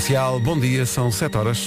Comercial, 0.00 0.40
bom 0.40 0.58
dia, 0.58 0.86
são 0.86 1.12
7 1.12 1.36
horas. 1.36 1.66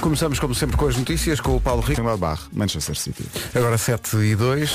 Começamos 0.00 0.38
como 0.38 0.54
sempre 0.54 0.78
com 0.78 0.88
as 0.88 0.96
notícias 0.96 1.38
com 1.38 1.54
o 1.54 1.60
Paulo 1.60 1.82
Rico. 1.82 2.02
Gladbach, 2.02 2.44
Manchester 2.50 2.96
City. 2.96 3.26
Agora 3.54 3.76
7 3.76 4.16
e 4.16 4.34
2. 4.34 4.70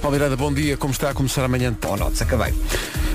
Paulo 0.00 0.16
Miranda, 0.16 0.36
bom 0.36 0.52
dia, 0.52 0.76
como 0.76 0.92
está 0.92 1.10
a 1.10 1.14
começar 1.14 1.44
amanhã? 1.44 1.72
Oh, 1.88 1.96
não, 1.96 2.08
acabei. 2.08 2.52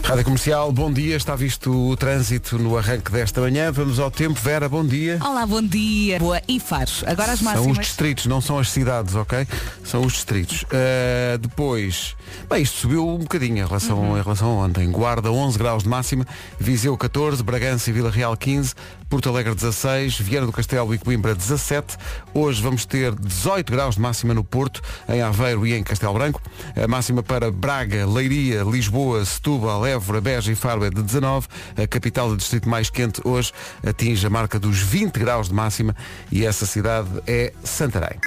Rádio 0.07 0.23
Comercial, 0.23 0.71
bom 0.71 0.89
dia, 0.89 1.17
está 1.17 1.35
visto 1.35 1.89
o 1.89 1.97
trânsito 1.97 2.57
no 2.57 2.77
arranque 2.77 3.11
desta 3.11 3.41
manhã. 3.41 3.73
Vamos 3.73 3.99
ao 3.99 4.09
tempo. 4.09 4.39
Vera, 4.39 4.69
bom 4.69 4.85
dia. 4.85 5.19
Olá, 5.21 5.45
bom 5.45 5.61
dia. 5.61 6.17
Boa 6.17 6.41
e 6.47 6.61
Faros. 6.61 7.03
Agora 7.05 7.33
as 7.33 7.41
máximas. 7.41 7.63
São 7.65 7.71
os 7.73 7.79
distritos, 7.79 8.25
não 8.25 8.39
são 8.39 8.57
as 8.57 8.69
cidades, 8.69 9.15
ok? 9.15 9.45
São 9.83 10.05
os 10.05 10.13
distritos. 10.13 10.63
Uh, 10.63 11.37
depois, 11.39 12.15
bem, 12.49 12.61
isto 12.63 12.77
subiu 12.77 13.05
um 13.05 13.17
bocadinho 13.17 13.57
em 13.57 13.67
relação, 13.67 13.99
uhum. 13.99 14.17
em 14.17 14.21
relação 14.21 14.47
a 14.47 14.63
ontem. 14.63 14.89
Guarda 14.89 15.29
11 15.29 15.57
graus 15.57 15.83
de 15.83 15.89
máxima, 15.89 16.25
Viseu 16.57 16.97
14, 16.97 17.43
Bragança 17.43 17.89
e 17.89 17.93
Vila 17.93 18.09
Real 18.09 18.37
15, 18.37 18.75
Porto 19.09 19.27
Alegre 19.27 19.55
16, 19.55 20.19
Viana 20.19 20.45
do 20.45 20.53
Castelo 20.53 20.95
e 20.95 20.97
Coimbra 20.97 21.35
17. 21.35 21.97
Hoje 22.33 22.61
vamos 22.61 22.85
ter 22.85 23.13
18 23.13 23.69
graus 23.69 23.95
de 23.95 24.01
máxima 24.01 24.33
no 24.33 24.43
Porto, 24.43 24.81
em 25.09 25.21
Aveiro 25.21 25.67
e 25.67 25.73
em 25.73 25.83
Castelo 25.83 26.13
Branco. 26.13 26.41
A 26.81 26.87
máxima 26.87 27.21
para 27.21 27.51
Braga, 27.51 28.05
Leiria, 28.07 28.63
Lisboa, 28.63 29.25
Setúbal, 29.25 29.85
Évora, 29.85 29.96
Beja 30.21 30.51
e 30.51 30.55
Faro 30.55 30.83
é 30.83 30.89
de 30.89 31.01
19. 31.01 31.47
A 31.81 31.87
capital 31.87 32.29
do 32.29 32.37
distrito 32.37 32.67
mais 32.67 32.89
quente 32.89 33.21
hoje 33.23 33.51
atinge 33.85 34.25
a 34.25 34.29
marca 34.29 34.59
dos 34.59 34.79
20 34.79 35.17
graus 35.17 35.47
de 35.49 35.53
máxima 35.53 35.95
e 36.31 36.45
essa 36.45 36.65
cidade 36.65 37.09
é 37.25 37.53
Santarém. 37.63 38.19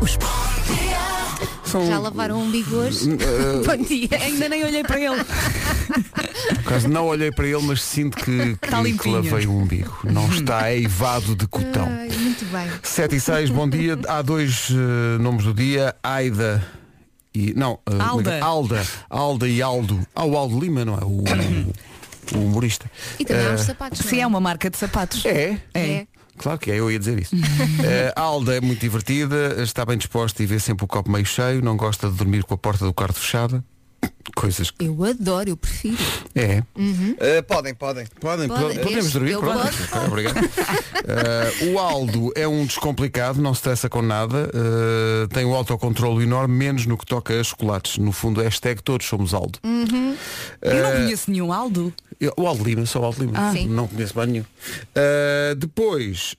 Os... 0.00 0.18
São... 1.64 1.86
Já 1.86 1.98
lavaram 1.98 2.38
um 2.38 2.44
umbigo 2.44 2.76
hoje? 2.76 3.10
Uh... 3.10 3.64
Bom 3.66 3.76
dia. 3.82 4.08
Ainda 4.20 4.48
nem 4.48 4.64
olhei 4.64 4.84
para 4.84 5.00
ele. 5.00 5.24
Caso 6.64 6.88
não 6.88 7.06
olhei 7.06 7.32
para 7.32 7.46
ele, 7.46 7.62
mas 7.62 7.82
sinto 7.82 8.16
que, 8.16 8.56
que, 8.56 8.98
que 8.98 9.08
lavei 9.08 9.46
o 9.46 9.52
umbigo. 9.52 9.98
Não 10.04 10.28
está 10.30 10.72
eivado 10.72 11.34
de 11.34 11.46
cotão. 11.46 11.88
Ai, 11.90 12.08
muito 12.16 12.44
bem. 12.46 12.70
7 12.82 13.16
e 13.16 13.20
6, 13.20 13.50
bom 13.50 13.68
dia. 13.68 13.98
Há 14.06 14.22
dois 14.22 14.70
uh, 14.70 15.20
nomes 15.20 15.44
do 15.44 15.54
dia. 15.54 15.94
Aida 16.02 16.64
e. 17.34 17.52
Não, 17.54 17.74
uh, 17.74 18.02
Alda. 18.02 18.38
Alda. 18.40 18.86
Alda 19.10 19.48
e 19.48 19.60
Aldo. 19.60 20.06
Ah, 20.14 20.24
o 20.24 20.36
Aldo 20.36 20.58
Lima, 20.58 20.84
não 20.84 20.94
é? 20.94 21.04
O, 21.04 21.24
o 22.36 22.44
humorista. 22.44 22.90
E 23.18 23.24
também 23.24 23.46
uh, 23.46 23.50
há 23.50 23.54
os 23.54 23.62
sapatos. 23.62 23.98
Sim, 24.00 24.18
é? 24.18 24.20
é 24.20 24.26
uma 24.26 24.40
marca 24.40 24.70
de 24.70 24.76
sapatos. 24.76 25.24
É? 25.24 25.58
É. 25.74 25.80
é. 25.80 26.06
Claro 26.36 26.58
que 26.58 26.70
é, 26.70 26.80
eu 26.80 26.90
ia 26.90 26.98
dizer 26.98 27.18
isso. 27.20 27.36
uh, 27.36 27.40
a 28.16 28.20
Alda 28.20 28.56
é 28.56 28.60
muito 28.60 28.80
divertida, 28.80 29.62
está 29.62 29.84
bem 29.84 29.96
disposta 29.96 30.42
e 30.42 30.46
vê 30.46 30.58
sempre 30.58 30.84
o 30.84 30.88
copo 30.88 31.10
meio 31.10 31.24
cheio, 31.24 31.62
não 31.62 31.76
gosta 31.76 32.08
de 32.08 32.16
dormir 32.16 32.44
com 32.44 32.54
a 32.54 32.58
porta 32.58 32.84
do 32.84 32.92
quarto 32.92 33.20
fechada 33.20 33.64
coisas 34.34 34.70
que... 34.70 34.84
Eu 34.84 35.04
adoro, 35.04 35.50
eu 35.50 35.56
prefiro. 35.56 35.96
É. 36.34 36.62
Uhum. 36.76 37.12
Uh, 37.12 37.42
podem, 37.46 37.74
podem. 37.74 38.06
Podem, 38.20 38.48
podem. 38.48 38.78
podemos 38.78 39.12
dormir, 39.12 39.38
pronto. 39.38 39.60
Okay, 39.60 40.06
obrigado. 40.06 40.36
Uh, 40.36 41.70
o 41.72 41.78
Aldo 41.78 42.32
é 42.34 42.46
um 42.46 42.66
descomplicado, 42.66 43.40
não 43.40 43.54
se 43.54 43.58
estressa 43.58 43.88
com 43.88 44.02
nada, 44.02 44.50
uh, 44.52 45.28
tem 45.28 45.44
um 45.44 45.54
autocontrole 45.54 46.24
enorme, 46.24 46.54
menos 46.54 46.86
no 46.86 46.98
que 46.98 47.06
toca 47.06 47.38
a 47.38 47.44
chocolates. 47.44 47.98
No 47.98 48.12
fundo, 48.12 48.40
hashtag 48.40 48.82
todos 48.82 49.06
somos 49.06 49.32
Aldo. 49.32 49.58
Uhum. 49.64 50.16
eu 50.62 50.82
não 50.82 50.92
conheço 50.92 51.30
nenhum 51.30 51.52
Aldo. 51.52 51.92
O 52.36 52.46
Aldo 52.46 52.64
Lima, 52.64 52.86
só 52.86 53.00
o 53.00 53.04
Aldo 53.04 53.20
Lima. 53.20 53.32
Ah, 53.36 53.52
não 53.68 53.88
conheço 53.88 54.16
mais 54.16 54.28
nenhum. 54.28 54.44
depois, 55.58 56.36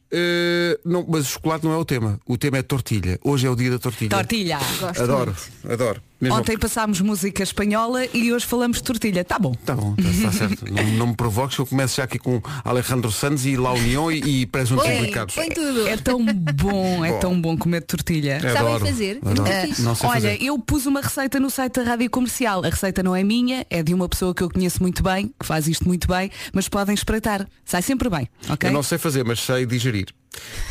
não, 0.84 1.06
mas 1.08 1.28
o 1.28 1.32
chocolate 1.32 1.66
não 1.66 1.74
é 1.74 1.78
o 1.78 1.86
tema. 1.86 2.20
O 2.26 2.38
tema 2.38 2.58
é 2.58 2.64
tortilha. 2.64 3.20
Hoje 3.24 3.46
é 3.46 3.50
o 3.50 3.56
dia 3.56 3.72
da 3.72 3.80
tortilha. 3.80 4.10
Tortilha. 4.10 4.58
Gosto 4.80 5.04
adoro, 5.04 5.36
muito. 5.62 5.74
adoro. 5.74 6.02
Mesmo 6.20 6.38
Ontem 6.38 6.58
passámos 6.58 7.02
música 7.02 7.44
espanhola 7.44 8.06
e 8.14 8.32
hoje 8.32 8.46
falamos 8.46 8.78
de 8.78 8.84
tortilha. 8.84 9.24
Tá 9.24 9.38
bom. 9.38 9.54
Tá 9.66 9.76
bom, 9.76 9.96
está, 9.98 10.32
certo. 10.32 10.66
não, 10.72 10.84
não, 10.84 11.08
me 11.08 11.16
provoques 11.16 11.56
que 11.56 11.62
eu 11.62 11.66
começo 11.66 11.98
já 11.98 12.06
aqui 12.06 12.18
com 12.18 12.42
Alejandro 12.64 13.12
Sanz 13.12 13.46
e 13.46 13.58
La 13.58 13.74
União 13.74 14.10
e, 14.10 14.42
e 14.42 14.46
presuntos 14.46 14.86
implicados. 14.88 15.36
Põe 15.36 15.50
tudo. 15.50 15.88
É 15.88 15.98
tão 15.98 16.26
bom, 16.26 17.04
é 17.04 17.14
tão 17.20 17.40
bom 17.40 17.58
comer 17.58 17.82
tortilha. 17.82 18.40
Sabem 18.40 18.80
fazer? 18.80 19.18
Uh, 19.18 19.82
não 19.82 19.94
sei 19.94 20.10
olha, 20.10 20.22
fazer. 20.22 20.44
eu 20.44 20.58
pus 20.58 20.86
uma 20.86 21.02
receita 21.02 21.38
no 21.40 21.50
site 21.50 21.74
da 21.76 21.84
Rádio 21.84 22.10
Comercial. 22.10 22.64
A 22.64 22.70
receita 22.70 23.04
não 23.04 23.14
é 23.14 23.24
minha, 23.24 23.66
é 23.70 23.84
de 23.84 23.94
uma 23.94 24.08
pessoa 24.08 24.34
que 24.34 24.42
eu 24.42 24.50
conheço 24.50 24.82
muito 24.82 25.04
bem, 25.04 25.34
que 25.38 25.46
faz 25.46 25.68
isto 25.68 25.86
muito 25.86 26.08
bem, 26.08 26.32
mas 26.54 26.70
podem 26.70 26.96
espreitar. 26.96 27.46
Sai 27.66 27.82
sempre 27.82 28.10
bem, 28.10 28.30
ok? 28.50 28.70
Eu 28.70 28.74
não 28.74 28.84
sei 28.84 28.98
fazer, 28.98 29.26
mas 29.26 29.42
sei 29.42 29.66
digerir. 29.66 30.08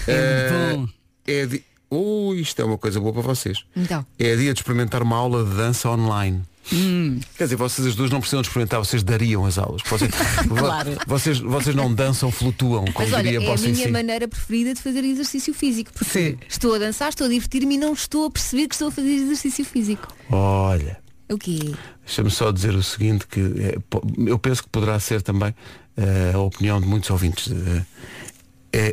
É 0.09 0.73
uh, 0.73 0.77
bom. 0.79 0.89
É 1.27 1.47
de 1.47 1.63
oh, 1.91 2.35
isto 2.35 2.61
é 2.61 2.65
uma 2.65 2.79
coisa 2.79 3.01
boa 3.01 3.13
para 3.13 3.23
vocês. 3.23 3.65
Então. 3.77 4.05
É 4.19 4.37
dia 4.37 4.53
de 4.53 4.61
experimentar 4.61 5.03
uma 5.03 5.17
aula 5.17 5.45
de 5.45 5.55
dança 5.57 5.89
online. 5.91 6.43
Hum. 6.73 7.21
Quer 7.37 7.45
dizer, 7.45 7.57
vocês 7.57 7.87
as 7.87 7.95
duas 7.95 8.11
não 8.11 8.21
precisam 8.21 8.41
de 8.41 8.49
experimentar, 8.49 8.79
vocês 8.79 9.03
dariam 9.03 9.45
as 9.45 9.59
aulas. 9.59 9.83
Vocês, 9.85 10.11
claro. 10.49 10.99
vocês, 11.07 11.39
vocês 11.39 11.77
não 11.77 11.93
dançam, 11.93 12.31
flutuam, 12.31 12.85
como 12.87 13.09
Mas 13.09 13.13
olha, 13.13 13.23
diria 13.23 13.47
é 13.47 13.53
a 13.53 13.57
minha 13.59 13.75
si. 13.75 13.91
maneira 13.91 14.27
preferida 14.27 14.73
de 14.73 14.81
fazer 14.81 15.05
exercício 15.05 15.53
físico. 15.53 15.93
Porque 15.93 16.11
Sim. 16.11 16.39
estou 16.49 16.75
a 16.75 16.79
dançar, 16.79 17.11
estou 17.11 17.27
a 17.27 17.31
divertir-me 17.31 17.75
e 17.75 17.79
não 17.79 17.93
estou 17.93 18.27
a 18.27 18.31
perceber 18.31 18.69
que 18.69 18.75
estou 18.75 18.89
a 18.89 18.91
fazer 18.91 19.11
exercício 19.11 19.65
físico. 19.65 20.09
Olha. 20.31 20.99
O 21.31 21.39
quê? 21.39 21.75
Deixa-me 22.05 22.31
só 22.31 22.51
dizer 22.53 22.75
o 22.75 22.83
seguinte, 22.83 23.27
que 23.27 23.41
é, 23.41 23.79
eu 24.27 24.39
penso 24.39 24.63
que 24.63 24.69
poderá 24.69 24.99
ser 25.01 25.23
também 25.23 25.51
uh, 25.51 26.37
a 26.37 26.41
opinião 26.41 26.81
de 26.81 26.87
muitos 26.87 27.09
ouvintes. 27.11 27.47
Uh, 27.47 27.85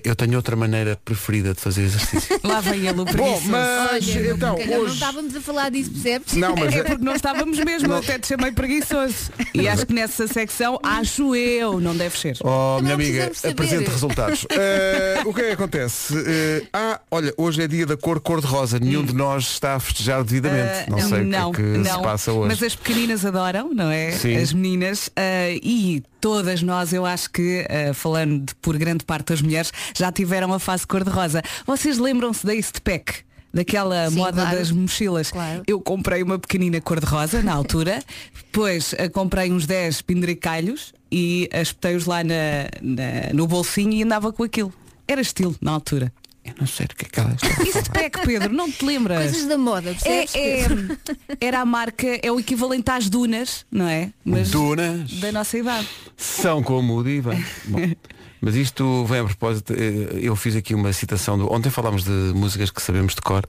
eu 0.04 0.16
tenho 0.16 0.36
outra 0.36 0.56
maneira 0.56 1.00
preferida 1.04 1.54
de 1.54 1.60
fazer 1.60 1.84
exercício. 1.84 2.40
Lá 2.44 2.62
vem 2.62 2.88
ele 2.88 3.02
o 3.02 3.06
Bom, 3.06 3.42
mas 3.46 3.92
Olha, 3.92 4.32
então, 4.32 4.56
hoje... 4.56 4.68
não 4.68 4.88
estávamos 4.88 5.36
a 5.36 5.42
falar 5.42 5.70
disso, 5.70 5.92
percebes? 5.92 6.34
Não, 6.34 6.56
mas 6.56 6.74
é, 6.76 6.80
é 6.80 6.84
porque 6.84 7.04
não 7.04 7.16
estávamos 7.16 7.58
mesmo, 7.60 7.90
não. 7.90 7.98
até 7.98 8.20
te 8.20 8.28
chamei 8.28 8.52
preguiçoso. 8.52 9.32
E 9.54 9.68
acho 9.68 9.86
que 9.86 9.94
nessa 9.94 10.28
secção, 10.28 10.80
acho 10.84 11.36
eu, 11.36 11.80
não 11.80 11.96
deve 11.96 12.18
ser. 12.18 12.38
Oh, 12.42 12.80
minha 12.82 12.94
amiga, 12.94 13.32
apresente 13.50 13.90
resultados. 13.90 14.44
uh, 14.44 14.48
o 15.30 15.34
que 15.34 15.42
é 15.42 15.44
que 15.48 15.52
acontece? 15.52 16.14
Uh, 16.14 16.68
ah, 16.74 17.02
olha, 17.10 17.34
hoje 17.38 17.62
é 17.64 17.68
dia 17.68 17.86
da 17.86 17.98
cor 17.98 18.20
cor-de-rosa. 18.20 18.80
Nenhum 18.80 19.04
de 19.04 19.14
nós 19.14 19.44
está 19.44 19.76
a 19.76 19.80
festejar 19.80 20.24
devidamente. 20.24 20.90
Uh, 20.90 20.92
não 20.92 21.00
sei 21.00 21.24
não, 21.24 21.50
o 21.50 21.54
que, 21.54 21.62
é 21.62 21.64
que 21.64 21.78
não, 21.78 21.98
se 21.98 22.02
passa 22.02 22.32
hoje. 22.32 22.48
Mas 22.48 22.64
as 22.64 22.76
pequeninas 22.76 23.26
adoram, 23.26 23.74
não 23.74 23.90
é? 23.90 24.12
Sim. 24.12 24.38
As 24.38 24.54
meninas. 24.54 25.10
e 25.62 26.04
todas 26.22 26.62
nós, 26.62 26.94
eu 26.94 27.06
acho 27.06 27.30
que, 27.32 27.66
uh, 27.66 27.94
falando 27.94 28.46
de, 28.46 28.56
por 28.56 28.78
grande 28.78 29.04
parte 29.04 29.30
das 29.30 29.42
mulheres, 29.42 29.71
já 29.96 30.12
tiveram 30.12 30.54
a 30.54 30.60
fase 30.60 30.86
cor-de-rosa. 30.86 31.42
Vocês 31.66 31.98
lembram-se 31.98 32.46
da 32.46 32.56
East 32.56 32.80
Pack? 32.82 33.24
Daquela 33.54 34.10
Sim, 34.10 34.16
moda 34.16 34.42
claro. 34.44 34.58
das 34.58 34.72
mochilas. 34.72 35.30
Claro. 35.30 35.64
Eu 35.68 35.82
comprei 35.82 36.24
uma 36.24 36.40
pequenina 36.40 36.80
cor-de-rosa 36.80 37.42
na 37.42 37.54
altura, 37.54 38.02
depois 38.34 38.94
uh, 38.94 39.10
comprei 39.12 39.52
uns 39.52 39.66
10 39.66 40.02
penduricalhos 40.04 40.94
e 41.12 41.50
espetei-os 41.52 42.06
lá 42.06 42.24
na, 42.24 42.70
na, 42.82 43.34
no 43.34 43.46
bolsinho 43.48 43.92
e 43.92 44.04
andava 44.04 44.32
com 44.32 44.44
aquilo. 44.44 44.74
Era 45.06 45.20
estilo 45.20 45.54
na 45.60 45.72
altura. 45.72 46.14
Eu 46.44 46.54
não 46.60 46.66
sei 46.66 46.88
do 46.88 46.96
que 46.96 47.06
é 47.06 47.10
que 47.10 47.20
ela 47.20 47.34
está 47.34 47.64
Isso 47.64 47.84
de 47.84 47.90
PEC, 47.92 48.26
Pedro, 48.26 48.52
não 48.52 48.72
te 48.72 48.84
lembras? 48.84 49.20
Coisas 49.20 49.48
da 49.48 49.58
moda, 49.58 49.96
é, 50.06 50.24
é, 50.24 50.66
Era 51.40 51.62
a 51.62 51.66
marca, 51.66 52.08
é 52.22 52.32
o 52.32 52.40
equivalente 52.40 52.90
às 52.90 53.10
dunas, 53.10 53.66
não 53.72 53.88
é? 53.88 54.12
Mas 54.26 54.50
dunas 54.50 55.12
da 55.20 55.32
nossa 55.32 55.58
idade. 55.58 55.88
São 56.18 56.64
como 56.64 56.98
o 56.98 57.04
diva. 57.04 57.36
mas 58.42 58.56
isto 58.56 59.06
vem 59.06 59.20
a 59.20 59.24
propósito, 59.24 59.74
eh, 59.74 60.20
eu 60.20 60.36
fiz 60.36 60.56
aqui 60.56 60.74
uma 60.74 60.92
citação 60.92 61.38
do. 61.38 61.52
Ontem 61.52 61.70
falámos 61.70 62.04
de 62.04 62.12
músicas 62.34 62.72
que 62.72 62.82
sabemos 62.82 63.14
de 63.14 63.22
cor 63.22 63.48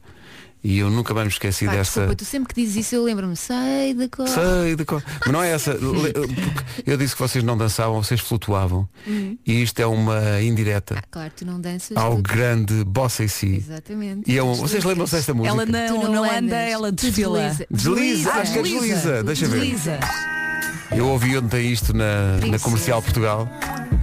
e 0.65 0.79
eu 0.79 0.89
nunca 0.91 1.13
mais 1.13 1.27
me 1.27 1.33
esqueci 1.33 1.65
Pá, 1.65 1.73
dessa. 1.73 2.01
Desculpa, 2.01 2.15
tu 2.15 2.25
sempre 2.25 2.55
que 2.55 2.61
dizes 2.61 2.87
isso 2.87 2.95
eu 2.95 3.03
lembro-me, 3.03 3.35
sei 3.35 3.95
da 3.95 4.09
cor. 4.09 4.29
Sei 4.29 4.77
da 4.77 4.85
cor. 4.85 5.03
Mas 5.21 5.33
não 5.33 5.43
é 5.43 5.51
essa. 5.51 5.73
eu 6.87 6.97
disse 6.97 7.17
que 7.17 7.21
vocês 7.21 7.43
não 7.43 7.57
dançavam, 7.57 8.01
vocês 8.03 8.21
flutuavam. 8.21 8.89
Uhum. 9.05 9.37
E 9.45 9.63
isto 9.63 9.81
é 9.81 9.87
uma 9.87 10.41
indireta. 10.41 10.97
Ah, 10.99 11.03
claro, 11.11 11.33
tu 11.37 11.45
não 11.45 11.61
danças. 11.61 11.97
Ao 11.97 12.17
tu... 12.17 12.23
grande 12.23 12.85
Bossa 12.85 13.25
e 13.25 13.29
Si. 13.29 13.57
Exatamente. 13.57 14.31
E 14.31 14.39
é 14.39 14.43
um... 14.43 14.55
vocês 14.55 14.85
lembram-se 14.85 15.17
desta 15.17 15.35
música? 15.35 15.53
Ela 15.53 15.67
não, 15.67 16.03
não, 16.03 16.13
não 16.13 16.31
anda, 16.31 16.57
ela 16.57 16.93
desfila. 16.93 17.41
Desliza. 17.49 17.67
desliza. 17.69 18.31
Ah, 18.31 18.41
acho 18.41 18.53
que 18.53 18.59
é 18.59 18.63
desliza. 18.63 19.23
Deixa 19.25 19.49
desliza. 19.49 19.99
ver. 19.99 20.99
Eu 20.99 21.09
ouvi 21.09 21.37
ontem 21.37 21.73
isto 21.73 21.93
na, 21.93 22.37
na 22.47 22.59
comercial 22.59 23.03
Portugal. 23.03 23.49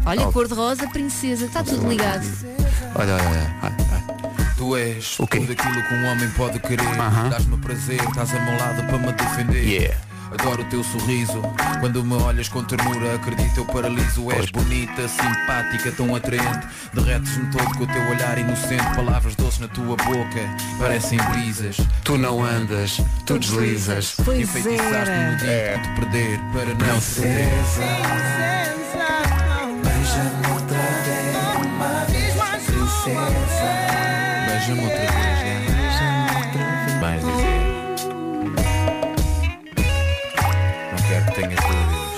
Olha, 0.05 0.27
oh. 0.27 0.31
cor-de-rosa, 0.31 0.87
princesa, 0.87 1.45
está 1.45 1.63
tudo 1.63 1.87
ligado. 1.87 2.25
Olha, 2.95 3.15
olha, 3.15 3.55
olha. 3.63 3.79
Tu 4.57 4.75
és 4.75 5.17
okay. 5.17 5.39
tudo 5.39 5.53
aquilo 5.53 5.87
que 5.87 5.93
um 5.93 6.11
homem 6.11 6.29
pode 6.31 6.59
querer 6.59 6.81
uh 6.81 6.97
-huh. 6.97 7.29
Dás-me 7.29 7.57
prazer, 7.59 8.03
estás 8.03 8.35
a 8.35 8.39
meu 8.41 8.59
lado 8.59 8.83
para 8.87 8.97
me 8.97 9.13
defender 9.13 9.63
yeah. 9.63 10.09
Adoro 10.31 10.61
o 10.61 10.65
teu 10.65 10.83
sorriso 10.83 11.41
Quando 11.79 12.03
me 12.03 12.13
olhas 12.15 12.49
com 12.49 12.63
ternura 12.63 13.15
Acredito 13.15 13.57
eu 13.57 13.65
paraliso 13.65 14.31
És 14.31 14.51
bonita, 14.51 15.07
simpática, 15.07 15.91
tão 15.91 16.15
atraente 16.15 16.67
Derretes-me 16.93 17.49
todo 17.51 17.65
com 17.77 17.83
o 17.83 17.87
teu 17.87 18.07
olhar 18.09 18.37
inocente 18.37 18.95
Palavras 18.95 19.35
doces 19.35 19.59
na 19.59 19.67
tua 19.69 19.95
boca 19.95 20.39
Parecem 20.77 21.17
brisas 21.31 21.77
Tu 22.03 22.17
não 22.17 22.43
andas, 22.43 22.99
tu 23.25 23.39
deslizas 23.39 24.19
Enfeitiçaste-me 24.19 25.31
no 25.31 25.37
dia 25.37 25.51
é. 25.51 25.77
de 25.77 25.83
te 25.83 25.89
perder 25.95 26.39
Para 26.51 26.65
não, 26.65 26.75
não 26.93 27.01
perder 27.01 27.49
Beija-me 30.09 30.47
outra 30.53 30.81
vez, 31.05 31.35
uma 31.67 32.05
vez 32.05 32.35
mais 32.35 32.63
princesa. 32.63 33.69
Beija-me 34.47 34.81
outra 34.81 34.97
vez, 34.97 35.09
né? 35.11 35.53
Beija-me 35.67 36.29
outra 36.35 36.65
vez. 37.09 37.21
Dizer. 37.23 37.61
Não 40.91 40.99
quero 41.07 41.23
que 41.25 41.31
tenhas 41.35 41.61
dúvidas. 41.61 42.09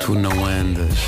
Tu 0.00 0.12
não 0.16 0.44
andas 0.44 0.98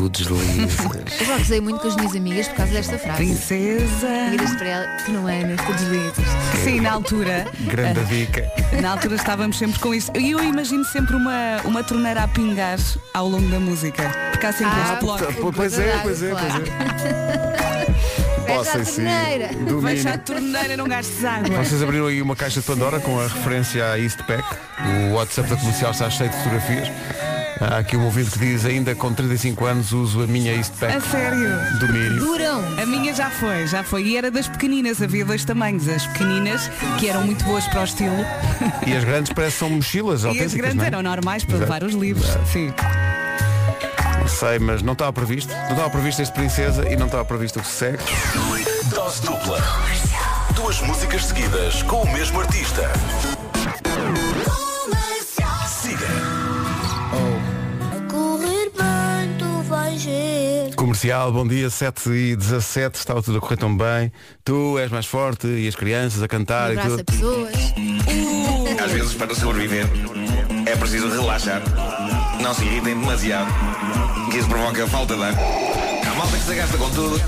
tu 0.00 0.08
deslizas. 0.08 0.78
Eu 1.20 1.26
já 1.26 1.36
gozei 1.36 1.60
muito 1.60 1.80
com 1.80 1.88
as 1.88 1.96
minhas 1.96 2.16
amigas 2.16 2.48
por 2.48 2.56
causa 2.56 2.72
desta 2.72 2.98
frase. 2.98 3.16
Princesa. 3.18 4.30
Viras 4.30 4.56
para 4.56 4.66
ela, 4.68 4.86
tu 5.04 5.12
não 5.12 5.26
andas, 5.26 5.60
tu 5.66 5.72
deslizas. 5.74 6.24
Sim, 6.64 6.80
na 6.80 6.92
altura. 6.92 7.46
Grande 7.60 8.04
dica. 8.06 8.50
Na 8.80 8.92
altura 8.92 9.16
estávamos 9.16 9.58
sempre 9.58 9.78
com 9.78 9.94
isso. 9.94 10.10
E 10.18 10.30
eu 10.30 10.42
imagino 10.42 10.84
sempre 10.86 11.14
uma, 11.14 11.60
uma 11.64 11.84
torneira 11.84 12.22
a 12.22 12.28
pingar 12.28 12.78
ao 13.12 13.28
longo 13.28 13.48
da 13.48 13.60
música. 13.60 14.10
Porque 14.30 14.46
há 14.46 14.52
sempre 14.52 14.72
Ah, 14.74 14.92
este 14.94 15.04
bloco. 15.04 15.52
Pois 15.52 15.78
é, 15.78 15.98
pois 16.02 16.22
é, 16.22 16.30
pois 16.32 16.54
é. 17.04 17.50
A 18.50 18.84
torneira. 18.84 19.48
Domínio. 19.48 19.82
Fecha 19.82 20.10
a 20.14 20.18
torneira, 20.18 20.76
não 20.76 20.88
gastes 20.88 21.24
água. 21.24 21.62
Vocês 21.62 21.82
abriram 21.82 22.06
aí 22.06 22.22
uma 22.22 22.34
caixa 22.34 22.60
de 22.60 22.66
Pandora 22.66 22.98
com 23.00 23.20
a 23.20 23.24
referência 23.24 23.84
à 23.92 23.98
Eastpack. 23.98 24.44
O 25.10 25.14
WhatsApp 25.14 25.48
da 25.50 25.56
comercial 25.56 25.90
está 25.92 26.08
cheio 26.10 26.30
de 26.30 26.36
fotografias. 26.38 26.88
Há 27.60 27.78
aqui 27.78 27.96
um 27.96 28.04
ouvinte 28.04 28.30
que 28.30 28.38
diz 28.38 28.64
ainda 28.64 28.94
com 28.94 29.12
35 29.12 29.64
anos 29.66 29.92
uso 29.92 30.22
a 30.22 30.26
minha 30.26 30.52
A 30.52 30.56
Eastpack 30.56 31.00
sério. 31.08 31.78
Domínio. 31.78 32.18
Duram. 32.18 32.60
A 32.80 32.86
minha 32.86 33.14
já 33.14 33.30
foi, 33.30 33.66
já 33.66 33.82
foi. 33.82 34.02
E 34.04 34.16
era 34.16 34.30
das 34.30 34.48
pequeninas, 34.48 35.00
havia 35.02 35.24
dois 35.24 35.44
tamanhos. 35.44 35.88
As 35.88 36.06
pequeninas, 36.06 36.70
que 36.98 37.08
eram 37.08 37.22
muito 37.24 37.44
boas 37.44 37.66
para 37.68 37.80
o 37.82 37.84
estilo, 37.84 38.16
E 38.86 38.92
as 38.94 39.04
grandes 39.04 39.32
parecem 39.32 39.58
são 39.58 39.70
mochilas 39.70 40.24
e 40.24 40.40
as 40.40 40.54
grandes 40.54 40.76
não 40.76 40.84
é? 40.84 40.86
eram 40.86 41.02
normais 41.02 41.44
para 41.44 41.56
Exato. 41.56 41.72
levar 41.72 41.86
os 41.86 41.94
livros. 41.94 42.26
Sim. 42.50 42.72
Sei, 44.26 44.58
mas 44.58 44.80
não 44.80 44.92
estava 44.92 45.12
previsto. 45.12 45.52
Não 45.52 45.70
estava 45.70 45.90
previsto 45.90 46.22
este 46.22 46.32
princesa 46.32 46.88
e 46.88 46.96
não 46.96 47.06
estava 47.06 47.24
previsto 47.24 47.58
o 47.58 47.62
que 47.62 47.68
se 47.68 47.74
segue. 47.74 48.02
Dose 48.94 49.22
dupla. 49.22 49.58
Duas 50.54 50.80
músicas 50.82 51.26
seguidas 51.26 51.82
com 51.82 52.02
o 52.02 52.12
mesmo 52.12 52.40
artista. 52.40 52.90
Comercial, 61.00 61.32
bom 61.32 61.48
dia, 61.48 61.70
7 61.70 62.10
e 62.10 62.36
17, 62.36 62.98
estava 62.98 63.22
tudo 63.22 63.38
a 63.38 63.40
correr 63.40 63.56
tão 63.56 63.74
bem. 63.74 64.12
Tu 64.44 64.78
és 64.78 64.90
mais 64.90 65.06
forte 65.06 65.46
e 65.46 65.66
as 65.66 65.74
crianças 65.74 66.22
a 66.22 66.28
cantar 66.28 66.74
e 66.74 66.78
Abraça 66.78 67.02
tudo. 67.02 67.06
pessoas. 67.06 67.54
Às 68.84 68.92
vezes, 68.92 69.14
para 69.14 69.34
sobreviver, 69.34 69.86
é 70.66 70.76
preciso 70.76 71.08
relaxar. 71.08 71.62
Não 72.42 72.52
se 72.52 72.66
irritem 72.66 73.00
demasiado, 73.00 73.50
que 74.30 74.36
isso 74.36 74.48
provoca 74.48 74.86
falta 74.88 75.16
de 75.16 75.22
ar. 75.22 75.32
Há 75.32 76.14
malta 76.16 76.36
que 76.36 76.44
se 76.44 76.54
gasta 76.54 76.76
com 76.76 76.90
tudo, 76.90 77.18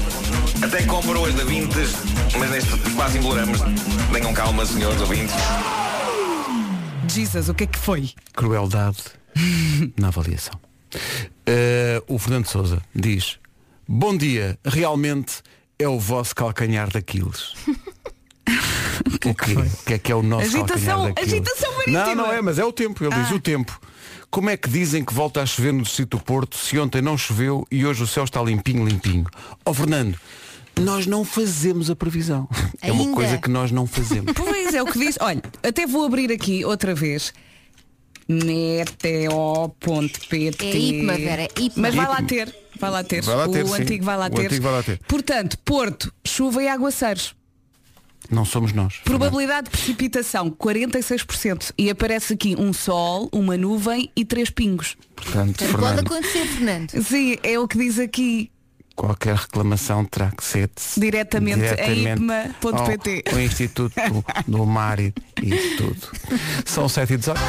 até 0.63 0.83
compra 0.83 1.19
hoje 1.19 1.35
da 1.39 1.45
Vintes, 1.45 1.95
mas 2.39 2.51
neste 2.51 2.77
quase 2.95 3.17
embolamos. 3.17 3.59
Tenham 4.13 4.35
calma, 4.35 4.67
senhores 4.67 5.01
ouvintes. 5.01 5.35
Jesus, 7.09 7.49
o 7.49 7.55
que 7.55 7.65
é 7.65 7.67
que 7.69 7.79
foi? 7.79 8.11
Crueldade 8.35 9.03
na 9.99 10.09
avaliação. 10.09 10.61
Eh, 11.47 12.03
o 12.07 12.19
Fernando 12.19 12.47
Souza 12.47 12.83
diz: 12.95 13.41
Bom 13.87 14.17
dia, 14.17 14.59
realmente 14.65 15.43
é 15.79 15.89
o 15.89 15.99
vosso 15.99 16.35
calcanhar 16.35 16.91
daqueles. 16.91 17.53
o 19.27 19.35
quê? 19.35 19.55
O 19.55 19.85
que 19.85 19.95
é 19.95 19.99
que 19.99 20.13
é 20.13 20.15
o 20.15 20.23
nosso 20.23 20.47
Agitação- 20.57 21.07
calcanhar 21.07 21.15
daqueles? 21.15 21.33
agitação 21.33 21.73
marítima. 21.77 22.05
Não, 22.07 22.15
não 22.15 22.33
é, 22.33 22.41
mas 22.41 22.59
é 22.59 22.65
o 22.65 22.73
tempo. 22.73 23.05
Ele 23.05 23.15
diz 23.15 23.31
Ah. 23.31 23.35
o 23.35 23.41
tempo. 23.41 23.79
Como 24.31 24.49
é 24.49 24.57
que 24.57 24.69
dizem 24.69 25.05
que 25.05 25.13
volta 25.13 25.43
a 25.43 25.47
chover 25.47 25.73
no 25.75 25.83
distrito 25.83 26.17
do 26.17 26.25
Porto 26.25 26.57
se 26.57 26.79
ontem 26.79 27.03
não 27.03 27.19
choveu 27.19 27.67
e 27.71 27.85
hoje 27.85 28.03
o 28.03 28.07
céu 28.07 28.25
está 28.25 28.41
limpinho, 28.43 28.87
limpinho? 28.87 29.27
Ó 29.65 29.75
Fernando, 29.75 30.19
nós 30.81 31.07
não 31.07 31.23
fazemos 31.23 31.91
a 31.91 31.97
previsão. 31.97 32.49
É 32.81 32.91
uma 32.91 33.03
Ainda? 33.03 33.15
coisa 33.15 33.37
que 33.37 33.51
nós 33.51 33.71
não 33.71 33.87
fazemos. 33.87 34.33
Pois 34.33 34.73
é 34.73 34.83
o 34.83 34.87
que 34.87 34.99
diz. 34.99 35.19
Olha, 35.21 35.43
até 35.63 35.87
vou 35.87 36.07
abrir 36.07 36.33
aqui 36.33 36.65
outra 36.65 36.95
vez. 36.95 37.35
Meteo.pt 38.27 40.67
É 40.67 40.77
IPMA, 40.79 41.15
Vera, 41.19 41.43
é 41.43 41.49
IPMA. 41.59 41.73
Mas 41.77 41.95
vai 41.95 42.07
lá 42.07 42.23
ter. 42.23 42.62
Vai 42.83 42.91
lá 42.91 43.05
ter. 43.05 43.23
Vai 43.23 43.37
lá 43.37 43.49
ter, 43.49 43.65
o 43.65 43.69
sim. 43.69 43.83
antigo 43.83 44.05
vai 44.05 44.17
lá 44.17 44.27
O 44.27 44.31
ter. 44.31 44.47
antigo 44.47 44.63
vai 44.63 44.73
lá 44.73 44.83
ter. 44.83 44.99
Portanto, 45.09 45.57
Porto, 45.65 46.13
chuva 46.27 46.63
e 46.63 46.69
aguaceiros. 46.69 47.35
Não 48.31 48.45
somos 48.45 48.73
nós. 48.73 48.97
Probabilidade 49.05 49.65
de 49.65 49.71
precipitação 49.71 50.51
46% 50.51 51.73
e 51.77 51.91
aparece 51.91 52.33
aqui 52.35 52.55
um 52.59 52.73
sol, 52.73 53.29
uma 53.33 53.57
nuvem 53.57 54.11
e 54.17 54.25
três 54.25 54.49
pingos. 54.51 54.97
Portanto, 55.17 55.59
Pode 55.59 55.71
Fernando, 55.73 55.99
acontecer, 56.01 56.47
Fernando. 56.47 57.03
Sim, 57.03 57.37
é 57.43 57.59
o 57.59 57.67
que 57.69 57.79
diz 57.79 57.99
aqui. 57.99 58.51
qualquer 58.97 59.35
reclamação 59.37 60.05
terá 60.05 60.31
que 60.31 60.45
ser 60.45 60.71
Diretamente 60.97 61.61
em 61.81 62.09
ipma.pt. 62.13 63.25
ao- 63.29 63.35
ao 63.35 63.41
Instituto 63.41 63.95
do 64.47 64.65
Mar 64.67 64.99
e, 65.01 65.13
e 65.43 65.77
tudo. 65.77 66.09
São 66.65 66.89
7 66.89 67.15
e 67.15 67.17
18. 67.19 67.41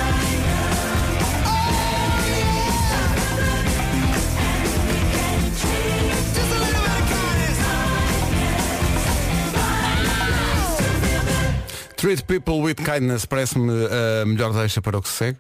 Treat 12.04 12.28
people 12.28 12.62
with 12.62 12.84
kindness 12.84 13.26
parece-me 13.26 13.72
a 13.72 14.26
melhor 14.26 14.52
deixa 14.52 14.82
para 14.82 14.98
o 14.98 15.02
que 15.02 15.08
se 15.08 15.16
segue. 15.16 15.40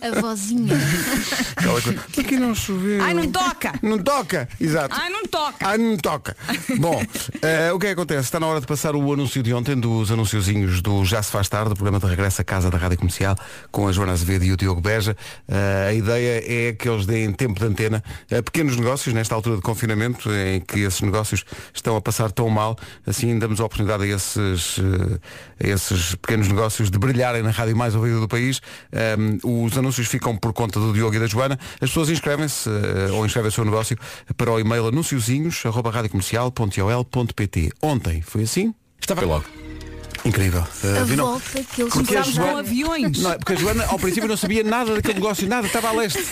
A 0.00 0.20
vozinha. 0.20 0.74
Aquela 1.56 1.80
coisa, 1.80 2.04
Aqui 2.18 2.36
não 2.36 2.54
choveu. 2.54 3.02
Ai, 3.02 3.14
não 3.14 3.30
toca! 3.30 3.72
Não 3.82 3.98
toca! 3.98 4.48
Exato. 4.60 4.94
Ai, 4.98 5.10
não 5.10 5.24
toca! 5.24 5.66
Ai, 5.66 5.78
não 5.78 5.96
toca. 5.96 6.36
Bom, 6.78 7.02
eh, 7.42 7.72
o 7.72 7.78
que 7.78 7.86
é 7.86 7.88
que 7.90 7.94
acontece? 7.94 8.20
Está 8.20 8.38
na 8.40 8.46
hora 8.46 8.60
de 8.60 8.66
passar 8.66 8.94
o 8.94 9.12
anúncio 9.12 9.42
de 9.42 9.54
ontem 9.54 9.76
dos 9.78 10.10
anunciozinhos 10.10 10.82
do 10.82 11.04
Já 11.04 11.22
se 11.22 11.30
faz 11.30 11.48
tarde, 11.48 11.72
o 11.72 11.74
programa 11.74 11.98
de 11.98 12.06
regresso 12.06 12.40
à 12.40 12.44
casa 12.44 12.70
da 12.70 12.78
Rádio 12.78 12.98
Comercial, 12.98 13.36
com 13.70 13.88
a 13.88 13.92
Joana 13.92 14.12
Azevedo 14.12 14.44
e 14.44 14.52
o 14.52 14.56
Diogo 14.56 14.80
Beja. 14.80 15.16
Eh, 15.48 15.86
a 15.90 15.94
ideia 15.94 16.68
é 16.68 16.72
que 16.72 16.88
eles 16.88 17.06
deem 17.06 17.32
tempo 17.32 17.58
de 17.58 17.66
antena 17.66 18.02
a 18.30 18.42
pequenos 18.42 18.76
negócios, 18.76 19.14
nesta 19.14 19.34
altura 19.34 19.56
de 19.56 19.62
confinamento, 19.62 20.30
em 20.30 20.60
que 20.60 20.80
esses 20.80 21.00
negócios 21.00 21.44
estão 21.72 21.96
a 21.96 22.00
passar 22.00 22.30
tão 22.30 22.48
mal, 22.48 22.76
assim 23.06 23.38
damos 23.38 23.60
a 23.60 23.64
oportunidade 23.64 24.04
a 24.04 24.06
esses, 24.06 24.78
eh, 24.78 25.64
a 25.64 25.74
esses 25.74 26.14
pequenos 26.16 26.48
negócios 26.48 26.90
de 26.90 26.98
brilharem 26.98 27.42
na 27.42 27.50
rádio 27.50 27.76
mais 27.76 27.94
ouvida 27.94 28.20
do 28.20 28.28
país. 28.28 28.60
Um, 28.98 29.38
os 29.64 29.78
anúncios 29.78 30.08
ficam 30.08 30.36
por 30.36 30.52
conta 30.52 30.80
do 30.80 30.92
Diogo 30.92 31.14
e 31.14 31.20
da 31.20 31.26
Joana. 31.26 31.56
As 31.74 31.90
pessoas 31.90 32.10
inscrevem-se 32.10 32.68
uh, 32.68 33.14
ou 33.14 33.24
inscrevem 33.24 33.48
o 33.48 33.52
seu 33.52 33.64
negócio 33.64 33.96
para 34.36 34.50
o 34.50 34.58
e-mail 34.58 34.88
anunciozinhos.radiocomercial.ol.pt 34.88 37.70
Ontem 37.82 38.20
foi 38.22 38.42
assim? 38.42 38.74
Estava 39.00 39.24
logo. 39.24 39.44
Incrível. 40.28 40.60
Uh, 40.84 41.00
A 41.00 41.04
viram? 41.04 41.24
volta 41.26 41.64
que 41.64 41.80
eles 41.82 41.92
Porque 41.94 42.16
a 42.16 42.22
Começámos 42.22 42.38
com 42.38 42.44
Joana- 42.44 42.58
aviões. 42.60 43.18
Não, 43.22 43.32
é 43.32 43.38
porque 43.38 43.52
a 43.54 43.56
Joana 43.56 43.86
ao 43.86 43.98
princípio 43.98 44.28
não 44.28 44.36
sabia 44.36 44.62
nada 44.62 44.94
daquele 44.94 45.14
negócio, 45.14 45.48
nada, 45.48 45.66
estava 45.66 45.88
a 45.88 45.92
leste. 45.92 46.22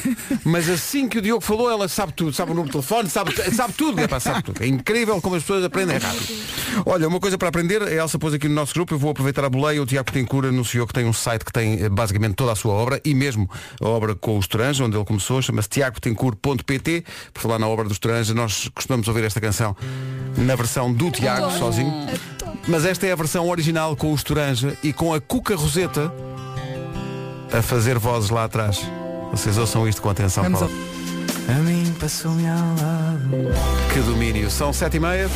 Mas 0.45 0.69
assim 0.69 1.09
que 1.09 1.19
o 1.19 1.23
Diogo 1.23 1.41
falou, 1.41 1.71
ela 1.71 1.89
sabe 1.89 2.13
tudo, 2.13 2.33
sabe 2.33 2.51
o 2.53 2.55
número 2.55 2.69
de 2.69 2.73
telefone, 2.73 3.09
sabe, 3.09 3.33
sabe 3.55 3.73
tudo, 3.73 3.99
é, 4.01 4.07
pá, 4.07 4.21
sabe 4.21 4.43
tudo. 4.43 4.63
É 4.63 4.67
incrível 4.67 5.21
como 5.23 5.35
as 5.37 5.43
pessoas 5.43 5.65
aprendem 5.65 5.97
rápido. 5.97 6.27
Olha, 6.85 7.09
uma 7.09 7.19
coisa 7.19 7.39
para 7.39 7.49
aprender, 7.49 7.83
a 7.83 7.91
Elsa 7.91 8.19
pôs 8.19 8.35
aqui 8.35 8.49
no 8.49 8.55
nosso 8.55 8.75
grupo, 8.75 8.93
eu 8.95 8.99
vou 8.99 9.11
aproveitar 9.11 9.45
a 9.45 9.49
boleia, 9.49 9.83
o 9.83 9.87
Tiago 9.87 10.13
Tencourt 10.13 10.47
anunciou 10.49 10.87
que 10.87 10.93
tem 10.93 11.07
um 11.07 11.13
site 11.13 11.45
que 11.45 11.53
tem 11.53 11.83
eh, 11.83 11.89
basicamente 11.89 12.35
toda 12.35 12.53
a 12.53 12.55
sua 12.55 12.75
obra 12.75 13.01
e 13.05 13.15
mesmo 13.15 13.49
a 13.81 13.89
obra 13.89 14.15
com 14.15 14.37
o 14.37 14.41
Estoranja, 14.41 14.85
onde 14.85 14.95
ele 14.97 15.05
começou, 15.07 15.41
chama-se 15.41 15.69
tiagotencourt.pt. 15.71 17.05
Por 17.33 17.41
falar 17.41 17.59
na 17.59 17.67
obra 17.67 17.87
do 17.87 17.93
Estoranja, 17.93 18.35
nós 18.35 18.69
costumamos 18.75 19.09
ouvir 19.09 19.25
esta 19.25 19.41
canção 19.41 19.75
na 20.37 20.55
versão 20.55 20.93
do 20.93 21.11
Tiago, 21.11 21.51
sozinho. 21.59 22.07
Mas 22.69 22.85
esta 22.85 23.07
é 23.07 23.13
a 23.13 23.17
versão 23.17 23.49
original 23.49 23.97
com 23.97 24.13
o 24.13 24.15
Estoranja 24.15 24.77
e 24.83 24.93
com 24.93 25.15
a 25.15 25.21
Cuca 25.21 25.55
Roseta 25.55 26.13
a 27.53 27.63
fazer 27.63 27.99
vozes 27.99 28.31
lá 28.31 28.45
atrás. 28.45 28.81
Vocês 29.31 29.59
ouçam 29.59 29.89
isto 29.89 30.03
com 30.03 30.11
atenção. 30.11 30.43
Vamos 30.43 30.61
Paulo. 30.61 30.75
A 31.49 31.55
mim 31.61 31.95
passou-me 32.01 32.47
ao 32.49 32.57
lado. 32.57 33.31
Que 33.93 34.01
domínio. 34.01 34.51
São 34.51 34.73
sete 34.73 34.97
e 34.97 35.01
meia. 35.01 35.29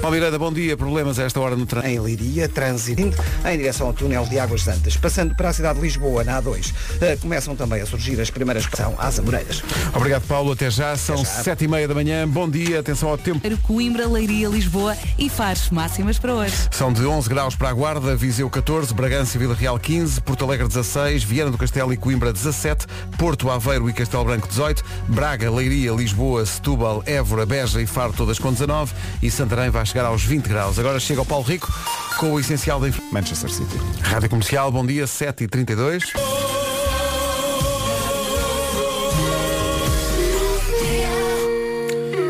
Paulo 0.00 0.16
Miranda, 0.16 0.38
bom 0.38 0.50
dia. 0.50 0.78
Problemas 0.78 1.18
a 1.18 1.24
esta 1.24 1.38
hora 1.38 1.54
no 1.54 1.66
trânsito. 1.66 1.92
Em 1.92 2.02
Liria, 2.02 2.48
trânsito 2.48 3.02
em 3.02 3.58
direção 3.58 3.88
ao 3.88 3.92
túnel 3.92 4.24
de 4.24 4.38
Águas 4.38 4.62
Santas. 4.62 4.96
Passando 4.96 5.34
para 5.34 5.50
a 5.50 5.52
cidade 5.52 5.78
de 5.78 5.84
Lisboa, 5.84 6.24
na 6.24 6.40
A2, 6.40 6.72
eh, 7.02 7.18
começam 7.20 7.54
também 7.54 7.82
a 7.82 7.86
surgir 7.86 8.18
as 8.18 8.30
primeiras 8.30 8.66
que 8.66 8.74
são 8.78 8.94
às 8.98 9.18
Amoreiras. 9.18 9.62
Obrigado, 9.94 10.22
Paulo. 10.26 10.52
Até 10.52 10.70
já. 10.70 10.96
São 10.96 11.22
sete 11.22 11.64
e 11.64 11.68
meia 11.68 11.86
da 11.86 11.94
manhã. 11.94 12.26
Bom 12.26 12.48
dia. 12.48 12.80
Atenção 12.80 13.10
ao 13.10 13.18
tempo. 13.18 13.40
Coimbra, 13.62 14.08
Leiria, 14.08 14.48
Lisboa 14.48 14.96
e 15.18 15.28
Fares 15.28 15.68
máximas 15.68 16.18
para 16.18 16.34
hoje. 16.34 16.54
São 16.70 16.92
de 16.92 17.04
11 17.04 17.28
graus 17.28 17.54
para 17.54 17.68
a 17.68 17.72
Guarda, 17.72 18.16
Viseu 18.16 18.48
14, 18.48 18.94
Bragança 18.94 19.36
e 19.36 19.38
Vila 19.38 19.54
Real 19.54 19.78
15, 19.78 20.22
Porto 20.22 20.44
Alegre 20.44 20.66
16, 20.66 21.24
Viana 21.24 21.50
do 21.50 21.58
Castelo 21.58 21.92
e 21.92 21.96
Coimbra 21.96 22.32
17, 22.32 22.86
Porto 23.18 23.50
Aveiro 23.50 23.88
e 23.88 23.92
Castelo 23.92 24.24
Branco 24.24 24.48
18, 24.48 24.82
Braga, 25.08 25.50
Leiria, 25.50 25.92
Lisboa, 25.92 26.46
Setúbal, 26.46 27.02
Évora, 27.04 27.44
Beja 27.44 27.82
e 27.82 27.86
Faro 27.86 28.14
todas 28.14 28.38
com 28.38 28.50
19 28.50 28.92
e 29.22 29.30
Santarém 29.30 29.68
vai 29.68 29.89
chegar 29.90 30.06
aos 30.06 30.22
20 30.24 30.46
graus. 30.48 30.78
Agora 30.78 30.98
chega 31.00 31.20
o 31.20 31.26
Paulo 31.26 31.44
Rico 31.44 31.72
com 32.18 32.32
o 32.32 32.40
essencial 32.40 32.78
da 32.80 32.88
inf- 32.88 33.00
Manchester 33.12 33.50
City. 33.50 33.76
Rádio 34.02 34.28
Comercial. 34.30 34.70
Bom 34.70 34.86
dia, 34.86 35.06
7 35.06 35.44
e 35.44 35.48
32 35.48 36.04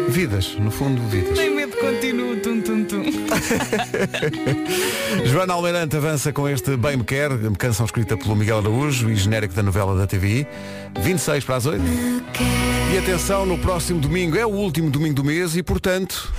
Vidas, 0.09 0.57
no 0.59 0.71
fundo, 0.71 1.01
vidas. 1.09 1.39
Tem 1.39 1.55
medo 1.55 1.71
Continuo, 1.77 2.37
tum, 2.37 2.61
tum, 2.61 2.85
tum. 2.85 3.03
Joana 5.25 5.55
Almeirante 5.55 5.97
avança 5.97 6.33
com 6.33 6.47
este 6.49 6.77
Bem 6.77 6.97
Me 6.99 7.05
Quer, 7.05 7.31
canção 7.57 7.87
escrita 7.87 8.17
pelo 8.19 8.35
Miguel 8.37 8.59
Araújo 8.59 9.09
e 9.09 9.15
genérico 9.17 9.55
da 9.55 9.63
novela 9.63 9.97
da 9.97 10.07
TVI. 10.07 10.47
26 11.01 11.45
para 11.45 11.57
as 11.57 11.67
8. 11.67 11.83
E 12.93 12.99
atenção, 12.99 13.47
no 13.47 13.57
próximo 13.59 14.01
domingo 14.01 14.37
é 14.37 14.45
o 14.45 14.51
último 14.51 14.91
domingo 14.91 15.15
do 15.15 15.25
mês 15.25 15.57
e, 15.57 15.63
portanto, 15.63 16.31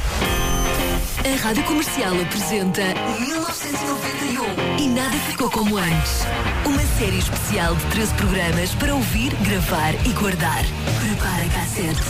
A 1.23 1.35
Rádio 1.43 1.63
Comercial 1.65 2.19
apresenta 2.19 2.81
1991 3.19 4.77
e 4.79 4.87
nada 4.87 5.15
ficou 5.29 5.51
como 5.51 5.77
antes. 5.77 6.21
Uma 6.65 6.81
série 6.97 7.19
especial 7.19 7.75
de 7.75 7.85
13 7.91 8.13
programas 8.15 8.73
para 8.73 8.95
ouvir, 8.95 9.31
gravar 9.35 9.93
e 10.03 10.09
guardar. 10.13 10.63
Prepara 10.99 11.43
a 11.43 11.49
cassete. 11.49 12.01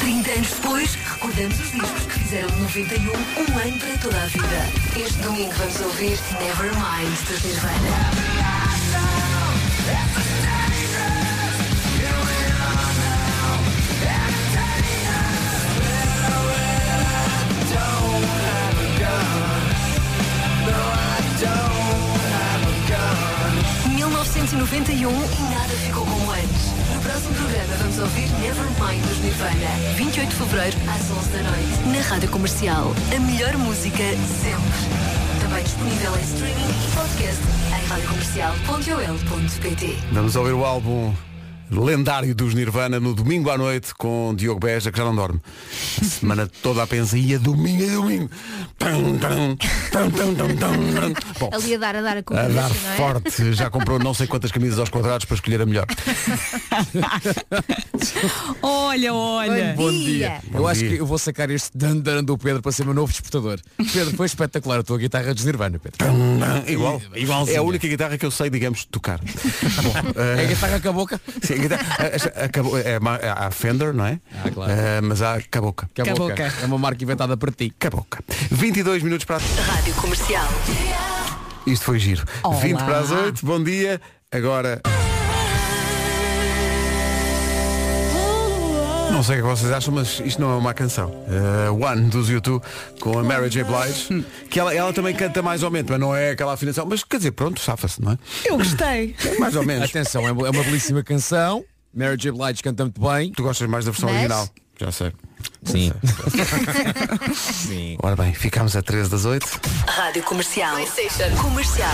30 0.00 0.30
anos 0.30 0.48
depois, 0.48 0.94
recordamos 0.94 1.60
os 1.60 1.72
discos 1.72 2.06
que 2.06 2.18
fizeram 2.18 2.48
de 2.48 2.60
91 2.62 3.12
um 3.12 3.58
ano 3.58 3.78
para 3.78 3.98
toda 3.98 4.22
a 4.22 4.26
vida. 4.26 4.68
Este 4.96 5.18
domingo 5.18 5.52
vamos 5.58 5.80
ouvir 5.82 6.18
Nevermind 6.40 7.18
dos 7.28 7.44
Nirvana. 7.44 8.31
1991 24.52 25.08
e 25.08 25.42
nada 25.50 25.68
ficou 25.68 26.04
como 26.04 26.30
antes. 26.30 26.66
No 26.94 27.00
próximo 27.00 27.34
programa 27.34 27.74
vamos 27.80 27.98
ouvir 27.98 28.28
Nevermind 28.38 29.00
dos 29.08 29.18
Nirvana. 29.20 29.94
28 29.96 30.28
de 30.28 30.34
Fevereiro, 30.36 30.76
às 30.94 31.10
11 31.10 31.30
da 31.30 31.42
noite. 31.50 31.88
Na 31.90 32.02
Rádio 32.02 32.28
Comercial. 32.28 32.92
A 33.16 33.20
melhor 33.20 33.56
música 33.56 33.96
sempre. 33.96 35.40
Também 35.40 35.64
disponível 35.64 36.14
em 36.18 36.22
streaming 36.22 36.68
e 36.68 36.90
podcast 36.94 37.42
em 37.72 37.86
radiocomercial.ol.pt 37.88 39.96
vamos 40.12 40.36
ouvir 40.36 40.52
o 40.52 40.62
álbum 40.64 41.12
lendário 41.80 42.34
dos 42.34 42.54
Nirvana 42.54 43.00
no 43.00 43.14
domingo 43.14 43.50
à 43.50 43.56
noite 43.56 43.94
com 43.94 44.34
Diogo 44.36 44.60
Beja, 44.60 44.92
que 44.92 44.98
já 44.98 45.04
não 45.04 45.14
dorme. 45.14 45.40
A 46.00 46.04
semana 46.04 46.50
toda 46.62 46.82
a 46.82 46.86
pensa, 46.86 47.16
ia 47.16 47.38
domingo, 47.38 47.82
é 47.82 47.86
domingo. 47.90 48.30
Tum, 48.78 49.18
tum, 49.18 49.56
tum, 49.56 50.10
tum, 50.10 50.34
tum, 50.34 50.56
tum. 50.56 51.14
Bom, 51.40 51.50
Ali 51.52 51.74
a 51.74 51.78
dar, 51.78 51.96
a 51.96 52.02
dar 52.02 52.16
a 52.16 52.20
a 52.20 52.22
concorrência, 52.22 52.54
dar 52.54 52.68
não 52.68 52.92
é? 52.92 52.96
forte, 52.96 53.52
já 53.54 53.70
comprou 53.70 53.98
não 53.98 54.12
sei 54.14 54.26
quantas 54.26 54.50
camisas 54.52 54.78
aos 54.78 54.90
quadrados 54.90 55.24
para 55.24 55.34
escolher 55.34 55.60
a 55.62 55.66
melhor. 55.66 55.86
Olha, 58.62 59.14
olha. 59.14 59.74
Bom 59.76 59.90
dia. 59.90 60.40
Eu 60.52 60.60
Bom 60.62 60.68
acho 60.68 60.80
dia. 60.80 60.90
que 60.90 60.96
eu 60.96 61.06
vou 61.06 61.18
sacar 61.18 61.50
este 61.50 61.76
dan-dan 61.76 62.24
do 62.24 62.36
Pedro 62.36 62.60
para 62.62 62.72
ser 62.72 62.84
meu 62.84 62.94
novo 62.94 63.12
despertador. 63.12 63.60
Pedro, 63.92 64.16
foi 64.16 64.26
espetacular 64.26 64.80
a 64.80 64.82
tua 64.82 64.98
guitarra 64.98 65.34
de 65.34 65.44
Nirvana, 65.44 65.78
Pedro. 65.78 65.98
Igual. 66.66 67.00
Igualzinho. 67.14 67.54
É 67.56 67.58
a 67.58 67.62
única 67.62 67.86
guitarra 67.86 68.18
que 68.18 68.26
eu 68.26 68.30
sei, 68.30 68.50
digamos, 68.50 68.84
tocar. 68.84 69.18
Bom, 69.82 70.20
É 70.20 70.40
a 70.40 70.42
eh, 70.42 70.46
guitarra 70.46 70.80
com 70.80 70.88
a 70.88 70.92
boca? 70.92 71.20
sim, 71.42 71.54
a 71.66 71.68
guitarra- 71.68 71.96
a- 71.98 72.40
a- 72.40 72.44
acabou- 72.44 72.78
é, 72.78 72.82
é 73.22 73.28
a 73.28 73.50
Fender, 73.50 73.92
não 73.92 74.06
é? 74.06 74.18
Ah, 74.44 74.50
claro. 74.50 74.72
Eh, 74.72 75.00
mas 75.00 75.22
há 75.22 75.40
Caboca. 75.50 75.88
Com 75.94 76.02
a 76.02 76.04
boca. 76.06 76.16
boca. 76.34 76.52
É 76.62 76.66
uma 76.66 76.78
marca 76.78 77.02
inventada 77.02 77.36
para 77.36 77.50
ti. 77.52 77.72
Caboca. 77.78 78.22
22 78.50 79.02
minutos 79.02 79.24
para. 79.24 79.38
Rádio 79.38 79.94
Comercial. 79.94 80.48
Isto 81.66 81.84
foi 81.84 81.98
giro. 81.98 82.24
Olá. 82.42 82.56
20 82.60 82.78
para 82.78 82.98
as 82.98 83.10
8, 83.10 83.44
bom 83.46 83.62
dia. 83.62 84.00
Agora. 84.30 84.80
Não 89.12 89.22
sei 89.22 89.40
o 89.40 89.42
que 89.42 89.48
vocês 89.48 89.70
acham, 89.70 89.92
mas 89.94 90.20
isto 90.24 90.40
não 90.40 90.52
é 90.52 90.56
uma 90.56 90.72
canção. 90.74 91.12
Eh, 91.28 91.70
One 91.70 92.08
dos 92.08 92.28
YouTube 92.28 92.62
com 92.98 93.18
a 93.18 93.22
Mary 93.22 93.48
J. 93.50 93.62
Blige, 93.62 94.24
que 94.50 94.58
ela, 94.58 94.74
ela 94.74 94.92
também 94.92 95.14
canta 95.14 95.42
mais 95.42 95.62
ou 95.62 95.70
menos, 95.70 95.90
mas 95.90 96.00
não 96.00 96.16
é 96.16 96.30
aquela 96.30 96.54
afinação. 96.54 96.86
Mas 96.88 97.04
quer 97.04 97.18
dizer, 97.18 97.32
pronto, 97.32 97.60
safa-se, 97.60 98.00
não 98.02 98.12
é? 98.12 98.18
Eu 98.44 98.56
gostei. 98.56 99.14
Mais 99.38 99.54
ou 99.54 99.64
menos. 99.64 99.88
Atenção, 99.90 100.26
é 100.26 100.32
uma 100.32 100.46
é 100.46 100.50
uma 100.50 100.62
belíssima 100.64 101.02
canção. 101.04 101.64
Mary 101.94 102.16
J. 102.16 102.32
Blige 102.32 102.62
canta 102.62 102.84
muito 102.84 103.00
bem. 103.00 103.30
Tu 103.32 103.42
gostas 103.42 103.68
mais 103.68 103.84
da 103.84 103.90
versão 103.90 104.08
Mas- 104.08 104.18
original? 104.18 104.48
Já 104.80 104.90
sei. 104.90 105.12
Sim. 105.64 105.92
Sim. 107.34 107.96
Ora 108.02 108.16
bem, 108.16 108.32
ficámos 108.32 108.74
a 108.74 108.82
13 108.82 109.10
das 109.10 109.24
8. 109.24 109.46
Rádio 109.86 110.22
Comercial. 110.22 110.76
Comercial. 111.40 111.90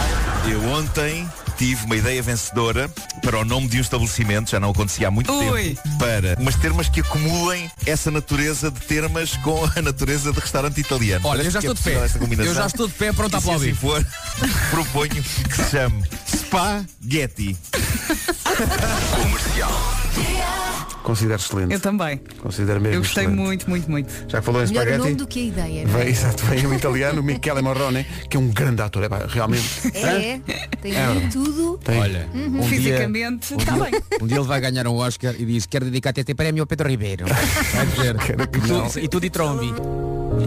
Eu 0.50 0.62
ontem 0.70 1.28
tive 1.58 1.84
uma 1.84 1.96
ideia 1.96 2.22
vencedora 2.22 2.88
para 3.20 3.38
o 3.38 3.44
nome 3.44 3.68
de 3.68 3.78
um 3.78 3.80
estabelecimento, 3.80 4.50
já 4.50 4.60
não 4.60 4.70
acontecia 4.70 5.08
há 5.08 5.10
muito 5.10 5.32
Ui. 5.32 5.74
tempo, 5.74 5.98
para 5.98 6.36
umas 6.40 6.54
termas 6.56 6.88
que 6.88 7.00
acumulem 7.00 7.70
essa 7.84 8.10
natureza 8.10 8.70
de 8.70 8.80
termas 8.80 9.36
com 9.38 9.64
a 9.76 9.82
natureza 9.82 10.32
de 10.32 10.38
restaurante 10.38 10.80
italiano. 10.80 11.26
Olha, 11.26 11.42
eu 11.42 11.50
Parece 11.50 11.54
já 11.54 11.60
que 11.60 11.66
é 11.66 11.70
estou 11.72 11.92
de 11.92 11.98
pé. 11.98 12.04
esta 12.04 12.18
combinação. 12.18 12.52
Eu 12.52 12.56
já 12.56 12.66
estou 12.66 12.86
de 12.86 12.94
pé 12.94 13.12
pronto 13.12 13.34
a 13.34 13.38
E 13.38 13.42
se 13.42 13.48
aplaudir. 13.48 13.70
assim 13.70 13.80
for, 13.80 14.06
proponho 14.70 15.22
que 15.22 15.56
se 15.56 15.70
chame 15.70 16.02
Spaghetti. 16.26 17.56
Considero 21.02 21.40
excelente. 21.40 21.72
Eu 21.72 21.80
também. 21.80 22.20
Considero 22.40 22.80
mesmo 22.80 22.96
Eu 22.96 23.00
gostei 23.00 23.24
excelente. 23.24 23.42
muito, 23.42 23.70
muito, 23.70 23.90
muito. 23.90 24.12
Já 24.28 24.40
que 24.40 24.44
falou 24.44 24.62
em 24.62 24.66
Melhor 24.68 24.80
o 24.80 24.90
espaguete. 24.90 24.98
nome 25.04 25.14
do 25.14 25.26
que 25.26 25.38
a 25.38 25.42
ideia, 25.42 25.82
é? 25.82 25.84
Vem, 25.86 26.08
exato, 26.08 26.44
vem 26.46 26.66
um 26.66 26.74
italiano, 26.74 27.22
Michele 27.22 27.62
Morrone, 27.62 28.04
que 28.28 28.36
é 28.36 28.40
um 28.40 28.48
grande 28.48 28.82
ator. 28.82 29.04
É, 29.04 29.08
pá, 29.08 29.20
realmente. 29.28 29.64
É, 29.94 30.40
tem 30.82 30.94
É 30.94 31.28
tudo. 31.32 31.78
Tem. 31.84 31.98
Olha, 31.98 32.28
um 32.34 32.50
dia, 32.52 32.62
Fisicamente, 32.64 33.54
um 33.54 33.56
está 33.56 33.72
dia- 33.72 33.84
bem. 33.84 34.00
Um 34.20 34.26
dia 34.26 34.36
ele 34.38 34.46
vai 34.46 34.60
ganhar 34.60 34.86
um 34.86 34.94
Oscar 34.96 35.34
e 35.38 35.44
diz 35.44 35.66
quero 35.66 35.86
dedicar 35.86 36.12
este 36.16 36.34
prémio 36.34 36.62
ao 36.62 36.66
Pedro 36.66 36.88
Ribeiro. 36.88 37.24
Vai 37.72 37.86
que 37.86 39.00
E. 39.00 39.04
E 39.04 39.08
tu 39.08 39.20
de 39.20 39.30
trombi. 39.30 39.72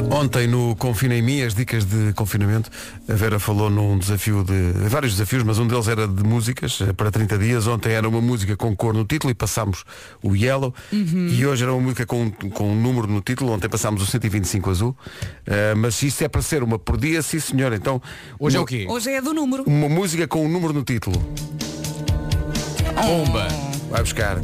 Ontem 0.10 0.48
no 0.48 0.76
Confina 0.76 1.16
em 1.16 1.22
Mim, 1.22 1.42
as 1.42 1.54
dicas 1.54 1.84
de 1.86 2.14
confinamento, 2.14 2.70
a 3.10 3.14
Vera 3.14 3.40
falou 3.40 3.70
num 3.70 3.98
desafio 3.98 4.44
de. 4.44 4.88
vários 4.88 5.14
desafios, 5.14 5.44
mas 5.44 5.58
um 5.60 5.68
deles 5.68 5.88
era 5.88 6.08
de 6.08 6.24
músicas 6.24 6.80
eh, 6.82 6.94
para 6.94 7.12
30 7.12 7.38
dias. 7.38 7.68
Ontem 7.68 7.92
era 7.94 8.08
uma 8.08 8.22
música 8.22 8.56
com 8.56 8.76
cor 8.76 8.94
no 8.94 9.04
título 9.04 9.32
e 9.32 9.34
passámos 9.34 9.84
o 10.22 10.36
Yellow. 10.42 10.74
E 10.92 11.46
hoje 11.46 11.64
era 11.64 11.74
uma 11.74 11.82
música 11.82 12.06
com, 12.06 12.30
com 12.32 12.72
um 12.72 12.76
número 12.76 13.08
no 13.08 13.22
título. 13.22 13.52
Ontem 13.54 13.70
passámos 13.70 14.02
o 14.02 14.06
125 14.06 14.70
azul. 14.70 14.96
Eh, 15.46 15.74
mas 15.76 16.02
isso 16.02 16.24
é 16.24 16.28
para 16.28 16.42
ser 16.42 16.64
uma 16.64 16.80
por 16.80 16.98
dia, 16.98 17.22
sim 17.22 17.40
senhor. 17.40 17.74
Então. 17.74 18.02
Hoje 18.40 18.56
é 18.58 18.60
uma- 18.60 18.64
o 18.64 18.68
quê? 18.68 18.86
Hoje 18.90 19.10
é 19.12 19.22
do 19.22 19.34
número. 19.34 19.64
Uma 19.68 19.88
música 19.90 20.28
com 20.28 20.46
um 20.46 20.50
número 20.50 20.74
no 20.74 20.84
título. 20.84 21.22
Bomba. 23.06 23.48
Vai 23.90 24.02
buscar. 24.02 24.38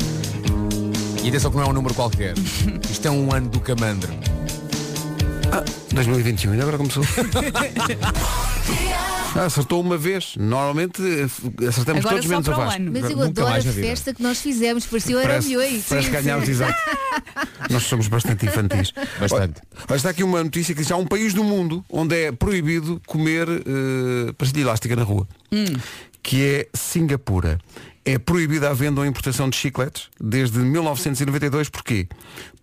E 1.23 1.29
atenção 1.29 1.51
que 1.51 1.57
não 1.57 1.63
é 1.65 1.67
um 1.69 1.73
número 1.73 1.93
qualquer. 1.93 2.33
Isto 2.89 3.07
é 3.07 3.11
um 3.11 3.33
ano 3.33 3.49
do 3.49 3.59
camandro. 3.59 4.13
2021, 5.93 6.51
ainda 6.51 6.63
agora 6.63 6.77
começou. 6.77 7.03
Acertou 9.45 9.81
uma 9.81 9.97
vez. 9.97 10.33
Normalmente 10.37 11.01
eh, 11.01 11.67
acertamos 11.67 11.99
Agora 12.05 12.15
todos 12.15 12.25
menos 12.25 12.47
o 12.47 12.51
Vasco. 12.51 12.75
ano. 12.75 12.91
Mas 12.91 13.03
eu 13.03 13.17
Nunca 13.17 13.41
adoro 13.41 13.69
a 13.69 13.73
festa 13.73 14.13
que 14.13 14.23
nós 14.23 14.39
fizemos, 14.41 14.85
parecia 14.85 15.21
Parece, 15.21 15.47
milhões. 15.47 15.85
parece 15.87 16.09
que 16.09 16.13
ganhámos, 16.21 16.49
exato. 16.49 16.73
Nós 17.69 17.83
somos 17.83 18.07
bastante 18.07 18.45
infantis. 18.45 18.93
Bastante. 19.19 19.61
Olha, 19.89 19.97
está 19.97 20.09
aqui 20.09 20.23
uma 20.23 20.43
notícia 20.43 20.73
que 20.73 20.79
diz 20.79 20.87
que 20.87 20.93
há 20.93 20.97
um 20.97 21.05
país 21.05 21.33
do 21.33 21.43
mundo 21.43 21.83
onde 21.89 22.15
é 22.15 22.31
proibido 22.31 23.01
comer 23.05 23.47
uh, 23.49 24.33
pastilha 24.37 24.63
elástica 24.63 24.95
na 24.95 25.03
rua. 25.03 25.27
Que 26.23 26.43
é 26.45 26.67
Singapura. 26.73 27.59
É 28.09 28.17
proibida 28.17 28.69
a 28.69 28.73
venda 28.73 29.01
ou 29.01 29.05
a 29.05 29.07
importação 29.07 29.49
de 29.49 29.57
chicletes 29.57 30.09
desde 30.19 30.57
1992. 30.59 31.69
Porquê? 31.69 32.07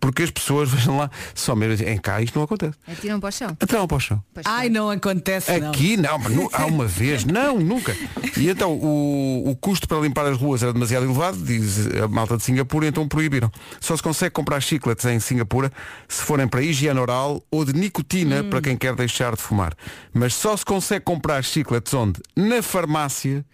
Porque 0.00 0.22
as 0.22 0.30
pessoas, 0.30 0.70
vejam 0.72 0.96
lá, 0.96 1.10
só 1.34 1.54
mesmo 1.54 1.86
em 1.86 1.98
cá 1.98 2.20
isto 2.22 2.34
não 2.36 2.44
acontece. 2.44 2.74
Atiram 2.90 3.20
para 3.20 3.28
o 3.28 3.32
chão. 3.32 3.56
Atiram 3.60 3.86
para 3.86 3.96
o 3.96 4.00
chão. 4.00 4.22
Ai, 4.44 4.68
não 4.68 4.88
acontece, 4.90 5.58
não. 5.60 5.68
Aqui 5.70 5.96
não, 5.96 6.18
mas 6.18 6.32
nu- 6.34 6.48
há 6.52 6.64
uma 6.66 6.86
vez, 6.86 7.24
não, 7.26 7.58
nunca. 7.60 7.94
E 8.38 8.48
então 8.48 8.72
o, 8.72 9.50
o 9.50 9.56
custo 9.56 9.86
para 9.86 9.98
limpar 10.00 10.26
as 10.26 10.38
ruas 10.38 10.62
era 10.62 10.72
demasiado 10.72 11.04
elevado, 11.04 11.36
diz 11.38 11.86
a 12.02 12.08
malta 12.08 12.36
de 12.36 12.42
Singapura, 12.42 12.86
então 12.86 13.06
proibiram. 13.06 13.50
Só 13.80 13.96
se 13.96 14.02
consegue 14.02 14.30
comprar 14.32 14.60
chicletes 14.60 15.04
em 15.04 15.20
Singapura 15.20 15.70
se 16.08 16.22
forem 16.22 16.48
para 16.48 16.62
higiene 16.62 16.98
oral 16.98 17.42
ou 17.50 17.64
de 17.64 17.72
nicotina 17.74 18.42
para 18.44 18.60
quem 18.62 18.76
quer 18.76 18.94
deixar 18.94 19.36
de 19.36 19.42
fumar. 19.42 19.74
Mas 20.12 20.34
só 20.34 20.56
se 20.56 20.64
consegue 20.64 21.04
comprar 21.04 21.42
chicletes 21.44 21.92
onde? 21.92 22.20
Na 22.34 22.62
farmácia 22.62 23.44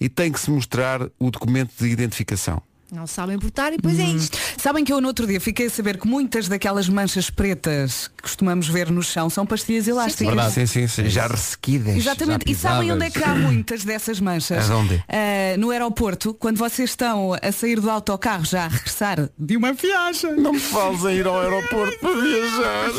e 0.00 0.08
tem 0.08 0.30
que 0.30 0.40
se 0.40 0.50
mostrar 0.50 1.02
o 1.18 1.30
documento 1.30 1.72
de 1.78 1.88
identificação. 1.88 2.62
Não 2.90 3.06
sabem 3.06 3.38
portar 3.38 3.72
e 3.72 3.76
depois 3.76 3.98
é 3.98 4.04
isto. 4.04 4.37
Sabem 4.58 4.84
que 4.84 4.92
eu 4.92 5.00
no 5.00 5.08
outro 5.08 5.26
dia 5.26 5.40
fiquei 5.40 5.66
a 5.66 5.70
saber 5.70 5.98
que 5.98 6.06
muitas 6.06 6.48
daquelas 6.48 6.88
manchas 6.88 7.30
pretas 7.30 8.08
que 8.08 8.22
costumamos 8.22 8.68
ver 8.68 8.90
no 8.90 9.02
chão 9.02 9.30
são 9.30 9.46
pastilhas 9.46 9.86
elásticas. 9.86 10.26
Verdade. 10.26 10.52
Sim, 10.52 10.66
sim, 10.66 10.86
sim. 10.88 11.08
Já 11.08 11.26
ressequidas. 11.26 11.96
Exatamente. 11.96 12.50
E 12.50 12.54
já 12.54 12.60
sabem 12.60 12.92
onde 12.92 13.04
é 13.04 13.10
que 13.10 13.22
há 13.22 13.34
muitas 13.34 13.84
dessas 13.84 14.20
manchas? 14.20 14.70
Aonde? 14.70 15.02
Ah, 15.08 15.56
no 15.58 15.70
aeroporto, 15.70 16.34
quando 16.34 16.56
vocês 16.58 16.90
estão 16.90 17.32
a 17.40 17.52
sair 17.52 17.80
do 17.80 17.88
autocarro 17.90 18.44
já 18.44 18.64
a 18.64 18.68
regressar 18.68 19.30
de 19.38 19.56
uma 19.56 19.72
viagem. 19.72 20.34
Não 20.36 20.52
me 20.52 20.60
fales 20.60 21.04
a 21.04 21.12
ir 21.12 21.26
ao 21.26 21.38
aeroporto 21.40 21.98
para 22.00 22.20
viajar. 22.20 22.90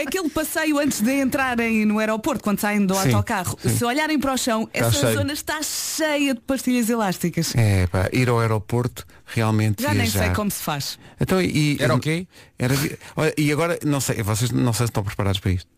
Aquele 0.00 0.30
passeio 0.30 0.78
antes 0.78 1.00
de 1.00 1.20
entrarem 1.20 1.84
no 1.84 1.98
aeroporto, 1.98 2.42
quando 2.42 2.60
saem 2.60 2.84
do 2.86 2.94
Sim, 2.94 3.12
autocarro, 3.12 3.58
sim. 3.62 3.76
se 3.76 3.84
olharem 3.84 4.18
para 4.18 4.32
o 4.32 4.38
chão, 4.38 4.68
essa 4.72 4.90
cheio. 4.90 5.14
zona 5.14 5.32
está 5.32 5.60
cheia 5.62 6.34
de 6.34 6.40
pastilhas 6.40 6.88
elásticas. 6.88 7.54
É, 7.54 7.86
pá, 7.86 8.08
ir 8.12 8.28
ao 8.28 8.40
aeroporto 8.40 9.06
realmente 9.34 9.82
Já 9.82 9.94
nem 9.94 10.08
sei 10.08 10.30
como 10.30 10.50
se 10.50 10.62
faz. 10.62 10.98
Então, 11.20 11.40
e, 11.40 11.76
Era 11.80 11.94
o 11.94 12.00
quê? 12.00 12.26
Era, 12.58 12.74
olha, 13.16 13.34
e 13.36 13.50
agora, 13.52 13.78
não 13.84 14.00
sei, 14.00 14.22
vocês 14.22 14.50
não 14.50 14.72
sei 14.72 14.86
se 14.86 14.90
estão 14.90 15.02
preparados 15.02 15.40
para 15.40 15.52
isto. 15.52 15.68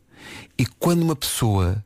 E 0.59 0.67
quando 0.67 1.03
uma 1.03 1.17
pessoa 1.17 1.85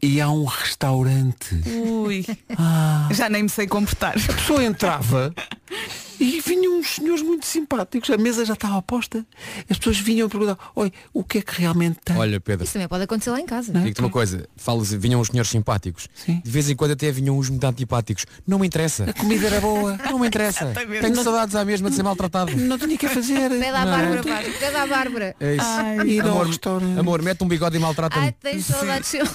ia 0.00 0.26
a 0.26 0.30
um 0.30 0.44
restaurante, 0.44 1.60
Ui. 1.66 2.24
Ah. 2.56 3.08
Já 3.10 3.28
nem 3.28 3.42
me 3.42 3.48
sei 3.48 3.66
comportar. 3.66 4.14
a 4.16 4.32
pessoa 4.32 4.62
entrava 4.64 5.34
e 6.20 6.40
vinham 6.40 6.78
uns 6.78 6.94
senhores 6.96 7.22
muito 7.22 7.46
simpáticos, 7.46 8.10
a 8.10 8.16
mesa 8.16 8.44
já 8.44 8.54
estava 8.54 8.80
posta, 8.82 9.24
as 9.68 9.78
pessoas 9.78 9.98
vinham 9.98 10.28
perguntar, 10.28 10.58
oi, 10.74 10.92
o 11.12 11.22
que 11.24 11.38
é 11.38 11.42
que 11.42 11.60
realmente 11.60 11.98
tem? 12.04 12.16
Olha, 12.16 12.40
Pedro, 12.40 12.64
Isso 12.64 12.72
também 12.72 12.88
pode 12.88 13.04
acontecer 13.04 13.30
lá 13.30 13.40
em 13.40 13.46
casa. 13.46 13.72
digo-te 13.72 14.00
uma 14.00 14.10
coisa, 14.10 14.48
falas, 14.56 14.92
vinham 14.92 15.20
os 15.20 15.28
senhores 15.28 15.50
simpáticos. 15.50 16.08
Sim. 16.14 16.40
De 16.44 16.50
vez 16.50 16.68
em 16.68 16.76
quando 16.76 16.92
até 16.92 17.10
vinham 17.10 17.36
os 17.38 17.48
muito 17.48 17.64
antipáticos. 17.64 18.26
Não 18.46 18.58
me 18.58 18.66
interessa. 18.66 19.04
A 19.04 19.12
comida 19.12 19.46
era 19.46 19.60
boa. 19.60 19.96
Não 20.10 20.18
me 20.18 20.26
interessa. 20.26 20.72
Tenho 21.00 21.22
saudades 21.22 21.54
à 21.54 21.64
mesma 21.64 21.90
de 21.90 21.96
ser 21.96 22.02
maltratado. 22.02 22.56
Não 22.56 22.78
tinha 22.78 22.94
o 22.94 22.98
que 22.98 23.08
fazer. 23.08 23.48
Pede 23.50 23.64
à 23.66 23.84
Bárbara, 23.84 24.22
Bárbara. 24.22 24.50
Pede 24.58 24.76
à 24.76 24.86
Bárbara. 24.86 25.36
É 25.40 25.54
isso. 25.54 25.64
Ai, 25.66 26.20
ao 26.20 26.28
amor, 26.28 26.46
restaurante. 26.46 26.98
amor, 26.98 27.22
mete 27.22 27.44
um 27.44 27.48
bigode 27.48 27.76
e 27.76 27.80
maltrata-me. 27.80 28.32
tens 28.32 28.64
saudades 28.66 29.10
de 29.10 29.18
ser 29.18 29.28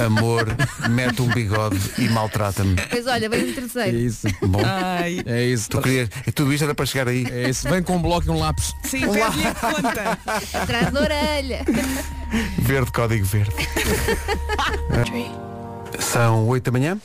Amor, 0.00 0.46
mete 0.90 1.22
um 1.22 1.28
bigode 1.28 1.78
e 1.98 2.08
maltrata-me. 2.08 2.76
Pois 2.90 3.06
olha, 3.06 3.28
vem 3.28 3.44
um 3.44 3.50
É 3.50 3.52
terceiro. 3.52 3.96
isso. 3.96 4.26
Bom, 4.42 4.60
Ai. 4.64 5.20
É 5.26 5.44
isso. 5.46 5.68
tu 5.70 5.80
querias, 5.80 6.08
tudo 6.32 6.52
isto 6.52 6.64
era 6.64 6.74
para 6.74 6.86
chegar 6.86 7.08
aí. 7.08 7.26
É 7.30 7.48
isso. 7.48 7.68
Vem 7.68 7.82
com 7.82 7.96
um 7.96 8.02
bloco 8.02 8.26
e 8.26 8.30
um 8.30 8.38
lápis. 8.38 8.74
Sim, 8.84 9.00
pede-lhe 9.00 9.46
a 9.46 9.54
conta. 9.54 10.18
Atrás 10.54 10.92
da 10.92 11.00
orelha. 11.00 11.64
Verde, 12.58 12.90
código 12.92 13.24
verde. 13.24 13.54
São 16.00 16.46
8 16.48 16.64
da 16.64 16.72
manhã. 16.72 16.98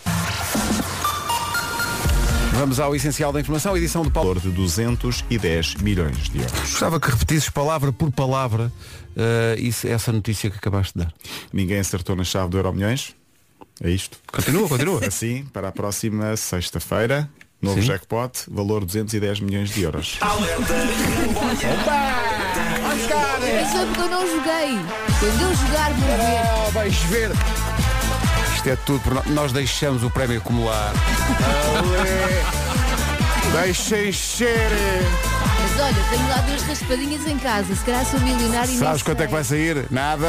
Vamos 2.54 2.80
ao 2.80 2.96
essencial 2.96 3.32
da 3.32 3.40
informação, 3.40 3.75
edição 3.75 4.04
de 4.04 4.12
Paulo. 4.12 4.30
valor 4.36 4.42
de 4.42 4.51
210 4.56 5.75
milhões 5.75 6.30
de 6.30 6.40
euros. 6.40 6.60
Gostava 6.60 7.00
que 7.00 7.10
repetisses 7.10 7.50
palavra 7.50 7.92
por 7.92 8.12
palavra 8.12 8.72
eh, 9.16 9.56
isso, 9.58 9.88
essa 9.88 10.12
notícia 10.12 10.50
que 10.50 10.58
acabaste 10.58 10.94
de 10.98 11.06
dar. 11.06 11.13
Ninguém 11.51 11.80
acertou 11.80 12.16
na 12.16 12.24
chave 12.24 12.50
do 12.50 12.58
Euro 12.58 12.74
Milhões. 12.74 13.16
É 13.82 13.90
isto. 13.90 14.20
Continua, 14.32 14.68
continua. 14.68 15.06
Assim, 15.06 15.44
para 15.46 15.70
a 15.70 15.72
próxima 15.72 16.36
sexta-feira, 16.38 17.28
novo 17.62 17.82
Sim. 17.82 17.88
jackpot, 17.88 18.32
valor 18.50 18.86
210 18.86 19.39
milhões 19.39 19.70
de 19.70 19.84
euros. 19.84 20.18
Mas 23.39 23.72
foi 23.72 23.86
porque 23.86 24.01
eu 24.01 24.10
não 24.10 24.27
joguei. 24.27 24.80
Quando 25.20 25.41
eu 25.41 25.56
jogar, 25.56 25.91
vou 25.94 26.18
ver. 26.18 26.68
Oh, 26.68 26.72
vais 26.72 26.96
ver. 27.03 27.32
Isto 28.56 28.70
é 28.70 28.75
tudo 28.77 29.00
por 29.01 29.13
nós. 29.13 29.25
Nós 29.27 29.51
deixamos 29.51 30.03
o 30.03 30.10
prémio 30.10 30.38
acumular. 30.38 30.94
Deixem 33.53 34.12
ser. 34.12 34.70
Mas 35.60 35.80
olha, 35.80 36.04
tenho 36.10 36.30
lá 36.30 36.38
duas 36.42 36.62
raspadinhas 36.64 37.28
em 37.28 37.38
casa. 37.40 37.76
Se 37.76 37.84
calhar 37.86 38.06
sou 38.06 38.20
milionário 38.20 38.72
e 38.72 38.78
Sabes 38.78 39.04
quanto 39.04 39.22
é 39.22 39.26
que 39.28 39.32
vai 39.32 39.44
sair? 39.44 39.86
Nada. 39.92 40.28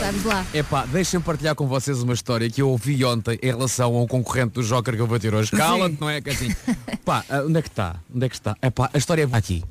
Sabes 0.00 0.24
lá. 0.24 0.44
Epá, 0.52 0.86
deixem-me 0.86 1.24
partilhar 1.24 1.54
com 1.54 1.66
vocês 1.66 2.02
uma 2.02 2.14
história 2.14 2.48
que 2.50 2.62
eu 2.62 2.68
ouvi 2.70 3.04
ontem 3.04 3.38
em 3.42 3.46
relação 3.46 3.94
a 3.96 4.02
um 4.02 4.06
concorrente 4.06 4.54
do 4.54 4.62
Joker 4.62 4.94
que 4.94 5.00
eu 5.00 5.06
vou 5.06 5.18
ter 5.18 5.34
hoje. 5.34 5.50
Cala-te, 5.50 5.98
não 6.00 6.08
é? 6.08 6.20
Que 6.20 6.30
assim. 6.30 6.54
Pá, 7.04 7.24
ah, 7.28 7.42
onde 7.46 7.58
é 7.58 7.62
que 7.62 7.68
está? 7.68 7.96
Onde 8.14 8.26
é 8.26 8.28
que 8.28 8.34
está? 8.34 8.56
Epá, 8.62 8.90
a 8.92 8.98
história 8.98 9.28
é 9.30 9.36
aqui. 9.36 9.62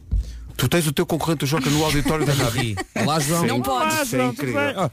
Tu 0.55 0.67
tens 0.67 0.85
o 0.87 0.91
teu 0.91 1.05
concorrente 1.05 1.39
do 1.39 1.45
Joca 1.45 1.69
no 1.69 1.83
auditório 1.85 2.25
da 2.25 2.33
rádio. 2.33 2.49
Aqui. 2.59 2.75
Olá, 3.01 3.19
João. 3.19 3.45
Não 3.45 3.61
podes. 3.61 4.01
Isso 4.01 4.15
é 4.17 4.25
incrível. 4.25 4.59
Ah, 4.75 4.91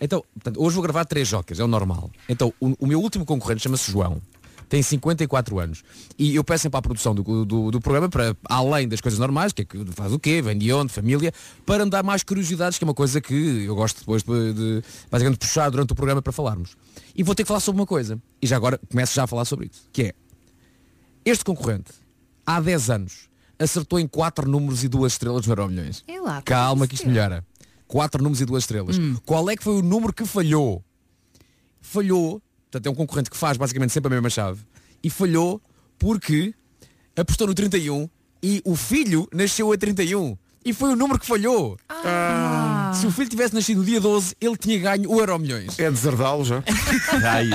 Então, 0.00 0.24
portanto, 0.34 0.62
hoje 0.62 0.74
vou 0.74 0.82
gravar 0.82 1.04
três 1.04 1.26
jokers, 1.26 1.58
é 1.58 1.64
o 1.64 1.66
normal. 1.66 2.10
Então, 2.28 2.54
o, 2.60 2.74
o 2.78 2.86
meu 2.86 3.00
último 3.00 3.24
concorrente 3.24 3.62
chama-se 3.62 3.90
João. 3.90 4.22
Tem 4.68 4.82
54 4.82 5.58
anos. 5.58 5.82
E 6.18 6.34
eu 6.34 6.44
peço 6.44 6.68
para 6.68 6.78
a 6.78 6.82
produção 6.82 7.14
do, 7.14 7.44
do, 7.44 7.70
do 7.70 7.80
programa, 7.80 8.08
para 8.08 8.36
além 8.44 8.86
das 8.86 9.00
coisas 9.00 9.18
normais, 9.18 9.52
que 9.52 9.62
é 9.62 9.64
que 9.64 9.84
faz 9.92 10.12
o 10.12 10.18
quê, 10.18 10.42
vem 10.42 10.58
de 10.58 10.72
onde, 10.72 10.92
família, 10.92 11.32
para 11.64 11.84
me 11.84 11.90
dar 11.90 12.02
mais 12.02 12.22
curiosidades, 12.22 12.78
que 12.78 12.84
é 12.84 12.86
uma 12.86 12.94
coisa 12.94 13.20
que 13.20 13.64
eu 13.64 13.74
gosto 13.74 14.00
depois 14.00 14.22
de, 14.22 14.52
de 14.52 14.82
basicamente 15.10 15.38
puxar 15.38 15.70
durante 15.70 15.92
o 15.92 15.94
programa 15.94 16.20
para 16.20 16.32
falarmos. 16.32 16.76
E 17.16 17.22
vou 17.22 17.34
ter 17.34 17.44
que 17.44 17.48
falar 17.48 17.60
sobre 17.60 17.80
uma 17.80 17.86
coisa. 17.86 18.20
E 18.42 18.46
já 18.46 18.56
agora 18.56 18.78
começo 18.90 19.14
já 19.14 19.24
a 19.24 19.26
falar 19.26 19.44
sobre 19.44 19.66
isso. 19.72 19.88
Que 19.92 20.02
é, 20.02 20.14
este 21.24 21.44
concorrente, 21.44 21.92
há 22.44 22.60
10 22.60 22.90
anos, 22.90 23.28
acertou 23.58 23.98
em 23.98 24.06
4 24.06 24.48
números 24.48 24.84
e 24.84 24.88
2 24.88 25.12
estrelas 25.12 25.46
no 25.46 25.52
Euro 25.52 25.68
Milhões. 25.68 26.04
É 26.06 26.20
lá. 26.20 26.42
Calma 26.42 26.86
que 26.86 26.94
isto 26.94 27.08
melhora. 27.08 27.44
Quatro 27.88 28.22
números 28.22 28.42
e 28.42 28.44
duas 28.44 28.64
estrelas. 28.64 28.98
Hum. 28.98 29.16
Qual 29.24 29.48
é 29.48 29.56
que 29.56 29.64
foi 29.64 29.78
o 29.78 29.82
número 29.82 30.12
que 30.12 30.26
falhou? 30.26 30.84
Falhou, 31.80 32.40
portanto 32.70 32.86
é 32.86 32.90
um 32.90 32.94
concorrente 32.94 33.30
que 33.30 33.36
faz 33.36 33.56
basicamente 33.56 33.92
sempre 33.92 34.08
a 34.08 34.10
mesma 34.10 34.30
chave, 34.30 34.62
e 35.02 35.10
falhou 35.10 35.60
porque 35.98 36.54
apostou 37.16 37.46
no 37.46 37.54
31 37.54 38.08
e 38.42 38.62
o 38.64 38.76
filho 38.76 39.28
nasceu 39.32 39.72
a 39.72 39.76
31. 39.76 40.36
E 40.68 40.72
foi 40.74 40.90
o 40.90 40.96
número 40.96 41.18
que 41.18 41.24
falhou. 41.24 41.78
Ah. 41.88 42.92
Se 42.94 43.06
o 43.06 43.10
filho 43.10 43.26
tivesse 43.26 43.54
nascido 43.54 43.78
no 43.78 43.84
dia 43.86 43.98
12, 43.98 44.36
ele 44.38 44.54
tinha 44.54 44.78
ganho 44.78 45.10
o 45.10 45.18
Euro 45.18 45.38
Milhões. 45.38 45.78
É 45.78 45.90
deserdá-lo 45.90 46.44
já. 46.44 46.62
Ai, 47.24 47.48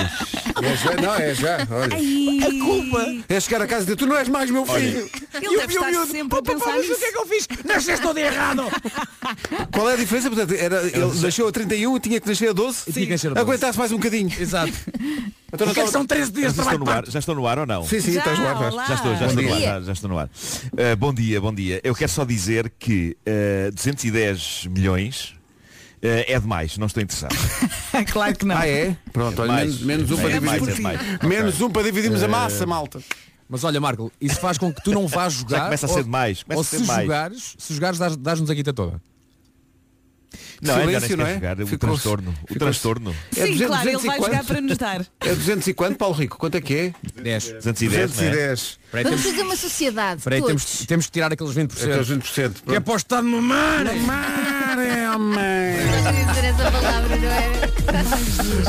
É 0.60 0.76
já, 0.76 0.96
não, 1.00 1.14
é 1.14 1.32
já. 1.32 1.58
Olha. 1.70 1.96
A 2.44 2.64
culpa. 2.64 3.06
É 3.28 3.38
chegar 3.38 3.62
a 3.62 3.68
casa 3.68 3.82
e 3.82 3.84
dizer, 3.84 3.96
tu 3.96 4.06
não 4.06 4.16
és 4.16 4.28
mais 4.28 4.50
meu 4.50 4.66
filho. 4.66 5.08
Ele 5.32 5.56
deve 5.58 5.74
estar 5.74 6.06
sempre 6.06 6.38
a 6.40 6.42
pensar 6.42 6.72
mas 6.74 6.90
o 6.90 6.96
que 6.96 7.04
é 7.04 7.12
que 7.12 7.18
eu 7.18 7.26
fiz? 7.26 7.48
Nasceste 7.64 8.02
todo 8.02 8.18
errado. 8.18 8.64
Qual 9.72 9.88
é 9.88 9.92
a 9.92 9.96
diferença? 9.96 10.28
Portanto, 10.28 10.52
era, 10.58 10.82
ele 10.84 11.20
nasceu 11.20 11.46
a 11.46 11.52
31 11.52 11.96
e 11.96 12.00
tinha 12.00 12.20
que 12.20 12.26
nascer 12.26 12.48
a 12.48 12.52
12? 12.52 12.92
Tinha 12.92 13.06
que 13.06 13.12
nascer 13.12 13.30
a 13.30 13.34
12. 13.34 13.40
Aguentasse 13.46 13.78
mais 13.78 13.92
um 13.92 13.96
bocadinho. 13.96 14.32
Exato. 14.40 14.72
Então, 15.54 15.66
Porque 15.68 15.80
é 15.80 15.84
que 15.84 15.90
são 15.90 16.04
13 16.04 16.32
dias 16.32 16.54
Já 16.54 16.62
estou 16.64 16.78
no 16.78 16.90
ar, 16.90 17.04
já 17.08 17.18
estou 17.18 17.34
no 17.34 17.46
ar 17.46 17.58
ou 17.60 17.66
não? 17.66 17.84
Sim, 17.84 18.00
sim, 18.00 18.12
Já, 18.12 18.18
estás 18.20 18.38
lá, 18.40 18.58
olá. 18.58 18.68
estás. 18.68 18.88
Já 18.88 18.94
estou, 18.94 19.12
já 19.14 19.18
Bom 19.20 19.26
estou 19.26 19.42
no 19.44 19.54
ar, 19.54 19.60
já, 19.60 19.80
já 19.82 19.92
estou 19.92 20.10
no 20.10 20.18
ar. 20.18 20.26
Uh, 20.26 20.96
bom 20.98 21.14
dia, 21.14 21.40
bom 21.40 21.54
dia. 21.54 21.80
Eu 21.84 21.94
quero 21.94 22.10
só 22.10 22.24
dizer 22.24 22.72
que 22.78 23.16
uh, 23.68 23.72
210 23.72 24.66
milhões 24.70 25.34
uh, 26.02 26.24
é 26.26 26.38
demais, 26.40 26.76
não 26.76 26.86
estou 26.88 27.02
interessado. 27.02 27.34
claro 28.12 28.36
que 28.36 28.44
não. 28.44 28.56
Ah, 28.56 28.66
é? 28.68 28.96
Pronto, 29.12 29.40
olha, 29.42 29.52
Mais. 29.52 29.80
menos, 29.80 30.08
menos 30.08 30.10
um 30.10 30.14
É 30.14 30.30
para 30.30 30.40
mais, 30.40 30.62
dividir. 30.62 30.86
é. 30.86 31.18
Menos 31.26 31.60
um 31.60 31.70
para 31.70 31.82
dividirmos 31.84 32.22
a 32.22 32.28
massa, 32.28 32.66
malta. 32.66 33.00
Mas 33.48 33.62
olha, 33.62 33.80
Marco, 33.80 34.10
isso 34.20 34.40
faz 34.40 34.58
com 34.58 34.72
que 34.72 34.82
tu 34.82 34.90
não 34.92 35.06
vás 35.06 35.34
jogar. 35.38 35.58
Já 35.58 35.64
começa 35.64 35.86
a 35.86 35.88
ser 35.88 35.98
ou- 35.98 36.02
demais, 36.04 36.42
começa 36.42 36.58
ou 36.58 36.62
a 36.62 36.64
ser 36.64 36.76
se 36.78 36.82
demais. 36.82 37.02
jogares, 37.02 37.54
se 37.58 37.74
jogares, 37.74 37.98
dás- 37.98 38.16
dás-nos 38.16 38.50
a 38.50 38.54
guita 38.54 38.72
toda. 38.72 39.00
Não, 40.62 40.78
é 40.78 40.84
Silêncio, 40.84 41.16
não 41.16 41.26
é? 41.26 41.34
jogar. 41.34 41.60
O 41.60 41.66
Ficou- 41.66 41.78
transtorno. 41.90 42.34
O 42.50 42.54
transtorno. 42.58 43.10
É 43.32 43.34
Sim, 43.46 43.52
200, 43.52 43.66
claro, 43.66 43.88
ele 43.88 43.92
200 43.96 44.04
e 44.04 44.06
vai 44.06 44.18
jogar 44.30 44.44
para 44.44 44.60
nos 44.60 44.78
dar. 44.78 45.06
É 45.20 45.34
200 45.34 45.66
e 45.68 45.74
quanto, 45.74 45.96
Paulo 45.96 46.14
Rico? 46.14 46.38
Quanto 46.38 46.54
é 46.56 46.60
que 46.60 46.74
é? 46.74 46.92
10. 47.22 47.44
210, 47.52 47.92
não 47.92 47.98
é? 47.98 48.06
210. 48.06 48.78
Peraí, 48.90 49.04
Vamos 49.04 49.20
temos, 49.22 49.32
fazer 49.36 49.46
uma 49.46 49.56
sociedade. 49.56 50.22
peraí, 50.22 50.40
todos. 50.40 50.64
temos, 50.64 50.86
temos 50.86 51.06
que 51.06 51.12
tirar 51.12 51.32
aqueles 51.32 51.52
20%. 51.54 51.82
Aqueles 51.90 52.08
20%. 52.08 52.52
Que 52.66 52.76
é 52.76 52.80
para 52.80 52.92
o 52.92 52.96
Estado 52.96 53.26
mamar. 53.26 53.84
Mamar, 53.94 55.14
homem. 55.14 55.43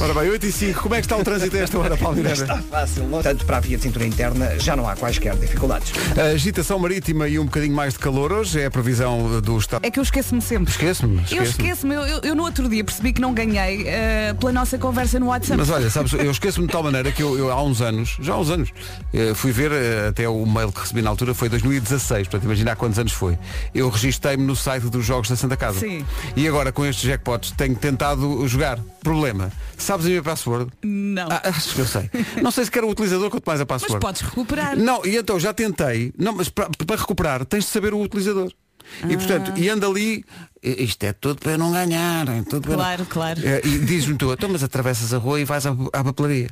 Ora 0.02 0.14
bem, 0.14 0.30
8 0.32 0.46
e 0.46 0.52
5. 0.52 0.82
Como 0.82 0.96
é 0.96 1.00
que 1.00 1.06
está 1.06 1.18
o 1.18 1.24
trânsito 1.24 1.56
a 1.56 1.60
esta 1.60 1.78
hora, 1.78 1.98
Paulo 1.98 2.18
Miranda? 2.18 2.64
Fácil, 2.70 3.08
não? 3.08 3.22
Tanto 3.22 3.46
para 3.46 3.58
a 3.58 3.60
via 3.60 3.78
de 3.78 3.84
cintura 3.84 4.06
interna 4.06 4.58
já 4.60 4.76
não 4.76 4.88
há 4.88 4.96
quaisquer 4.96 5.36
dificuldades. 5.36 5.92
A 6.18 6.34
agitação 6.34 6.80
marítima 6.80 7.28
e 7.28 7.38
um 7.40 7.46
bocadinho 7.46 7.76
mais 7.76 7.94
de 7.94 8.00
calor 8.00 8.32
hoje 8.32 8.62
é 8.62 8.66
a 8.66 8.72
previsão 8.72 9.42
do 9.42 9.58
estado. 9.58 9.86
É 9.86 9.92
que 9.92 10.00
eu 10.00 10.04
esqueço-me 10.04 10.42
sempre. 10.42 10.72
Esquece-me. 10.72 11.22
Eu 11.32 11.44
esqueço-me, 11.44 11.96
eu, 11.96 12.02
eu- 12.02 12.22
eu 12.24 12.36
no 12.36 12.44
outro 12.44 12.68
dia 12.70 12.84
percebi 12.84 13.14
que 13.14 13.22
não 13.22 13.34
ganhei 13.34 13.88
eh, 13.88 14.34
pela 14.40 14.52
nossa 14.52 14.78
conversa 14.78 15.20
no 15.20 15.28
WhatsApp. 15.28 15.58
Mas 15.58 15.70
olha, 15.70 15.90
sabes, 15.90 16.14
eu 16.14 16.32
esqueço-me 16.32 16.68
de 16.68 16.72
tal 16.74 16.84
maneira 16.84 17.12
que 17.12 17.22
eu, 17.22 17.38
eu 17.38 17.52
há 17.52 17.62
uns 17.64 17.82
anos, 17.82 18.18
já 18.22 18.34
há 18.34 18.40
uns 18.40 18.50
anos, 18.50 18.70
eh, 19.14 19.34
fui 19.36 19.52
ver, 19.52 19.72
eh, 19.72 20.08
até 20.10 20.28
o 20.30 20.46
mail 20.46 20.72
que 20.72 20.80
recebi 20.82 21.02
na 21.02 21.10
altura 21.10 21.34
foi 21.34 21.50
2016, 21.50 22.28
portanto 22.28 22.46
imagina 22.46 22.72
há 22.72 22.76
quantos 22.76 23.00
anos 23.00 23.12
foi. 23.12 23.38
Eu 23.74 23.90
registrei-me 23.90 24.44
no 24.44 24.56
site 24.56 24.84
dos 24.88 25.06
Jogos 25.06 25.30
da 25.30 25.36
Santa 25.36 25.58
Casa. 25.58 25.80
Sim. 25.80 26.06
E 26.36 26.48
agora 26.48 26.72
com 26.72 26.86
estes 26.86 27.04
jackpots 27.08 27.52
tenho 27.52 27.76
tentado 27.76 28.48
jogar. 28.48 28.80
Problema. 29.04 29.25
Sabes 29.78 30.06
a 30.06 30.10
minha 30.10 30.22
password? 30.24 30.72
Não. 30.84 31.28
Ah, 31.30 31.42
acho 31.46 31.74
que 31.76 31.80
eu 31.82 31.86
sei. 31.88 32.10
Não 32.42 32.52
sei 32.52 32.66
se 32.66 32.72
quer 32.72 32.84
o 32.84 32.90
utilizador, 32.90 33.30
quanto 33.30 33.46
mais 33.46 33.62
a 33.62 33.66
Mas 33.70 33.82
password. 33.82 34.02
podes 34.02 34.22
recuperar. 34.22 34.76
Não, 34.78 35.06
e 35.06 35.16
então 35.18 35.40
já 35.40 35.54
tentei. 35.54 36.14
Não, 36.18 36.34
mas 36.34 36.50
para, 36.50 36.70
para 36.70 36.96
recuperar 36.96 37.46
tens 37.46 37.66
de 37.66 37.70
saber 37.72 37.94
o 37.94 38.02
utilizador. 38.02 38.52
E 39.10 39.18
portanto, 39.18 39.52
e 39.58 39.68
anda 39.68 39.88
ali, 39.88 40.24
"I- 40.64 40.84
isto 40.84 41.04
é 41.04 41.12
tudo 41.14 41.40
para 41.40 41.54
eu 41.54 41.58
não 41.58 41.72
ganhar. 41.72 42.28
É 42.30 42.44
tudo 42.44 42.62
para... 42.68 42.76
Claro, 42.76 43.06
claro. 43.08 43.42
É, 43.44 43.60
e 43.66 43.80
diz-me 43.80 44.16
tu, 44.16 44.32
então 44.32 44.48
mas 44.48 44.62
atravessas 44.64 45.12
a 45.14 45.18
rua 45.18 45.40
e 45.42 45.46
vais 45.46 45.66
à, 45.66 45.72
à 45.92 46.04
papelaria. 46.04 46.50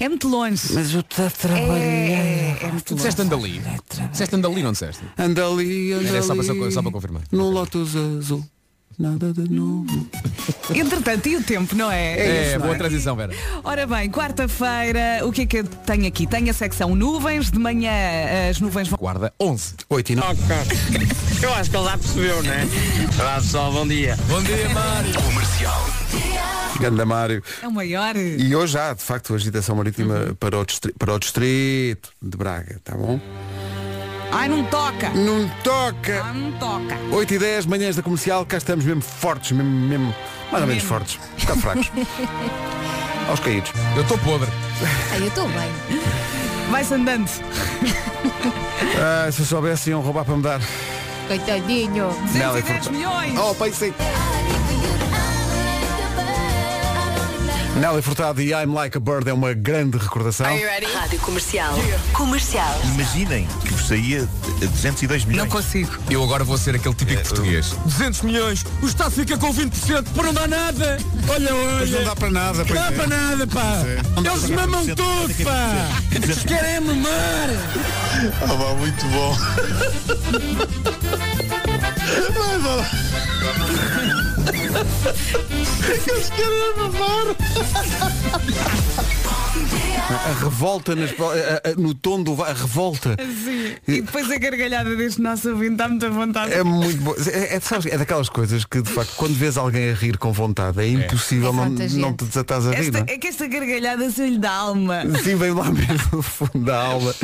É 0.00 0.08
muito 0.08 0.28
longe. 0.28 0.60
Mas 0.74 0.92
eu 0.92 1.00
estou 1.00 1.24
a 1.26 1.30
trabalhar. 1.30 1.66
É, 1.76 2.58
é 2.62 2.66
muito 2.72 2.84
Tu 2.84 2.90
longe. 2.90 2.96
disseste 2.96 3.22
andali. 3.22 3.62
Disseste 4.10 4.34
andali, 4.36 4.62
não 4.62 4.72
disseste? 4.72 5.02
Anda 5.16 5.46
ali, 5.46 5.92
anda 5.92 6.08
Era 6.08 6.22
só 6.22 6.34
para- 6.34 6.70
só 6.72 6.82
para 6.82 6.92
confirmar. 6.92 7.22
Num 7.32 7.48
Lotus 7.50 7.94
azul. 7.96 8.44
Nada 8.98 9.32
de 9.32 9.48
novo. 9.48 10.08
Entretanto, 10.74 11.28
e 11.28 11.36
o 11.36 11.42
tempo, 11.42 11.76
não 11.76 11.88
é? 11.88 12.18
É, 12.18 12.42
isso, 12.48 12.58
não 12.58 12.62
boa 12.62 12.74
é? 12.74 12.78
transição, 12.78 13.14
Vera. 13.14 13.32
Ora 13.62 13.86
bem, 13.86 14.10
quarta-feira, 14.10 15.20
o 15.22 15.30
que 15.30 15.42
é 15.42 15.46
que 15.46 15.58
eu 15.58 15.64
tenho 15.64 16.08
aqui? 16.08 16.26
Tenho 16.26 16.50
a 16.50 16.52
secção 16.52 16.96
nuvens, 16.96 17.48
de 17.48 17.60
manhã 17.60 17.92
as 18.50 18.60
nuvens 18.60 18.88
vão. 18.88 18.98
Guarda 18.98 19.32
11. 19.40 19.74
8 19.88 20.12
e 20.12 20.16
9. 20.16 20.42
Eu 21.40 21.54
acho 21.54 21.70
que 21.70 21.76
ele 21.76 21.84
já 21.84 21.96
percebeu, 21.96 22.42
né? 22.42 22.68
Olá 23.20 23.34
pessoal, 23.36 23.72
bom 23.72 23.86
dia. 23.86 24.16
Bom 24.28 24.42
dia, 24.42 24.68
Mário. 24.70 25.12
Ganda 26.80 27.06
Mário. 27.06 27.42
É 27.62 27.68
o 27.68 27.72
maior. 27.72 28.16
E 28.16 28.54
hoje 28.56 28.76
há, 28.78 28.94
de 28.94 29.02
facto, 29.02 29.32
agitação 29.32 29.76
marítima 29.76 30.36
para, 30.40 30.58
o 30.58 30.66
para 30.98 31.14
o 31.14 31.18
distrito 31.20 32.10
de 32.20 32.36
Braga, 32.36 32.80
tá 32.82 32.96
bom? 32.96 33.20
Ai, 34.30 34.48
não 34.48 34.62
toca. 34.64 35.10
Não 35.10 35.48
toca. 35.64 36.22
Ah, 36.24 36.32
não 36.34 36.52
toca. 36.52 36.96
8 37.12 37.34
e 37.34 37.38
10, 37.38 37.66
manhãs 37.66 37.96
da 37.96 38.02
comercial, 38.02 38.44
cá 38.44 38.56
estamos 38.58 38.84
mesmo 38.84 39.00
fortes, 39.02 39.52
mesmo, 39.52 39.70
mesmo 39.70 40.14
mais 40.50 40.62
ou 40.62 40.68
menos 40.68 40.82
Mesmo. 40.82 40.88
fortes. 40.88 41.18
Um 41.36 41.40
bocado 41.40 41.60
fracos. 41.60 41.92
Aos 43.28 43.40
caídos. 43.40 43.70
Eu 43.96 44.02
estou 44.02 44.18
podre. 44.18 44.48
Ai, 45.12 45.20
eu 45.22 45.28
estou 45.28 45.46
bem. 45.48 45.70
Vai-se 46.70 46.94
andando. 46.94 47.28
Ah, 49.00 49.30
se 49.30 49.40
eu 49.40 49.46
soubesse 49.46 49.90
iam 49.90 50.00
roubar 50.00 50.24
para 50.24 50.36
me 50.36 50.42
dar. 50.42 50.60
Coitadinho. 51.26 52.08
Nélia 52.32 52.62
210 52.62 52.64
Furtado. 52.64 52.90
milhões. 52.92 53.38
Oh, 53.38 53.54
pensei. 53.54 53.92
Nelly 57.78 58.02
Furtado 58.02 58.42
e 58.42 58.50
I'm 58.50 58.74
Like 58.74 58.96
a 58.96 59.00
Bird 59.00 59.30
é 59.30 59.32
uma 59.32 59.54
grande 59.54 59.96
recordação. 59.98 60.46
Rádio 60.94 61.20
Comercial. 61.20 61.74
Comercial. 62.12 62.80
Imaginem 62.94 63.46
que 63.64 63.72
vos 63.72 63.86
saía 63.86 64.28
de 64.58 64.66
202 64.66 65.24
milhões. 65.24 65.44
Não 65.44 65.48
consigo. 65.48 65.96
Eu 66.10 66.24
agora 66.24 66.42
vou 66.42 66.58
ser 66.58 66.74
aquele 66.74 66.94
típico 66.96 67.22
português. 67.22 67.76
200 67.84 68.22
milhões, 68.22 68.64
o 68.82 68.86
Estado 68.86 69.12
fica 69.12 69.38
com 69.38 69.54
20%, 69.54 70.08
para 70.12 70.24
não 70.24 70.34
dar 70.34 70.48
nada. 70.48 70.98
Olha, 71.28 71.54
Mas 71.78 71.90
não 71.90 71.98
olha. 71.98 72.04
dá 72.06 72.16
para 72.16 72.30
nada. 72.30 72.64
Não 72.64 72.74
dá 72.74 72.86
é. 72.86 72.90
para 72.90 73.06
nada, 73.06 73.46
pá. 73.46 73.82
Eles 74.16 74.50
mamam 74.50 74.84
tudo, 74.86 75.44
pá. 75.44 75.88
Eles 76.12 76.42
querem 76.42 76.80
mamar. 76.80 77.48
Ah, 78.42 78.54
vá, 78.54 78.74
muito 78.74 79.06
bom. 79.06 79.36
A 90.10 90.32
revolta 90.42 90.94
nas, 90.96 91.10
a- 91.10 91.70
a- 91.70 91.74
no 91.76 91.92
tom 91.94 92.22
do 92.22 92.42
a 92.42 92.52
revolta. 92.52 93.14
Sim. 93.44 93.74
E 93.86 94.00
depois 94.00 94.30
a 94.30 94.38
gargalhada 94.38 94.96
deste 94.96 95.20
nosso 95.20 95.50
ouvinte 95.50 95.76
dá 95.76 95.88
muita 95.88 96.08
vontade. 96.10 96.52
É 96.52 96.62
muito 96.62 96.96
bom. 97.02 97.14
É, 97.30 97.56
é, 97.56 97.60
sabes, 97.60 97.86
é 97.86 97.98
daquelas 97.98 98.28
coisas 98.28 98.64
que 98.64 98.80
de 98.80 98.90
facto 98.90 99.14
quando 99.16 99.34
vês 99.34 99.56
alguém 99.58 99.90
a 99.90 99.94
rir 99.94 100.16
com 100.16 100.32
vontade 100.32 100.80
é 100.80 100.88
impossível 100.88 101.50
É 101.50 101.52
não, 101.52 101.68
não 101.68 102.14
te 102.14 102.24
desatares 102.24 102.66
a 102.66 102.70
rir. 102.72 102.90
Não 102.92 103.00
é? 103.00 103.04
é 103.14 103.18
que 103.18 103.26
esta 103.26 103.46
gargalhada 103.46 104.10
saiu-lhe 104.10 104.38
da 104.38 104.50
alma. 104.52 105.02
Sim, 105.22 105.36
vem 105.36 105.52
lá 105.52 105.70
mesmo 105.70 106.08
no 106.12 106.22
fundo 106.22 106.64
da 106.64 106.80
alma 106.80 107.14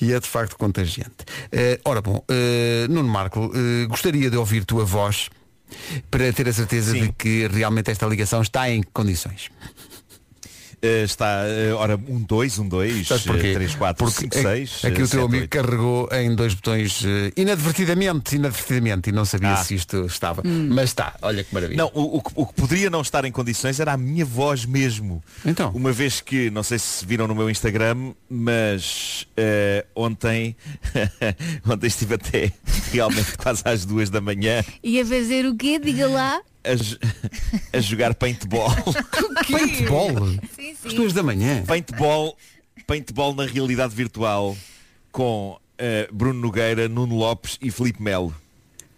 e 0.00 0.12
é 0.12 0.20
de 0.20 0.28
facto 0.28 0.56
contagiante. 0.56 1.24
Eh, 1.50 1.80
ora 1.84 2.00
bom, 2.00 2.22
eh, 2.28 2.86
Nuno 2.88 3.08
Marco, 3.08 3.50
eh, 3.54 3.86
gostaria 3.86 4.30
de 4.30 4.36
ouvir 4.36 4.64
tua 4.64 4.84
voz 4.84 5.28
para 6.10 6.32
ter 6.32 6.48
a 6.48 6.52
certeza 6.52 6.92
Sim. 6.92 7.02
de 7.02 7.12
que 7.12 7.46
realmente 7.48 7.90
esta 7.90 8.06
ligação 8.06 8.42
está 8.42 8.70
em 8.70 8.82
condições. 8.82 9.50
Eh, 10.80 11.02
está, 11.02 11.42
eh, 11.46 11.72
ora, 11.72 11.98
um 12.08 12.20
2, 12.22 12.58
um 12.60 12.68
2, 12.68 13.08
Sabes 13.08 13.24
porquê? 13.24 13.52
3, 13.52 13.74
4, 13.74 14.04
Porque 14.04 14.20
5, 14.20 14.38
é- 14.38 14.42
6. 14.42 14.84
Aqui 14.84 15.02
o 15.02 15.08
teu 15.08 15.24
amigo 15.24 15.48
carregou 15.48 16.08
em 16.12 16.32
dois 16.36 16.54
botões 16.54 17.02
eh, 17.04 17.32
inadvertidamente, 17.36 18.36
inadvertidamente, 18.36 19.10
e 19.10 19.12
não 19.12 19.24
sabia 19.24 19.54
Ah. 19.54 19.56
se 19.64 19.74
isto 19.74 20.06
estava. 20.06 20.42
Mas 20.44 20.90
está, 20.90 21.16
olha 21.20 21.42
que 21.42 21.52
maravilha. 21.52 21.78
Não, 21.78 21.90
o, 21.92 22.18
o 22.18 22.22
que- 22.22 22.32
o 22.36 22.46
que 22.46 22.54
poderia 22.54 22.88
não 22.90 23.00
estar 23.00 23.24
em 23.24 23.32
condições 23.32 23.80
era 23.80 23.92
a 23.94 23.96
minha 23.96 24.24
voz 24.24 24.64
mesmo. 24.64 25.20
Então. 25.44 25.72
Uma 25.72 25.90
vez 25.90 26.20
que, 26.20 26.48
não 26.50 26.62
sei 26.62 26.78
se 26.78 27.04
viram 27.04 27.26
no 27.26 27.34
meu 27.34 27.50
Instagram, 27.50 28.12
mas 28.30 29.26
eh, 29.36 29.84
ontem, 29.96 30.54
ontem 31.68 31.86
estive 31.88 32.14
até 32.14 32.52
realmente 32.92 33.36
quase 33.36 33.62
às 33.64 33.84
duas 33.84 34.10
da 34.10 34.20
manhã 34.20 34.64
Ia 34.82 35.04
fazer 35.04 35.44
o 35.46 35.56
quê? 35.56 35.78
Diga 35.78 36.06
lá. 36.08 36.40
a, 36.64 37.74
a 37.76 37.80
jogar 37.80 38.14
paintball. 38.14 38.70
Paintball? 39.50 40.14
Sim, 40.80 40.86
Às 40.88 40.92
sim. 40.92 40.96
duas 40.96 41.12
da 41.12 41.22
manhã. 41.22 41.64
paintball, 41.66 42.36
paintball 42.86 43.34
na 43.34 43.44
realidade 43.46 43.94
virtual 43.94 44.56
com 45.12 45.58
eh, 45.76 46.08
Bruno 46.12 46.40
Nogueira, 46.40 46.88
Nuno 46.88 47.16
Lopes 47.16 47.58
e 47.60 47.70
Filipe 47.70 48.02
Melo. 48.02 48.34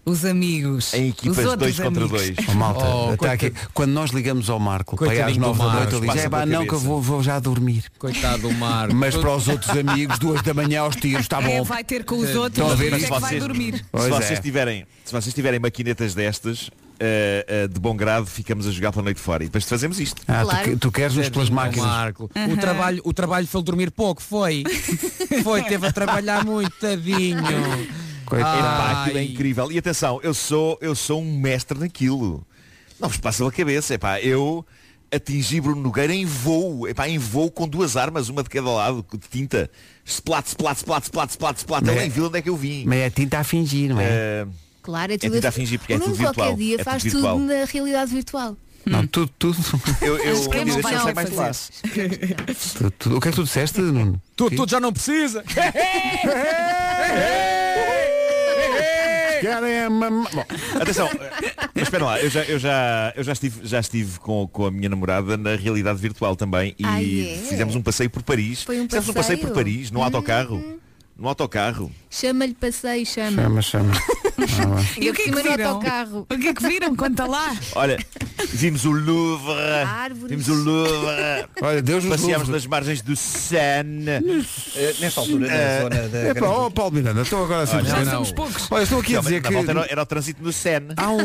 Os 0.05 0.25
amigos. 0.25 0.95
Em 0.95 1.09
equipas 1.11 1.39
Os 1.39 1.45
outros 1.45 1.77
2 1.77 1.89
contra 1.89 2.05
amigos. 2.05 2.23
2. 2.37 2.49
Oh, 2.49 2.55
malta, 2.55 2.85
Oh, 2.87 3.27
aqui. 3.27 3.53
quando 3.75 3.91
nós 3.91 4.11
ligamos 4.11 4.49
ao 4.49 4.59
Marco 4.59 4.97
para 4.97 5.07
ir 5.07 5.11
às 5.11 5.17
Coitadinho 5.35 5.41
do 5.43 5.47
nove 5.49 5.59
da 5.59 5.65
noite, 5.65 5.79
Marco, 5.93 5.97
ele 6.07 6.13
diz, 6.15 6.25
é 6.25 6.29
pá, 6.29 6.47
não 6.47 6.59
que 6.61 6.65
eu 6.65 6.67
cabeça." 6.69 6.87
vou, 6.89 7.03
vou 7.03 7.23
já 7.23 7.39
dormir. 7.39 7.85
Coitado 7.99 8.43
do 8.49 8.53
Marco. 8.55 8.95
Mas 8.95 9.15
para 9.15 9.35
os 9.37 9.47
outros 9.47 9.77
amigos, 9.77 10.19
duas 10.19 10.43
da 10.43 10.55
manhã 10.55 10.81
aos 10.81 10.97
tiros, 10.97 11.21
está 11.21 11.39
É, 11.43 11.59
bom. 11.59 11.65
vai 11.65 11.85
ter 11.85 12.05
com 12.05 12.17
os 12.17 12.35
outros 12.35 12.81
e 12.81 12.87
é 12.89 12.99
que 12.99 13.07
vai 13.07 13.21
Vocês- 13.21 13.43
dormir. 13.43 13.75
Se 13.95 14.09
vocês, 14.09 14.39
é. 14.39 14.43
tiverem, 14.43 14.87
se 15.05 15.13
vocês 15.13 15.35
tiverem 15.35 15.61
maquinetas 15.61 16.15
destas, 16.15 16.71
eh, 16.99 17.45
eh, 17.47 17.69
de 17.69 17.79
bom 17.79 17.95
grado, 17.95 18.27
ficamos 18.27 18.67
a 18.67 18.71
jogar 18.71 18.93
pela 18.93 19.05
noite 19.05 19.21
fora. 19.21 19.43
E 19.45 19.47
depois 19.47 19.65
fazemos 19.65 20.01
isto. 20.01 20.23
Ah, 20.27 20.41
tu 20.43 20.49
Claro. 20.51 20.79
tu, 20.79 20.93
queres-nos 20.93 21.29
pelas 21.29 21.49
Tadinho 21.49 21.61
do 21.61 21.67
máquinas. 21.79 21.87
Marco. 21.87 22.31
O 22.51 22.57
trabalho, 22.57 23.01
o 23.05 23.13
trabalho 23.13 23.47
foi 23.47 23.63
dormir 23.63 23.91
pouco, 23.91 24.23
foi. 24.23 24.65
Foi, 25.45 25.63
teve 25.63 25.87
a 25.87 25.93
trabalhar 25.93 26.45
muito, 26.45 26.73
tadinho. 26.81 27.39
Coitado. 28.31 28.59
Epá, 28.59 29.03
aquilo 29.03 29.19
é 29.19 29.23
incrível. 29.25 29.71
E 29.73 29.79
atenção, 29.79 30.21
eu 30.23 30.33
sou, 30.33 30.79
eu 30.81 30.95
sou 30.95 31.21
um 31.21 31.39
mestre 31.39 31.79
naquilo. 31.79 32.47
Não 32.99 33.09
vos 33.09 33.19
passa 33.19 33.39
pela 33.39 33.53
cabeça. 33.53 33.95
Epá, 33.95 34.21
eu 34.21 34.65
atingi 35.13 35.61
Bruno 35.61 35.83
Nogueira 35.83 36.15
em 36.15 36.25
voo. 36.25 36.89
Epá, 36.89 37.09
em 37.09 37.19
voo 37.19 37.51
com 37.51 37.69
duas 37.69 37.97
armas, 37.97 38.29
uma 38.29 38.43
de 38.43 38.49
cada 38.49 38.71
lado, 38.71 39.05
de 39.13 39.29
tinta. 39.29 39.71
Splat, 40.05 40.47
splat, 40.47 40.79
splat, 40.79 41.05
splat, 41.05 41.31
splat, 41.31 41.59
splat. 41.59 41.83
Ele 41.83 41.91
Mas 41.91 41.99
é- 41.99 42.03
nem 42.03 42.11
viu 42.11 42.27
onde 42.27 42.39
é 42.39 42.43
que 42.43 42.49
eu 42.49 42.57
vim. 42.57 42.85
Mas 42.87 42.99
é 42.99 43.11
tinta 43.11 43.39
a 43.41 43.45
fingir, 43.45 43.91
não 43.91 44.01
é? 44.01 44.05
Eh, 44.09 44.47
Claro, 44.83 45.13
é 45.13 45.17
É 45.17 45.19
tudo 45.19 45.33
tentar 45.33 45.53
fingir, 45.53 45.79
porque 45.79 45.93
é 45.93 45.99
Nuno 45.99 46.13
tudo 46.13 46.19
virtual. 46.19 46.47
qualquer 46.49 46.63
dia 46.65 46.81
É 46.81 46.85
faz 46.85 47.03
tudo 47.03 47.21
tudo 47.21 47.39
na 47.41 47.65
realidade 47.67 48.15
virtual. 48.15 48.57
Não, 48.87 49.07
tudo, 49.07 49.31
tudo. 49.39 49.59
eu, 50.01 50.17
eu, 50.17 50.25
é 50.25 50.31
eu 50.31 50.67
não 50.67 50.83
ser 50.83 51.15
mais 51.15 51.71
tudo. 52.99 53.17
O 53.17 53.21
que 53.21 53.29
é 53.29 53.31
que 53.31 53.37
tu 53.37 53.45
disseste, 53.45 53.79
Nuno? 53.81 54.21
Tu, 54.35 54.51
tu 54.53 54.67
já 54.67 54.81
não 54.81 54.91
precisa. 54.91 55.45
Querem 59.41 59.79
a 59.81 59.91
Bom, 59.91 60.25
Atenção, 60.81 61.09
mas 61.75 61.83
espera 61.85 62.05
lá, 62.05 62.21
eu 62.21 62.31
já, 62.31 62.43
eu 62.45 62.59
já, 62.59 63.13
eu 63.17 63.25
já 63.25 63.33
estive, 63.33 63.61
já 63.67 63.81
estive 63.81 64.19
com, 64.21 64.47
com 64.49 64.67
a 64.67 64.71
minha 64.71 64.89
namorada 64.89 65.37
na 65.37 65.55
realidade 65.57 65.99
virtual 66.01 66.37
também 66.37 66.75
e 66.79 66.85
Ah, 66.85 67.03
é? 67.03 67.37
fizemos 67.49 67.75
um 67.75 67.83
passeio 67.83 68.11
por 68.11 68.23
Paris. 68.23 68.63
Foi 68.63 68.81
um 68.81 68.85
Fizemos 68.85 69.09
um 69.09 69.13
passeio 69.15 69.39
por? 69.39 69.51
Paris, 69.53 69.91
no 69.91 70.03
autocarro. 70.03 70.79
No 71.17 71.29
autocarro. 71.29 71.91
Chama-lhe 72.09 72.55
passeio, 72.55 73.05
chama. 73.05 73.43
chama, 73.43 73.63
chama. 73.63 73.93
Ah. 74.43 74.83
E 75.01 75.11
o 75.11 75.15
que 75.15 75.23
é 75.23 75.25
que 75.27 75.43
viram? 75.43 75.71
autocarro. 75.71 76.27
O 76.31 76.39
que 76.39 76.49
é 76.49 76.55
que 76.55 76.63
viram? 76.63 76.95
Conta 76.97 77.27
lá. 77.27 77.55
Olha, 77.75 77.99
vimos 78.53 78.85
o 78.85 78.91
Louvre. 78.93 79.53
Árvores. 79.87 80.29
Vimos 80.31 80.49
o 80.49 80.55
Louvre. 80.65 81.47
Olha, 81.63 81.83
Deus 81.83 82.05
nos 82.05 82.21
Passeámos 82.21 82.49
nas 82.49 82.67
margens 82.67 83.03
do 83.03 83.15
Seine. 83.17 84.11
Eh, 84.77 84.95
nesta 85.01 85.21
altura, 85.21 85.47
na 85.47 85.55
Eh, 85.55 85.81
zona 85.83 86.09
da 86.09 86.19
É 86.19 86.35
pá, 86.35 86.41
Grande- 86.41 86.55
oh, 86.57 86.71
Paulo 86.71 86.93
Miranda, 86.93 87.23
estou 87.23 87.45
agora 87.45 87.63
assim. 87.63 87.77
Não. 87.77 88.05
Somos 88.11 88.33
poucos. 88.33 88.67
Olha, 88.71 88.83
estou 88.83 89.01
aqui 89.01 89.17
a 89.17 89.21
dizer 89.21 89.43
que 89.43 89.55
era 89.91 90.03
o 90.03 90.07
trânsito 90.07 90.43
no 90.43 90.53
Seine. 90.53 90.89
há 90.97 91.11
um, 91.11 91.23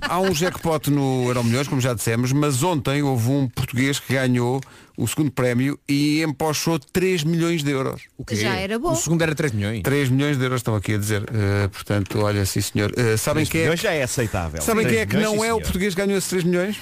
há 0.00 0.18
um 0.20 0.34
jackpot 0.34 0.90
no 0.90 1.24
Euro 1.26 1.44
Milhões, 1.44 1.68
como 1.68 1.80
já 1.80 1.94
dissemos, 1.94 2.32
mas 2.32 2.62
ontem 2.62 3.02
houve 3.02 3.28
um 3.30 3.48
português 3.48 3.98
que 3.98 4.12
ganhou 4.14 4.60
o 4.96 5.06
segundo 5.08 5.30
prémio 5.30 5.78
e 5.88 6.22
empochou 6.22 6.78
3 6.78 7.24
milhões 7.24 7.62
de 7.62 7.70
euros. 7.70 8.02
O 8.16 8.24
quê? 8.24 8.36
Já 8.36 8.54
era 8.56 8.78
bom. 8.78 8.92
O 8.92 8.96
segundo 8.96 9.22
era 9.22 9.34
3 9.34 9.52
milhões. 9.52 9.82
3 9.82 10.08
milhões 10.08 10.36
de 10.38 10.44
euros 10.44 10.60
estão 10.60 10.74
aqui 10.74 10.94
a 10.94 10.98
dizer. 10.98 11.22
Eh, 11.32 11.68
portanto, 11.68 12.18
olha, 12.20 12.44
sim 12.46 12.60
senhor. 12.60 12.92
Eh, 12.96 13.16
sabem 13.16 13.44
Três 13.46 13.64
quem 13.66 13.72
é, 13.72 13.76
já 13.76 13.92
é 13.92 14.02
aceitável. 14.02 14.60
sabem 14.62 14.86
quem 14.86 14.98
é 14.98 15.06
que 15.06 15.16
não 15.16 15.44
é 15.44 15.52
o 15.52 15.60
português 15.60 15.94
que 15.94 16.00
ganhou 16.00 16.16
esses 16.18 16.28
3 16.30 16.44
milhões? 16.44 16.76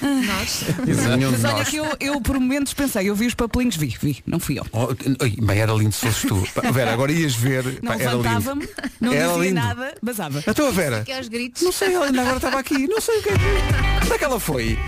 Nós. 0.00 0.64
Nenhum 0.86 1.32
de 1.32 1.38
Mas 1.38 1.44
olha 1.44 1.52
nós. 1.58 1.68
que 1.68 1.76
eu, 1.76 1.86
eu 2.00 2.20
por 2.20 2.38
momentos 2.38 2.72
pensei, 2.74 3.08
eu 3.08 3.14
vi 3.14 3.26
os 3.26 3.34
papelinhos, 3.34 3.76
vi, 3.76 3.94
vi, 4.00 4.22
não 4.26 4.38
fui 4.40 4.58
eu. 4.58 4.66
Oh, 4.72 4.88
ai, 5.20 5.34
bem, 5.40 5.58
era 5.58 5.72
lindo 5.72 5.92
se 5.92 6.06
fosses 6.06 6.22
tu. 6.22 6.42
Pá, 6.54 6.70
Vera, 6.70 6.92
agora 6.92 7.12
ias 7.12 7.34
ver. 7.34 7.64
Não 7.82 7.92
pá, 7.92 7.94
era 8.00 8.12
lindo. 8.12 8.22
levantava-me, 8.22 8.68
não 9.00 9.12
Era 9.12 9.26
dizia 9.28 9.42
lindo. 9.42 9.54
nada, 9.54 9.94
basava. 10.02 10.42
A 10.46 10.54
tua 10.54 10.70
Vera. 10.72 11.02
Que 11.04 11.12
aos 11.12 11.28
gritos. 11.28 11.62
Não 11.62 11.72
sei, 11.72 11.94
ela 11.94 12.06
ainda 12.06 12.20
agora 12.22 12.36
estava 12.36 12.58
aqui. 12.58 12.86
Não 12.86 13.00
sei 13.00 13.18
o 13.18 13.22
que 13.22 13.28
é 13.30 13.32
que. 13.32 14.04
Onde 14.04 14.12
é 14.14 14.18
que 14.18 14.24
ela 14.24 14.40
foi? 14.40 14.78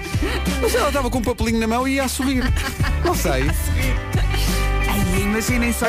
Não 0.60 0.68
sei, 0.70 0.78
ela 0.80 0.88
estava 0.88 1.10
com 1.10 1.18
um 1.18 1.22
papelinho 1.22 1.60
na 1.60 1.66
mão 1.66 1.86
e 1.86 1.94
ia 1.94 2.04
a 2.04 2.08
subir. 2.08 2.42
Não 3.04 3.14
sei. 3.14 3.50
Ai, 4.88 5.20
imaginem 5.22 5.72
só. 5.72 5.86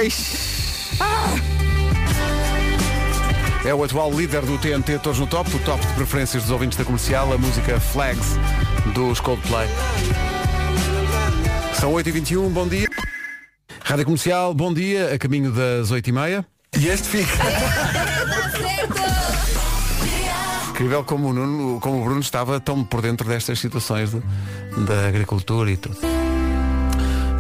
É 3.66 3.74
o 3.74 3.82
atual 3.84 4.12
líder 4.12 4.42
do 4.42 4.58
TNT 4.58 5.00
Todos 5.00 5.20
no 5.20 5.28
Top, 5.28 5.50
o 5.56 5.60
top 5.60 5.86
de 5.86 5.94
preferências 5.94 6.44
dos 6.44 6.52
ouvintes 6.52 6.78
da 6.78 6.84
comercial, 6.84 7.32
a 7.32 7.38
música 7.38 7.80
Flags 7.80 8.38
dos 8.94 9.20
Coldplay. 9.22 9.68
São 11.80 11.94
8h21, 11.94 12.50
bom 12.50 12.68
dia. 12.68 12.88
Rádio 13.86 14.06
Comercial, 14.06 14.54
bom 14.54 14.74
dia, 14.74 15.14
a 15.14 15.18
caminho 15.18 15.52
das 15.52 15.92
8h30. 15.92 16.44
E 16.78 16.88
este 16.88 17.08
fica. 17.08 17.32
Incrível 20.72 21.04
como 21.04 21.30
o, 21.30 21.34
Nuno, 21.34 21.80
como 21.80 22.02
o 22.02 22.04
Bruno 22.04 22.20
estava 22.20 22.60
tão 22.60 22.84
por 22.84 23.02
dentro 23.02 23.28
destas 23.28 23.60
situações 23.60 24.12
de- 24.12 24.22
da 24.86 25.08
agricultura 25.08 25.70
e 25.72 25.78
tudo. 25.78 25.98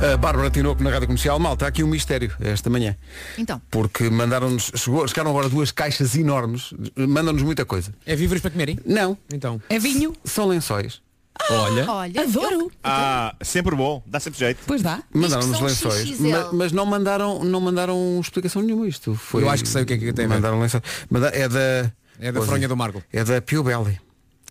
A 0.03 0.17
Bárbara 0.17 0.49
Tinoco 0.49 0.83
na 0.83 0.89
Rádio 0.89 1.07
Comercial, 1.07 1.39
mal, 1.39 1.53
está 1.53 1.67
aqui 1.67 1.81
um 1.81 1.87
mistério 1.87 2.35
esta 2.41 2.69
manhã. 2.69 2.95
Então, 3.37 3.61
Porque 3.71 4.09
mandaram-nos, 4.09 4.69
chegou, 4.75 5.07
chegaram 5.07 5.29
agora 5.31 5.47
duas 5.47 5.71
caixas 5.71 6.15
enormes, 6.15 6.73
mandam-nos 6.97 7.41
muita 7.41 7.63
coisa. 7.63 7.93
É 8.05 8.13
víveres 8.15 8.41
para 8.41 8.51
comerem? 8.51 8.77
Não, 8.85 9.17
Então. 9.33 9.61
É 9.69 9.79
vinho? 9.79 10.13
são 10.25 10.47
lençóis. 10.47 11.01
Olha. 11.49 11.89
Olha, 11.89 12.21
Adoro. 12.21 12.71
Ah, 12.83 13.33
sempre 13.41 13.75
bom, 13.75 14.03
dá 14.05 14.19
sempre 14.19 14.39
jeito. 14.39 14.59
Pois 14.67 14.81
dá. 14.81 15.01
Mandaram-nos 15.13 15.57
são 15.57 15.65
lençóis. 15.67 16.07
XXL. 16.09 16.29
Ma- 16.29 16.49
Mas, 16.53 16.71
não 16.73 16.85
mandaram, 16.85 17.43
não 17.43 17.59
mandaram 17.61 18.19
explicação 18.21 18.61
nenhuma 18.61 18.87
isto. 18.87 19.15
Foi, 19.15 19.41
Eu 19.41 19.49
acho 19.49 19.63
que 19.63 19.69
sei 19.69 19.83
o 19.83 19.85
que 19.85 19.93
é 19.93 19.97
que 19.97 20.13
tem 20.13 20.25
a 20.25 20.27
ver. 20.27 20.35
Mandaram 20.35 20.59
lençóis. 20.59 20.83
Manda- 21.09 21.29
É 21.33 21.47
da. 21.47 21.91
É 22.19 22.31
da 22.31 22.39
Pois 22.39 22.45
fronha 22.45 22.67
do 22.67 22.77
Marco. 22.77 23.01
É 23.11 23.23
da 23.23 23.41
Pio 23.41 23.63
Belly. 23.63 23.99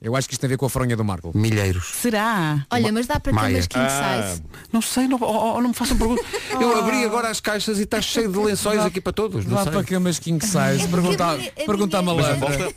Eu 0.02 0.16
acho 0.16 0.26
que 0.28 0.34
isto 0.34 0.40
tem 0.40 0.48
a 0.48 0.50
ver 0.50 0.56
com 0.56 0.66
a 0.66 0.70
fronha 0.70 0.96
do 0.96 1.04
Marco. 1.04 1.30
Milheiros. 1.36 1.92
Será? 2.00 2.66
Olha, 2.70 2.90
mas 2.92 3.06
dá 3.06 3.20
para 3.20 3.32
ter 3.32 3.36
Maia. 3.36 3.54
umas 3.56 3.66
king 3.68 3.86
size. 3.88 4.42
Não 4.72 4.82
sei, 4.82 5.06
não, 5.06 5.16
oh, 5.20 5.54
oh, 5.56 5.60
não 5.60 5.68
me 5.68 5.74
façam 5.74 5.96
perguntas. 5.96 6.24
Eu 6.60 6.76
abri 6.78 7.04
agora 7.04 7.28
as 7.28 7.40
caixas 7.40 7.78
e 7.78 7.82
está 7.82 8.00
cheio 8.00 8.30
de 8.30 8.38
lençóis 8.38 8.80
aqui 8.84 9.00
para 9.00 9.12
todos. 9.12 9.44
Não 9.46 9.54
Vá 9.56 9.62
sei. 9.62 9.72
para 9.72 9.84
camas 9.84 10.18
king 10.18 10.44
size. 10.44 10.88
Pergunta, 10.88 11.24
a 11.24 11.36
minha- 11.36 11.52
a 11.56 11.64
pergunta 11.64 11.98
à 11.98 12.02
malandra. 12.02 12.34
volta, 12.36 12.74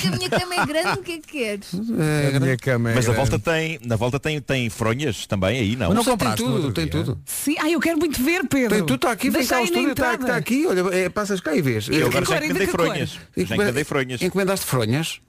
Se 0.00 0.08
a 0.08 0.10
minha 0.10 0.28
cama 0.30 0.54
é 0.54 0.66
grande, 0.66 0.98
o 0.98 1.02
que 1.02 1.12
é 1.12 1.18
que 1.18 1.28
queres? 1.28 1.68
A 1.74 2.40
minha 2.40 2.56
cama 2.58 2.90
é 2.90 2.94
mas 2.94 3.08
a 3.08 3.12
grande. 3.12 3.30
volta 3.30 3.38
tem, 3.50 3.78
na 3.84 3.96
volta 3.96 4.20
tem, 4.20 4.40
tem 4.40 4.68
fronhas 4.70 5.26
também 5.26 5.58
aí, 5.58 5.76
não? 5.76 5.88
Mas 5.88 5.96
não 5.96 6.04
tem 6.04 6.12
compraste 6.12 6.42
no 6.42 6.48
tudo, 6.48 6.56
outro 6.66 6.72
tem 6.74 6.84
dia? 6.88 7.04
tudo. 7.04 7.18
Sim. 7.24 7.56
Ai, 7.58 7.74
eu 7.74 7.80
quero 7.80 7.98
muito 7.98 8.22
ver, 8.22 8.46
Pedro. 8.46 8.68
Tem 8.76 8.80
tudo, 8.80 8.94
está 8.96 9.12
aqui, 9.12 9.30
vem 9.30 9.46
cá 9.46 9.56
ao 9.56 9.62
na 9.62 9.66
estúdio, 9.66 9.92
está, 9.92 10.14
está 10.14 10.36
aqui, 10.36 10.66
olha, 10.66 10.80
é, 10.94 11.08
passas 11.08 11.40
cá 11.40 11.54
e 11.56 11.62
vês. 11.62 11.88
Eu 11.88 12.06
agora 12.08 12.24
já 12.26 12.36
encomendei 12.36 12.66
fronhas. 12.66 13.18
Já 13.36 13.42
encomendei 13.54 13.84
fronhas. 13.84 14.22
Encomendaste 14.22 14.66
fronhas? 14.66 15.20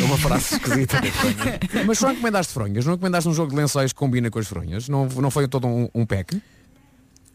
É 0.00 0.04
uma 0.04 0.16
frase 0.18 0.59
esquisita. 0.60 1.00
Mas 1.86 1.98
só 1.98 2.12
encomendaste 2.12 2.52
fronhas, 2.52 2.84
não 2.84 2.94
encomendaste 2.94 3.28
um 3.28 3.34
jogo 3.34 3.50
de 3.50 3.56
lençóis 3.56 3.92
que 3.92 3.98
combina 3.98 4.30
com 4.30 4.38
as 4.38 4.46
fronhas? 4.46 4.88
Não, 4.88 5.06
não 5.06 5.30
foi 5.30 5.48
todo 5.48 5.66
um, 5.66 5.88
um 5.94 6.06
pack? 6.06 6.40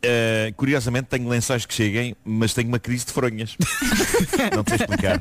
Uh, 0.06 0.54
curiosamente 0.56 1.08
tenho 1.10 1.28
lençóis 1.28 1.66
que 1.66 1.74
cheguem, 1.74 2.16
mas 2.24 2.54
tenho 2.54 2.68
uma 2.68 2.80
crise 2.80 3.06
de 3.06 3.12
fronhas. 3.14 3.56
não 4.56 4.64
sei 4.68 4.78
explicar. 4.78 5.20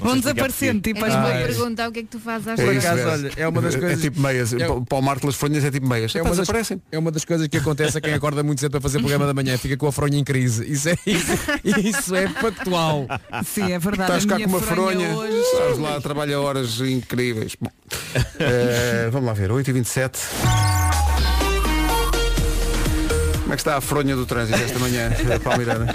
Não 0.00 0.08
Vão 0.08 0.16
desaparecendo, 0.18 0.80
tipo 0.80 1.04
É 1.04 1.08
as 1.08 1.28
meias. 1.28 1.56
perguntar 1.56 1.88
o 1.88 1.92
que 1.92 2.00
é 2.00 2.02
que 2.02 2.08
tu 2.08 2.18
fazes 2.18 2.48
às 2.48 2.58
É 2.58 2.64
vezes. 2.64 2.84
isso, 2.84 2.92
é. 2.92 3.06
olha, 3.06 3.32
é 3.36 3.48
uma 3.48 3.60
das 3.62 3.76
coisas- 3.76 3.98
É 3.98 4.02
tipo 4.02 4.20
meias. 4.20 4.52
É- 4.52 4.58
Para 4.66 4.98
o 4.98 5.02
Marco 5.02 5.26
das 5.26 5.36
fronhas 5.36 5.64
é 5.64 5.70
tipo 5.70 5.86
meias. 5.86 6.14
É 6.14 6.18
É 6.18 6.22
uma, 6.22 6.30
das, 6.30 6.38
desaparecem. 6.40 6.82
é 6.90 6.98
uma 6.98 7.10
das 7.10 7.24
coisas 7.24 7.46
que 7.48 7.56
acontece 7.56 7.98
a 7.98 8.00
quem 8.00 8.14
acorda 8.14 8.42
muito 8.42 8.60
cedo 8.60 8.70
para 8.72 8.80
fazer 8.80 8.98
programa 8.98 9.26
da 9.26 9.34
manhã, 9.34 9.56
fica 9.58 9.76
com 9.76 9.86
a 9.86 9.92
fronha 9.92 10.18
em 10.18 10.24
crise. 10.24 10.64
Isso 10.70 10.88
é, 10.88 10.96
isso, 11.06 11.32
isso 11.88 12.14
é 12.16 12.28
factual. 12.28 13.06
Sim, 13.44 13.72
é 13.72 13.78
verdade. 13.78 14.18
Estás 14.18 14.24
a 14.24 14.28
cá 14.28 14.38
com 14.44 14.48
uma 14.50 14.60
fronha, 14.60 15.08
hoje. 15.16 15.36
estás 15.38 15.78
lá, 15.78 16.00
trabalha 16.00 16.40
horas 16.40 16.80
incríveis. 16.80 17.56
Bom, 17.60 17.70
eh, 18.40 19.08
vamos 19.10 19.26
lá 19.26 19.32
ver, 19.34 19.50
8h27. 19.50 20.18
Como 23.52 23.54
é 23.54 23.56
que 23.56 23.68
está 23.68 23.76
a 23.76 23.80
fronha 23.82 24.16
do 24.16 24.24
trânsito 24.24 24.58
esta 24.58 24.78
manhã, 24.78 25.10
Palmeirana? 25.44 25.94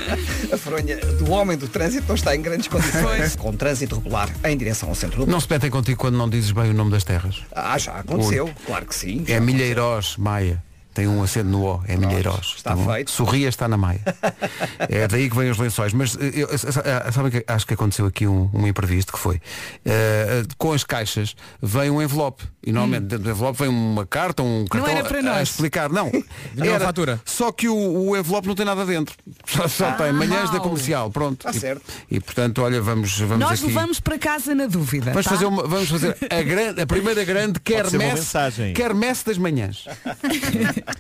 A 0.54 0.58
fronha 0.60 0.96
do 0.98 1.32
homem 1.32 1.58
do 1.58 1.68
trânsito 1.68 2.06
não 2.08 2.14
está 2.14 2.36
em 2.36 2.42
grandes 2.42 2.68
condições. 2.68 3.34
Com 3.36 3.52
trânsito 3.52 3.96
regular 3.96 4.30
em 4.46 4.56
direção 4.56 4.90
ao 4.90 4.94
centro 4.94 5.26
do 5.26 5.32
Não 5.32 5.40
se 5.40 5.48
metem 5.50 5.72
contigo 5.72 5.98
quando 5.98 6.16
não 6.16 6.30
dizes 6.30 6.52
bem 6.52 6.70
o 6.70 6.74
nome 6.76 6.92
das 6.92 7.04
terras. 7.04 7.42
Ah, 7.52 7.76
já 7.80 7.94
aconteceu. 7.94 8.54
Claro 8.64 8.86
que 8.86 8.94
sim. 8.94 9.26
É 9.28 9.40
Milheirós, 9.40 10.18
Maia. 10.18 10.64
Tem 10.98 11.08
um 11.08 11.22
acento 11.22 11.48
no 11.48 11.64
O, 11.64 11.84
é 11.88 11.96
Milheirós. 11.96 12.56
está 12.58 12.76
bom? 12.76 12.92
feito. 12.92 13.12
Sorria 13.12 13.48
está 13.48 13.68
na 13.68 13.78
Maia. 13.78 14.02
é 14.90 15.08
daí 15.08 15.30
que 15.30 15.36
vêm 15.36 15.52
os 15.52 15.60
lençóis. 15.60 15.94
Mas 15.94 16.16
eh, 16.20 16.32
eu, 16.34 16.50
eh, 16.52 17.12
sabem 17.12 17.30
que 17.32 17.44
acho 17.48 17.68
que 17.68 17.76
aconteceu 17.76 18.08
aqui 18.08 18.26
um, 18.26 18.50
um 18.52 18.66
imprevisto 18.66 19.14
que 19.14 19.20
foi. 19.20 19.40
eh, 19.86 20.42
com 20.58 20.72
as 20.74 20.84
caixas 20.84 21.36
vem 21.62 21.92
um 21.92 22.02
envelope. 22.02 22.44
E 22.66 22.72
normalmente 22.72 23.04
dentro 23.04 23.26
do 23.26 23.30
envelope 23.30 23.60
vem 23.60 23.68
uma 23.70 24.08
carta, 24.08 24.42
um 24.42 24.66
cartão 24.68 24.90
era 24.92 25.08
para 25.08 25.18
a- 25.18 25.20
a 25.20 25.24
nós. 25.24 25.50
explicar. 25.50 25.88
Não. 25.92 26.08
Uma 26.58 26.80
fatura. 26.80 27.22
Só 27.24 27.52
que 27.52 27.70
o, 27.70 27.76
o 28.10 28.18
envelope 28.18 28.48
não 28.48 28.56
tem 28.56 28.66
nada 28.66 28.84
dentro. 28.84 29.16
Só, 29.46 29.68
só 29.68 29.92
tem 29.94 30.12
manhãs 30.12 30.50
da 30.50 30.60
comercial. 30.60 31.12
Pronto. 31.12 31.48
Está 31.48 31.56
E- 31.56 31.62
certo. 31.62 31.84
E, 32.10 32.20
portanto, 32.20 32.64
olha, 32.64 32.82
vamos, 32.82 33.20
vamos 33.20 33.38
Nós 33.40 33.60
aqui. 33.60 33.68
levamos 33.72 34.00
para 34.00 34.18
casa 34.18 34.56
na 34.56 34.66
dúvida. 34.66 35.12
Vamos 35.12 35.26
tá? 35.26 35.30
fazer, 35.32 35.46
uma, 35.46 35.62
vamos 35.68 35.90
fazer 35.90 36.18
a, 36.28 36.42
grande, 36.42 36.82
a 36.82 36.88
primeira 36.88 37.24
grande 37.24 37.60
quermesse, 37.60 38.36
quermesse 38.74 39.24
das 39.26 39.38
manhãs. 39.38 39.86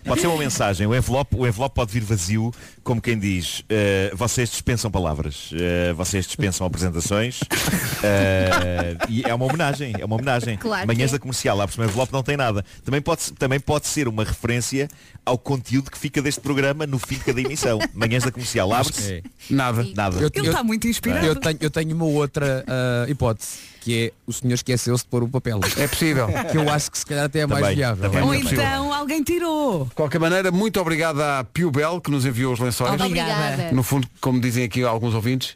Pode 0.05 0.21
ser 0.21 0.27
uma 0.27 0.37
mensagem. 0.37 0.85
O 0.87 0.95
envelope, 0.95 1.35
o 1.35 1.47
envelope 1.47 1.75
pode 1.75 1.91
vir 1.91 2.03
vazio, 2.03 2.53
como 2.83 3.01
quem 3.01 3.17
diz, 3.17 3.63
eh, 3.69 4.11
vocês 4.13 4.49
dispensam 4.49 4.89
palavras, 4.91 5.49
eh, 5.53 5.93
vocês 5.93 6.25
dispensam 6.25 6.65
apresentações. 6.67 7.39
eh, 8.03 8.97
e 9.09 9.23
é 9.23 9.33
uma 9.33 9.45
homenagem, 9.45 9.93
é 9.97 10.05
uma 10.05 10.15
homenagem. 10.15 10.57
Claro 10.57 10.87
Manhãs 10.87 11.11
é. 11.11 11.13
da 11.13 11.19
comercial, 11.19 11.59
abre-se 11.61 11.79
um 11.79 11.83
envelope, 11.85 12.11
não 12.13 12.23
tem 12.23 12.37
nada. 12.37 12.63
Também 12.83 13.01
pode, 13.01 13.31
também 13.33 13.59
pode 13.59 13.87
ser 13.87 14.07
uma 14.07 14.23
referência 14.23 14.87
ao 15.25 15.37
conteúdo 15.37 15.91
que 15.91 15.97
fica 15.97 16.21
deste 16.21 16.41
programa 16.41 16.85
no 16.87 16.99
fim 16.99 17.15
de 17.15 17.23
cada 17.25 17.41
emissão. 17.41 17.79
Manhãs 17.93 18.23
da 18.23 18.31
comercial, 18.31 18.71
abre-se. 18.73 19.13
É. 19.13 19.21
Nada. 19.49 19.85
Nada. 19.95 20.19
Eu- 20.19 20.31
Ele 20.33 20.47
está 20.47 20.63
muito 20.63 20.87
inspirado. 20.87 21.25
Eu 21.25 21.35
tenho, 21.35 21.57
eu 21.61 21.69
tenho 21.69 21.95
uma 21.95 22.05
outra 22.05 22.65
hipótese, 23.07 23.57
que 23.87 24.07
é 24.07 24.11
o 24.27 24.33
senhor 24.33 24.53
esqueceu-se 24.55 25.05
de 25.05 25.09
pôr 25.09 25.23
o 25.23 25.29
papel. 25.29 25.61
É 25.77 25.87
possível. 25.87 26.27
Que 26.51 26.57
eu 26.57 26.69
acho 26.69 26.91
que 26.91 26.97
se 26.97 27.05
calhar 27.05 27.23
até 27.23 27.39
é 27.39 27.47
mais 27.47 27.61
Também, 27.61 27.77
viável. 27.77 28.03
também. 28.03 28.21
Ou 28.21 28.33
é 28.33 28.37
possível. 28.41 28.61
então 28.65 28.93
alguém 28.93 29.23
tirou. 29.23 29.85
De 29.85 29.91
qualquer 29.95 30.19
maneira, 30.19 30.51
muito 30.51 30.77
obrigado 30.81 31.21
à 31.21 31.45
Pio 31.45 31.71
Bel 31.71 32.01
que 32.01 32.11
nos 32.11 32.25
enviou 32.25 32.51
os 32.51 32.59
lençóis. 32.59 32.91
Obrigada. 32.99 33.71
No 33.71 33.83
fundo, 33.83 34.05
como 34.19 34.41
dizem 34.41 34.65
aqui 34.65 34.83
alguns 34.83 35.13
ouvintes, 35.13 35.55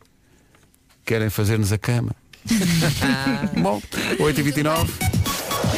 querem 1.06 1.30
fazer-nos 1.30 1.74
a 1.74 1.78
cama. 1.78 2.15
Bom, 3.62 3.82
8h29. 4.17 5.21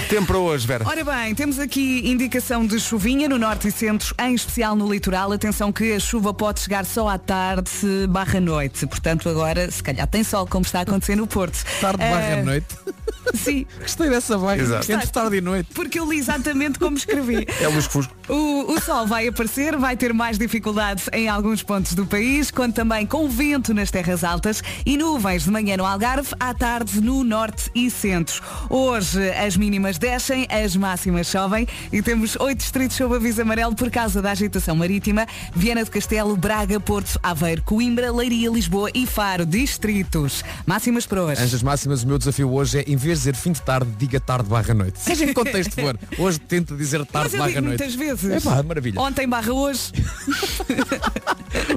Tempo 0.09 0.27
para 0.27 0.37
hoje, 0.37 0.67
Vera. 0.67 0.85
Ora 0.87 1.03
bem, 1.03 1.33
temos 1.33 1.57
aqui 1.57 2.01
indicação 2.07 2.65
de 2.65 2.79
chuvinha 2.79 3.27
no 3.27 3.37
norte 3.39 3.67
e 3.67 3.71
centro, 3.71 4.13
em 4.21 4.35
especial 4.35 4.75
no 4.75 4.91
litoral. 4.91 5.31
Atenção 5.31 5.71
que 5.71 5.93
a 5.93 5.99
chuva 5.99 6.33
pode 6.33 6.59
chegar 6.59 6.85
só 6.85 7.07
à 7.07 7.17
tarde 7.17 7.71
barra 8.09 8.39
noite. 8.39 8.85
Portanto, 8.85 9.27
agora, 9.27 9.69
se 9.71 9.81
calhar 9.81 10.05
tem 10.07 10.23
sol, 10.23 10.45
como 10.45 10.63
está 10.65 10.79
a 10.79 10.81
acontecer 10.83 11.15
no 11.15 11.25
Porto. 11.25 11.63
Tarde 11.81 11.97
barra 11.97 12.43
noite. 12.43 12.67
Sim, 13.33 13.65
Gostei 13.79 14.09
dessa. 14.09 14.35
Exato. 14.35 14.91
Entre 14.91 15.07
tarde 15.07 15.37
e 15.37 15.41
noite. 15.41 15.69
porque 15.73 15.97
eu 15.97 16.09
li 16.09 16.17
exatamente 16.17 16.77
como 16.77 16.97
escrevi. 16.97 17.47
É 17.61 17.67
o 17.67 17.73
Lusco-Fusco. 17.73 18.13
O, 18.27 18.73
o 18.73 18.81
sol 18.81 19.07
vai 19.07 19.27
aparecer, 19.27 19.77
vai 19.77 19.95
ter 19.95 20.13
mais 20.13 20.37
dificuldades 20.37 21.09
em 21.13 21.29
alguns 21.29 21.63
pontos 21.63 21.93
do 21.93 22.05
país, 22.05 22.51
conta 22.51 22.73
também 22.73 23.05
com 23.05 23.29
vento 23.29 23.73
nas 23.73 23.89
terras 23.89 24.23
altas 24.23 24.61
e 24.85 24.97
nuvens 24.97 25.43
de 25.45 25.51
manhã 25.51 25.77
no 25.77 25.85
Algarve, 25.85 26.29
à 26.39 26.53
tarde 26.53 26.99
no 26.99 27.23
norte 27.23 27.69
e 27.73 27.89
centro. 27.89 28.41
Hoje 28.69 29.29
as 29.31 29.55
mínimas 29.55 29.92
descem, 29.97 30.47
as 30.49 30.75
máximas 30.75 31.27
sobem 31.27 31.67
e 31.91 32.01
temos 32.01 32.36
oito 32.39 32.60
distritos 32.60 32.97
sob 32.97 33.15
aviso 33.15 33.41
amarelo 33.41 33.75
por 33.75 33.89
causa 33.89 34.21
da 34.21 34.32
agitação 34.32 34.75
marítima. 34.75 35.25
Viana 35.56 35.84
do 35.84 35.91
Castelo, 35.91 36.36
Braga, 36.36 36.79
Porto, 36.79 37.19
Aveiro, 37.21 37.62
Coimbra, 37.63 38.12
Leiria, 38.12 38.49
Lisboa 38.49 38.89
e 38.93 39.06
Faro, 39.06 39.45
distritos. 39.45 40.43
Máximas 40.65 41.06
para 41.06 41.23
hoje. 41.23 41.41
Anjas 41.41 41.63
máximas, 41.63 42.03
o 42.03 42.08
meu 42.08 42.17
desafio 42.17 42.51
hoje 42.51 42.79
é, 42.79 42.82
em 42.82 42.95
vez 42.95 43.19
de 43.19 43.32
dizer 43.32 43.36
fim 43.36 43.51
de 43.51 43.62
tarde, 43.62 43.89
diga 43.97 44.19
tarde 44.19 44.49
barra 44.49 44.73
noite. 44.73 44.99
Seja 45.01 45.25
em 45.25 45.34
contexto 45.34 45.73
for. 45.75 45.97
Hoje 46.17 46.39
tenta 46.39 46.75
dizer 46.75 47.06
tarde 47.06 47.38
barra 47.38 47.62
noite. 47.62 47.67
muitas 47.67 47.95
vezes. 47.95 48.29
É 48.29 48.39
pá, 48.39 48.62
maravilha. 48.63 48.99
Ontem 48.99 49.27
barra 49.27 49.51
hoje. 49.53 49.91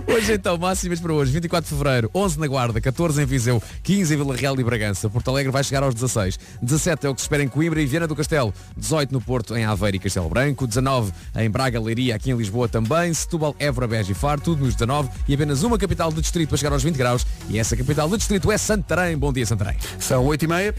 Hoje 0.06 0.32
então, 0.32 0.56
máximas 0.56 1.00
para 1.00 1.12
hoje, 1.12 1.32
24 1.32 1.68
de 1.68 1.76
Fevereiro, 1.76 2.10
11 2.14 2.40
na 2.40 2.46
Guarda, 2.46 2.80
14 2.80 3.22
em 3.22 3.26
Viseu, 3.26 3.62
15 3.82 4.14
em 4.14 4.16
Vila 4.16 4.36
Real 4.36 4.58
e 4.58 4.64
Bragança. 4.64 5.08
Porto 5.10 5.28
Alegre 5.30 5.52
vai 5.52 5.62
chegar 5.62 5.82
aos 5.82 5.94
16. 5.94 6.38
17 6.62 7.06
é 7.06 7.10
o 7.10 7.14
que 7.14 7.20
se 7.20 7.24
espera 7.26 7.42
em 7.42 7.48
Coimbra 7.48 7.80
e 7.80 7.86
Viana 7.86 8.05
do 8.06 8.16
Castelo. 8.16 8.52
18 8.76 9.12
no 9.12 9.20
Porto, 9.20 9.56
em 9.56 9.64
Aveiro 9.64 9.96
e 9.96 10.00
Castelo 10.00 10.28
Branco. 10.28 10.66
19 10.66 11.12
em 11.36 11.50
Braga, 11.50 11.80
Leiria, 11.80 12.16
aqui 12.16 12.30
em 12.30 12.36
Lisboa 12.36 12.68
também. 12.68 13.12
Setúbal, 13.12 13.54
Évora, 13.58 13.86
Beja 13.86 14.12
e 14.12 14.14
Faro, 14.14 14.40
tudo 14.40 14.64
nos 14.64 14.74
19. 14.74 15.08
E 15.28 15.34
apenas 15.34 15.62
uma 15.62 15.78
capital 15.78 16.10
do 16.12 16.20
distrito 16.20 16.48
para 16.48 16.58
chegar 16.58 16.72
aos 16.72 16.82
20 16.82 16.96
graus. 16.96 17.26
E 17.48 17.58
essa 17.58 17.76
capital 17.76 18.08
do 18.08 18.16
distrito 18.16 18.50
é 18.50 18.58
Santarém. 18.58 19.16
Bom 19.16 19.32
dia, 19.32 19.46
Santarém. 19.46 19.76
São 19.98 20.24
8h30. 20.26 20.74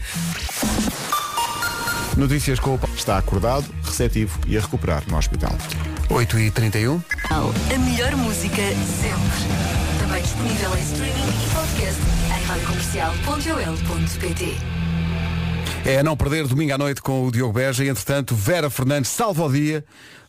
Notícias 2.16 2.58
com 2.58 2.74
o 2.74 2.80
Está 2.96 3.18
acordado, 3.18 3.64
receptivo 3.84 4.36
e 4.46 4.58
a 4.58 4.60
recuperar 4.60 5.04
no 5.08 5.16
hospital. 5.16 5.56
8h31. 6.08 7.00
A 7.30 7.78
melhor 7.78 8.16
música 8.16 8.62
sempre. 9.00 9.38
Também 10.00 10.20
disponível 10.22 10.76
em 10.76 10.82
streaming 10.82 11.12
e 11.12 11.48
podcast 11.54 12.02
em 12.26 12.42
radiocomercial.ol.pt 12.44 14.77
É 15.84 15.98
a 16.00 16.02
não 16.02 16.16
perder 16.16 16.46
domingo 16.46 16.74
à 16.74 16.78
noite 16.78 17.00
com 17.00 17.26
o 17.26 17.30
Diogo 17.30 17.52
Beja 17.52 17.84
e 17.84 17.88
entretanto 17.88 18.34
Vera 18.34 18.68
Fernandes 18.68 19.10
salva 19.10 19.44
o 19.44 19.52
dia. 19.52 19.84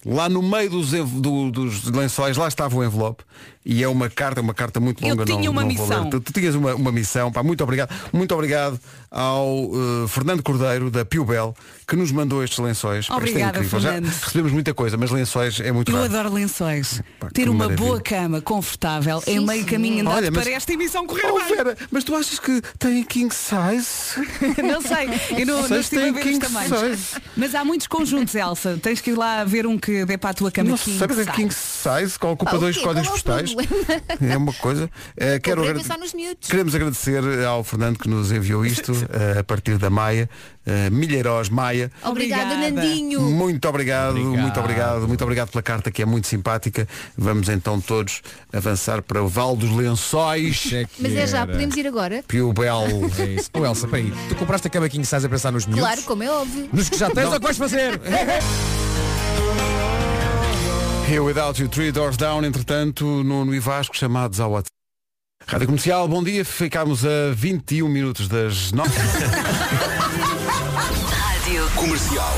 Lá 0.05 0.29
no 0.29 0.41
meio 0.41 0.69
dos, 0.69 0.91
do- 0.91 1.51
dos 1.51 1.83
lençóis, 1.85 2.37
lá 2.37 2.47
estava 2.47 2.75
o 2.75 2.83
envelope 2.83 3.23
e 3.65 3.83
é 3.83 3.87
uma 3.87 4.09
carta, 4.09 4.39
uma 4.39 4.53
carta 4.53 4.79
muito 4.79 5.03
Eu 5.03 5.09
longa. 5.09 5.25
tinha 5.25 5.37
não, 5.43 5.51
uma 5.51 5.61
não 5.61 5.67
missão. 5.67 6.09
Tu, 6.09 6.19
tu 6.21 6.31
tinhas 6.33 6.55
uma, 6.55 6.73
uma 6.73 6.91
missão, 6.91 7.29
pá, 7.31 7.43
muito 7.43 7.61
obrigado. 7.63 7.89
Muito 8.13 8.33
obrigado 8.33 8.79
ao 9.11 9.65
eh, 10.05 10.07
Fernando 10.07 10.41
Cordeiro, 10.41 10.89
da 10.89 11.03
Pio 11.03 11.25
Bel, 11.25 11.53
que 11.85 11.95
nos 11.97 12.11
mandou 12.13 12.41
estes 12.43 12.57
lençóis. 12.59 13.07
É 13.09 13.13
Obrigada, 13.13 13.57
incrível. 13.57 13.79
Já 13.81 13.91
Fernando. 13.93 14.13
recebemos 14.13 14.51
muita 14.53 14.73
coisa, 14.73 14.95
mas 14.97 15.11
lençóis 15.11 15.59
é 15.59 15.71
muito 15.71 15.91
Eu 15.91 15.97
raro. 15.97 16.05
adoro 16.05 16.33
lençóis. 16.33 17.01
Pá, 17.19 17.27
Ter 17.33 17.49
uma 17.49 17.65
maravilha. 17.65 17.85
boa 17.87 18.01
cama 18.01 18.41
confortável 18.41 19.17
é 19.27 19.31
Sim, 19.33 19.45
meio 19.45 19.63
sim. 19.63 19.69
caminho 19.69 20.01
andado 20.01 20.15
Olha, 20.15 20.31
mas- 20.31 20.43
para 20.45 20.53
esta 20.53 20.73
emissão 20.73 21.05
correr 21.05 21.29
Oh. 21.29 21.39
Vera, 21.55 21.75
mas 21.91 22.03
tu 22.05 22.15
achas 22.15 22.39
que 22.39 22.61
tem 22.79 23.03
king 23.03 23.33
size? 23.33 24.15
Não 24.63 24.81
sei, 24.81 25.09
eu 25.41 25.45
não, 25.45 25.67
não 25.67 25.79
estive 25.79 26.01
a 26.01 26.05
tem 26.05 26.13
ver 26.13 26.19
os 26.19 26.25
king 26.25 26.39
tamanhos. 26.39 26.79
size. 26.79 27.21
Mas 27.35 27.53
há 27.53 27.65
muitos 27.65 27.87
conjuntos, 27.87 28.33
Elsa. 28.33 28.79
Tens 28.81 29.01
que 29.01 29.11
ir 29.11 29.15
lá 29.17 29.43
ver 29.43 29.65
um 29.67 29.77
que 29.77 29.88
que 29.89 30.05
dê 30.05 30.17
para 30.17 30.29
a 30.29 30.33
tua 30.35 30.51
cama 30.51 30.69
Não 30.69 30.77
king 30.77 30.99
sabes 30.99 31.17
a 31.17 31.23
size. 31.23 31.35
King 31.35 31.53
Size, 31.53 32.19
qual 32.19 32.33
ocupa 32.33 32.55
Ah, 32.55 32.59
dois 32.59 32.77
códigos 32.77 33.07
é 33.07 33.11
postais. 33.11 33.55
É 34.21 34.37
uma 34.37 34.53
coisa. 34.53 34.89
Eh, 35.17 35.39
quero. 35.39 35.63
Queremos 36.41 36.75
agradecer 36.75 37.23
ao 37.45 37.63
Fernando 37.63 37.97
que 37.97 38.07
nos 38.07 38.31
enviou 38.31 38.63
isto 38.65 38.91
eh, 39.11 39.39
a 39.39 39.43
partir 39.43 39.77
da 39.79 39.89
Maia, 39.89 40.29
uh, 40.67 40.91
Milheiros 40.93 41.49
Maia. 41.49 41.91
Obrigada. 42.03 42.55
Nandinho. 42.55 43.21
Muito 43.21 43.67
obrigado, 43.67 44.11
Obrigado. 44.17 44.41
muito 44.41 44.59
obrigado, 44.59 45.07
muito 45.07 45.23
obrigado 45.23 45.49
pela 45.49 45.63
carta 45.63 45.89
que 45.89 46.01
é 46.03 46.05
muito 46.05 46.27
simpática. 46.27 46.87
Vamos 47.17 47.49
então 47.49 47.81
todos 47.81 48.21
avançar 48.53 49.01
para 49.01 49.23
o 49.23 49.27
Val 49.27 49.55
dos 49.55 49.71
Lençóis. 49.71 50.69
Mas 50.99 51.13
é 51.15 51.25
já, 51.25 51.47
podemos 51.47 51.75
ir 51.75 51.87
agora? 51.87 52.23
Pio 52.27 52.53
Bel. 52.53 52.83
É 53.17 53.25
isso. 53.25 53.49
Ô 53.53 53.65
Elsa, 53.65 53.87
peraí, 53.87 54.13
tu 54.27 54.35
compraste 54.35 54.67
a 54.67 54.69
cama 54.69 54.87
King 54.87 55.05
Size 55.05 55.25
a 55.25 55.29
pensar 55.29 55.51
nos 55.51 55.65
miúdos? 55.65 55.83
Claro, 55.83 56.03
como 56.03 56.21
é 56.21 56.29
óbvio. 56.29 56.69
Nos 56.71 56.89
que 56.89 56.97
já 56.97 57.09
tens 57.09 57.25
ou 57.27 57.39
que 57.39 57.43
vais 57.45 57.57
fazer? 57.57 57.99
Here 61.09 61.21
Without 61.21 61.59
You, 61.59 61.67
Three 61.67 61.91
Doors 61.91 62.17
Down, 62.17 62.45
entretanto, 62.45 63.03
Nuno 63.23 63.55
e 63.55 63.59
Vasco 63.59 63.97
chamados 63.97 64.39
ao 64.39 64.51
WhatsApp. 64.51 64.69
Rádio 65.47 65.65
Comercial, 65.65 66.07
bom 66.07 66.23
dia. 66.23 66.45
Ficámos 66.45 67.03
a 67.03 67.33
21 67.33 67.89
minutos 67.89 68.27
das 68.27 68.71
9. 68.71 68.91
Rádio 71.09 71.67
Comercial. 71.71 72.31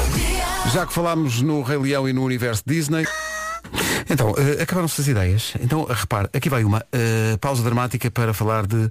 Já 0.73 0.85
que 0.85 0.93
falámos 0.93 1.41
no 1.41 1.61
Rei 1.61 1.79
Leão 1.79 2.07
e 2.07 2.13
no 2.13 2.23
universo 2.23 2.63
Disney. 2.65 3.05
Então, 4.09 4.33
eh, 4.37 4.63
acabaram-se 4.63 5.01
as 5.01 5.07
ideias. 5.09 5.53
Então, 5.59 5.83
repare, 5.83 6.29
aqui 6.31 6.47
vai 6.49 6.63
uma 6.63 6.81
eh, 6.93 7.35
pausa 7.41 7.61
dramática 7.63 8.09
para 8.09 8.33
falar 8.33 8.65
de 8.65 8.89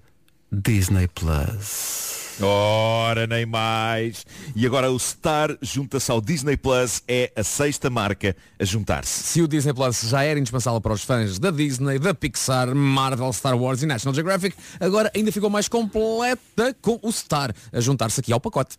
Disney 0.53 1.09
Plus. 1.09 2.10
Ora, 2.43 3.27
nem 3.27 3.45
mais. 3.45 4.25
E 4.57 4.65
agora 4.65 4.91
o 4.91 4.99
Star 4.99 5.57
junta-se 5.61 6.11
ao 6.11 6.21
Disney 6.21 6.57
Plus, 6.57 7.03
é 7.07 7.31
a 7.37 7.43
sexta 7.43 7.91
marca 7.91 8.37
a 8.59 8.65
juntar-se. 8.65 9.25
Se 9.25 9.43
o 9.43 9.49
Disney 9.49 9.75
Plus 9.75 10.03
já 10.03 10.23
era 10.23 10.39
indispensável 10.39 10.81
para 10.81 10.93
os 10.93 11.03
fãs 11.03 11.39
da 11.39 11.51
Disney, 11.51 11.99
da 11.99 12.15
Pixar, 12.15 12.75
Marvel, 12.75 13.33
Star 13.33 13.57
Wars 13.57 13.83
e 13.83 13.87
National 13.87 14.15
Geographic, 14.15 14.57
agora 14.79 15.11
ainda 15.15 15.31
ficou 15.31 15.51
mais 15.51 15.69
completa 15.69 16.75
com 16.81 16.99
o 17.03 17.13
Star 17.13 17.55
a 17.73 17.81
juntar-se 17.81 18.21
aqui 18.21 18.33
ao 18.33 18.41
pacote. 18.41 18.77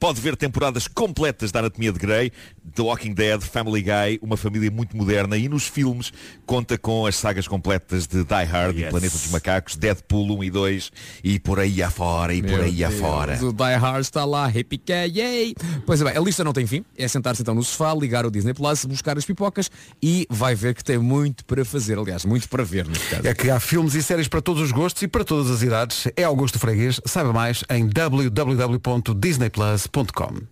Pode 0.00 0.18
ver 0.18 0.34
temporadas 0.34 0.88
completas 0.88 1.52
da 1.52 1.58
Anatomia 1.58 1.92
de 1.92 1.98
Grey, 1.98 2.32
The 2.74 2.80
Walking 2.80 3.12
Dead, 3.12 3.42
Family 3.42 3.82
Guy, 3.82 4.18
uma 4.22 4.34
família 4.34 4.70
muito 4.70 4.96
moderna 4.96 5.36
e 5.36 5.46
nos 5.46 5.66
filmes 5.66 6.10
conta 6.46 6.78
com 6.78 7.04
as 7.04 7.16
sagas 7.16 7.46
completas 7.46 8.06
de 8.06 8.24
Die 8.24 8.44
Hard, 8.44 8.78
e 8.78 8.86
Planeta 8.86 9.12
dos 9.12 9.30
Macacos, 9.30 9.76
Deadpool 9.76 10.38
1 10.38 10.44
e 10.44 10.50
2 10.50 10.92
e 11.22 11.38
por 11.38 11.60
aí 11.60 11.82
afora 11.82 12.32
e 12.32 12.40
por 12.40 12.52
Meu 12.52 12.62
aí 12.62 12.76
Deus, 12.76 12.94
afora. 12.94 13.44
O 13.44 13.52
Die 13.52 13.74
Hard 13.74 14.00
está 14.00 14.24
lá, 14.24 14.46
happy 14.46 14.80
yay! 14.88 15.54
Pois 15.84 16.00
é 16.00 16.04
bem, 16.04 16.16
a 16.16 16.20
lista 16.20 16.42
não 16.42 16.54
tem 16.54 16.66
fim, 16.66 16.82
é 16.96 17.06
sentar-se 17.06 17.42
então 17.42 17.54
no 17.54 17.62
sofá, 17.62 17.92
ligar 17.92 18.24
o 18.24 18.30
Disney 18.30 18.54
Plus, 18.54 18.86
buscar 18.86 19.18
as 19.18 19.26
pipocas 19.26 19.70
e 20.02 20.26
vai 20.30 20.54
ver 20.54 20.74
que 20.74 20.82
tem 20.82 20.96
muito 20.96 21.44
para 21.44 21.62
fazer, 21.62 21.98
aliás, 21.98 22.24
muito 22.24 22.48
para 22.48 22.64
ver 22.64 22.88
neste 22.88 23.06
caso. 23.06 23.28
É 23.28 23.34
que 23.34 23.50
há 23.50 23.60
filmes 23.60 23.94
e 23.94 24.02
séries 24.02 24.28
para 24.28 24.40
todos 24.40 24.62
os 24.62 24.72
gostos 24.72 25.02
e 25.02 25.08
para 25.08 25.24
todas 25.24 25.50
as 25.50 25.60
idades. 25.60 26.08
É 26.16 26.24
Augusto 26.24 26.58
Freguês. 26.58 27.02
Saiba 27.04 27.34
mais 27.34 27.62
em 27.68 27.86
www.disneyplus.com 27.86 29.89
podcast.com. 29.90 30.48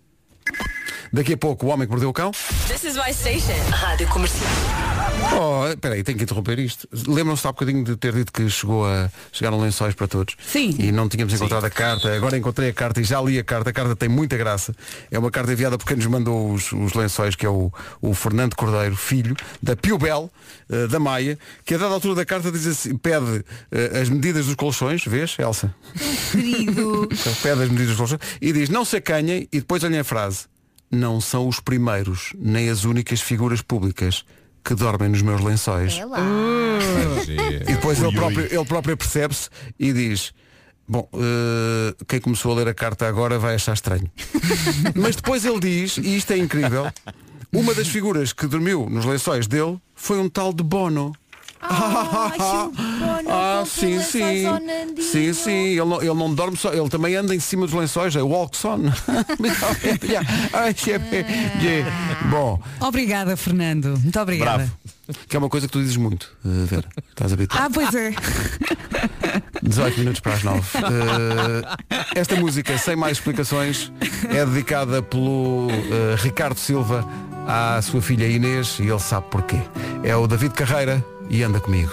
Daqui 1.11 1.33
a 1.33 1.37
pouco 1.37 1.65
o 1.65 1.69
Homem 1.69 1.87
que 1.87 1.91
Mordeu 1.91 2.09
o 2.09 2.13
Cão. 2.13 2.31
This 2.67 2.83
is 2.83 2.95
my 2.95 3.13
station. 3.13 3.55
Rádio 3.71 4.07
Comercial. 4.07 4.49
Oh, 5.37 5.67
espera 5.67 5.95
aí, 5.95 6.03
tenho 6.03 6.17
que 6.17 6.23
interromper 6.23 6.59
isto. 6.59 6.87
Lembram-se 7.07 7.45
há 7.47 7.51
bocadinho 7.51 7.83
de 7.83 7.95
ter 7.95 8.13
dito 8.13 8.31
que 8.31 8.49
chegou 8.49 8.85
a 8.85 9.09
chegaram 9.31 9.59
lençóis 9.59 9.93
para 9.93 10.07
todos. 10.07 10.35
Sim. 10.45 10.75
E 10.79 10.91
não 10.91 11.09
tínhamos 11.09 11.33
encontrado 11.33 11.65
a 11.65 11.69
carta. 11.69 12.15
Agora 12.15 12.37
encontrei 12.37 12.69
a 12.69 12.73
carta 12.73 13.01
e 13.01 13.03
já 13.03 13.21
li 13.21 13.37
a 13.37 13.43
carta. 13.43 13.69
A 13.69 13.73
carta 13.73 13.95
tem 13.95 14.09
muita 14.09 14.37
graça. 14.37 14.73
É 15.11 15.19
uma 15.19 15.31
carta 15.31 15.51
enviada 15.51 15.77
por 15.77 15.85
quem 15.85 15.97
nos 15.97 16.05
mandou 16.05 16.51
os, 16.51 16.71
os 16.71 16.93
lençóis, 16.93 17.35
que 17.35 17.45
é 17.45 17.49
o, 17.49 17.71
o 18.01 18.13
Fernando 18.13 18.55
Cordeiro, 18.55 18.95
filho, 18.95 19.35
da 19.61 19.75
Piubel, 19.75 20.31
eh, 20.69 20.87
da 20.87 20.99
Maia, 20.99 21.37
que 21.65 21.75
a 21.75 21.77
dada 21.77 21.93
altura 21.93 22.15
da 22.15 22.25
carta 22.25 22.51
diz 22.51 22.67
assim, 22.67 22.95
pede 22.95 23.43
eh, 23.71 23.99
as 24.01 24.09
medidas 24.09 24.45
dos 24.45 24.55
colchões, 24.55 25.03
vês, 25.05 25.35
Elsa? 25.39 25.73
Querido. 26.31 27.07
pede 27.41 27.63
as 27.63 27.69
medidas 27.69 27.87
dos 27.87 27.97
colchões 27.97 28.21
e 28.41 28.51
diz, 28.53 28.69
não 28.69 28.85
se 28.85 28.97
acanhem, 28.97 29.47
e 29.51 29.59
depois 29.59 29.83
olhem 29.83 29.99
a 29.99 30.03
frase. 30.03 30.45
Não 30.91 31.21
são 31.21 31.47
os 31.47 31.59
primeiros, 31.59 32.33
nem 32.37 32.69
as 32.69 32.83
únicas 32.83 33.21
figuras 33.21 33.61
públicas 33.61 34.25
que 34.63 34.73
dormem 34.75 35.09
nos 35.09 35.21
meus 35.21 35.41
lençóis. 35.41 35.97
É 35.97 36.05
lá. 36.05 36.19
E 37.67 37.73
depois 37.73 38.01
ele 38.01 38.13
próprio, 38.13 38.45
ele 38.45 38.65
próprio 38.65 38.97
percebe-se 38.97 39.49
e 39.79 39.93
diz 39.93 40.33
Bom, 40.91 41.07
eh, 41.13 41.95
quem 42.07 42.19
começou 42.19 42.51
a 42.51 42.55
ler 42.55 42.67
a 42.67 42.73
carta 42.73 43.07
agora 43.07 43.37
vai 43.37 43.53
achar 43.53 43.73
estranho. 43.73 44.09
Mas 44.97 45.15
depois 45.15 45.45
ele 45.45 45.59
diz, 45.59 45.97
e 45.97 46.17
isto 46.17 46.33
é 46.33 46.37
incrível, 46.37 46.91
uma 47.53 47.75
das 47.75 47.87
figuras 47.87 48.33
que 48.33 48.47
dormiu 48.47 48.89
nos 48.89 49.05
lençóis 49.05 49.45
dele 49.45 49.79
foi 49.93 50.17
um 50.17 50.27
tal 50.27 50.51
de 50.51 50.63
Bono. 50.63 51.13
Ah, 51.61 52.31
sim, 53.65 53.99
sim. 54.01 54.45
Sim, 55.01 55.33
sim. 55.33 55.51
Ele 55.51 55.85
não, 55.85 56.01
ele 56.01 56.13
não 56.13 56.33
dorme 56.33 56.57
só, 56.57 56.71
ele 56.73 56.89
também 56.89 57.15
anda 57.15 57.35
em 57.35 57.39
cima 57.39 57.65
dos 57.65 57.75
lençóis, 57.75 58.15
é 58.15 58.21
walks 58.21 58.63
on. 58.65 58.79
Bom, 62.29 62.61
Obrigada, 62.79 63.35
Fernando. 63.35 63.97
Muito 63.99 64.19
obrigada. 64.19 64.57
bravo. 64.57 64.71
Que 65.27 65.35
é 65.35 65.39
uma 65.39 65.49
coisa 65.49 65.65
que 65.65 65.73
tu 65.73 65.81
dizes 65.81 65.97
muito, 65.97 66.31
eh, 66.45 66.65
Vera. 66.65 66.87
Estás 67.09 67.33
habituado. 67.33 67.63
Ah, 67.65 67.69
pois 67.73 67.93
é. 67.95 68.13
18 69.63 69.97
minutos 69.99 70.19
para 70.21 70.33
as 70.33 70.43
9. 70.43 70.61
esta 72.15 72.35
música, 72.35 72.77
sem 72.77 72.95
mais 72.95 73.17
explicações, 73.17 73.91
é 74.29 74.45
dedicada 74.45 75.01
pelo 75.01 75.67
eh, 75.71 76.15
Ricardo 76.17 76.59
Silva 76.59 77.03
à 77.47 77.81
sua 77.81 78.03
filha 78.03 78.27
Inês 78.27 78.77
e 78.79 78.83
ele 78.83 78.99
sabe 78.99 79.25
porquê. 79.31 79.57
É 80.03 80.15
o 80.15 80.27
David 80.27 80.53
Carreira 80.53 81.03
e 81.29 81.43
anda 81.43 81.59
comigo. 81.59 81.91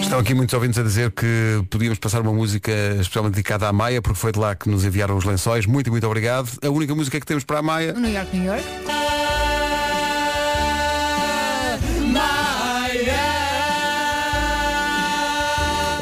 Estão 0.00 0.18
aqui 0.18 0.34
muitos 0.34 0.54
ouvintes 0.54 0.78
a 0.78 0.82
dizer 0.82 1.10
que 1.10 1.64
podíamos 1.70 1.98
passar 1.98 2.20
uma 2.20 2.32
música 2.32 2.72
especialmente 3.00 3.34
dedicada 3.34 3.68
à 3.68 3.72
Maia, 3.72 4.00
porque 4.00 4.18
foi 4.18 4.32
de 4.32 4.38
lá 4.38 4.54
que 4.54 4.68
nos 4.68 4.84
enviaram 4.84 5.16
os 5.16 5.24
lençóis. 5.24 5.66
Muito, 5.66 5.90
muito 5.90 6.06
obrigado. 6.06 6.48
A 6.62 6.70
única 6.70 6.94
música 6.94 7.18
que 7.18 7.26
temos 7.26 7.44
para 7.44 7.58
a 7.58 7.62
Maia 7.62 7.92
New 7.92 8.12
York, 8.12 8.36
New 8.36 8.46
York. 8.46 9.05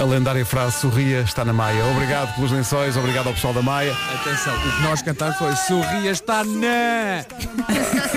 A 0.05 0.07
lendária 0.07 0.45
frase 0.45 0.81
sorria 0.83 1.23
está 1.23 1.47
na 1.47 1.53
Maia. 1.55 1.83
Obrigado 1.87 2.35
pelos 2.35 2.53
lençóis, 2.53 2.95
obrigado 2.95 3.29
ao 3.29 3.33
pessoal 3.33 3.55
da 3.55 3.63
Maia. 3.63 3.97
Atenção, 4.21 4.55
o 4.55 4.61
que 4.61 4.83
nós 4.83 5.01
cantamos 5.01 5.39
foi 5.39 5.57
Sorria 5.57 6.11
está 6.11 6.45
na. 6.45 7.21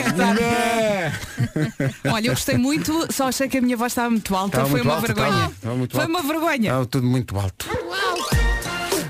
Está 0.06 0.34
na. 0.34 2.12
Olha, 2.12 2.28
eu 2.28 2.34
gostei 2.34 2.58
muito, 2.58 3.08
só 3.10 3.30
achei 3.30 3.48
que 3.48 3.60
a 3.60 3.62
minha 3.62 3.78
voz 3.78 3.94
estava 3.94 4.10
muito 4.10 4.36
alta. 4.36 4.58
Estava 4.58 4.70
Foi 4.70 4.82
muito 4.84 4.90
uma 4.90 4.96
alto, 4.96 5.08
vergonha. 5.08 5.30
estava, 5.30 5.52
estava 5.54 5.76
muito 5.78 5.92
Foi 5.94 6.02
alto. 6.02 6.10
uma 6.10 6.22
vergonha. 6.24 6.68
Estava 6.68 6.86
tudo 6.88 7.08
muito 7.08 7.40
alto. 7.40 7.66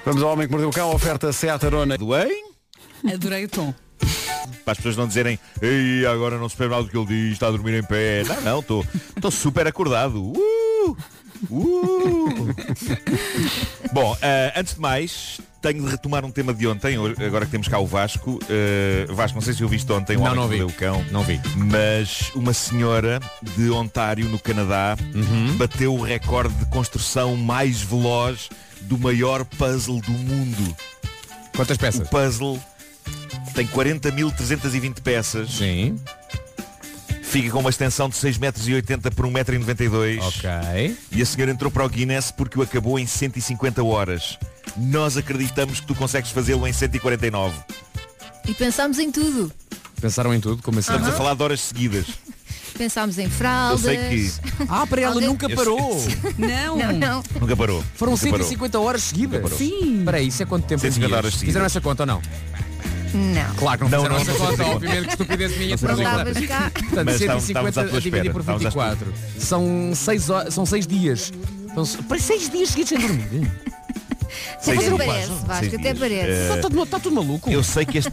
Vamos 0.06 0.22
ao 0.22 0.34
Homem 0.34 0.46
que 0.46 0.52
Mordeu 0.52 0.70
o 0.70 0.72
Cão, 0.72 0.94
oferta 0.94 1.34
Seat 1.34 1.66
Arona. 1.66 1.98
Do 1.98 2.16
hein? 2.16 2.44
Adorei 3.12 3.46
o 3.46 3.50
tom. 3.50 3.74
Para 4.64 4.74
as 4.74 4.78
pessoas 4.78 4.98
não 4.98 5.08
dizerem 5.08 5.40
Ei, 5.62 6.06
agora 6.06 6.38
não 6.38 6.48
se 6.48 6.56
percebe 6.56 6.76
nada 6.76 6.84
do 6.86 6.92
que 6.92 6.98
ele 6.98 7.24
diz, 7.24 7.34
está 7.34 7.48
a 7.48 7.52
dormir 7.52 7.74
em 7.80 7.84
pé. 7.84 8.24
Não, 8.24 8.42
não, 8.42 8.60
estou 8.60 8.86
estou 9.16 9.32
super 9.32 9.66
acordado. 9.66 10.22
Uh! 10.22 10.96
Uh! 11.50 12.48
Bom, 13.92 14.18
eh, 14.22 14.54
antes 14.56 14.74
de 14.76 14.80
mais, 14.82 15.40
tenho 15.62 15.84
de 15.84 15.90
retomar 15.90 16.26
um 16.26 16.32
tema 16.32 16.54
de 16.54 16.68
ontem, 16.68 16.98
agora 17.26 17.46
que 17.46 17.52
temos 17.52 17.68
cá 17.68 17.80
o 17.80 17.86
Vasco. 17.86 18.40
Eh, 18.50 19.06
Vasco, 19.10 19.36
não 19.38 19.42
sei 19.42 19.54
se 19.54 19.62
eu 19.62 19.68
viste 19.70 19.92
ontem 19.92 20.18
o 20.18 20.22
Não, 20.24 20.36
não 20.36 20.48
vi. 20.48 20.62
O 20.64 20.72
Cão. 20.72 21.04
Não 21.12 21.24
vi. 21.24 21.40
Mas 21.56 22.32
uma 22.36 22.54
senhora 22.54 23.20
de 23.56 23.70
Ontário, 23.72 24.26
no 24.30 24.40
Canadá, 24.40 24.98
Uhum. 25.14 25.56
bateu 25.58 25.94
o 25.96 26.02
recorde 26.02 26.54
de 26.56 26.66
construção 26.68 27.36
mais 27.36 27.82
veloz 27.82 28.50
do 28.82 28.98
maior 28.98 29.44
puzzle 29.46 30.02
do 30.02 30.12
mundo. 30.12 30.76
Quantas 31.56 31.78
O 31.78 31.80
peças? 31.80 32.08
puzzle 32.08 32.60
tem 33.56 33.66
40.320 33.68 35.02
peças. 35.02 35.50
Sim. 35.52 35.96
Fica 37.38 37.52
com 37.52 37.60
uma 37.60 37.70
extensão 37.70 38.10
de 38.10 38.16
6,80 38.16 38.40
metros 38.90 39.14
por 39.16 39.28
1,92m. 39.28 40.20
Ok. 40.22 40.98
E 41.12 41.22
a 41.22 41.26
senhora 41.26 41.52
entrou 41.52 41.70
para 41.72 41.86
o 41.86 41.90
Guinness 41.90 42.32
porque 42.32 42.58
o 42.58 42.64
acabou 42.64 42.98
em 42.98 43.06
150 43.06 43.84
horas. 43.84 44.40
Nós 44.76 45.18
acreditamos 45.18 45.80
que 45.80 45.86
tu 45.86 45.94
consegues 45.94 46.32
fazê-lo 46.32 46.68
em 46.68 46.74
149. 46.74 47.54
E 48.48 48.54
pensámos 48.56 48.98
em 48.98 49.12
tudo. 49.12 49.52
Pensaram 50.02 50.34
em 50.34 50.40
tudo, 50.40 50.64
como 50.64 50.80
assim? 50.80 50.92
Estamos 50.92 51.14
a 51.14 51.18
falar 51.18 51.36
de 51.36 51.44
horas 51.44 51.62
seguidas. 51.62 52.08
Pensámos 52.76 53.18
em 53.20 53.30
fraldas. 53.30 53.86
Eu 53.86 53.92
sei 53.92 54.10
que 54.10 54.32
Ah, 54.70 54.86
para 54.88 55.02
ela 55.02 55.14
Alguém- 55.14 55.28
nunca 55.30 55.48
Eu 55.48 55.56
parou. 55.56 56.08
Não. 56.38 56.78
Não, 56.78 56.94
não. 56.94 57.24
nunca 57.40 57.56
parou. 57.56 57.84
Foram 57.96 58.14
Nunca 58.14 58.24
parou. 58.30 58.38
150 58.48 58.80
horas 58.80 59.04
seguidas. 59.04 59.42
parou. 59.42 59.58
Sim. 59.58 60.00
Espera 60.00 60.18
aí, 60.18 60.28
isso 60.28 60.42
é 60.42 60.46
quanto 60.48 60.66
tempo 60.66 60.82
150 60.82 61.08
dias? 61.08 61.18
horas 61.18 61.34
seguidas. 61.34 61.48
Fizeram 61.50 61.66
essa 61.68 61.82
conta 61.82 62.04
ou 62.04 62.08
não? 62.08 62.22
Não. 63.14 63.56
Claro 63.56 63.78
que 63.78 63.84
não, 63.84 63.90
Não, 63.92 63.98
fizeram 64.04 64.16
não, 64.16 64.22
essa 64.22 64.32
não 64.32 64.38
conta, 64.52 64.66
obviamente 64.66 65.04
que 65.06 65.12
estupidez 65.14 65.58
minha. 65.58 65.70
Não 65.70 65.78
Portanto, 65.78 66.02
Estavas 66.02 66.48
cá. 66.48 66.72
Mas 67.06 67.22
estávamos- 67.22 67.44
150 67.44 67.48
estávamos 67.48 67.78
à 67.78 67.84
tua 67.86 67.98
a 67.98 68.02
dividir 68.02 68.32
por 68.32 68.42
estávamos 68.42 68.66
à 68.66 68.70
24. 68.70 69.14
São 69.40 69.92
6 69.96 70.30
horas, 70.30 70.54
são 70.54 70.66
seis 70.66 70.88
dias. 70.88 71.32
Para 72.08 72.20
6 72.20 72.50
dias 72.50 72.70
seguidos 72.70 72.90
sem 72.90 73.00
dormir. 73.00 73.52
Sei 74.60 74.76
Até 74.76 74.90
parece, 74.98 75.32
Vasco, 75.46 75.76
até 75.76 75.94
parece. 75.94 76.30
Eh, 76.32 76.44
Está 76.56 76.58
tudo, 76.70 76.84
está 76.84 77.00
tudo 77.00 77.16
maluco. 77.16 77.50
Eu 77.50 77.64
sei, 77.64 77.86
que 77.86 77.98
este, 78.00 78.12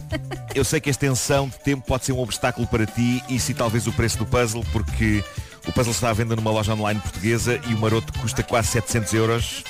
eu 0.55 0.63
sei 0.63 0.79
que 0.79 0.89
a 0.89 0.91
extensão 0.91 1.49
de 1.49 1.59
tempo 1.59 1.85
pode 1.85 2.05
ser 2.05 2.13
um 2.13 2.19
obstáculo 2.19 2.65
para 2.67 2.85
ti 2.85 3.21
e 3.29 3.37
se 3.39 3.53
talvez 3.53 3.85
o 3.85 3.91
preço 3.91 4.17
do 4.19 4.25
puzzle, 4.25 4.63
porque 4.71 5.23
o 5.67 5.71
puzzle 5.71 5.91
está 5.93 6.09
à 6.09 6.13
venda 6.13 6.35
numa 6.35 6.51
loja 6.51 6.73
online 6.73 6.99
portuguesa 6.99 7.59
e 7.67 7.73
o 7.73 7.77
maroto 7.79 8.11
custa 8.19 8.43
quase 8.43 8.69
700 8.69 9.13
euros. 9.13 9.63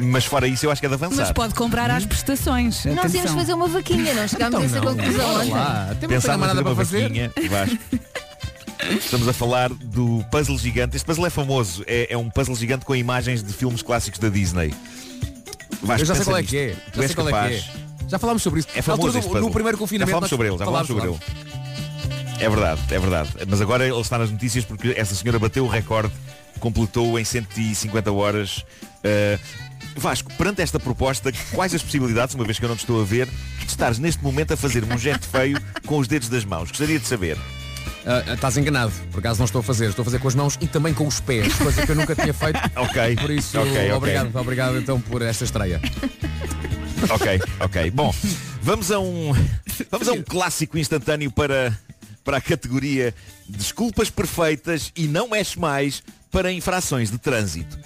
Mas 0.00 0.24
fora 0.24 0.46
isso 0.46 0.64
eu 0.66 0.70
acho 0.70 0.80
que 0.80 0.86
é 0.86 0.88
de 0.88 0.94
avançar. 0.94 1.16
Mas 1.16 1.32
pode 1.32 1.54
comprar 1.54 1.90
às 1.90 2.04
prestações. 2.06 2.84
Nós 2.84 3.12
íamos 3.14 3.32
fazer 3.32 3.52
uma 3.54 3.66
vaquinha, 3.68 4.14
não 4.14 4.28
chegámos 4.28 4.38
Então 4.54 4.60
a 4.60 4.64
essa 4.64 4.80
não. 4.80 4.94
conclusão. 4.94 5.56
Até 5.90 6.06
Pensar 6.06 6.38
mais 6.38 6.52
nada 6.54 6.62
para 6.64 6.76
fazer. 6.76 7.02
vaquinha, 7.02 7.32
Vasco. 7.50 7.78
Estamos 8.90 9.26
a 9.28 9.32
falar 9.32 9.70
do 9.70 10.24
puzzle 10.30 10.56
gigante. 10.56 10.96
Este 10.96 11.04
puzzle 11.04 11.26
é 11.26 11.30
famoso. 11.30 11.82
É, 11.86 12.12
é 12.12 12.16
um 12.16 12.30
puzzle 12.30 12.54
gigante 12.54 12.84
com 12.84 12.94
imagens 12.94 13.42
de 13.42 13.52
filmes 13.52 13.82
clássicos 13.82 14.20
da 14.20 14.28
Disney. 14.28 14.72
Vasco, 15.82 16.02
Eu 16.02 16.06
já 16.06 16.14
sei 16.14 16.24
pensa 16.24 16.24
qual 16.30 16.36
é 16.38 16.42
que 16.44 16.56
é. 16.56 16.76
Tu 16.92 16.96
Já 16.96 17.02
és 17.02 17.10
é 17.10 17.14
capaz. 17.14 17.64
que 17.64 17.70
é. 17.70 18.08
Já 18.08 18.18
falámos 18.18 18.42
sobre 18.42 18.60
isso. 18.60 18.68
É 18.74 18.80
famoso 18.82 19.18
altura. 19.18 19.40
No 19.40 19.50
primeiro 19.50 19.76
confinamento. 19.76 20.08
Já 20.10 20.14
falámos 20.14 20.30
sobre 20.30 20.46
ele, 20.48 20.58
já 20.58 20.64
falámos 20.64 20.88
sobre 20.88 21.08
ele. 21.08 21.18
É 22.40 22.48
verdade, 22.48 22.80
é 22.90 22.98
verdade. 22.98 23.30
Mas 23.48 23.60
agora 23.60 23.86
ele 23.86 24.00
está 24.00 24.18
nas 24.18 24.30
notícias 24.30 24.64
porque 24.64 24.94
essa 24.96 25.14
senhora 25.14 25.38
bateu 25.38 25.64
o 25.64 25.68
recorde, 25.68 26.12
completou 26.60 27.18
em 27.18 27.24
150 27.24 28.12
horas. 28.12 28.58
Uh, 29.04 29.38
Vasco, 29.96 30.32
perante 30.34 30.62
esta 30.62 30.78
proposta, 30.78 31.32
quais 31.52 31.74
as 31.74 31.82
possibilidades, 31.82 32.34
uma 32.34 32.44
vez 32.44 32.58
que 32.58 32.64
eu 32.64 32.68
não 32.68 32.76
te 32.76 32.80
estou 32.80 33.00
a 33.00 33.04
ver, 33.04 33.26
de 33.26 33.66
estares 33.66 33.98
neste 33.98 34.22
momento 34.22 34.54
a 34.54 34.56
fazer 34.56 34.84
um 34.84 34.96
gesto 34.96 35.26
feio 35.26 35.60
com 35.86 35.98
os 35.98 36.06
dedos 36.06 36.28
das 36.28 36.44
mãos? 36.44 36.68
Gostaria 36.68 36.98
de 37.00 37.06
saber. 37.06 37.36
Ah, 38.06 38.32
estás 38.32 38.56
enganado, 38.56 38.92
por 39.10 39.18
acaso 39.18 39.38
não 39.40 39.44
estou 39.46 39.58
a 39.60 39.62
fazer, 39.62 39.88
estou 39.88 40.02
a 40.02 40.04
fazer 40.04 40.20
com 40.20 40.28
as 40.28 40.34
mãos 40.36 40.56
e 40.60 40.68
também 40.68 40.94
com 40.94 41.06
os 41.06 41.18
pés, 41.20 41.52
coisa 41.54 41.84
que 41.84 41.90
eu 41.90 41.96
nunca 41.96 42.14
tinha 42.14 42.32
feito. 42.32 42.58
Ok. 42.76 43.16
Por 43.16 43.30
isso, 43.30 43.58
Ok, 43.58 43.72
ok. 43.72 43.92
obrigado, 43.92 44.36
obrigado 44.36 44.78
então 44.78 45.00
por 45.00 45.20
esta 45.20 45.44
estreia. 45.44 45.80
Ok, 47.10 47.40
ok. 47.60 47.90
Bom, 47.90 48.14
vamos 48.62 48.90
a 48.92 49.00
um, 49.00 49.32
vamos 49.90 50.08
a 50.08 50.12
um 50.12 50.22
clássico 50.22 50.78
instantâneo 50.78 51.30
para, 51.30 51.76
para 52.24 52.36
a 52.38 52.40
categoria 52.40 53.14
Desculpas 53.48 54.10
perfeitas 54.10 54.92
e 54.94 55.06
não 55.06 55.28
mexe 55.28 55.58
mais 55.58 56.02
para 56.30 56.52
infrações 56.52 57.10
de 57.10 57.18
trânsito. 57.18 57.78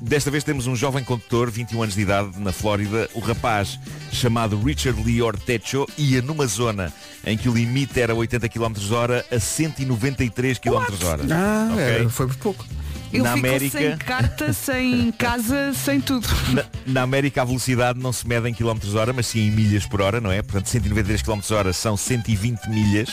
Desta 0.00 0.30
vez 0.30 0.42
temos 0.42 0.66
um 0.66 0.74
jovem 0.74 1.04
condutor, 1.04 1.50
21 1.50 1.82
anos 1.82 1.94
de 1.94 2.00
idade, 2.00 2.38
na 2.40 2.52
Flórida. 2.52 3.06
O 3.12 3.20
rapaz, 3.20 3.78
chamado 4.10 4.58
Richard 4.58 5.02
Lee 5.02 5.20
Ortecho, 5.20 5.86
ia 5.98 6.22
numa 6.22 6.46
zona 6.46 6.90
em 7.22 7.36
que 7.36 7.50
o 7.50 7.52
limite 7.54 8.00
era 8.00 8.14
80 8.14 8.48
km 8.48 8.72
hora 8.92 9.26
a 9.30 9.38
193 9.38 10.58
km 10.58 11.04
hora. 11.04 11.22
Ah, 11.30 11.68
Ok? 11.74 11.84
era, 11.84 12.08
foi 12.08 12.26
por 12.28 12.36
pouco. 12.36 12.66
Eu 13.12 13.24
Na 13.24 13.32
América- 13.32 13.78
sem 13.78 13.96
carta, 13.98 14.52
sem 14.52 15.12
casa, 15.12 15.72
sem 15.74 16.00
tudo. 16.00 16.28
Na, 16.52 16.64
na 16.86 17.02
América 17.02 17.42
a 17.42 17.44
velocidade 17.44 17.98
não 17.98 18.12
se 18.12 18.26
mede 18.26 18.48
em 18.48 18.54
km 18.54 18.78
hora, 18.94 19.12
mas 19.12 19.26
sim 19.26 19.40
em 19.40 19.50
milhas 19.50 19.84
por 19.84 20.00
hora, 20.00 20.20
não 20.20 20.30
é? 20.30 20.40
Portanto, 20.42 20.68
193 20.68 21.22
km 21.22 21.40
hora 21.50 21.72
são 21.72 21.96
120 21.96 22.68
milhas. 22.68 23.10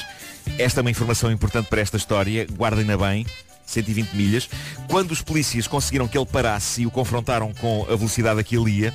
Esta 0.59 0.79
é 0.79 0.81
uma 0.81 0.91
informação 0.91 1.31
importante 1.31 1.67
para 1.67 1.81
esta 1.81 1.97
história, 1.97 2.45
guardem-na 2.57 2.95
bem. 2.97 3.25
120 3.65 4.13
milhas. 4.13 4.49
Quando 4.87 5.11
os 5.11 5.21
polícias 5.21 5.67
conseguiram 5.67 6.07
que 6.07 6.17
ele 6.17 6.25
parasse 6.25 6.83
e 6.83 6.85
o 6.87 6.91
confrontaram 6.91 7.51
com 7.59 7.83
a 7.91 7.95
velocidade 7.97 8.39
a 8.39 8.43
que 8.43 8.55
ele 8.55 8.71
ia, 8.71 8.93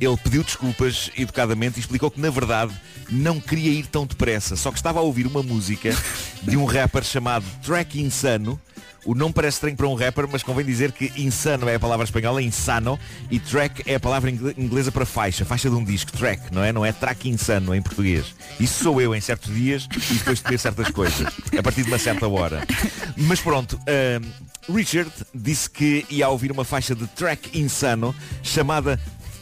ele 0.00 0.16
pediu 0.16 0.42
desculpas 0.42 1.10
educadamente 1.18 1.78
e 1.78 1.80
explicou 1.80 2.10
que 2.10 2.18
na 2.18 2.30
verdade 2.30 2.72
não 3.10 3.38
queria 3.38 3.70
ir 3.70 3.86
tão 3.86 4.06
depressa, 4.06 4.56
só 4.56 4.70
que 4.70 4.78
estava 4.78 4.98
a 4.98 5.02
ouvir 5.02 5.26
uma 5.26 5.42
música 5.42 5.94
de 6.42 6.56
um 6.56 6.64
rapper 6.64 7.04
chamado 7.04 7.44
Track 7.62 8.00
Insano. 8.00 8.58
O 9.04 9.14
nome 9.14 9.34
parece 9.34 9.56
estranho 9.56 9.76
para 9.76 9.86
um 9.86 9.94
rapper, 9.94 10.26
mas 10.30 10.42
convém 10.42 10.64
dizer 10.64 10.90
que 10.92 11.12
insano 11.16 11.68
é 11.68 11.74
a 11.74 11.80
palavra 11.80 12.04
espanhola, 12.04 12.42
insano, 12.42 12.98
e 13.30 13.38
track 13.38 13.82
é 13.86 13.96
a 13.96 14.00
palavra 14.00 14.30
ingle- 14.30 14.54
inglesa 14.56 14.90
para 14.90 15.04
faixa, 15.04 15.44
faixa 15.44 15.68
de 15.68 15.76
um 15.76 15.84
disco, 15.84 16.10
track, 16.12 16.52
não 16.54 16.64
é? 16.64 16.72
Não 16.72 16.84
é 16.84 16.92
track 16.92 17.28
insano 17.28 17.74
em 17.74 17.82
português. 17.82 18.34
Isso 18.58 18.82
sou 18.82 19.00
eu 19.02 19.14
em 19.14 19.20
certos 19.20 19.54
dias 19.54 19.86
e 20.10 20.14
depois 20.14 20.38
de 20.38 20.44
ter 20.44 20.58
certas 20.58 20.88
coisas, 20.90 21.26
a 21.58 21.62
partir 21.62 21.82
de 21.82 21.88
uma 21.88 21.98
certa 21.98 22.26
hora. 22.26 22.66
Mas 23.16 23.40
pronto, 23.40 23.78
ahm, 23.86 24.24
Richard 24.74 25.10
disse 25.34 25.68
que 25.68 26.06
ia 26.08 26.28
ouvir 26.28 26.50
uma 26.50 26.64
faixa 26.64 26.94
de 26.94 27.06
track 27.08 27.58
insano 27.58 28.14
chamada 28.42 28.98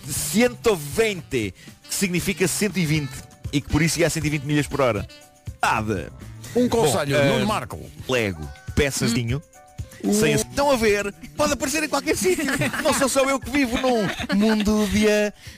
120, 0.09 1.55
que 1.89 1.95
significa 1.95 2.49
120, 2.49 3.09
e 3.53 3.61
que 3.61 3.69
por 3.69 3.83
isso 3.83 4.01
ia 4.01 4.07
a 4.07 4.11
120 4.11 4.43
milhas 4.43 4.67
por 4.67 4.81
hora. 4.81 5.07
Nada. 5.63 6.13
Um 6.57 6.69
conselho, 6.69 7.17
Bom, 7.17 7.25
Nuno 7.27 7.43
ah, 7.45 7.47
Marco. 7.47 7.91
Lego, 8.09 8.49
peçazinho. 8.75 9.41
Sem 10.13 10.33
esse- 10.33 10.45
Estão 10.45 10.71
a 10.71 10.77
ver? 10.77 11.13
Pode 11.37 11.53
aparecer 11.53 11.83
em 11.85 11.89
qualquer 11.89 12.17
sítio. 12.17 12.45
Não 12.83 12.93
sou 12.93 13.09
só 13.09 13.25
eu 13.29 13.39
que 13.41 13.51
vivo 13.51 13.79
num 13.81 14.37
mundo 14.37 14.87
de 14.89 15.07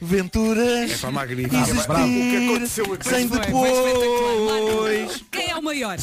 aventuras. 0.03 0.91
É 0.93 0.97
para 0.99 1.11
magnífico. 1.11 1.57
Existir 1.57 1.87
Bravo. 1.87 2.05
O 2.05 2.09
que 2.09 2.37
aconteceu 2.49 2.93
aqui? 2.95 3.09
Sem 3.09 3.27
depois. 3.29 5.25
Quem 5.31 5.51
é 5.51 5.57
o 5.57 5.63
maior? 5.63 5.97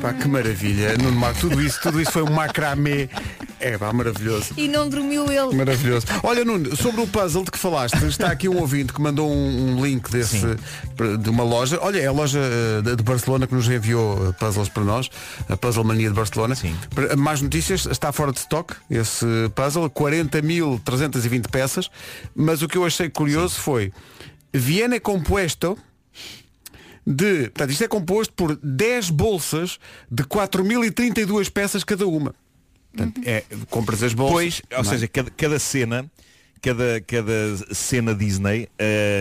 Pá, 0.00 0.12
que 0.12 0.28
maravilha. 0.28 0.96
Nuno 0.96 1.18
Marco, 1.18 1.40
tudo 1.40 1.60
isso, 1.60 1.80
tudo 1.80 2.00
isso 2.00 2.12
foi 2.12 2.22
um 2.22 2.30
macramé. 2.30 3.08
É 3.58 3.78
pá, 3.78 3.92
maravilhoso. 3.92 4.52
E 4.56 4.68
não 4.68 4.88
dormiu 4.88 5.30
ele. 5.30 5.54
Maravilhoso. 5.54 6.06
Olha, 6.22 6.44
Nuno, 6.44 6.76
sobre 6.76 7.00
o 7.00 7.06
puzzle 7.06 7.44
de 7.44 7.50
que 7.50 7.58
falaste, 7.58 7.96
está 8.06 8.30
aqui 8.30 8.48
um 8.48 8.58
ouvinte 8.58 8.92
que 8.92 9.00
mandou 9.00 9.30
um, 9.30 9.76
um 9.76 9.84
link 9.84 10.10
desse 10.10 10.56
de 11.20 11.30
uma 11.30 11.44
loja. 11.44 11.78
Olha, 11.82 11.98
é 11.98 12.06
a 12.06 12.12
loja 12.12 12.40
eh, 12.40 12.96
de 12.96 13.02
Barcelona 13.02 13.46
que 13.46 13.54
nos 13.54 13.68
enviou 13.68 14.28
eh, 14.28 14.32
puzzles 14.32 14.68
para 14.68 14.84
nós, 14.84 15.10
a 15.48 15.56
Puzzle 15.56 15.84
Mania 15.84 16.08
de 16.08 16.14
Barcelona. 16.14 16.54
Sim. 16.54 16.74
Mais 17.16 17.40
notícias, 17.40 17.86
está 17.86 18.12
fora 18.12 18.32
de 18.32 18.38
stock 18.38 18.74
esse 18.90 19.26
puzzle, 19.54 19.88
40.320 19.90 21.48
peças, 21.50 21.90
mas 22.34 22.62
o 22.62 22.68
que 22.68 22.78
eu 22.78 22.84
achei 22.84 23.08
curioso 23.08 23.56
foi 23.56 23.92
viene 24.52 24.98
compuesto 25.00 25.76
de, 27.06 27.44
portanto, 27.50 27.70
isto 27.70 27.84
é 27.84 27.88
composto 27.88 28.34
por 28.34 28.56
10 28.62 29.10
bolsas 29.10 29.78
de 30.10 30.24
4.032 30.24 31.50
peças 31.50 31.84
cada 31.84 32.06
uma. 32.06 32.34
Portanto, 32.92 33.20
é, 33.24 33.44
compras 33.70 34.02
as 34.02 34.12
bolsas. 34.14 34.34
Pois, 34.34 34.62
ou 34.78 34.84
não 34.84 34.90
é? 34.90 34.94
seja, 34.94 35.08
cada, 35.08 35.30
cada 35.30 35.58
cena. 35.58 36.10
Cada, 36.62 37.00
cada 37.06 37.32
cena 37.74 38.14
Disney 38.14 38.66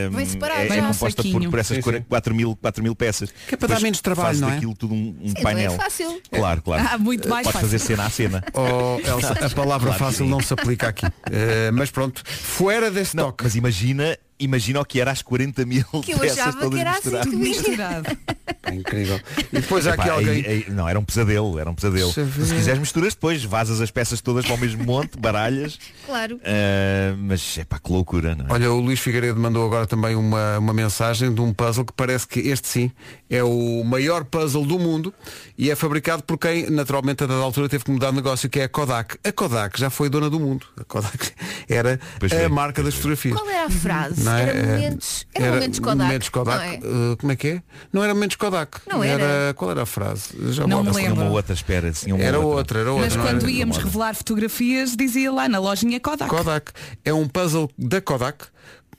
Vem 0.09 0.25
separado 0.25 0.61
é, 0.61 0.67
já. 0.69 0.75
é 0.75 0.81
composta 0.81 1.21
por, 1.21 1.31
Saquinho. 1.31 1.49
por 1.51 1.59
essas 1.59 1.75
Sim, 1.83 1.91
sim. 1.91 2.01
4 2.09 2.33
mil, 2.33 2.55
4 2.55 2.81
mil 2.81 2.95
peças. 2.95 3.29
Que 3.47 3.53
é 3.53 3.57
para 3.57 3.67
dar 3.67 3.73
Depois 3.75 3.83
menos 3.83 4.01
trabalho, 4.01 4.39
não 4.39 4.49
é? 4.49 4.53
daquilo 4.53 4.73
tudo 4.73 4.95
um, 4.95 5.15
um 5.21 5.27
Sim, 5.27 5.43
painel. 5.43 5.67
não 5.67 5.75
é 5.75 5.77
fácil. 5.83 6.21
Claro, 6.31 6.61
claro. 6.63 6.87
Ah, 6.89 6.97
muito 6.97 7.27
mais 7.29 7.43
Pode 7.43 7.53
fácil. 7.53 7.67
fazer 7.69 7.79
cena 7.79 8.05
a 8.05 8.09
cena. 8.09 8.43
Oh, 8.53 8.99
Elsa, 9.05 9.33
a 9.33 9.49
palavra 9.49 9.89
Claro 9.89 10.05
fácil 10.05 10.25
sim. 10.25 10.31
não 10.31 10.39
se 10.39 10.53
aplica 10.53 10.87
aqui. 10.87 11.05
Eh, 11.29 11.69
mas 11.71 11.91
pronto, 11.91 12.23
fora 12.25 12.89
desse 12.89 13.15
Não, 13.15 13.25
toque. 13.25 13.43
mas 13.43 13.55
imagina, 13.55 14.17
imagina 14.39 14.81
o 14.81 14.85
que 14.85 14.99
era 14.99 15.11
as 15.11 15.21
40 15.21 15.65
mil 15.65 15.83
Que 16.03 16.13
eu 16.13 16.19
peças 16.19 16.55
todas 16.55 16.69
que 16.73 16.79
era 16.79 16.91
assim 16.91 17.09
misturadas. 17.09 17.33
Misturado. 17.33 18.17
É 18.63 18.73
incrível. 18.73 19.19
E 19.53 19.59
depois 19.59 19.85
há 19.87 19.93
aqui 19.93 20.01
Epá, 20.03 20.13
alguém. 20.13 20.29
aí- 20.45 20.45
aí- 20.47 20.65
não, 20.69 20.89
era 20.89 20.99
um 20.99 21.03
pesadelo, 21.05 21.59
era 21.59 21.69
um 21.69 21.75
pesadelo. 21.75 22.11
Se 22.11 22.23
quiseres 22.23 22.79
misturas 22.79 23.13
depois, 23.13 23.43
vazas 23.43 23.79
as 23.79 23.91
peças 23.91 24.21
todas 24.21 24.45
para 24.45 24.55
o 24.55 24.57
mesmo 24.57 24.83
monte, 24.83 25.17
baralhas. 25.17 25.77
Claro. 26.05 26.39
Ah, 26.43 27.15
mas 27.17 27.57
é 27.59 27.63
pá, 27.63 27.77
que 27.79 27.91
loucura, 27.91 28.35
não 28.35 28.45
é? 28.47 28.53
Olha, 28.53 28.71
o 28.71 28.79
Luís 28.79 28.99
Figueiredo 28.99 29.39
mandou 29.39 29.65
agora 29.65 29.85
também 29.85 30.15
uma, 30.15 30.57
uma 30.57 30.73
mensagem 30.73 31.33
de 31.33 31.41
um 31.41 31.53
puzzle 31.53 31.85
que 31.85 31.93
parece 31.93 32.27
que 32.27 32.39
este 32.39 32.67
sim 32.67 32.91
é 33.29 33.43
o 33.43 33.83
maior 33.83 34.23
puzzle 34.25 34.65
do 34.65 34.79
mundo 34.79 35.13
e 35.57 35.69
é 35.69 35.75
fabricado 35.75 36.23
por 36.23 36.37
quem 36.37 36.69
naturalmente 36.69 37.23
a 37.23 37.27
dada 37.27 37.41
altura 37.41 37.69
teve 37.69 37.83
que 37.83 37.91
mudar 37.91 38.09
de 38.09 38.15
negócio, 38.15 38.49
que 38.49 38.59
é 38.59 38.63
a 38.63 38.69
Kodak. 38.69 39.17
A 39.23 39.31
Kodak 39.31 39.79
já 39.79 39.89
foi 39.89 40.09
dona 40.09 40.29
do 40.29 40.39
mundo. 40.39 40.65
A 40.79 40.83
Kodak 40.83 41.31
era 41.69 41.99
Pois 42.19 42.31
a 42.31 42.35
foi, 42.35 42.47
marca 42.47 42.81
das 42.81 42.95
fotografias. 42.95 43.35
Qual 43.37 43.49
era 43.49 43.65
a 43.65 43.69
frase? 43.69 44.23
Não 44.25 44.35
é? 44.35 44.41
Era 44.43 44.67
momentos. 44.67 45.27
Era, 45.33 45.53
momentos 45.55 45.79
Kodak. 45.79 45.97
momentos 46.03 46.29
Kodak. 46.29 46.57
não 46.57 46.63
é? 46.65 46.75
Eh, 46.75 47.15
como 47.17 47.31
é 47.31 47.35
que 47.35 47.47
é? 47.47 47.63
Não 47.93 48.03
era 48.03 48.13
momentos 48.13 48.35
Kodak. 48.35 48.79
Não 48.87 49.03
era. 49.03 49.53
Qual 49.55 49.71
era 49.71 49.83
a 49.83 49.85
frase? 49.85 50.29
Já 50.51 50.67
Não 50.67 50.83
me 50.83 50.91
Tinha 50.91 51.13
uma 51.13 51.21
lembro. 51.23 51.33
outra 51.35 51.53
espera, 51.53 51.91
tinha 51.91 52.15
uma 52.15 52.23
Era 52.23 52.39
outra, 52.39 52.79
era 52.79 52.91
outra. 52.91 53.05
Mas 53.07 53.15
não 53.15 53.23
quando 53.23 53.43
era- 53.43 53.51
íamos 53.51 53.77
revelar 53.77 54.13
fotografias, 54.15 54.95
dizia 54.95 55.31
lá 55.31 55.47
na 55.47 55.59
lojinha 55.59 55.99
Kodak. 55.99 56.29
Kodak 56.29 56.71
é 57.03 57.13
um 57.13 57.27
puzzle 57.27 57.69
da 57.77 58.01
Kodak 58.01 58.45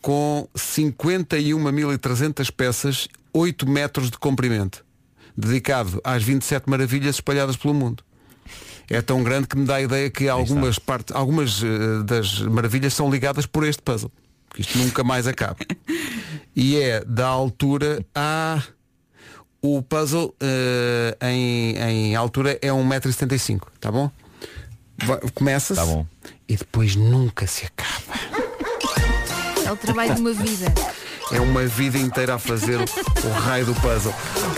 com 0.00 0.46
51.300 0.56 2.50
peças, 2.50 3.08
8 3.32 3.68
metros 3.68 4.10
de 4.10 4.18
comprimento, 4.18 4.84
dedicado 5.36 6.00
às 6.04 6.22
27 6.22 6.68
maravilhas 6.68 7.16
espalhadas 7.16 7.56
pelo 7.56 7.74
mundo. 7.74 8.02
É 8.88 9.02
tão 9.02 9.22
grande 9.24 9.48
que 9.48 9.56
me 9.58 9.64
dá 9.64 9.76
a 9.76 9.82
ideia 9.82 10.08
que 10.08 10.28
algumas, 10.28 10.78
partes, 10.78 11.14
algumas 11.14 11.60
eh, 11.62 12.02
das 12.04 12.40
maravilhas 12.42 12.94
são 12.94 13.10
ligadas 13.10 13.44
por 13.44 13.66
este 13.66 13.82
puzzle. 13.82 14.12
Que 14.56 14.62
isto 14.62 14.78
nunca 14.78 15.04
mais 15.04 15.26
acaba. 15.26 15.58
E 16.56 16.76
é 16.78 17.04
da 17.04 17.26
altura 17.26 18.02
a. 18.14 18.62
O 19.60 19.82
puzzle 19.82 20.34
eh, 20.40 21.16
em, 21.22 21.76
em 21.76 22.14
altura 22.16 22.58
é 22.62 22.68
1,75m, 22.68 23.60
tá 23.80 23.90
bom? 23.92 24.10
Começa-se 25.34 25.78
Tá 25.80 25.84
bom. 25.86 26.06
e 26.48 26.56
depois 26.56 26.96
nunca 26.96 27.46
se 27.46 27.66
acaba. 27.66 28.14
É 29.66 29.70
o 29.72 29.76
trabalho 29.76 30.14
de 30.14 30.20
uma 30.22 30.32
vida. 30.32 30.72
É 31.32 31.40
uma 31.40 31.66
vida 31.66 31.98
inteira 31.98 32.36
a 32.36 32.38
fazer 32.38 32.78
o 32.78 33.28
raio 33.40 33.66
do 33.66 33.74
puzzle. 33.74 34.14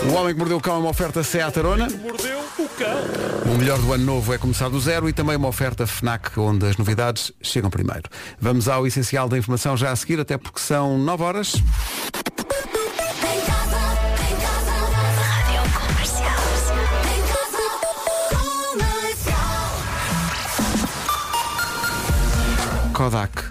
O 0.07 0.13
Homem 0.13 0.33
que 0.33 0.39
Mordeu 0.39 0.57
o 0.57 0.61
Cão 0.61 0.75
é 0.75 0.79
uma 0.79 0.89
oferta 0.89 1.23
Seat 1.23 1.57
Arona. 1.57 1.87
Mordeu 2.01 2.39
o 2.59 2.69
cão. 2.69 3.51
O 3.53 3.57
melhor 3.57 3.79
do 3.79 3.91
ano 3.91 4.05
novo 4.05 4.33
é 4.33 4.37
começar 4.37 4.69
do 4.69 4.79
zero 4.79 5.09
e 5.09 5.13
também 5.13 5.35
uma 5.35 5.47
oferta 5.47 5.87
FNAC 5.87 6.39
onde 6.39 6.67
as 6.67 6.77
novidades 6.77 7.31
chegam 7.41 7.69
primeiro. 7.69 8.03
Vamos 8.39 8.67
ao 8.67 8.85
essencial 8.85 9.27
da 9.27 9.37
informação 9.37 9.75
já 9.75 9.91
a 9.91 9.95
seguir, 9.95 10.19
até 10.19 10.37
porque 10.37 10.59
são 10.59 10.97
9 10.97 11.23
horas. 11.23 11.55
Kodak. 22.93 23.43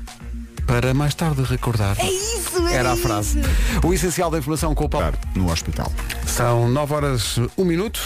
Para 0.66 0.92
mais 0.92 1.14
tarde 1.14 1.42
recordar. 1.42 1.96
É 1.98 2.28
Era 2.72 2.92
a 2.92 2.96
frase. 2.96 3.40
O 3.84 3.92
essencial 3.92 4.30
da 4.30 4.38
informação 4.38 4.74
com 4.74 4.84
o 4.84 4.88
Paulo. 4.88 5.12
No 5.34 5.50
hospital. 5.50 5.90
São 6.26 6.68
9 6.68 6.94
horas 6.94 7.38
1 7.56 7.64
minuto. 7.64 8.00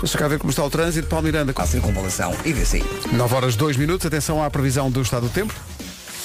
Deixa 0.00 0.16
cá 0.16 0.28
ver 0.28 0.38
como 0.38 0.50
está 0.50 0.64
o 0.64 0.70
trânsito. 0.70 1.08
Paulo 1.08 1.24
Miranda. 1.26 1.52
A 1.56 1.66
circunvalação 1.66 2.32
IVC. 2.44 2.82
9 3.12 3.34
horas 3.34 3.56
2 3.56 3.76
minutos. 3.76 4.06
Atenção 4.06 4.42
à 4.42 4.50
previsão 4.50 4.90
do 4.90 5.02
estado 5.02 5.24
do 5.28 5.32
tempo. 5.32 5.54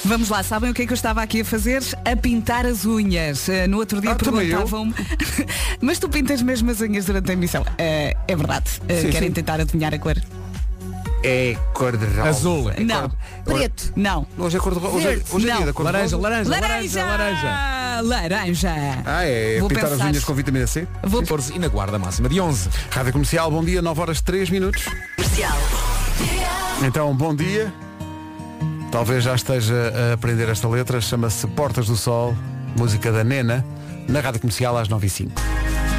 Vamos 0.06 0.28
lá, 0.28 0.42
sabem 0.42 0.70
o 0.70 0.74
que 0.74 0.82
é 0.82 0.86
que 0.86 0.92
eu 0.92 0.96
estava 0.96 1.22
aqui 1.22 1.40
a 1.40 1.44
fazer? 1.46 1.82
A 2.04 2.14
pintar 2.14 2.66
as 2.66 2.84
unhas. 2.84 3.48
Eh, 3.48 3.66
No 3.66 3.78
outro 3.78 4.02
dia 4.02 4.10
Ah, 4.10 4.14
perguntavam-me. 4.14 4.92
Mas 5.80 5.98
tu 5.98 6.10
pintas 6.10 6.42
mesmo 6.42 6.70
as 6.70 6.78
unhas 6.82 7.06
durante 7.06 7.30
a 7.30 7.32
emissão. 7.32 7.64
Eh, 7.78 8.14
é 8.28 8.36
verdade. 8.36 8.66
Eh, 8.86 9.00
Sim, 9.00 9.10
querem 9.10 9.28
sim. 9.30 9.34
tentar 9.34 9.60
adivinhar 9.60 9.94
a 9.94 9.98
cor? 9.98 10.14
É 11.26 11.56
cor 11.72 11.96
de 11.96 12.04
rosa. 12.04 12.28
Azul. 12.28 12.70
Não. 12.80 13.10
Preto. 13.46 13.92
Não. 13.96 14.26
Hoje 14.36 14.58
é 14.58 14.60
cor 14.60 14.74
de 14.74 14.78
rosa. 14.78 14.94
Hoje 14.96 15.08
é, 15.08 15.34
hoje 15.34 15.50
é 15.50 15.56
dia 15.56 15.66
da 15.66 15.72
cor 15.72 15.86
de 15.86 15.92
Laranja, 15.92 16.16
rosa. 16.16 16.28
laranja, 16.28 16.50
laranja, 16.50 17.04
laranja. 17.06 18.00
Laranja. 18.02 18.74
Ah, 19.06 19.24
é 19.24 19.58
Vou 19.58 19.68
pintar 19.70 19.88
pensar. 19.88 20.04
as 20.04 20.10
unhas 20.10 20.24
com 20.24 20.34
vitamina 20.34 20.66
C. 20.66 20.86
Vou 21.02 21.22
14 21.22 21.54
e 21.54 21.58
na 21.58 21.68
guarda 21.68 21.98
máxima 21.98 22.28
de 22.28 22.38
11. 22.38 22.68
Rádio 22.90 23.12
Comercial, 23.12 23.50
bom 23.50 23.64
dia, 23.64 23.80
9 23.80 24.00
horas 24.02 24.20
3 24.20 24.50
minutos. 24.50 24.84
Comercial. 25.16 25.56
Então, 26.82 27.16
bom 27.16 27.34
dia. 27.34 27.72
Talvez 28.92 29.24
já 29.24 29.34
esteja 29.34 29.74
a 30.10 30.12
aprender 30.14 30.48
esta 30.50 30.68
letra. 30.68 31.00
Chama-se 31.00 31.46
Portas 31.46 31.86
do 31.86 31.96
Sol, 31.96 32.36
música 32.78 33.10
da 33.10 33.24
Nena, 33.24 33.64
na 34.06 34.20
Rádio 34.20 34.40
Comercial 34.40 34.76
às 34.76 34.88
9 34.88 35.06
h 35.06 35.14
05 35.14 35.93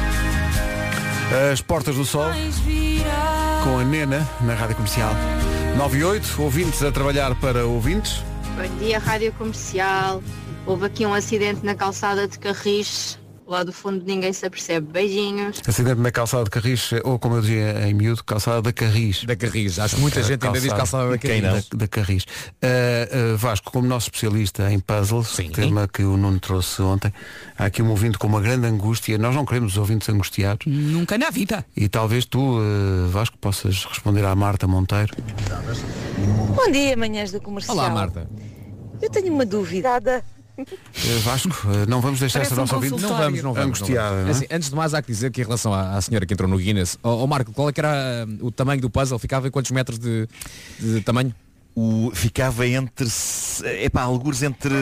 As 1.32 1.60
Portas 1.60 1.96
do 1.96 2.04
Sol, 2.04 2.30
com 3.64 3.78
a 3.78 3.84
Nena, 3.84 4.26
na 4.42 4.54
Rádio 4.54 4.76
Comercial. 4.76 5.10
9 5.76 5.98
e 5.98 6.04
8, 6.04 6.40
ouvintes 6.40 6.82
a 6.84 6.92
trabalhar 6.92 7.34
para 7.40 7.66
ouvintes. 7.66 8.22
Bom 8.56 8.78
dia, 8.78 9.00
Rádio 9.00 9.32
Comercial. 9.32 10.22
Houve 10.64 10.86
aqui 10.86 11.04
um 11.04 11.12
acidente 11.12 11.64
na 11.64 11.74
calçada 11.74 12.28
de 12.28 12.38
Carris. 12.38 13.18
Lá 13.46 13.62
do 13.62 13.72
fundo 13.72 14.04
ninguém 14.04 14.32
se 14.32 14.44
apercebe. 14.44 14.90
Beijinhos. 14.90 15.62
Acidente 15.66 16.00
na 16.00 16.10
calçada 16.10 16.42
de 16.44 16.50
Carris, 16.50 16.90
ou 17.04 17.16
como 17.16 17.36
eu 17.36 17.40
dizia 17.40 17.88
em 17.88 17.94
miúdo, 17.94 18.24
calçada 18.24 18.60
da 18.60 18.72
Carris. 18.72 19.24
Da 19.24 19.36
Carris. 19.36 19.78
Acho 19.78 19.94
que 19.94 20.00
muita 20.00 20.20
gente 20.22 20.44
ainda 20.44 20.60
diz 20.60 20.72
calçada 20.72 21.10
da 21.10 21.18
Carris. 21.18 21.42
Da, 21.42 21.76
da 21.76 21.88
Carris. 21.88 22.24
Uh, 22.24 23.34
uh, 23.34 23.36
Vasco, 23.36 23.70
como 23.70 23.86
nosso 23.86 24.08
especialista 24.08 24.70
em 24.72 24.80
puzzles, 24.80 25.36
tema 25.54 25.86
que 25.86 26.02
o 26.02 26.16
Nuno 26.16 26.40
trouxe 26.40 26.82
ontem, 26.82 27.12
há 27.56 27.66
aqui 27.66 27.82
um 27.82 27.90
ouvinte 27.90 28.18
com 28.18 28.26
uma 28.26 28.40
grande 28.40 28.66
angústia. 28.66 29.16
Nós 29.16 29.34
não 29.34 29.46
queremos 29.46 29.72
os 29.72 29.78
ouvintes 29.78 30.08
angustiados. 30.08 30.66
Nunca 30.66 31.16
na 31.16 31.30
vida. 31.30 31.64
E 31.76 31.88
talvez 31.88 32.24
tu, 32.24 32.58
uh, 32.58 33.08
Vasco, 33.08 33.38
possas 33.38 33.84
responder 33.84 34.24
à 34.24 34.34
Marta 34.34 34.66
Monteiro. 34.66 35.14
Bom 36.54 36.72
dia, 36.72 36.96
manhãs 36.96 37.30
da 37.30 37.38
comercial. 37.38 37.76
Olá, 37.76 37.90
Marta. 37.90 38.28
Eu 39.00 39.10
tenho 39.10 39.32
uma 39.32 39.46
dúvida. 39.46 40.24
Uh, 40.58 41.20
Vasco, 41.20 41.50
uh, 41.66 41.88
não 41.88 42.00
vamos 42.00 42.18
deixar 42.20 42.38
Parece 42.40 42.52
esta 42.52 42.60
um 42.60 42.64
nossa 42.64 42.76
ouvinte 42.76 43.02
Não 43.02 43.16
vamos, 43.16 43.42
não 43.42 43.52
vamos. 43.52 43.66
angustiada. 43.78 44.10
não 44.10 44.14
não 44.16 44.20
é? 44.20 44.22
vamos. 44.24 44.36
Assim, 44.38 44.46
antes 44.50 44.70
de 44.70 44.74
mais 44.76 44.94
há 44.94 45.02
que 45.02 45.08
dizer 45.08 45.30
que 45.30 45.40
em 45.40 45.44
relação 45.44 45.72
à, 45.72 45.96
à 45.96 46.00
senhora 46.00 46.24
que 46.24 46.32
entrou 46.32 46.48
no 46.48 46.56
Guinness, 46.56 46.98
ó 47.02 47.26
Marco, 47.26 47.52
qual 47.52 47.68
é 47.68 47.72
que 47.72 47.80
era 47.80 48.26
uh, 48.26 48.46
o 48.46 48.50
tamanho 48.50 48.80
do 48.80 48.88
puzzle? 48.88 49.18
Ficava 49.18 49.48
em 49.48 49.50
quantos 49.50 49.70
metros 49.70 49.98
de, 49.98 50.26
de 50.78 51.00
tamanho? 51.02 51.34
O, 51.78 52.10
ficava 52.14 52.66
entre, 52.66 53.06
epá, 53.82 54.00
alguns 54.00 54.42
entre 54.42 54.72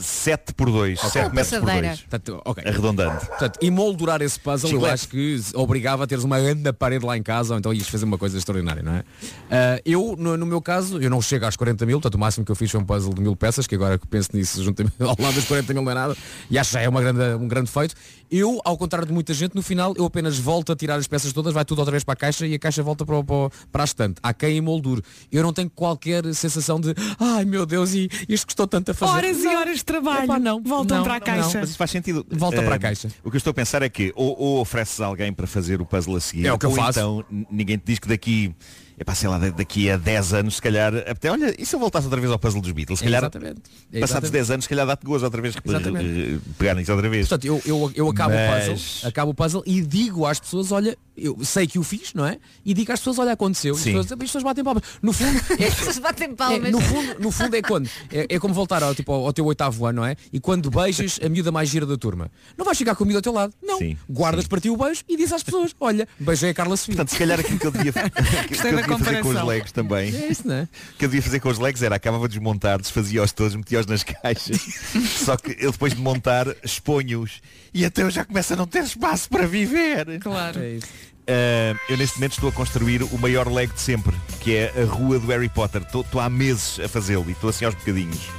7 0.00 0.54
por 0.54 0.70
2, 0.70 1.00
7 1.00 1.34
metros 1.34 1.58
por 1.58 1.66
2. 1.72 2.00
Portanto, 2.02 2.42
ok. 2.44 2.64
Arredondando. 2.66 3.26
Portanto, 3.26 3.58
emoldurar 3.60 4.22
esse 4.22 4.38
puzzle, 4.38 4.70
eu 4.70 4.76
Chiclete. 4.76 4.94
acho 4.94 5.08
que 5.08 5.40
obrigava 5.54 6.04
a 6.04 6.06
teres 6.06 6.22
uma 6.22 6.38
grande 6.38 6.72
parede 6.72 7.04
lá 7.04 7.16
em 7.16 7.22
casa, 7.22 7.54
ou 7.54 7.58
então 7.58 7.72
ias 7.74 7.88
fazer 7.88 8.04
uma 8.04 8.16
coisa 8.16 8.38
extraordinária, 8.38 8.82
não 8.82 8.94
é? 8.94 9.04
Ah, 9.50 9.80
eu, 9.84 10.14
no, 10.18 10.36
no 10.36 10.46
meu 10.46 10.62
caso, 10.62 11.00
eu 11.00 11.10
não 11.10 11.20
chego 11.20 11.46
às 11.46 11.56
40 11.56 11.84
mil, 11.84 11.96
portanto 12.00 12.14
o 12.14 12.18
máximo 12.20 12.44
que 12.46 12.52
eu 12.52 12.56
fiz 12.56 12.70
foi 12.70 12.80
um 12.80 12.84
puzzle 12.84 13.12
de 13.12 13.20
mil 13.20 13.34
peças, 13.34 13.66
que 13.66 13.74
agora 13.74 13.98
que 13.98 14.06
penso 14.06 14.30
nisso, 14.34 14.62
juntamente 14.64 14.94
ao 15.00 15.16
lado 15.18 15.34
das 15.34 15.44
40 15.46 15.74
mil 15.74 15.82
não 15.82 15.90
é 15.90 15.94
nada, 15.94 16.16
e 16.50 16.56
acho 16.58 16.70
que 16.70 16.74
já 16.74 16.80
é 16.80 16.88
uma 16.88 17.00
grande, 17.00 17.20
um 17.42 17.48
grande 17.48 17.70
feito. 17.70 17.94
Eu, 18.30 18.60
ao 18.64 18.76
contrário 18.76 19.06
de 19.06 19.12
muita 19.12 19.32
gente, 19.34 19.54
no 19.56 19.62
final 19.62 19.94
eu 19.96 20.04
apenas 20.04 20.38
volto 20.38 20.70
a 20.70 20.76
tirar 20.76 20.96
as 20.96 21.08
peças 21.08 21.32
todas, 21.32 21.52
vai 21.52 21.64
tudo 21.64 21.78
outra 21.80 21.90
vez 21.90 22.04
para 22.04 22.12
a 22.12 22.16
caixa 22.16 22.46
e 22.46 22.54
a 22.54 22.58
caixa 22.58 22.82
volta 22.82 23.04
para, 23.04 23.16
o- 23.16 23.24
para, 23.24 23.34
o- 23.36 23.50
para 23.72 23.82
a 23.82 23.86
estante. 23.86 24.16
Há 24.22 24.32
quem 24.34 24.56
emoldure. 24.58 25.02
Eu 25.32 25.42
não 25.42 25.52
tenho 25.52 25.70
qualquer 25.88 26.34
sensação 26.34 26.80
de, 26.80 26.94
ai 27.18 27.44
meu 27.44 27.64
Deus, 27.66 27.92
e 27.94 28.08
isto 28.28 28.46
custou 28.46 28.66
tanto 28.66 28.90
a 28.90 28.94
fazer. 28.94 29.12
Horas 29.12 29.38
e 29.38 29.44
Não. 29.44 29.60
horas 29.60 29.76
de 29.78 29.84
trabalho. 29.84 30.24
Epá, 30.24 30.38
não, 30.38 30.62
Voltam 30.62 30.98
não, 30.98 31.04
para 31.04 31.14
a 31.14 31.18
não, 31.18 31.26
caixa. 31.26 31.60
Mas 31.60 31.70
isso 31.70 31.78
faz 31.78 31.90
sentido. 31.90 32.26
Volta 32.30 32.62
para 32.62 32.74
a 32.74 32.78
caixa. 32.78 33.08
O 33.24 33.30
que 33.30 33.36
eu 33.36 33.38
estou 33.38 33.50
a 33.50 33.54
pensar 33.54 33.82
é 33.82 33.88
que 33.88 34.12
ou, 34.16 34.38
ou 34.38 34.60
ofereces 34.60 35.00
alguém 35.00 35.32
para 35.32 35.46
fazer 35.46 35.80
o 35.80 35.86
puzzle 35.86 36.16
a 36.16 36.20
seguir, 36.20 36.46
É 36.46 36.52
o 36.52 36.58
que 36.58 36.66
eu 36.66 36.70
ou 36.70 36.76
faço. 36.76 36.98
então 36.98 37.24
ninguém 37.50 37.76
te 37.78 37.84
diz 37.86 37.98
que 37.98 38.08
daqui, 38.08 38.54
epá, 38.98 39.14
sei 39.14 39.28
lá, 39.28 39.38
da- 39.38 39.50
daqui 39.50 39.90
a 39.90 39.96
10 39.96 40.32
anos, 40.34 40.56
se 40.56 40.62
calhar, 40.62 40.92
até, 41.06 41.30
olha, 41.30 41.54
e 41.58 41.64
se 41.64 41.74
eu 41.74 41.80
voltasse 41.80 42.06
outra 42.06 42.20
vez 42.20 42.32
ao 42.32 42.38
puzzle 42.38 42.60
dos 42.60 42.72
Beatles? 42.72 42.98
Se 42.98 43.04
calhar, 43.04 43.22
Exatamente. 43.22 43.60
passados 43.60 44.02
Exatamente. 44.02 44.32
10 44.32 44.50
anos, 44.50 44.64
se 44.64 44.68
calhar 44.68 44.86
dá-te 44.86 45.04
gozo 45.06 45.24
outra 45.24 45.40
vez 45.40 45.54
eh, 45.56 46.38
pegar 46.58 46.74
nisso 46.74 46.92
outra 46.92 47.08
vez. 47.08 47.28
Portanto, 47.28 47.44
eu, 47.46 47.62
eu, 47.64 47.92
eu 47.94 48.08
acabo 48.08 48.34
Mas- 48.34 48.68
o 48.68 48.70
puzzle, 48.72 49.08
acabo 49.08 49.30
o 49.30 49.34
puzzle 49.34 49.62
e 49.66 49.80
digo 49.80 50.26
às 50.26 50.40
pessoas, 50.40 50.72
olha, 50.72 50.96
eu 51.16 51.36
sei 51.44 51.66
que 51.66 51.78
o 51.78 51.82
fiz, 51.82 52.14
não 52.14 52.26
é? 52.26 52.38
E 52.64 52.72
digo 52.74 52.92
às 52.92 53.00
pessoas, 53.00 53.18
olha, 53.18 53.32
aconteceu. 53.32 53.74
E 53.74 53.76
as 53.76 53.82
Sim. 53.82 53.92
pessoas, 53.92 54.12
as 54.12 54.18
pessoas 54.18 54.44
batem 54.44 54.62
palmas. 54.64 54.82
No 55.02 55.12
fundo, 55.12 55.38
é, 55.60 55.66
As 55.66 55.74
pessoas 55.74 55.98
batem 55.98 56.28
é, 56.30 56.34
palmas. 56.34 56.70
no, 56.70 56.80
fundo, 56.80 57.16
no 57.20 57.30
fundo 57.30 57.56
é 57.56 57.62
quando? 57.62 57.88
É, 58.12 58.26
é 58.34 58.38
como 58.38 58.54
voltar 58.54 58.82
ao, 58.82 58.94
tipo, 58.94 59.12
ao, 59.12 59.26
ao 59.26 59.32
teu 59.32 59.44
oitavo 59.46 59.86
ano, 59.86 59.98
não 60.00 60.06
é? 60.06 60.16
E 60.32 60.38
quando 60.40 60.70
beijas 60.70 61.18
a 61.24 61.28
miúda 61.28 61.50
mais 61.50 61.68
gira 61.68 61.84
da 61.86 61.96
turma. 61.96 62.30
Não 62.56 62.64
vais 62.64 62.78
ficar 62.78 62.94
com 62.94 63.04
a 63.04 63.06
miúda 63.06 63.18
ao 63.18 63.22
teu 63.22 63.32
lado. 63.32 63.52
Não. 63.62 63.78
Sim, 63.78 63.96
Guardas 64.08 64.46
para 64.46 64.60
ti 64.60 64.70
o 64.70 64.76
beijo 64.76 65.02
e 65.08 65.16
dizes 65.16 65.32
às 65.32 65.42
pessoas, 65.42 65.74
olha, 65.80 66.06
beijei 66.18 66.50
a 66.50 66.54
Carla 66.54 66.76
Sofia. 66.76 66.94
Portanto, 66.94 67.10
se 67.10 67.18
calhar 67.18 67.40
aquilo 67.40 67.58
que 67.58 67.66
eu 67.66 67.70
devia, 67.72 67.92
que, 68.48 68.54
que 68.54 68.66
eu 68.66 68.76
da 68.76 68.82
devia 68.96 69.04
fazer 69.04 69.22
com 69.22 69.28
os 69.28 69.46
legos 69.46 69.72
também. 69.72 70.14
É 70.14 70.28
isso, 70.28 70.46
não 70.46 70.54
é? 70.54 70.62
O 70.62 70.98
que 70.98 71.04
eu 71.04 71.08
devia 71.08 71.22
fazer 71.22 71.40
com 71.40 71.48
os 71.48 71.58
legos 71.58 71.82
era 71.82 71.96
acabava 71.96 72.28
de 72.28 72.34
desmontar, 72.34 72.80
desfazia-os 72.80 73.32
todos, 73.32 73.54
metia-os 73.54 73.86
nas 73.86 74.02
caixas. 74.02 74.60
Só 75.24 75.36
que 75.36 75.56
eu 75.58 75.72
depois 75.72 75.94
de 75.94 76.00
montar 76.00 76.46
exponho-os 76.62 77.40
e 77.72 77.84
até 77.84 78.02
eu 78.02 78.10
já 78.10 78.24
começo 78.24 78.52
a 78.52 78.56
não 78.56 78.66
ter 78.66 78.84
espaço 78.84 79.28
para 79.28 79.46
viver. 79.46 80.18
Claro. 80.20 80.60
É 80.60 80.70
isso. 80.70 80.86
Uh, 81.28 81.78
eu 81.90 81.98
neste 81.98 82.16
momento 82.16 82.32
estou 82.32 82.48
a 82.48 82.52
construir 82.52 83.02
o 83.02 83.18
maior 83.18 83.52
Lego 83.52 83.74
de 83.74 83.80
sempre, 83.82 84.16
que 84.40 84.56
é 84.56 84.72
a 84.80 84.86
rua 84.86 85.18
do 85.18 85.26
Harry 85.26 85.50
Potter. 85.50 85.82
Estou 85.82 86.00
estou 86.00 86.20
há 86.20 86.30
meses 86.30 86.80
a 86.80 86.88
fazê-lo 86.88 87.26
e 87.28 87.32
estou 87.32 87.50
assim 87.50 87.66
aos 87.66 87.74
bocadinhos. 87.74 88.30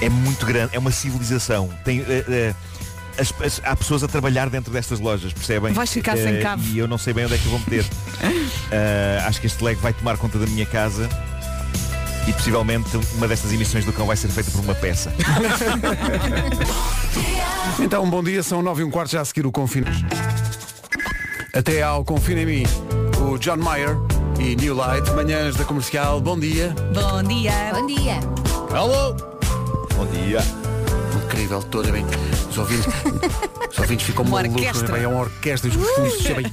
É 0.00 0.08
muito 0.08 0.46
grande, 0.46 0.76
é 0.76 0.78
uma 0.78 0.92
civilização. 0.92 1.68
Tem, 1.84 2.00
uh, 2.00 2.04
uh, 2.04 2.54
as- 3.18 3.32
as- 3.42 3.60
há 3.64 3.74
pessoas 3.76 4.02
a 4.04 4.08
trabalhar 4.08 4.48
dentro 4.50 4.72
destas 4.72 5.00
lojas, 5.00 5.32
percebem? 5.32 5.72
Vais 5.72 5.90
ficar 5.92 6.16
sem 6.16 6.38
Uh, 6.38 6.42
cabo. 6.42 6.62
E 6.72 6.78
eu 6.78 6.86
não 6.88 6.98
sei 6.98 7.12
bem 7.12 7.24
onde 7.24 7.34
é 7.34 7.38
que 7.38 7.44
eu 7.46 7.50
vou 7.50 7.60
meter. 7.60 7.84
Uh, 7.84 9.26
acho 9.28 9.40
que 9.40 9.46
este 9.46 9.62
Lego 9.62 9.80
vai 9.80 9.92
tomar 9.92 10.16
conta 10.16 10.38
da 10.38 10.46
minha 10.46 10.66
casa. 10.66 11.08
E 12.26 12.32
possivelmente 12.32 12.88
uma 13.16 13.28
destas 13.28 13.52
emissões 13.52 13.84
do 13.84 13.92
cão 13.92 14.06
vai 14.06 14.16
ser 14.16 14.28
feita 14.28 14.50
por 14.50 14.60
uma 14.60 14.74
peça. 14.74 15.12
Então, 17.80 18.08
bom 18.08 18.22
dia, 18.22 18.42
são 18.42 18.62
9 18.62 18.82
e 18.82 18.84
um 18.84 18.90
quarto 18.90 19.10
já 19.12 19.20
a 19.20 19.24
seguir 19.24 19.46
o 19.46 19.52
Confina. 19.52 19.86
Até 21.52 21.82
ao 21.82 22.04
Confina 22.04 22.40
em 22.42 22.46
mim, 22.46 22.62
o 23.20 23.36
John 23.38 23.56
Mayer 23.56 23.96
e 24.38 24.54
New 24.56 24.74
Light, 24.74 25.10
manhãs 25.12 25.56
da 25.56 25.64
comercial, 25.64 26.20
bom 26.20 26.38
dia. 26.38 26.74
Bom 26.94 27.22
dia. 27.22 27.52
Bom 27.74 27.86
dia. 27.86 28.18
Alô! 28.72 29.14
Bom 29.96 30.06
dia. 30.06 30.63
Incrível, 31.34 31.62
toda 31.64 31.90
bem. 31.90 32.04
Os 32.48 32.56
ouvintes, 32.56 32.86
os 33.72 33.78
ouvintes 33.80 34.06
ficam 34.06 34.24
malucos, 34.24 34.82
bem, 34.82 35.02
é 35.02 35.08
uma 35.08 35.22
orquestra, 35.22 35.68
os 35.68 35.74
fundos 35.74 36.22
sabem. 36.22 36.46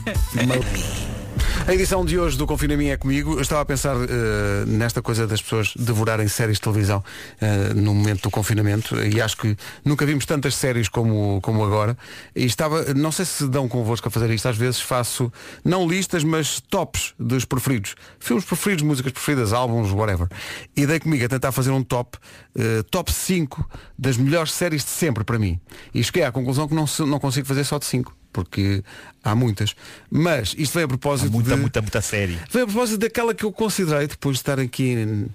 A 1.67 1.73
edição 1.75 2.03
de 2.03 2.17
hoje 2.17 2.37
do 2.37 2.47
Confinamento 2.47 2.91
é 2.91 2.97
comigo. 2.97 3.35
Eu 3.35 3.41
estava 3.41 3.61
a 3.61 3.65
pensar 3.65 3.95
eh, 3.95 4.65
nesta 4.65 4.99
coisa 5.01 5.27
das 5.27 5.41
pessoas 5.41 5.73
devorarem 5.75 6.27
séries 6.27 6.57
de 6.57 6.61
televisão 6.61 7.03
eh, 7.39 7.73
no 7.75 7.93
momento 7.93 8.23
do 8.23 8.31
confinamento 8.31 8.95
e 8.99 9.21
acho 9.21 9.37
que 9.37 9.55
nunca 9.85 10.03
vimos 10.05 10.25
tantas 10.25 10.55
séries 10.55 10.89
como, 10.89 11.39
como 11.41 11.63
agora. 11.63 11.95
E 12.35 12.45
estava, 12.45 12.93
não 12.95 13.11
sei 13.11 13.25
se 13.25 13.47
dão 13.47 13.69
convosco 13.69 14.07
a 14.07 14.11
fazer 14.11 14.31
isto, 14.31 14.47
às 14.47 14.57
vezes 14.57 14.81
faço 14.81 15.31
não 15.63 15.87
listas, 15.87 16.23
mas 16.23 16.59
tops 16.59 17.13
dos 17.17 17.45
preferidos. 17.45 17.95
Filmes 18.19 18.43
preferidos, 18.43 18.83
músicas 18.83 19.11
preferidas, 19.11 19.53
álbuns, 19.53 19.91
whatever. 19.91 20.27
E 20.75 20.87
dei 20.87 20.99
comigo 20.99 21.23
a 21.23 21.29
tentar 21.29 21.51
fazer 21.51 21.69
um 21.69 21.83
top, 21.83 22.17
eh, 22.55 22.83
top 22.89 23.13
5 23.13 23.69
das 23.97 24.17
melhores 24.17 24.51
séries 24.51 24.83
de 24.83 24.89
sempre 24.89 25.23
para 25.23 25.37
mim. 25.37 25.59
E 25.93 26.03
cheguei 26.03 26.23
à 26.23 26.31
conclusão 26.31 26.67
que 26.67 26.73
não, 26.73 26.85
não 27.05 27.19
consigo 27.19 27.45
fazer 27.45 27.63
só 27.63 27.77
de 27.77 27.85
5 27.85 28.20
porque 28.31 28.83
há 29.23 29.35
muitas. 29.35 29.75
Mas 30.09 30.55
isto 30.57 30.73
vem 30.73 30.83
a 30.83 30.87
propósito 30.87 31.31
Muita, 31.31 31.55
de... 31.55 31.61
muita, 31.61 31.81
muita 31.81 32.01
série. 32.01 32.37
Vem 32.51 32.63
a 32.63 32.65
propósito 32.65 32.97
daquela 32.99 33.33
que 33.33 33.43
eu 33.43 33.51
considerei, 33.51 34.07
depois 34.07 34.37
de 34.37 34.41
estar 34.41 34.59
aqui 34.59 35.27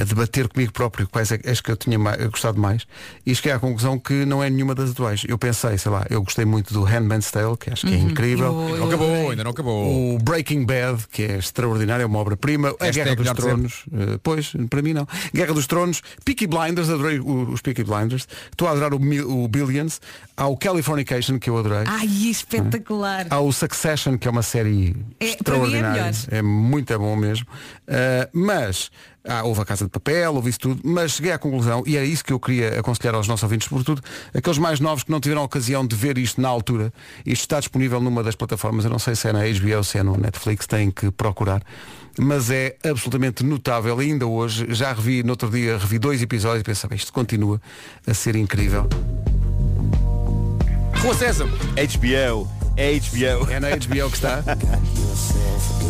a 0.00 0.04
debater 0.04 0.48
comigo 0.48 0.72
próprio 0.72 1.06
quais 1.08 1.30
é 1.30 1.38
as 1.48 1.60
que 1.60 1.70
eu 1.70 1.76
tinha 1.76 1.98
mais, 1.98 2.24
gostado 2.26 2.58
mais 2.60 2.86
e 3.24 3.34
cheguei 3.34 3.52
à 3.52 3.58
conclusão 3.58 3.98
que 3.98 4.24
não 4.24 4.42
é 4.42 4.48
nenhuma 4.48 4.74
das 4.74 4.90
atuais. 4.90 5.22
Eu 5.28 5.36
pensei, 5.38 5.76
sei 5.78 5.90
lá, 5.92 6.04
eu 6.08 6.22
gostei 6.22 6.44
muito 6.44 6.72
do 6.72 6.82
Handmaid's 6.82 7.30
Tale, 7.30 7.56
que 7.56 7.70
acho 7.70 7.86
que 7.86 7.92
é 7.94 7.96
Uhum. 7.96 8.10
incrível. 8.10 8.68
Eu- 8.70 8.76
Não 8.78 8.88
acabou, 8.88 9.30
ainda 9.30 9.44
não 9.44 9.50
acabou. 9.50 10.14
O 10.14 10.18
Breaking 10.18 10.64
Bad, 10.64 11.06
que 11.10 11.22
é 11.22 11.36
extraordinário, 11.38 12.02
é 12.02 12.06
uma 12.06 12.18
obra-prima. 12.18 12.68
A 12.80 12.84
Hashtag 12.86 12.94
Guerra 13.04 13.16
dos 13.16 13.22
melhor 13.24 13.34
de 13.34 13.40
Tronos, 13.42 13.84
eh, 13.92 14.18
pois, 14.22 14.52
para 14.70 14.82
mim 14.82 14.92
não. 14.94 15.06
Guerra 15.34 15.52
dos 15.54 15.66
Tronos, 15.66 16.02
Peaky 16.24 16.46
Blinders, 16.46 16.88
adorei 16.88 17.18
o- 17.20 17.50
os 17.52 17.60
Peaky 17.60 17.84
Blinders. 17.84 18.26
Estou 18.50 18.68
a 18.68 18.72
adorar 18.72 18.94
o, 18.94 18.96
o 19.44 19.48
Billions. 19.48 20.00
Há 20.36 20.46
o 20.46 20.56
Californication, 20.56 21.38
que 21.38 21.50
eu 21.50 21.58
adorei. 21.58 21.84
Ai, 21.86 22.06
espetacular. 22.06 23.26
Há 23.30 23.38
o 23.40 23.52
Succession, 23.52 24.16
que 24.16 24.26
é 24.26 24.30
uma 24.30 24.42
série 24.42 24.90
É, 24.90 24.92
para 24.92 24.96
mim 24.98 25.14
é 25.20 25.26
extraordinária. 25.26 26.02
melhor. 26.02 26.12
É 26.30 26.42
muito 26.42 26.98
bom 26.98 27.16
mesmo. 27.16 27.46
Uh, 27.88 28.28
mas 28.32 28.90
ah, 29.24 29.44
houve 29.44 29.60
a 29.60 29.64
Casa 29.64 29.84
de 29.84 29.90
Papel, 29.90 30.34
houve 30.34 30.50
isso 30.50 30.58
tudo, 30.58 30.80
mas 30.84 31.12
cheguei 31.12 31.32
à 31.32 31.38
conclusão, 31.38 31.82
e 31.86 31.96
era 31.96 32.04
isso 32.04 32.24
que 32.24 32.32
eu 32.32 32.40
queria 32.40 32.80
aconselhar 32.80 33.14
aos 33.14 33.28
nossos 33.28 33.42
ouvintes, 33.42 33.68
sobretudo 33.68 34.02
aqueles 34.34 34.58
mais 34.58 34.80
novos 34.80 35.04
que 35.04 35.10
não 35.10 35.20
tiveram 35.20 35.42
a 35.42 35.44
ocasião 35.44 35.86
de 35.86 35.94
ver 35.94 36.18
isto 36.18 36.40
na 36.40 36.48
altura. 36.48 36.92
Isto 37.24 37.42
está 37.42 37.60
disponível 37.60 38.00
numa 38.00 38.22
das 38.22 38.34
plataformas, 38.34 38.84
eu 38.84 38.90
não 38.90 38.98
sei 38.98 39.14
se 39.14 39.28
é 39.28 39.32
na 39.32 39.40
HBO 39.40 39.76
ou 39.76 39.84
se 39.84 39.98
é 39.98 40.02
no 40.02 40.16
Netflix, 40.16 40.66
têm 40.66 40.90
que 40.90 41.10
procurar. 41.10 41.62
Mas 42.18 42.50
é 42.50 42.76
absolutamente 42.84 43.42
notável, 43.44 43.98
ainda 43.98 44.26
hoje, 44.26 44.66
já 44.70 44.92
revi, 44.92 45.22
no 45.22 45.30
outro 45.30 45.48
dia, 45.48 45.78
revi 45.78 45.98
dois 45.98 46.20
episódios 46.20 46.60
e 46.60 46.64
pensava, 46.64 46.94
isto 46.94 47.12
continua 47.12 47.60
a 48.06 48.14
ser 48.14 48.36
incrível. 48.36 48.88
Rua 51.02 51.14
César. 51.14 51.46
HBO. 51.46 52.61
É 52.76 52.92
HBO. 52.98 53.50
É 53.50 53.60
na 53.60 53.68
HBO 53.70 54.10
que 54.10 54.16
está. 54.16 54.42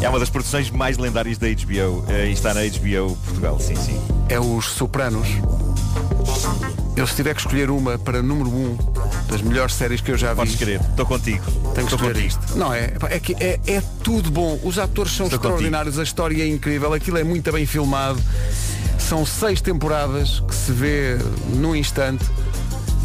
É 0.01 0.09
uma 0.09 0.19
das 0.19 0.29
produções 0.31 0.71
mais 0.71 0.99
lendárias 0.99 1.39
da 1.39 1.47
HBO. 1.49 2.05
eh, 2.09 2.29
e 2.29 2.33
está 2.33 2.53
na 2.53 2.61
HBO 2.63 3.17
Portugal, 3.25 3.59
sim, 3.61 3.77
sim. 3.77 4.01
é 4.29 4.39
os 4.41 4.67
Sopranos. 4.67 5.29
Eu 6.97 7.07
se 7.07 7.15
tiver 7.15 7.35
que 7.35 7.41
escolher 7.41 7.71
uma 7.71 7.99
para 7.99 8.21
número 8.21 8.51
um 8.51 8.77
das 9.29 9.41
melhores 9.41 9.75
séries 9.75 10.01
que 10.01 10.11
eu 10.11 10.19
já 10.19 10.31
vi. 10.31 10.37
Podes 10.37 10.57
querer, 10.57 10.81
estou 10.81 11.07
contigo. 11.07 11.45
Tenho 11.75 11.87
que 11.87 11.95
escolher 11.95 12.15
contigo. 12.15 12.27
isto. 12.29 12.59
Não 12.59 12.75
é? 12.75 12.93
É 13.11 13.19
que 13.21 13.35
é, 13.41 13.59
é 13.67 13.83
tudo 14.03 14.31
bom. 14.31 14.59
Os 14.63 14.79
atores 14.79 15.13
são 15.13 15.27
Estou 15.27 15.39
extraordinários, 15.39 15.99
a 15.99 16.03
história 16.03 16.43
é 16.43 16.47
incrível, 16.49 16.93
aquilo 16.93 17.17
é 17.19 17.25
muito 17.25 17.51
bem 17.53 17.65
filmado. 17.65 18.21
São 18.99 19.25
seis 19.25 19.61
temporadas 19.61 20.41
que 20.41 20.55
se 20.55 20.73
vê 20.73 21.17
num 21.55 21.75
instante. 21.75 22.25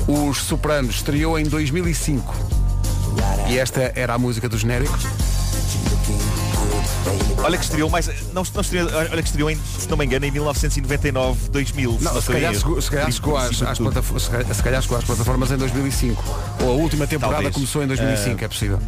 Os 0.07 0.38
Sopranos 0.39 0.95
estreou 0.95 1.38
em 1.39 1.43
2005. 1.43 2.57
E 3.49 3.57
esta 3.57 3.91
era 3.95 4.13
a 4.13 4.18
música 4.18 4.47
do 4.49 4.57
genérico. 4.57 4.97
Olha 7.43 7.57
que 7.57 7.63
estreou 7.63 7.89
mais. 7.89 8.07
Não, 8.34 8.43
não 8.53 8.61
estreou, 8.61 8.89
olha 8.93 9.22
que 9.22 9.28
estreou 9.30 9.49
em, 9.49 9.57
se 9.80 9.88
não 9.89 9.95
me 9.97 10.05
engano, 10.05 10.26
em 10.26 10.32
1999, 10.32 11.49
2000. 11.49 11.97
Não, 12.01 12.22
se, 12.22 12.28
calhar 12.28 12.53
se, 12.55 12.61
calhar 12.91 13.11
chegou 13.11 13.38
às, 13.38 13.45
às 13.45 13.57
se 13.57 13.63
calhar- 14.63 14.82
chegou 14.82 14.97
às 14.97 15.03
plataformas 15.05 15.51
em 15.51 15.57
2005. 15.57 16.24
Ou 16.63 16.70
a 16.72 16.74
última 16.74 17.07
temporada 17.07 17.36
Talvez. 17.36 17.55
começou 17.55 17.84
em 17.84 17.88
2005, 17.88 18.38
Ah. 18.41 18.45
é 18.45 18.47
possível. 18.47 18.80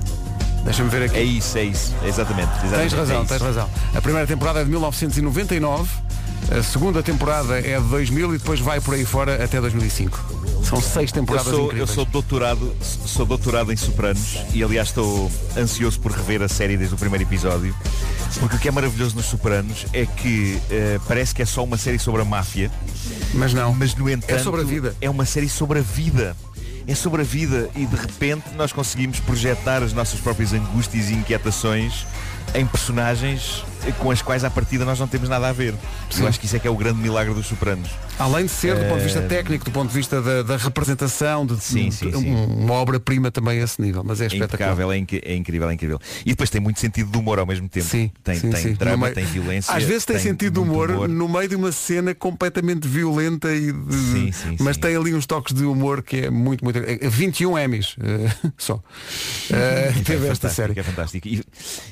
Deixa-me 0.66 0.90
ver 0.90 1.04
aqui. 1.04 1.18
É 1.18 1.24
isso, 1.24 1.58
é 1.58 1.64
isso. 1.64 1.94
Exatamente. 2.04 2.52
exatamente 2.66 2.90
Tens 2.90 2.94
razão, 2.94 3.22
é 3.22 3.26
tens 3.26 3.42
razão. 3.42 3.70
A 3.96 4.02
primeira 4.02 4.28
temporada 4.28 4.60
é 4.60 4.64
de 4.64 4.70
1999, 4.70 5.90
a 6.52 6.64
segunda 6.64 7.02
temporada 7.02 7.60
é 7.60 7.80
de 7.80 7.88
2000 7.88 8.36
e 8.36 8.38
depois 8.40 8.60
vai 8.60 8.82
por 8.82 8.94
aí 8.96 9.06
fora 9.06 9.42
até 9.44 9.62
2005. 9.62 10.20
São 10.64 10.82
seis 10.82 11.10
Eu 11.10 11.16
temporadas 11.16 11.48
sou, 11.50 11.60
eu 11.60 11.66
incríveis. 11.68 11.90
sou 11.92 12.06
doutorado, 12.06 12.76
sou 12.82 13.26
doutorado 13.26 13.72
em 13.72 13.78
Sopranos 13.78 14.38
e 14.54 14.64
aliás 14.64 14.90
estou 14.90 15.32
ansioso 15.58 16.00
por 16.00 16.12
rever 16.12 16.42
a 16.42 16.48
série 16.48 16.78
desde 16.78 16.96
o 16.96 16.98
primeiro 16.98 17.24
episódio. 17.24 17.76
Porque 18.40 18.56
o 18.56 18.60
que 18.60 18.68
é 18.68 18.72
maravilhoso 18.72 19.16
nos 19.16 19.26
Sopranos 19.26 19.86
é 19.94 20.06
que 20.06 20.60
eh, 20.70 21.00
parece 21.08 21.34
que 21.34 21.42
é 21.42 21.46
só 21.46 21.64
uma 21.64 21.78
série 21.78 21.98
sobre 21.98 22.22
a 22.22 22.26
máfia. 22.26 22.72
Mas 23.34 23.54
não. 23.54 23.74
Mas 23.74 23.96
no 23.96 24.10
entanto 24.10 24.44
sobre 24.44 24.62
a 24.62 24.64
vida. 24.64 24.96
É 25.02 25.10
uma 25.10 25.26
série 25.26 25.50
sobre 25.50 25.80
a 25.80 25.82
vida. 25.82 26.36
É 26.88 26.96
sobre 26.96 27.22
a 27.22 27.26
vida 27.26 27.70
e 27.76 27.86
de 27.86 27.96
repente 27.96 28.46
nós 28.56 28.72
conseguimos 28.72 29.20
projetar 29.20 29.84
as 29.84 29.94
nossas 29.94 30.20
próprias 30.20 30.54
angústias 30.54 31.10
e 31.10 31.14
inquietações 31.14 32.06
em 32.56 32.66
personagens 32.66 33.64
com 33.98 34.12
as 34.12 34.22
quais 34.22 34.44
à 34.44 34.50
partida 34.50 34.86
nós 34.86 35.00
não 35.00 35.08
temos 35.08 35.28
nada 35.30 35.48
a 35.48 35.52
ver. 35.54 35.74
Sim. 36.10 36.22
Eu 36.24 36.28
acho 36.28 36.40
que 36.40 36.46
isso 36.46 36.56
é 36.56 36.60
que 36.60 36.68
é 36.68 36.72
o 36.72 36.76
grande 36.76 37.00
milagre 37.00 37.34
dos 37.34 37.48
Sopranos. 37.48 37.90
Além 38.18 38.46
de 38.46 38.52
ser, 38.52 38.76
do 38.76 38.86
ponto 38.86 38.98
de 38.98 39.04
vista 39.06 39.20
Eh, 39.20 39.28
técnico, 39.28 39.64
do 39.66 39.72
ponto 39.72 39.88
de 39.90 39.94
vista 39.96 40.22
da, 40.22 40.44
da 40.44 40.58
representação, 40.58 41.46
de, 41.46 41.58
Sim, 41.62 41.90
sim, 41.92 42.12
sim. 42.12 42.36
uma 42.58 42.74
obra-prima 42.74 43.32
também 43.32 43.60
a 43.62 43.64
esse 43.64 43.82
nível, 43.82 44.04
mas 44.06 44.20
é 44.20 44.26
É 44.26 44.28
espetacular. 44.28 44.92
é, 44.94 44.98
inc- 44.98 45.14
é 45.24 45.36
incrível, 45.36 45.70
é 45.70 45.74
incrível. 45.74 46.00
E 46.26 46.30
depois 46.32 46.50
tem 46.50 46.60
muito 46.60 46.80
sentido 46.80 47.10
de 47.12 47.18
humor 47.18 47.40
ao 47.40 47.46
mesmo 47.46 47.70
tempo. 47.70 47.86
Sim, 47.88 48.12
tem 48.24 48.36
sim, 48.40 48.50
tem 48.52 48.74
drama, 48.74 49.06
meio- 49.06 49.16
tem 49.16 49.26
violência. 49.26 49.74
Às 49.74 49.84
vezes 49.84 50.04
tem, 50.06 50.20
sentido 50.20 50.62
de 50.62 50.68
muito 50.68 50.92
humor, 50.94 51.08
no 51.08 51.30
meio 51.30 51.48
de 51.48 51.56
uma 51.56 51.72
cena 51.72 52.14
completamente 52.14 52.88
violenta 52.88 53.52
e 53.54 53.72
de- 53.72 54.32
mas 54.60 54.76
tem 54.78 54.96
ali 54.96 55.14
uns 55.14 55.26
toques 55.26 55.54
de 55.54 55.64
humor 55.64 56.02
que 56.04 56.26
é 56.26 56.30
muito, 56.30 56.64
muito. 56.64 56.78
é 56.80 57.08
21 57.08 57.58
Emmys 57.58 57.96
eh, 58.02 58.30
só. 58.58 58.82
É 59.52 59.92
teve 60.04 60.28
esta 60.28 60.50
fantástico, 60.50 60.50
série. 60.50 60.80
É 60.80 60.84
fantástico. 60.84 61.28
E, 61.28 61.42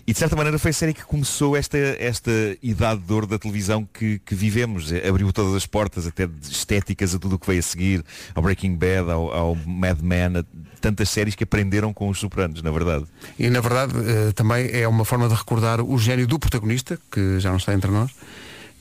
e, 0.05 0.13
de 0.13 0.19
certa 0.19 0.35
maneira 0.35 0.59
foi 0.59 0.71
a 0.71 0.73
série 0.73 0.93
que 0.93 1.03
começou 1.05 1.55
esta, 1.55 1.76
esta 1.99 2.31
idade 2.61 3.01
de 3.01 3.13
ouro 3.13 3.27
da 3.27 3.37
televisão 3.39 3.87
que, 3.93 4.19
que 4.19 4.35
vivemos. 4.35 4.91
Abriu 5.07 5.31
todas 5.31 5.53
as 5.55 5.65
portas, 5.65 6.05
até 6.07 6.27
de 6.27 6.33
estéticas 6.51 7.13
a 7.15 7.19
tudo 7.19 7.35
o 7.35 7.39
que 7.39 7.47
veio 7.47 7.59
a 7.59 7.63
seguir, 7.63 8.03
ao 8.35 8.41
Breaking 8.43 8.75
Bad, 8.75 9.09
ao, 9.11 9.31
ao 9.33 9.55
Mad 9.65 9.99
Men, 10.01 10.45
tantas 10.81 11.09
séries 11.09 11.35
que 11.35 11.43
aprenderam 11.43 11.93
com 11.93 12.09
os 12.09 12.19
sopranos, 12.19 12.61
na 12.61 12.71
verdade. 12.71 13.05
E 13.37 13.49
na 13.49 13.59
verdade 13.61 13.93
eh, 14.05 14.31
também 14.33 14.69
é 14.71 14.87
uma 14.87 15.03
forma 15.05 15.27
de 15.27 15.33
recordar 15.33 15.81
o 15.81 15.97
gênio 15.97 16.27
do 16.27 16.37
protagonista, 16.37 16.99
que 17.11 17.39
já 17.39 17.49
não 17.49 17.57
está 17.57 17.73
entre 17.73 17.89
nós, 17.91 18.11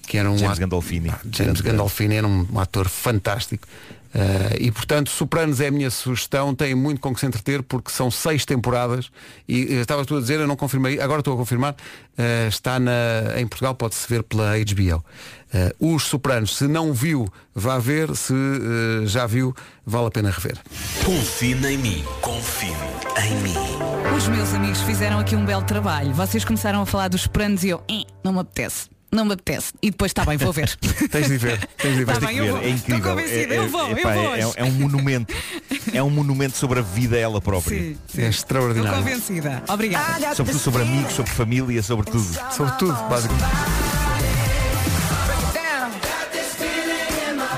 que 0.06 0.18
era 0.18 0.30
um 0.30 0.36
James 0.36 0.52
ato- 0.52 0.60
Gandolfini. 0.60 1.08
Ah, 1.10 1.20
James 1.32 1.60
Gandolfini 1.60 2.14
era 2.16 2.26
um 2.26 2.46
ator 2.60 2.88
fantástico. 2.88 3.66
Eh, 4.18 4.56
e 4.60 4.70
portanto, 4.70 5.10
Sopranos 5.10 5.60
é 5.60 5.66
a 5.66 5.70
minha 5.70 5.90
sugestão, 5.90 6.54
tem 6.54 6.74
muito 6.74 7.02
com 7.02 7.12
que 7.12 7.20
se 7.20 7.26
entreter 7.26 7.62
porque 7.62 7.90
são 7.90 8.10
seis 8.10 8.46
temporadas 8.46 9.10
e 9.46 9.74
eh, 9.74 9.80
estavas 9.82 10.06
tu 10.06 10.16
a 10.16 10.20
dizer, 10.20 10.40
eu 10.40 10.46
não 10.46 10.56
confirmei, 10.56 10.98
agora 10.98 11.20
estou 11.20 11.34
a 11.34 11.36
confirmar, 11.36 11.76
eh, 12.16 12.46
está 12.48 12.78
na, 12.80 12.92
em 13.38 13.46
Portugal, 13.46 13.74
pode-se 13.74 14.08
ver 14.08 14.22
pela 14.22 14.54
HBO. 14.56 15.04
Eh, 15.52 15.74
os 15.78 16.04
Sopranos, 16.04 16.56
se 16.56 16.66
não 16.66 16.94
viu, 16.94 17.28
vá 17.54 17.78
ver, 17.78 18.16
se 18.16 18.32
já 19.04 19.26
viu, 19.26 19.54
vale 19.84 20.06
a 20.06 20.10
pena 20.10 20.30
rever. 20.30 20.56
Confie 21.04 21.52
em 21.52 21.76
mim. 21.76 22.02
Confie 22.22 22.72
em 23.22 23.34
mim. 23.42 23.54
Os 24.16 24.28
meus 24.28 24.54
amigos 24.54 24.80
fizeram 24.80 25.18
aqui 25.18 25.36
um 25.36 25.44
belo 25.44 25.62
trabalho. 25.62 26.14
Vocês 26.14 26.42
começaram 26.42 26.80
a 26.80 26.86
falar 26.86 27.08
dos 27.08 27.26
planos 27.26 27.64
e 27.64 27.68
eu, 27.68 27.82
"Eh, 27.90 28.04
não 28.24 28.32
me 28.32 28.38
apetece. 28.40 28.88
Não 29.10 29.24
me 29.24 29.34
apetece. 29.34 29.72
E 29.80 29.90
depois 29.90 30.10
está 30.10 30.24
bem, 30.24 30.36
vou 30.36 30.52
ver. 30.52 30.76
tens 31.10 31.28
de 31.28 31.38
ver, 31.38 31.64
tens 31.78 31.96
de 31.96 32.04
ver. 32.04 32.12
Tá 32.14 32.20
bem, 32.26 32.34
que 32.34 32.36
eu 32.38 32.44
ver, 32.44 32.50
vou. 32.52 32.60
é 32.60 32.68
Estou 32.70 32.94
incrível. 32.96 33.10
convencida, 33.16 33.54
É- 33.54 33.58
eu 33.58 33.68
vou, 33.68 33.88
eu 33.88 33.96
epá, 33.98 34.12
vou 34.14 34.34
é- 34.34 34.40
é 34.56 34.64
um 34.64 34.70
monumento. 34.72 35.34
É 35.92 36.02
um 36.02 36.10
monumento 36.10 36.56
sobre 36.56 36.80
a 36.80 36.82
vida 36.82 37.16
ela 37.16 37.40
própria. 37.40 37.78
Sim, 37.78 37.84
sim. 38.08 38.22
É 38.22 38.28
Estou 38.28 38.28
extraordinário. 38.28 38.98
convencida. 38.98 39.62
Obrigada. 39.68 40.34
Sobretudo 40.34 40.60
sobre 40.62 40.82
amigos, 40.82 41.12
sobre 41.14 41.30
família, 41.32 41.82
sobre 41.82 42.10
tudo. 42.10 42.38
Sobre 42.54 42.72
tudo, 42.78 42.94
basicamente. 43.08 43.44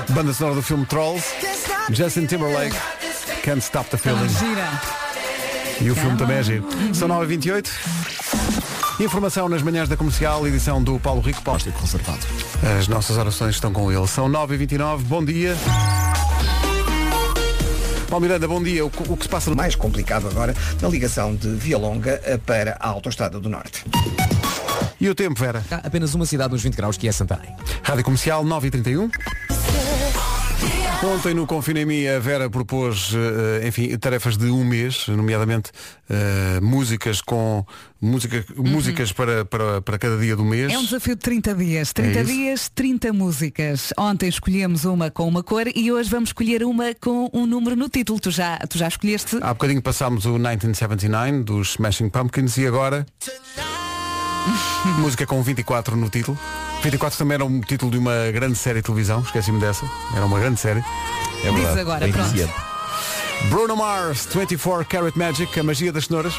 Banda 0.09 0.33
sonora 0.33 0.55
do 0.55 0.61
filme 0.61 0.85
Trolls, 0.85 1.23
Justin 1.91 2.25
Timberlake, 2.25 2.75
Can't 3.43 3.59
Stop 3.59 3.89
the 3.89 3.97
Feeling. 3.97 4.27
Gira. 4.29 4.81
E 5.81 5.89
o 5.91 5.95
filme 5.95 6.17
também 6.17 6.37
é 6.37 6.43
giro. 6.43 6.67
São 6.93 7.07
9h28. 7.07 7.69
Informação 8.99 9.47
nas 9.47 9.61
manhãs 9.61 9.87
da 9.87 9.95
comercial, 9.95 10.45
edição 10.45 10.83
do 10.83 10.99
Paulo 10.99 11.21
Rico. 11.21 11.41
Paulo. 11.41 11.59
Conservado. 11.79 12.19
As 12.77 12.87
nossas 12.87 13.17
orações 13.17 13.55
estão 13.55 13.71
com 13.71 13.91
ele. 13.91 14.05
São 14.07 14.27
9h29, 14.29 14.99
bom 15.03 15.23
dia. 15.23 15.55
Paulo 18.09 18.23
Miranda, 18.23 18.47
bom 18.47 18.61
dia. 18.61 18.85
O, 18.85 18.89
que- 18.89 19.03
o 19.11 19.15
que 19.15 19.23
se 19.23 19.29
passa 19.29 19.53
Mais 19.55 19.75
complicado 19.75 20.27
agora 20.27 20.53
na 20.81 20.89
ligação 20.89 21.33
de 21.35 21.47
Via 21.49 21.77
Longa 21.77 22.19
para 22.45 22.75
a 22.79 22.89
Autostrada 22.89 23.39
do 23.39 23.47
Norte. 23.49 23.85
E 24.99 25.07
o 25.09 25.15
tempo, 25.15 25.39
Vera? 25.39 25.63
Há 25.71 25.75
apenas 25.87 26.13
uma 26.13 26.25
cidade 26.25 26.51
nos 26.51 26.61
20 26.61 26.75
graus 26.75 26.97
que 26.97 27.07
é 27.07 27.11
Santarém. 27.11 27.55
Rádio 27.83 28.03
Comercial 28.03 28.43
9h31. 28.43 29.09
Ontem 31.01 31.33
no 31.33 31.47
Confina 31.47 31.79
em 31.79 31.85
mim 31.85 32.07
a 32.07 32.19
Vera 32.19 32.49
propôs, 32.49 33.13
eh, 33.13 33.65
enfim, 33.65 33.97
tarefas 33.97 34.35
de 34.35 34.47
um 34.47 34.65
mês, 34.65 35.07
nomeadamente 35.07 35.71
eh, 36.09 36.59
músicas 36.61 37.21
com 37.21 37.65
música, 38.01 38.43
músicas 38.57 39.13
para, 39.13 39.45
para, 39.45 39.81
para 39.81 39.97
cada 39.97 40.17
dia 40.17 40.35
do 40.35 40.43
mês. 40.43 40.73
É 40.73 40.77
um 40.77 40.83
desafio 40.83 41.15
de 41.15 41.21
30 41.21 41.55
dias. 41.55 41.93
30 41.93 42.19
É 42.19 42.23
dias, 42.23 42.67
30 42.67 43.13
músicas. 43.13 43.93
Ontem 43.97 44.27
escolhemos 44.27 44.83
uma 44.83 45.09
com 45.09 45.25
uma 45.25 45.41
cor 45.41 45.67
e 45.73 45.89
hoje 45.89 46.09
vamos 46.09 46.29
escolher 46.29 46.63
uma 46.63 46.93
com 46.93 47.29
um 47.33 47.45
número 47.45 47.77
no 47.77 47.87
título. 47.87 48.19
Tu 48.19 48.29
já, 48.29 48.57
tu 48.57 48.77
já 48.77 48.89
escolheste? 48.89 49.37
Há 49.41 49.53
bocadinho 49.53 49.81
passámos 49.81 50.25
o 50.25 50.33
1979 50.33 51.43
dos 51.43 51.69
Smashing 51.71 52.09
Pumpkins 52.09 52.57
e 52.57 52.67
agora 52.67 53.05
música 54.99 55.25
com 55.25 55.41
24 55.41 55.95
no 55.95 56.09
título. 56.09 56.37
24 56.83 57.17
também 57.17 57.35
era 57.35 57.45
um 57.45 57.59
título 57.61 57.91
de 57.91 57.97
uma 57.97 58.31
grande 58.31 58.57
série 58.57 58.79
de 58.79 58.83
televisão, 58.83 59.21
esqueci-me 59.21 59.59
dessa. 59.59 59.85
Era 60.15 60.25
uma 60.25 60.39
grande 60.39 60.59
série. 60.59 60.83
É 61.43 61.51
Diz 61.51 61.77
agora, 61.77 61.99
bem 61.99 62.11
pronto. 62.11 62.29
viciante. 62.29 62.53
Bruno 63.49 63.75
Mars, 63.77 64.27
24 64.33 64.85
Carat 64.85 65.15
Magic, 65.15 65.57
a 65.59 65.63
magia 65.63 65.93
das 65.93 66.05
cenouras. 66.05 66.33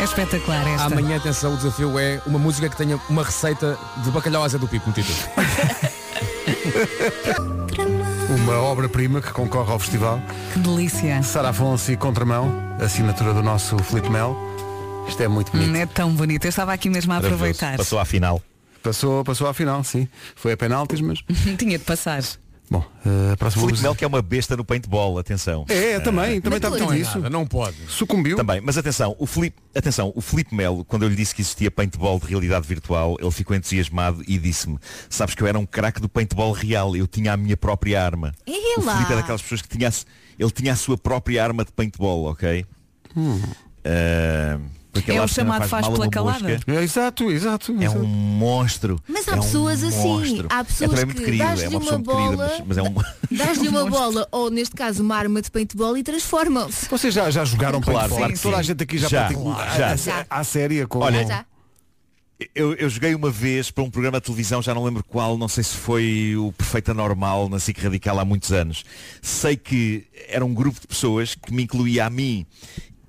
É 0.00 0.04
espetacular 0.04 0.66
esta. 0.66 0.86
Amanhã, 0.86 1.16
atenção, 1.16 1.54
o 1.54 1.56
desafio 1.56 1.98
é 1.98 2.20
uma 2.26 2.38
música 2.38 2.68
que 2.68 2.76
tenha 2.76 2.98
uma 3.08 3.22
receita 3.22 3.78
de 3.98 4.10
bacalhau 4.10 4.42
à 4.42 4.48
Zé 4.48 4.58
do 4.58 4.66
Pipo 4.66 4.88
no 4.88 4.94
título. 4.94 5.16
Uma 8.28 8.60
obra-prima 8.60 9.20
que 9.20 9.32
concorre 9.32 9.72
ao 9.72 9.78
festival. 9.78 10.20
Que 10.52 10.58
delícia. 10.58 11.22
Sara 11.22 11.50
Afonso 11.50 11.90
e 11.92 11.96
Contramão, 11.96 12.52
assinatura 12.80 13.32
do 13.32 13.42
nosso 13.42 13.78
Felipe 13.78 14.10
Mel. 14.10 14.36
Isto 15.08 15.22
é 15.22 15.28
muito 15.28 15.50
bonito. 15.50 15.70
Hum, 15.70 15.76
É 15.76 15.86
tão 15.86 16.14
bonito. 16.14 16.44
Eu 16.44 16.50
estava 16.50 16.72
aqui 16.72 16.88
mesmo 16.90 17.12
a 17.12 17.16
aproveitar. 17.16 17.76
Passou 17.76 17.98
à 17.98 18.04
final. 18.04 18.42
Passou, 18.82 19.24
passou 19.24 19.48
à 19.48 19.54
final, 19.54 19.82
sim. 19.82 20.06
Foi 20.36 20.52
a 20.52 20.56
penaltis, 20.56 21.00
mas. 21.00 21.20
Tinha 21.58 21.78
de 21.78 21.84
passar. 21.84 22.22
Bom, 22.70 22.84
eh, 23.06 23.32
a 23.32 23.36
próxima 23.38 23.66
Felipe 23.66 23.96
que 23.96 24.04
é 24.04 24.06
uma 24.06 24.20
besta 24.20 24.54
no 24.54 24.62
paintball, 24.62 25.18
atenção. 25.18 25.64
É, 25.70 25.98
também, 26.00 26.38
também 26.38 26.58
está 26.58 26.68
metido 26.68 26.92
nisso. 26.92 27.18
não 27.30 27.46
pode. 27.46 27.74
Sucumbiu. 27.88 28.36
Também, 28.36 28.60
mas 28.60 28.76
atenção, 28.76 29.16
o 29.18 29.24
Felipe, 29.26 29.56
atenção, 29.74 30.12
o 30.14 30.20
Felipe 30.20 30.54
Melo, 30.54 30.84
quando 30.84 31.04
eu 31.04 31.08
lhe 31.08 31.16
disse 31.16 31.34
que 31.34 31.40
existia 31.40 31.70
paintball 31.70 32.20
de 32.20 32.26
realidade 32.26 32.68
virtual, 32.68 33.16
ele 33.18 33.30
ficou 33.30 33.56
entusiasmado 33.56 34.22
e 34.28 34.38
disse-me, 34.38 34.78
sabes 35.08 35.34
que 35.34 35.42
eu 35.42 35.46
era 35.46 35.58
um 35.58 35.64
craque 35.64 35.98
do 35.98 36.10
paintball 36.10 36.52
real, 36.52 36.94
eu 36.94 37.06
tinha 37.06 37.32
a 37.32 37.36
minha 37.38 37.56
própria 37.56 38.04
arma. 38.04 38.34
É 38.46 38.78
o 38.78 38.84
lá. 38.84 38.96
Felipe 38.96 39.12
é 39.14 39.16
daquelas 39.16 39.40
pessoas 39.40 39.62
que 39.62 39.68
tinha, 39.70 39.90
ele 40.38 40.50
tinha 40.50 40.74
a 40.74 40.76
sua 40.76 40.98
própria 40.98 41.42
arma 41.42 41.64
de 41.64 41.72
paintball, 41.72 42.24
ok? 42.26 42.66
Ah, 43.84 44.58
porque 45.00 45.12
É 45.12 45.22
o 45.22 45.28
chamado 45.28 45.68
faz 45.68 45.86
mal 45.86 45.92
pela 45.94 46.08
calada. 46.10 46.60
É, 46.66 46.82
exato, 46.82 47.30
exato. 47.30 47.72
É 47.72 47.84
exato. 47.84 47.98
um 48.00 48.06
monstro. 48.06 49.00
Mas 49.08 49.28
há 49.28 49.32
É 49.32 49.34
um 49.36 49.40
pessoas 49.40 49.82
assim. 49.84 49.96
monstro. 50.08 50.46
Há 50.50 50.60
é 50.60 50.64
pessoas 50.64 50.90
também 50.90 51.04
muito 51.06 51.18
que 51.18 51.24
querido, 51.24 51.44
dás-lhe 51.44 51.64
é 51.64 51.68
uma 51.68 51.76
uma 51.76 51.80
pessoa 51.80 51.98
muito 51.98 52.10
querida, 52.10 52.36
bola, 52.36 52.48
mas, 52.58 52.66
mas 52.66 52.78
é 52.78 52.82
um. 52.82 52.94
dás-lhe 53.36 53.68
uma 53.68 53.84
bola, 53.86 54.28
ou 54.32 54.50
neste 54.50 54.74
caso 54.74 55.02
uma 55.02 55.16
arma 55.16 55.40
de 55.42 55.50
paintball 55.50 55.96
e 55.96 56.02
transformam-se. 56.02 56.88
Vocês 56.88 57.12
já, 57.14 57.30
já 57.30 57.44
jogaram 57.44 57.80
Claro, 57.80 58.08
paintball? 58.08 58.32
que 58.32 58.38
Toda 58.40 58.56
a 58.56 58.60
sim. 58.60 58.66
gente 58.68 58.82
aqui 58.82 58.98
já, 58.98 59.08
Já, 59.08 59.20
praticou. 59.26 59.54
já. 59.54 59.60
A- 59.88 59.92
a- 59.92 59.96
Já. 59.96 60.26
À 60.28 60.44
séria 60.44 60.86
com. 60.86 60.98
Olha, 61.00 61.26
Já. 61.26 61.44
Eu, 62.54 62.72
eu 62.74 62.88
joguei 62.88 63.16
uma 63.16 63.32
vez 63.32 63.68
para 63.68 63.82
um 63.82 63.90
programa 63.90 64.20
de 64.20 64.26
televisão, 64.26 64.62
já 64.62 64.72
não 64.72 64.84
lembro 64.84 65.02
qual, 65.02 65.36
não 65.36 65.48
sei 65.48 65.64
se 65.64 65.76
foi 65.76 66.36
o 66.36 66.52
Perfeita 66.52 66.94
Normal 66.94 67.48
na 67.48 67.58
SIC 67.58 67.80
Radical 67.82 68.16
há 68.20 68.24
muitos 68.24 68.52
anos. 68.52 68.84
Sei 69.20 69.56
que 69.56 70.06
era 70.28 70.44
um 70.46 70.54
grupo 70.54 70.80
de 70.80 70.86
pessoas 70.86 71.34
que 71.34 71.52
me 71.52 71.64
incluía 71.64 72.06
a 72.06 72.10
mim 72.10 72.46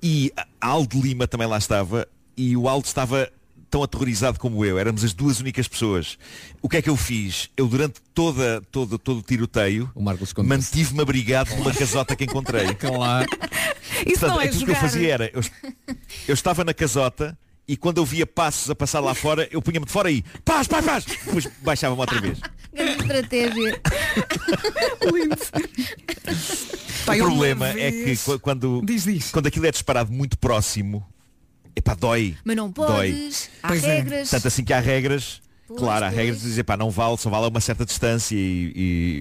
e 0.02 0.32
a 0.36 0.46
Aldo 0.60 1.00
Lima 1.00 1.26
também 1.26 1.46
lá 1.46 1.58
estava 1.58 2.06
e 2.36 2.56
o 2.56 2.68
Aldo 2.68 2.86
estava 2.86 3.30
tão 3.70 3.82
aterrorizado 3.82 4.38
como 4.38 4.64
eu. 4.64 4.78
Éramos 4.78 5.04
as 5.04 5.12
duas 5.12 5.40
únicas 5.40 5.68
pessoas. 5.68 6.18
O 6.60 6.68
que 6.68 6.78
é 6.78 6.82
que 6.82 6.90
eu 6.90 6.96
fiz? 6.96 7.48
Eu 7.56 7.68
durante 7.68 8.00
toda, 8.12 8.60
todo, 8.72 8.98
todo 8.98 9.18
o 9.18 9.22
tiroteio 9.22 9.90
mantive-me 10.48 11.00
abrigado 11.00 11.54
numa 11.56 11.72
casota 11.72 12.16
que 12.16 12.24
encontrei. 12.24 12.74
Claro. 12.80 13.28
Isso 14.06 14.26
não 14.26 14.40
é 14.40 14.46
aquilo 14.46 14.64
que 14.64 14.70
eu 14.70 14.74
jogar. 14.74 14.80
fazia 14.80 15.14
era, 15.14 15.30
eu, 15.32 15.42
eu 16.28 16.34
estava 16.34 16.64
na 16.64 16.72
casota 16.72 17.36
e 17.68 17.76
quando 17.76 17.98
eu 17.98 18.04
via 18.04 18.26
passos 18.26 18.70
a 18.70 18.74
passar 18.74 19.00
lá 19.00 19.14
fora, 19.14 19.48
eu 19.50 19.60
punha-me 19.60 19.86
de 19.86 19.92
fora 19.92 20.10
e 20.10 20.22
paz, 20.44 20.66
paz, 20.66 20.84
paz! 20.84 21.04
Depois 21.04 21.46
baixava-me 21.62 22.00
outra 22.00 22.20
vez. 22.20 22.40
Grande 22.72 23.02
estratégia. 23.02 23.80
Pai, 27.04 27.20
o 27.20 27.24
problema 27.24 27.68
é 27.70 27.90
que 27.90 28.16
qu- 28.16 28.38
quando, 28.38 28.82
quando 29.32 29.46
aquilo 29.46 29.66
é 29.66 29.70
disparado 29.70 30.12
muito 30.12 30.38
próximo, 30.38 31.06
epá, 31.74 31.94
dói. 31.94 32.36
Mas 32.44 32.56
não 32.56 32.70
Dói. 32.70 33.12
podes. 33.12 33.50
Há 33.62 33.68
Pois 33.68 33.84
é. 33.84 33.96
regras. 33.96 34.30
Tanto 34.30 34.48
assim 34.48 34.64
que 34.64 34.72
há 34.72 34.80
regras. 34.80 35.40
Pois, 35.70 35.80
claro, 35.82 36.04
há 36.04 36.08
pois. 36.08 36.18
regras 36.20 36.40
de 36.40 36.48
dizer, 36.48 36.64
pá, 36.64 36.76
não 36.76 36.90
vale, 36.90 37.16
só 37.16 37.30
vale 37.30 37.44
a 37.44 37.48
uma 37.48 37.60
certa 37.60 37.84
distância 37.86 38.34
e, 38.34 38.72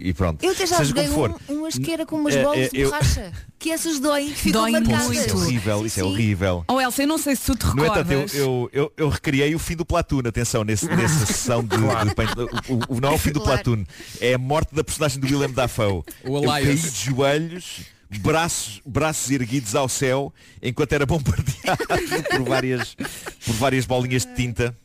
e- 0.04 0.10
e 0.10 0.14
pronto. 0.16 0.43
Eu 0.43 0.52
até 0.52 0.66
já 0.66 0.78
Seja 0.78 0.89
joguei 0.89 1.04
como 1.08 1.16
for. 1.16 1.41
um, 1.47 1.60
umas 1.60 1.78
que 1.78 1.91
era 1.91 2.06
com 2.08 2.16
umas 2.16 2.36
Eh, 2.36 2.41
bolas 2.43 2.60
eh, 2.60 2.70
de 2.70 2.80
eu- 2.80 2.89
borracha. 2.89 3.32
Que 3.60 3.72
essas 3.72 4.00
doem, 4.00 4.32
ficam 4.34 4.62
Doem 4.62 4.74
marcadas. 4.74 5.06
muito. 5.08 5.20
Isso 5.20 5.30
é 5.30 5.34
horrível, 5.36 5.86
isso 5.86 6.00
é 6.00 6.04
horrível. 6.04 6.64
Oh 6.68 6.80
Elsa, 6.82 7.04
eu 7.04 7.08
não 7.08 7.18
sei 7.18 7.36
se 7.36 7.43
tu 7.45 7.56
te 7.56 7.66
No 7.76 7.86
entanto, 7.86 8.08
recordas. 8.08 8.34
eu, 8.34 8.70
eu, 8.72 8.72
eu, 8.74 8.93
eu 8.97 9.10
recriei 9.10 9.54
o 9.54 9.60
fim 9.60 9.76
do 9.76 9.86
Platoon, 9.86 10.22
atenção, 10.26 10.64
nesse, 10.64 10.88
nessa 10.88 11.26
sessão 11.28 11.62
de, 11.64 11.76
de 11.78 12.16
paint- 12.16 12.38
o, 12.70 12.95
o- 12.95 13.00
não 13.02 13.10
é 13.10 13.14
o 13.14 13.18
fim 13.18 13.32
do 13.32 13.41
Claro. 13.41 13.62
Platoon, 13.64 13.84
é 14.22 14.34
a 14.34 14.38
morte 14.38 14.74
da 14.74 14.84
personagem 14.84 15.20
do 15.20 15.26
William 15.28 15.52
Dafoe. 15.52 16.04
O 16.24 16.38
eu 16.38 16.43
caí 16.43 16.64
Elias. 16.70 16.93
de 16.93 17.06
joelhos, 17.12 17.82
braços, 18.22 18.82
braços 18.86 19.30
erguidos 19.30 19.76
ao 19.76 19.88
céu, 19.89 20.34
enquanto 20.64 20.93
era 20.93 21.06
bombardeado 21.06 21.86
por 22.32 22.43
várias, 22.47 22.95
por 22.95 23.54
várias 23.56 23.86
bolinhas 23.86 24.26
de 24.26 24.34
tinta 24.36 24.76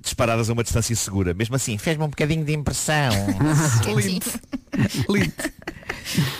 disparadas 0.00 0.48
a 0.48 0.52
uma 0.52 0.62
distância 0.62 0.94
segura. 0.94 1.34
Mesmo 1.34 1.56
assim, 1.56 1.78
fez-me 1.78 2.04
um 2.04 2.08
bocadinho 2.08 2.44
de 2.44 2.52
impressão. 2.52 3.10
Lindo. 3.96 4.26
Lindo. 5.08 5.32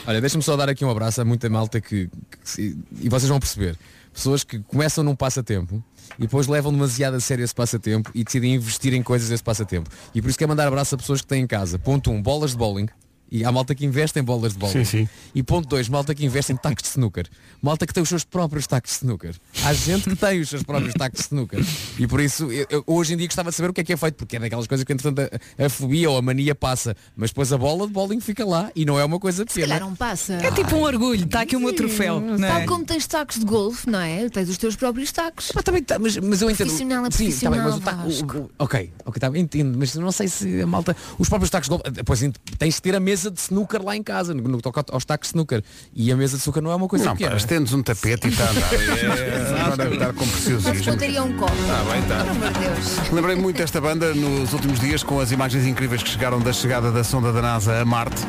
Olha, 0.06 0.20
deixa-me 0.20 0.42
só 0.42 0.56
dar 0.56 0.68
aqui 0.68 0.84
um 0.84 0.90
abraço 0.90 1.20
a 1.20 1.24
muita 1.24 1.48
malta 1.48 1.80
que, 1.80 2.08
que 2.54 2.76
e 3.00 3.08
vocês 3.08 3.28
vão 3.28 3.38
perceber. 3.38 3.76
Pessoas 4.12 4.44
que 4.44 4.60
começam 4.60 5.04
num 5.04 5.14
passatempo 5.14 5.82
e 6.18 6.22
depois 6.22 6.46
levam 6.46 6.72
demasiado 6.72 7.14
a 7.14 7.20
sério 7.20 7.44
esse 7.44 7.54
passatempo 7.54 8.10
e 8.14 8.24
decidem 8.24 8.54
investir 8.54 8.94
em 8.94 9.02
coisas 9.02 9.28
desse 9.28 9.42
passatempo. 9.42 9.90
E 10.14 10.22
por 10.22 10.28
isso 10.28 10.38
quero 10.38 10.48
mandar 10.48 10.66
abraço 10.66 10.94
a 10.94 10.98
pessoas 10.98 11.20
que 11.20 11.26
têm 11.26 11.42
em 11.42 11.46
casa. 11.46 11.78
Ponto 11.78 12.10
1, 12.10 12.14
um, 12.14 12.22
bolas 12.22 12.52
de 12.52 12.56
bowling. 12.56 12.88
E 13.30 13.44
há 13.44 13.50
malta 13.50 13.74
que 13.74 13.84
investe 13.84 14.18
em 14.18 14.22
bolas 14.22 14.52
de 14.52 14.58
bowling. 14.58 14.84
Sim, 14.84 14.84
sim. 14.84 15.08
E 15.34 15.42
ponto 15.42 15.68
2, 15.68 15.88
malta 15.88 16.14
que 16.14 16.24
investe 16.24 16.52
em 16.52 16.56
tacos 16.56 16.82
de 16.84 16.88
snooker. 16.90 17.26
Malta 17.60 17.86
que 17.86 17.92
tem 17.92 18.02
os 18.02 18.08
seus 18.08 18.22
próprios 18.24 18.66
tacos 18.66 18.92
de 18.92 18.96
snooker. 18.98 19.34
Há 19.64 19.72
gente 19.72 20.08
que 20.08 20.14
tem 20.16 20.40
os 20.40 20.48
seus 20.48 20.62
próprios 20.62 20.94
tacos 20.94 21.18
de 21.20 21.24
snooker. 21.26 21.60
E 21.98 22.06
por 22.06 22.20
isso, 22.20 22.50
eu, 22.52 22.66
eu 22.70 22.84
hoje 22.86 23.14
em 23.14 23.16
dia 23.16 23.26
gostava 23.26 23.50
de 23.50 23.56
saber 23.56 23.70
o 23.70 23.72
que 23.72 23.80
é 23.80 23.84
que 23.84 23.92
é 23.92 23.96
feito, 23.96 24.14
porque 24.14 24.36
é 24.36 24.38
daquelas 24.38 24.66
coisas 24.66 24.84
que 24.84 24.92
entretanto 24.92 25.20
a, 25.58 25.64
a 25.66 25.68
fobia 25.68 26.08
ou 26.08 26.16
a 26.16 26.22
mania 26.22 26.54
passa. 26.54 26.96
Mas 27.16 27.30
depois 27.30 27.52
a 27.52 27.58
bola 27.58 27.86
de 27.86 27.92
bowling 27.92 28.20
fica 28.20 28.44
lá 28.44 28.70
e 28.76 28.84
não 28.84 28.98
é 28.98 29.04
uma 29.04 29.18
coisa 29.18 29.44
Se 29.48 29.60
calhar 29.60 29.78
pequena. 29.78 29.80
não 29.90 29.96
passa. 29.96 30.34
É 30.34 30.50
tipo 30.52 30.76
um 30.76 30.82
orgulho, 30.82 31.24
está 31.24 31.40
aqui 31.40 31.56
o 31.56 31.60
meu 31.60 31.74
troféu. 31.74 32.20
Não 32.20 32.38
Tal 32.38 32.58
é? 32.60 32.66
como 32.66 32.84
tens 32.84 33.06
tacos 33.06 33.38
de 33.40 33.44
golfe, 33.44 33.90
não 33.90 34.00
é? 34.00 34.28
Tens 34.28 34.48
os 34.48 34.56
teus 34.56 34.76
próprios 34.76 35.10
tacos. 35.10 35.50
Mas, 35.54 35.64
também 35.64 35.82
tá- 35.82 35.98
mas, 35.98 36.16
mas 36.16 36.42
eu 36.42 36.50
entendo. 36.50 36.68
Profissional 36.68 37.04
é 37.06 37.10
Sim, 37.10 37.30
tá 37.32 37.50
bem, 37.50 37.60
mas 37.60 37.74
o 37.74 37.80
profissional, 37.80 38.22
taco- 38.26 38.38
o- 38.38 38.42
o- 38.42 38.50
ok, 38.58 38.92
ok, 39.04 39.20
tá, 39.20 39.38
entendo, 39.38 39.76
mas 39.78 39.94
não 39.96 40.12
sei 40.12 40.28
se 40.28 40.60
a 40.60 40.66
malta. 40.66 40.96
Os 41.18 41.28
próprios 41.28 41.50
tacos 41.50 41.68
de 41.68 41.70
golfe. 41.76 41.90
Depois 41.90 42.22
ent- 42.22 42.36
tens 42.58 42.74
de 42.76 42.82
ter 42.82 42.94
a 42.94 43.00
mesa 43.00 43.15
de 43.16 43.40
snooker 43.40 43.82
lá 43.82 43.96
em 43.96 44.02
casa, 44.02 44.32
no, 44.34 44.42
no 44.42 44.56
que 44.58 44.62
toca 44.62 44.84
aos 44.92 45.04
tacos 45.04 45.28
de 45.28 45.30
snooker. 45.32 45.62
E 45.94 46.12
a 46.12 46.16
mesa 46.16 46.36
de 46.36 46.40
snooker 46.42 46.62
não 46.62 46.70
é 46.70 46.74
uma 46.76 46.86
coisa 46.88 47.04
Não, 47.06 47.12
pequena. 47.12 47.30
pá, 47.32 47.36
estendes 47.36 47.72
um 47.72 47.82
tapete 47.82 48.28
e 48.28 48.30
está 48.30 48.44
a 48.44 48.50
andar. 48.50 48.70
É, 49.16 49.72
agora 49.72 49.94
está 49.94 50.12
com 50.12 50.24
Mas 50.26 50.30
preciosismo. 50.34 50.92
contaria 50.92 51.22
um 51.22 51.36
copo. 51.36 51.52
Tá 51.52 51.84
bem, 51.92 52.02
tá. 52.02 52.60
Deus. 52.60 53.10
Lembrei 53.12 53.36
muito 53.36 53.56
desta 53.56 53.80
banda 53.80 54.14
nos 54.14 54.52
últimos 54.52 54.78
dias 54.80 55.02
com 55.02 55.18
as 55.20 55.30
imagens 55.32 55.66
incríveis 55.66 56.02
que 56.02 56.08
chegaram 56.10 56.38
da 56.40 56.52
chegada 56.52 56.90
da 56.92 57.02
sonda 57.04 57.32
da 57.32 57.40
NASA 57.42 57.80
a 57.80 57.84
Marte 57.84 58.22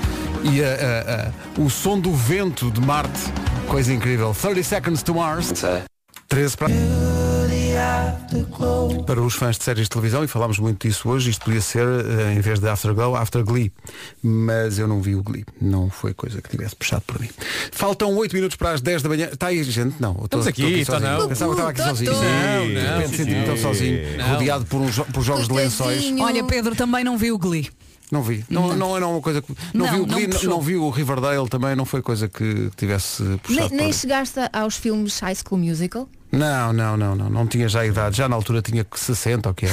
e 0.44 0.64
a- 0.64 0.68
a- 0.68 1.28
a- 1.58 1.62
o 1.62 1.70
som 1.70 2.00
do 2.00 2.14
vento 2.14 2.72
de 2.72 2.80
Marte, 2.82 3.20
coisa 3.68 3.94
incrível. 3.94 4.34
30 4.40 4.64
Seconds 4.64 5.04
to 5.04 5.14
Mars. 5.16 5.54
13 6.30 6.58
para... 6.58 6.68
Para 9.06 9.22
os 9.22 9.36
fãs 9.36 9.58
de 9.58 9.64
séries 9.64 9.84
de 9.84 9.90
televisão, 9.90 10.24
e 10.24 10.28
falámos 10.28 10.60
muito 10.60 10.88
disso 10.88 11.08
hoje, 11.10 11.30
isto 11.30 11.46
podia 11.46 11.62
ser, 11.62 11.86
eh, 11.88 12.34
em 12.36 12.40
vez 12.42 12.60
de 12.60 12.68
Afterglow, 12.68 13.16
After 13.16 13.44
Glee. 13.44 13.72
Mas 14.22 14.78
eu 14.80 14.88
não 14.88 15.02
vi 15.02 15.16
o 15.16 15.24
Glee. 15.24 15.46
Não 15.62 15.90
foi 15.90 16.14
coisa 16.14 16.42
que 16.42 16.50
tivesse 16.50 16.76
puxado 16.76 17.04
por 17.08 17.20
mim. 17.20 17.30
Faltam 17.72 18.16
8 18.16 18.34
minutos 18.36 18.58
para 18.58 18.72
as 18.72 18.82
10 18.82 19.02
da 19.02 19.10
manhã. 19.10 19.30
Está 19.32 19.48
aí, 19.48 19.64
gente? 19.64 19.96
Não. 20.00 20.20
Estamos 20.24 20.48
aqui, 20.48 20.62
estou 20.80 20.96
está 20.98 21.00
sozinho. 21.00 21.20
não. 21.20 21.28
Pensava 21.30 21.56
que 21.56 21.60
estava 21.62 21.70
aqui 21.72 21.82
sozinho. 21.82 22.12
Não, 22.14 22.22
Não, 22.68 23.00
De 23.00 23.06
repente 23.18 23.46
tão 23.46 23.58
sozinho, 23.58 24.18
Não. 24.18 24.28
rodeado 24.30 24.66
por, 24.66 24.82
uns, 24.82 24.96
jo- 24.96 25.06
por 25.06 25.24
jogos 25.24 25.48
de 25.48 25.54
lençóis. 25.54 26.04
Olha, 26.20 26.44
Pedro 26.44 26.76
também 26.76 27.04
não 27.04 27.18
viu 27.18 27.36
o 27.36 27.38
Glee. 27.38 27.70
Não 28.12 28.24
vi. 28.24 28.46
Não, 28.50 28.74
não 28.76 28.96
era 28.96 29.06
uma 29.06 29.20
coisa 29.22 29.42
que. 29.42 29.54
Não, 29.74 29.86
Não, 29.86 29.94
vi 29.94 30.00
o 30.00 30.08
não 30.08 30.16
Glee, 30.16 30.28
não, 30.28 30.44
não 30.44 30.62
vi 30.62 30.76
o 30.78 30.90
Riverdale 30.90 31.48
também, 31.50 31.76
não 31.76 31.84
foi 31.86 32.02
coisa 32.02 32.30
que 32.30 32.70
tivesse 32.78 33.22
puxado. 33.44 33.70
Nem, 33.70 33.78
nem 33.86 33.94
chegaste 33.94 34.40
aos 34.54 34.78
filmes 34.78 35.20
High 35.20 35.36
School 35.36 35.60
Musical? 35.60 36.08
Não, 36.32 36.74
não, 36.74 36.98
não, 36.98 37.16
não. 37.16 37.30
Não 37.30 37.48
tinha 37.48 37.68
já 37.70 37.86
idade. 37.86 38.18
Já 38.18 38.28
na 38.30 38.36
altura 38.36 38.62
tinha 38.62 38.86
60 38.94 39.48
ou 39.50 39.52
o 39.52 39.56
que 39.56 39.66
é. 39.66 39.70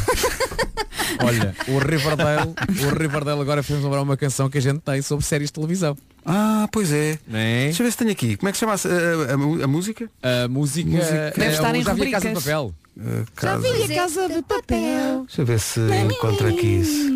Olha, 1.22 1.54
o 1.68 1.78
Riverdale, 1.78 2.54
o 2.68 2.98
Riverdale 2.98 3.40
agora 3.40 3.62
fez 3.62 3.82
lembrar 3.82 4.02
uma 4.02 4.16
canção 4.16 4.50
que 4.50 4.58
a 4.58 4.60
gente 4.60 4.80
tem 4.80 5.00
sobre 5.00 5.24
séries 5.24 5.48
de 5.48 5.52
televisão. 5.52 5.96
Ah, 6.24 6.68
pois 6.72 6.92
é. 6.92 7.18
Né? 7.26 7.64
Deixa 7.66 7.82
eu 7.82 7.86
ver 7.86 7.92
se 7.92 7.98
tenho 7.98 8.10
aqui. 8.10 8.36
Como 8.36 8.48
é 8.48 8.52
que 8.52 8.58
se 8.58 8.60
chama 8.60 8.72
a, 8.74 8.76
a- 8.76 9.60
a 9.60 9.64
a 9.64 9.66
música? 9.66 10.10
A 10.22 10.48
música, 10.48 10.88
Música. 10.90 11.32
Deve 11.36 11.44
é, 11.44 11.52
estar 11.52 11.74
em 11.74 11.82
já 11.82 11.92
vi 11.92 12.02
a 12.02 12.10
Casa 12.10 12.28
de 12.28 12.34
rubricas. 12.34 12.44
Papel. 12.44 12.74
Uh, 12.96 13.02
Já 13.18 13.24
casa- 13.34 13.72
vi 13.72 13.92
a 13.92 13.96
Casa 13.96 14.28
de 14.28 14.42
Papel. 14.42 15.24
Deixa 15.26 15.42
eu 15.42 15.46
ver 15.46 15.60
se 15.60 15.80
encontro 15.80 16.48
aqui 16.48 16.66
isso. 16.80 17.14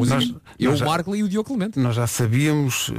Música, 0.00 0.16
Nós- 0.16 0.34
eu, 0.58 0.70
nós 0.70 0.74
o 0.76 0.78
já- 0.80 0.86
Marco 0.86 1.16
e 1.16 1.22
o 1.22 1.28
Diogo 1.28 1.48
Clemente. 1.48 1.78
Nós 1.78 1.94
já 1.96 2.06
sabíamos, 2.06 2.88
uh, 2.90 2.94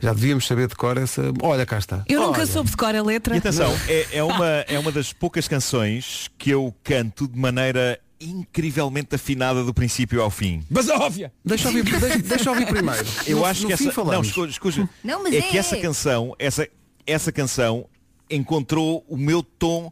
já 0.00 0.12
devíamos 0.12 0.46
saber 0.46 0.66
de 0.68 0.74
cor 0.74 0.96
essa. 0.98 1.22
Olha, 1.42 1.64
cá 1.66 1.78
está. 1.78 2.04
Eu 2.08 2.20
nunca 2.22 2.38
Olha. 2.40 2.46
soube 2.46 2.70
de 2.70 2.76
cor 2.76 2.94
a 2.94 3.02
letra. 3.02 3.34
E 3.34 3.38
atenção, 3.38 3.72
é, 3.88 4.06
é 4.18 4.22
uma, 4.24 4.46
é 4.66 4.78
uma 4.78 4.90
das 4.92 5.12
poucas 5.12 5.46
canções 5.46 6.28
que 6.38 6.50
eu 6.50 6.74
canto 6.82 7.28
de 7.28 7.38
maneira 7.38 7.98
incrivelmente 8.20 9.14
afinada 9.14 9.62
do 9.62 9.72
princípio 9.72 10.20
ao 10.20 10.30
fim. 10.30 10.64
Mas 10.68 10.88
óbvia! 10.88 11.32
Deixa 11.44 11.68
eu 11.68 11.76
ouvir, 11.76 11.84
deixa, 12.00 12.18
deixa 12.18 12.50
ouvir 12.50 12.66
primeiro. 12.66 13.06
Eu 13.26 13.38
No- 13.38 13.44
acho 13.44 13.62
no 13.62 13.68
que 13.68 13.74
essa. 13.74 13.92
falamos. 13.92 14.36
Não, 14.36 14.46
escuta. 14.46 14.88
Não, 15.04 15.22
mas 15.22 15.34
é 15.34 15.38
é. 15.38 15.42
que 15.42 15.58
essa 15.58 15.76
canção, 15.76 16.34
essa, 16.38 16.68
essa 17.06 17.30
canção 17.30 17.86
encontrou 18.30 19.04
o 19.08 19.16
meu 19.16 19.42
tom 19.42 19.90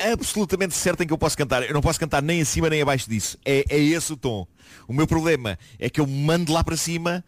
absolutamente 0.00 0.74
certo 0.74 1.02
em 1.02 1.06
que 1.06 1.12
eu 1.12 1.18
posso 1.18 1.36
cantar. 1.36 1.62
Eu 1.62 1.74
não 1.74 1.80
posso 1.80 2.00
cantar 2.00 2.22
nem 2.22 2.40
acima 2.40 2.68
nem 2.70 2.82
abaixo 2.82 3.08
disso. 3.08 3.38
É, 3.44 3.64
é 3.68 3.78
esse 3.78 4.12
o 4.12 4.16
tom. 4.16 4.46
O 4.88 4.92
meu 4.92 5.06
problema 5.06 5.58
é 5.78 5.90
que 5.90 6.00
eu 6.00 6.06
mando 6.06 6.52
lá 6.52 6.64
para 6.64 6.76
cima 6.76 7.24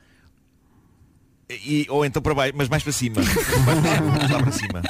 e, 1.64 1.86
ou 1.90 2.04
então 2.04 2.22
para 2.22 2.34
baixo, 2.34 2.54
mas 2.56 2.68
mais 2.68 2.82
para 2.82 2.92
cima. 2.92 3.16
Lá 4.30 4.38
para 4.42 4.52
cima. 4.52 4.82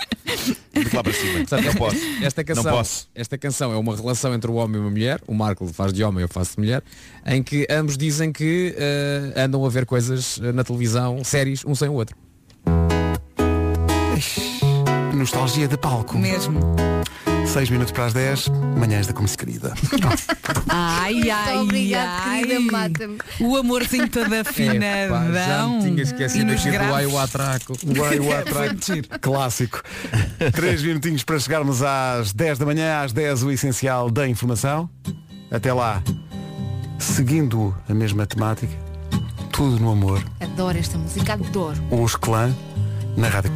muito 0.74 0.96
lá 0.96 1.02
para 1.02 1.12
cima. 1.12 1.46
Sabe, 1.46 1.66
Não 1.66 1.74
posso. 1.74 1.96
Esta 2.22 2.44
canção, 2.44 2.64
Não 2.64 2.72
posso. 2.72 3.08
esta 3.14 3.38
canção 3.38 3.72
é 3.72 3.76
uma 3.76 3.96
relação 3.96 4.34
entre 4.34 4.50
o 4.50 4.54
homem 4.54 4.76
e 4.76 4.80
uma 4.80 4.90
mulher, 4.90 5.20
o 5.26 5.34
Marco 5.34 5.66
faz 5.66 5.92
de 5.92 6.04
homem, 6.04 6.22
eu 6.22 6.28
faço 6.28 6.52
de 6.52 6.60
mulher, 6.60 6.82
em 7.26 7.42
que 7.42 7.66
ambos 7.70 7.96
dizem 7.96 8.32
que 8.32 8.74
eh, 8.76 9.32
andam 9.36 9.64
a 9.64 9.68
ver 9.68 9.86
coisas 9.86 10.40
eh, 10.42 10.52
na 10.52 10.62
televisão, 10.62 11.24
séries, 11.24 11.64
um 11.64 11.74
sem 11.74 11.88
o 11.88 11.94
outro. 11.94 12.16
Nostalgia 15.14 15.68
de 15.68 15.76
palco. 15.76 16.18
Mesmo. 16.18 16.60
6 17.52 17.68
minutos 17.68 17.92
para 17.92 18.06
as 18.06 18.14
10, 18.14 18.48
manhãs 18.78 19.06
da 19.06 19.12
Comece 19.12 19.36
Querida. 19.36 19.74
Ai, 20.68 21.30
ai, 21.30 21.58
obrigada, 21.58 22.10
ai. 22.10 22.42
querida, 22.46 22.72
mata-me. 22.72 23.18
O 23.40 23.56
amorzinho 23.58 24.08
já 24.10 25.68
me 25.68 25.82
tinha 25.82 26.02
esquecido 26.02 26.50
aqui 26.50 26.70
do 26.70 26.94
ai 26.94 27.04
o 27.04 27.18
atraco. 27.18 27.74
Vai 27.84 28.18
o 28.18 28.32
atraco. 28.34 28.76
Clássico. 29.20 29.82
Três 30.52 30.82
minutinhos 30.82 31.24
para 31.24 31.38
chegarmos 31.38 31.82
às 31.82 32.32
10 32.32 32.58
da 32.58 32.64
manhã, 32.64 33.02
às 33.02 33.12
10 33.12 33.42
o 33.42 33.50
essencial 33.50 34.10
da 34.10 34.26
informação. 34.26 34.88
Até 35.50 35.74
lá, 35.74 36.02
seguindo 36.98 37.76
a 37.86 37.92
mesma 37.92 38.24
temática, 38.24 38.72
tudo 39.52 39.78
no 39.78 39.92
amor, 39.92 40.24
Adoro 40.40 40.78
esta 40.78 40.96
música, 40.96 41.34
adoro. 41.34 41.78
os 41.90 42.16
clã 42.16 42.50
na 43.14 43.28
rádio 43.28 43.52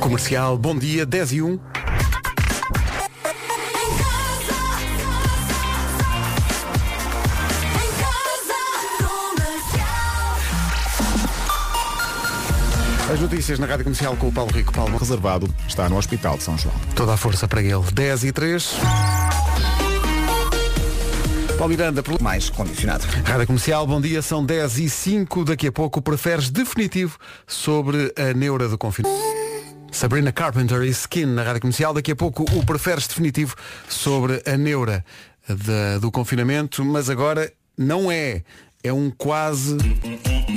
comercial. 0.00 0.58
Bom 0.58 0.76
dia, 0.76 1.06
10 1.06 1.32
e 1.34 1.42
1. 1.42 1.60
As 13.12 13.18
notícias 13.20 13.58
na 13.58 13.66
rádio 13.66 13.84
comercial 13.84 14.16
com 14.16 14.28
o 14.28 14.32
Paulo 14.32 14.52
Rico. 14.52 14.72
Paulo 14.72 14.96
Reservado 14.96 15.52
está 15.66 15.88
no 15.88 15.96
Hospital 15.96 16.36
de 16.36 16.44
São 16.44 16.56
João. 16.56 16.74
Toda 16.94 17.14
a 17.14 17.16
força 17.16 17.48
para 17.48 17.60
ele. 17.62 17.72
10 17.92 18.24
e 18.24 18.32
3. 18.32 18.74
Paulo 21.58 21.68
Miranda, 21.70 22.02
pelo- 22.02 22.22
Mais 22.22 22.48
condicionado. 22.48 23.04
Rádio 23.24 23.46
Comercial, 23.48 23.86
bom 23.86 24.00
dia, 24.00 24.22
são 24.22 24.44
10 24.44 24.78
e 24.78 24.88
5 24.88 25.44
Daqui 25.44 25.66
a 25.66 25.72
pouco, 25.72 26.00
preferes 26.00 26.48
definitivo 26.50 27.18
sobre 27.46 28.12
a 28.16 28.32
neura 28.32 28.68
do 28.68 28.78
confinamento. 28.78 29.20
Sabrina 29.92 30.30
Carpenter 30.32 30.82
e 30.82 30.88
Skin 30.90 31.26
na 31.26 31.42
Rádio 31.42 31.62
Comercial. 31.62 31.92
Daqui 31.92 32.12
a 32.12 32.16
pouco, 32.16 32.44
o 32.56 32.64
preferes 32.64 33.06
definitivo 33.08 33.56
sobre 33.88 34.40
a 34.46 34.56
neura 34.56 35.04
da- 35.48 35.98
do 35.98 36.10
confinamento, 36.12 36.84
mas 36.84 37.10
agora 37.10 37.52
não 37.76 38.10
é. 38.10 38.42
É 38.82 38.92
um 38.92 39.10
quase. 39.10 39.76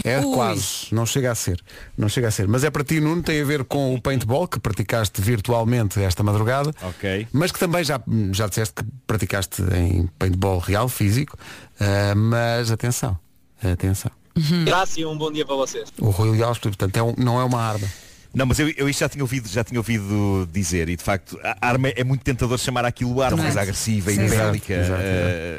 É 0.06 0.20
Ui. 0.20 0.34
quase. 0.34 0.88
Não 0.92 1.06
chega 1.06 1.32
a 1.32 1.36
ser. 1.36 1.62
Não 1.98 2.08
chega 2.08 2.30
a 2.30 2.32
ser. 2.32 2.48
Mas 2.48 2.64
é 2.64 2.70
para 2.70 2.84
ti, 2.84 3.00
Nuno, 3.02 3.22
tem 3.22 3.42
a 3.42 3.46
ver 3.46 3.64
com 3.66 3.94
o 3.94 4.02
paintball 4.02 4.48
que 4.48 4.60
praticaste 4.60 5.22
virtualmente 5.22 6.02
esta 6.02 6.24
madrugada. 6.24 6.74
Ok. 6.82 7.28
Mas 7.34 7.52
que 7.52 7.60
também 7.60 7.84
já, 7.84 8.02
já 8.32 8.48
disseste 8.48 8.76
que 8.76 8.84
praticaste 9.06 9.62
em 9.76 10.08
paintball 10.18 10.60
real, 10.60 10.88
físico. 10.88 11.38
Ah, 11.80 12.14
mas 12.16 12.72
atenção. 12.72 13.18
Atenção. 13.62 14.12
Graça 14.66 15.00
e 15.00 15.06
um 15.06 15.18
bom 15.18 15.32
dia 15.32 15.46
para 15.46 15.56
vocês. 15.56 15.90
O 16.00 16.10
Rui 16.10 16.32
Leal, 16.38 16.56
portanto, 16.56 16.98
é 16.98 17.04
um- 17.04 17.14
não 17.18 17.40
é 17.40 17.44
uma 17.44 17.62
arma. 17.62 17.88
Não, 18.34 18.46
mas 18.48 18.58
eu, 18.60 18.70
eu 18.76 18.90
isto 18.90 19.00
já 19.02 19.10
tinha 19.10 19.24
ouvido, 19.24 19.48
já 19.48 19.64
tinha 19.64 19.80
ouvido 19.80 20.50
dizer 20.52 20.90
e 20.90 20.96
de 20.96 21.04
facto 21.04 21.40
a 21.44 21.56
arma 21.62 21.90
é 21.90 22.04
muito 22.04 22.24
tentador 22.24 22.58
chamar 22.58 22.84
aquilo 22.84 23.22
arma, 23.22 23.44
coisa 23.44 23.62
agressiva 23.62 24.12
e 24.12 24.16
Sim, 24.16 24.28
bélica. 24.28 24.74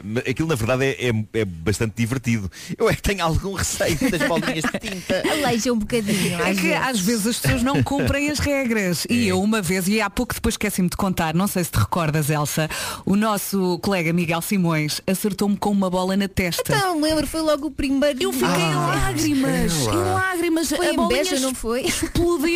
Mas 0.02 0.24
aquilo 0.28 0.48
na 0.48 0.54
verdade 0.54 0.84
é, 0.84 1.08
é- 1.08 1.40
é 1.40 1.44
bastante 1.44 1.94
divertido. 1.96 2.50
Eu 2.76 2.88
é 2.90 2.94
que 2.94 3.02
tenho 3.02 3.22
algum 3.24 3.52
receio 3.54 3.96
das 4.10 4.26
bolinhas 4.28 4.64
de 4.64 4.78
tinta. 4.90 5.22
Aleija 5.30 5.72
um 5.72 5.78
bocadinho. 5.78 6.40
É 6.40 6.50
às 6.50 6.56
que 6.58 6.62
vezes. 6.68 6.82
às 6.82 7.00
vezes 7.00 7.26
as 7.28 7.38
pessoas 7.38 7.62
não 7.62 7.82
cumprem 7.82 8.30
as 8.30 8.38
regras. 8.38 9.06
E 9.08 9.28
eu 9.28 9.40
uma 9.40 9.62
vez, 9.62 9.86
e 9.86 10.00
há 10.00 10.10
pouco 10.10 10.34
depois 10.34 10.54
esqueci-me 10.54 10.88
de 10.88 10.96
contar, 10.96 11.34
não 11.34 11.46
sei 11.46 11.62
se 11.64 11.70
te 11.70 11.78
recordas, 11.78 12.28
Elsa, 12.30 12.68
o 13.06 13.14
nosso 13.14 13.78
colega 13.82 14.12
Miguel 14.12 14.42
Simões 14.42 15.00
acertou-me 15.06 15.56
com 15.56 15.70
uma 15.70 15.88
bola 15.88 16.16
na 16.16 16.26
testa. 16.28 16.74
Então, 16.74 17.00
lembro, 17.00 17.26
foi 17.26 17.40
logo 17.40 17.68
o 17.68 17.70
primeiro. 17.70 18.20
Eu 18.20 18.32
fiquei 18.32 18.48
em 18.48 18.74
lágrimas, 18.74 19.72
é 19.86 19.90
em 19.92 19.96
lágrimas. 20.12 20.68
Foi 20.70 20.88
a 20.88 20.92
bolinha 20.94 21.20
inveja, 21.20 21.40
não 21.40 21.54
foi? 21.54 21.84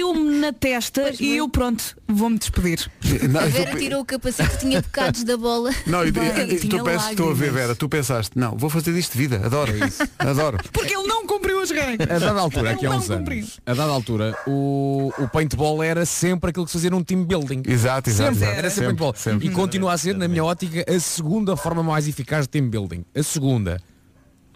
Explodiu-me 0.08 0.38
na 0.40 0.52
testa 0.52 1.12
e 1.20 1.36
eu 1.36 1.48
pronto, 1.48 1.96
vou-me 2.06 2.38
despedir. 2.38 2.90
Não, 3.30 3.40
A 3.40 3.46
Vera 3.46 3.70
tô- 3.72 3.76
tirou 3.78 4.00
o 4.00 4.04
capacete, 4.04 4.58
tinha 4.58 4.80
bocados 4.80 5.22
da 5.24 5.36
bola. 5.36 5.70
Não, 5.86 6.04
e- 6.06 6.10
Bem, 6.10 6.56
tu 6.58 6.82
pensaste, 6.82 7.10
estou 7.10 7.30
a 7.30 7.34
ver. 7.34 7.52
Vera, 7.52 7.74
tu 7.74 7.88
pensaste, 7.88 8.38
não, 8.38 8.56
vou 8.56 8.70
fazer 8.70 8.92
disto 8.94 9.12
de 9.12 9.18
vida, 9.18 9.44
adoro 9.44 9.72
isso, 9.86 10.02
adoro. 10.18 10.58
Porque 10.72 10.94
ele 10.94 11.06
não 11.06 11.26
cumpriu 11.26 11.60
as 11.60 11.70
regras. 11.70 12.10
A 12.10 12.18
dada 12.18 12.40
altura, 12.40 12.70
aqui 12.72 12.86
há 12.86 12.90
uns 12.90 13.06
cumpri. 13.08 13.38
anos, 13.40 13.60
a 13.66 13.74
dada 13.74 13.92
altura, 13.92 14.36
o, 14.46 15.12
o 15.18 15.28
paintball 15.28 15.82
era 15.82 16.04
sempre 16.06 16.50
aquilo 16.50 16.64
que 16.64 16.70
se 16.72 16.78
fazia 16.78 16.90
num 16.90 17.02
team 17.04 17.24
building. 17.24 17.62
Exato, 17.66 18.08
exato, 18.10 18.34
Sempre, 18.34 18.54
era 18.58 18.70
sempre, 18.70 18.86
paintball. 18.88 19.14
sempre. 19.14 19.46
E 19.46 19.50
continua 19.50 19.92
a 19.92 19.98
ser, 19.98 20.16
na 20.16 20.26
minha 20.28 20.44
ótica, 20.44 20.84
a 20.90 21.00
segunda 21.00 21.56
forma 21.56 21.82
mais 21.82 22.08
eficaz 22.08 22.42
de 22.44 22.48
team 22.48 22.68
building. 22.68 23.04
A 23.14 23.22
segunda. 23.22 23.80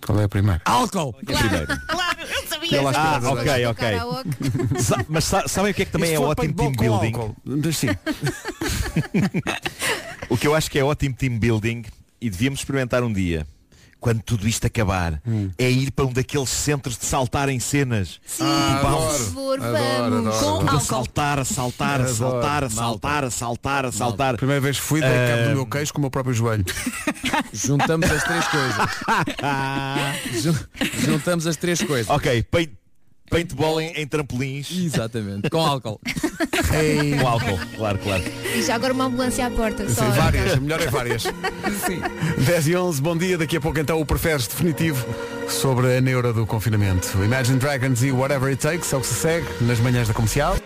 Qual 0.04 0.18
é 0.18 0.24
a 0.24 0.28
primeira? 0.28 0.60
Álcool! 0.64 1.14
É 1.28 1.32
primeiro. 1.32 1.66
Claro, 1.86 2.01
eu 2.22 2.46
sabia. 2.48 2.68
Pela 2.70 2.90
Ah, 2.94 3.20
ok, 3.32 3.66
ok. 3.66 3.88
Sa- 4.82 5.04
mas 5.08 5.24
sa- 5.24 5.46
sabem 5.48 5.72
o 5.72 5.74
que 5.74 5.82
é 5.82 5.84
que 5.84 5.92
também 5.92 6.14
é 6.14 6.18
ótimo 6.18 6.54
team 6.54 6.72
building? 6.72 7.12
O 10.28 10.36
que 10.36 10.46
eu 10.46 10.54
acho 10.54 10.70
que 10.70 10.78
é 10.78 10.84
ótimo 10.84 11.14
team 11.14 11.38
building 11.38 11.84
e 12.20 12.30
devíamos 12.30 12.60
experimentar 12.60 13.02
um 13.02 13.12
dia. 13.12 13.46
Quando 14.02 14.20
tudo 14.20 14.48
isto 14.48 14.66
acabar, 14.66 15.22
Hum. 15.24 15.48
é 15.56 15.70
ir 15.70 15.92
para 15.92 16.04
um 16.04 16.12
daqueles 16.12 16.48
centros 16.48 16.98
de 16.98 17.04
saltar 17.06 17.48
em 17.48 17.60
cenas. 17.60 18.20
Sim, 18.26 18.42
Ah, 18.44 18.80
por 18.82 19.12
favor, 19.12 19.60
vamos. 19.60 19.76
adoro. 19.78 20.22
Com 20.24 20.58
Tudo 20.58 20.68
a 20.68 20.72
álcool. 20.72 20.80
saltar, 20.80 21.38
a 21.38 21.44
saltar, 21.44 22.00
a 22.00 22.08
saltar, 22.08 22.64
a 22.64 22.68
saltar, 22.68 23.24
a 23.24 23.30
saltar, 23.30 23.84
a 23.86 23.92
saltar. 23.92 24.36
Primeira 24.36 24.60
vez 24.60 24.80
que 24.80 24.84
fui, 24.84 25.00
dei 25.00 25.08
cabo 25.08 25.42
do 25.50 25.54
meu 25.54 25.66
queixo 25.66 25.92
com 25.92 25.98
o 25.98 26.00
meu 26.02 26.10
próprio 26.10 26.34
joelho. 26.34 26.64
Juntamos 27.54 28.10
as 28.10 28.24
três 28.24 28.44
coisas. 28.48 28.88
Jun- 30.42 30.66
Juntamos 30.98 31.46
as 31.46 31.56
três 31.56 31.80
coisas. 31.82 32.10
Ok, 32.10 32.42
paint, 32.50 32.70
paintball 33.30 33.80
em, 33.80 33.92
em 33.92 34.06
trampolins. 34.06 34.70
Exatamente. 34.70 35.48
Com 35.50 35.64
álcool. 35.64 36.00
Com 37.20 37.26
álcool, 37.26 37.58
claro, 37.76 37.98
claro. 37.98 38.22
E 38.54 38.62
já 38.62 38.74
agora 38.74 38.92
uma 38.92 39.04
ambulância 39.04 39.46
à 39.46 39.50
porta. 39.50 39.88
Só 39.88 40.04
Sim, 40.04 40.10
várias, 40.12 40.58
melhor 40.58 40.80
é 40.80 40.86
várias. 40.86 41.24
10 42.38 42.68
e 42.68 42.76
11, 42.76 43.02
bom 43.02 43.16
dia. 43.16 43.38
Daqui 43.38 43.56
a 43.56 43.60
pouco 43.60 43.78
então 43.78 44.00
o 44.00 44.06
preferes 44.06 44.46
definitivo 44.46 45.04
sobre 45.48 45.96
a 45.96 46.00
neura 46.00 46.32
do 46.32 46.46
confinamento. 46.46 47.22
Imagine 47.22 47.58
Dragons 47.58 48.02
e 48.02 48.12
Whatever 48.12 48.50
It 48.50 48.62
Takes 48.62 48.92
é 48.92 48.96
o 48.96 49.00
que 49.00 49.06
se 49.06 49.14
segue 49.14 49.46
nas 49.60 49.78
manhãs 49.80 50.08
da 50.08 50.14
comercial. 50.14 50.56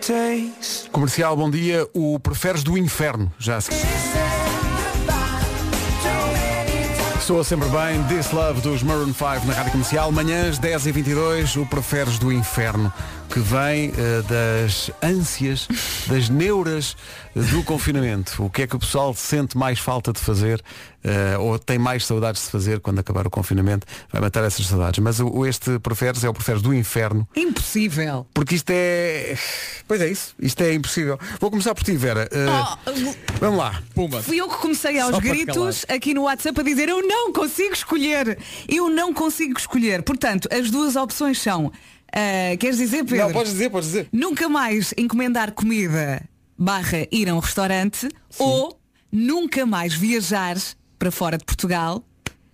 Comercial, 0.91 1.35
bom 1.35 1.49
dia. 1.49 1.87
O 1.93 2.19
preferes 2.19 2.63
do 2.63 2.77
inferno. 2.77 3.31
Já 3.39 3.59
se... 3.61 3.71
Soa 7.27 7.43
sempre 7.43 7.67
bem, 7.67 8.01
This 8.03 8.31
Love 8.31 8.61
dos 8.61 8.81
Maroon 8.81 9.13
5 9.13 9.45
na 9.45 9.53
Rádio 9.53 9.73
Comercial, 9.73 10.09
manhãs 10.13 10.57
10 10.57 10.87
e 10.87 10.91
22 10.93 11.57
o 11.57 11.65
Preferes 11.65 12.17
do 12.17 12.31
Inferno, 12.31 12.89
que 13.29 13.39
vem 13.39 13.91
eh, 13.97 14.21
das 14.27 14.89
ânsias, 15.03 15.67
das 16.07 16.29
neuras 16.29 16.95
do 17.35 17.61
confinamento. 17.63 18.43
O 18.43 18.49
que 18.49 18.63
é 18.63 18.67
que 18.67 18.75
o 18.75 18.79
pessoal 18.79 19.13
sente 19.13 19.55
mais 19.57 19.77
falta 19.79 20.11
de 20.13 20.19
fazer, 20.19 20.61
eh, 21.03 21.37
ou 21.37 21.59
tem 21.59 21.77
mais 21.77 22.05
saudades 22.05 22.45
de 22.45 22.49
fazer 22.49 22.79
quando 22.79 22.99
acabar 22.99 23.27
o 23.27 23.29
confinamento, 23.29 23.85
vai 24.11 24.21
matar 24.21 24.43
essas 24.43 24.65
saudades. 24.65 24.99
Mas 25.03 25.19
o, 25.19 25.45
este 25.45 25.77
Preferes 25.79 26.23
é 26.23 26.29
o 26.29 26.33
Preferes 26.33 26.61
do 26.61 26.73
Inferno, 26.73 27.27
Impossível. 27.35 28.25
porque 28.33 28.55
isto 28.55 28.69
é... 28.71 29.37
Pois 29.87 30.01
é 30.01 30.09
isso, 30.09 30.33
isto 30.39 30.61
é 30.61 30.73
impossível. 30.73 31.19
Vou 31.39 31.51
começar 31.51 31.75
por 31.75 31.83
ti, 31.83 31.95
Vera. 31.95 32.27
Eh, 32.31 32.47
Oh, 32.47 33.13
Vamos 33.39 33.59
lá. 33.59 33.83
Pumba. 33.93 34.21
Fui 34.23 34.37
eu 34.41 34.47
que 34.49 34.57
comecei 34.57 34.99
aos 34.99 35.11
Só 35.15 35.19
gritos 35.19 35.85
aqui 35.89 36.13
no 36.13 36.23
WhatsApp 36.23 36.59
a 36.59 36.63
dizer 36.63 36.89
eu 36.89 37.05
não 37.05 37.31
consigo 37.31 37.73
escolher. 37.73 38.37
Eu 38.67 38.89
não 38.89 39.13
consigo 39.13 39.57
escolher. 39.59 40.01
Portanto, 40.01 40.47
as 40.51 40.71
duas 40.71 40.95
opções 40.95 41.39
são. 41.39 41.71
Ah, 42.13 42.55
queres 42.57 42.77
dizer, 42.77 43.03
Pedro? 43.03 43.25
Não, 43.25 43.31
podes 43.33 43.51
dizer, 43.53 43.69
podes 43.69 43.89
dizer. 43.89 44.07
Nunca 44.11 44.47
mais 44.49 44.93
encomendar 44.97 45.51
comida 45.51 46.23
barra 46.57 47.07
ir 47.11 47.29
a 47.29 47.35
um 47.35 47.39
restaurante 47.39 48.07
ou 48.39 48.79
nunca 49.11 49.65
mais 49.65 49.93
viajar 49.93 50.57
para 50.97 51.11
fora 51.11 51.37
de 51.37 51.45
Portugal. 51.45 52.03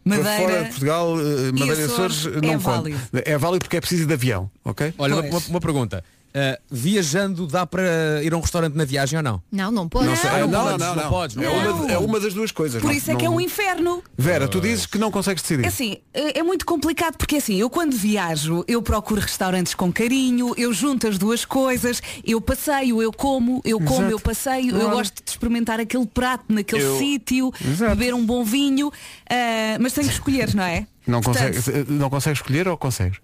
Madeira. 0.06 0.30
Para 0.30 0.42
fora 0.50 0.64
de 0.64 0.70
Portugal, 0.70 1.18
eh, 1.18 1.24
Madeira 1.54 1.82
e 1.82 1.86
Açores 1.86 2.18
Açores 2.18 2.26
é 2.26 2.42
não 2.46 2.54
conta. 2.56 2.72
válido. 2.72 3.00
É 3.26 3.38
válido 3.38 3.64
porque 3.64 3.78
é 3.78 3.80
preciso 3.80 4.06
de 4.06 4.14
avião, 4.14 4.52
ok? 4.66 4.94
Olha, 4.98 5.16
uma- 5.16 5.40
uma 5.48 5.62
pergunta. 5.62 6.04
Uh, 6.36 6.60
viajando 6.72 7.46
dá 7.46 7.64
para 7.64 7.84
ir 8.24 8.34
a 8.34 8.38
um 8.38 8.40
restaurante 8.40 8.74
na 8.74 8.84
viagem 8.86 9.18
ou 9.18 9.24
não? 9.24 9.40
Não, 9.52 9.70
não 9.72 9.88
pode. 9.88 10.08
Não. 10.08 10.14
Ah, 10.14 10.40
não, 10.40 10.48
não, 10.48 10.64
podes, 10.64 10.80
não, 10.80 10.96
não 10.96 11.04
não. 11.04 11.10
podes, 11.12 11.36
não 11.36 11.44
é. 11.44 11.50
Uma, 11.50 11.92
é 11.92 11.98
uma 12.00 12.20
das 12.20 12.34
duas 12.34 12.52
coisas. 12.52 12.82
Por 12.82 12.88
não- 12.88 12.94
isso 12.96 13.12
é 13.12 13.16
que 13.16 13.24
é 13.24 13.30
um 13.30 13.40
inferno. 13.40 14.04
Vera, 14.18 14.48
tu 14.48 14.60
dizes 14.60 14.88
que 14.88 14.98
não 14.98 15.12
consegues 15.12 15.44
decidir. 15.44 15.64
É 15.64 15.68
assim, 15.68 15.98
é 16.12 16.40
é 16.40 16.42
muito 16.44 16.66
complicado 16.66 17.18
porque 17.18 17.36
assim, 17.36 17.56
eu 17.58 17.70
quando 17.70 17.96
viajo, 17.96 18.66
eu 18.68 18.82
procuro 18.82 19.22
restaurantes 19.22 19.76
com 19.76 19.94
carinho, 19.94 20.56
eu 20.58 20.74
junto 20.74 21.08
as 21.08 21.20
duas 21.20 21.46
coisas, 21.46 22.02
eu 22.26 22.42
passeio, 22.42 23.00
eu 23.00 23.12
como, 23.14 23.62
eu 23.64 23.78
como, 23.80 24.00
Exato. 24.00 24.12
eu 24.12 24.20
passeio, 24.20 24.70
eu 24.72 24.80
Claro. 24.80 24.96
gosto 24.98 25.24
de 25.24 25.30
experimentar 25.30 25.80
aquele 25.80 26.08
prato 26.08 26.46
naquele 26.50 26.82
Eu- 26.84 26.98
sítio, 26.98 27.54
beber 27.78 28.14
um 28.16 28.26
bom 28.26 28.44
vinho, 28.44 28.92
ah, 29.30 29.78
mas 29.80 29.94
tenho 29.94 30.08
que 30.08 30.14
escolher, 30.14 30.56
não 30.56 30.64
é? 30.64 30.88
Não, 31.06 31.22
Portanto, 31.22 31.54
consegues, 31.58 31.68
eh, 31.68 31.86
não 31.90 32.10
consegues 32.10 32.40
escolher 32.40 32.68
ou 32.68 32.76
consegues? 32.76 33.20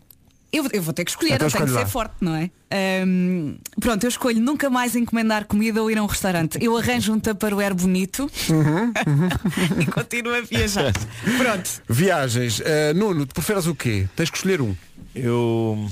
Eu, 0.51 0.67
eu 0.73 0.81
vou 0.81 0.93
ter 0.93 1.05
que 1.05 1.11
escolher, 1.11 1.33
Então 1.35 1.47
eu 1.47 1.51
tenho 1.51 1.65
que 1.65 1.71
ser 1.71 1.77
lá. 1.79 1.85
forte, 1.85 2.13
não 2.21 2.35
é? 2.35 2.49
Ahm, 2.71 3.55
pronto, 3.79 4.03
eu 4.03 4.07
escolho 4.09 4.39
nunca 4.41 4.67
mais 4.69 4.95
encomendar 4.95 5.45
comida 5.45 5.81
ou 5.81 5.91
ir 5.91 5.97
a 5.99 6.03
um 6.03 6.07
restaurante. 6.07 6.57
Eu 6.61 6.75
arranjo 6.75 7.13
um 7.13 7.19
tupperware 7.19 7.73
bonito 7.75 8.29
Uhum, 8.49 8.91
e 9.79 9.85
continuo 9.85 10.33
a 10.35 10.41
viajar. 10.41 10.91
Pronto. 11.37 11.69
Viagens. 11.87 12.59
Uh, 12.59 12.93
Nuno, 12.95 13.25
tu 13.27 13.33
preferes 13.35 13.67
o 13.67 13.75
quê? 13.75 14.07
Tens 14.15 14.29
que 14.31 14.37
escolher 14.37 14.59
um. 14.61 14.75
Eu. 15.13 15.87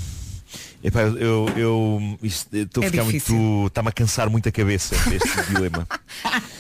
Epá, 0.84 1.02
eu, 1.02 1.16
eu, 1.18 1.50
eu 1.58 2.20
isto- 2.24 2.56
eu 2.56 2.64
estou 2.64 2.84
a 2.84 2.88
É 2.88 2.90
ficar 2.92 3.04
difícil. 3.04 3.36
muito. 3.36 3.68
Está-me 3.68 3.90
a 3.90 3.92
cansar 3.92 4.30
muito 4.30 4.48
a 4.48 4.52
cabeça 4.52 4.96
este 5.14 5.54
dilema. 5.54 5.88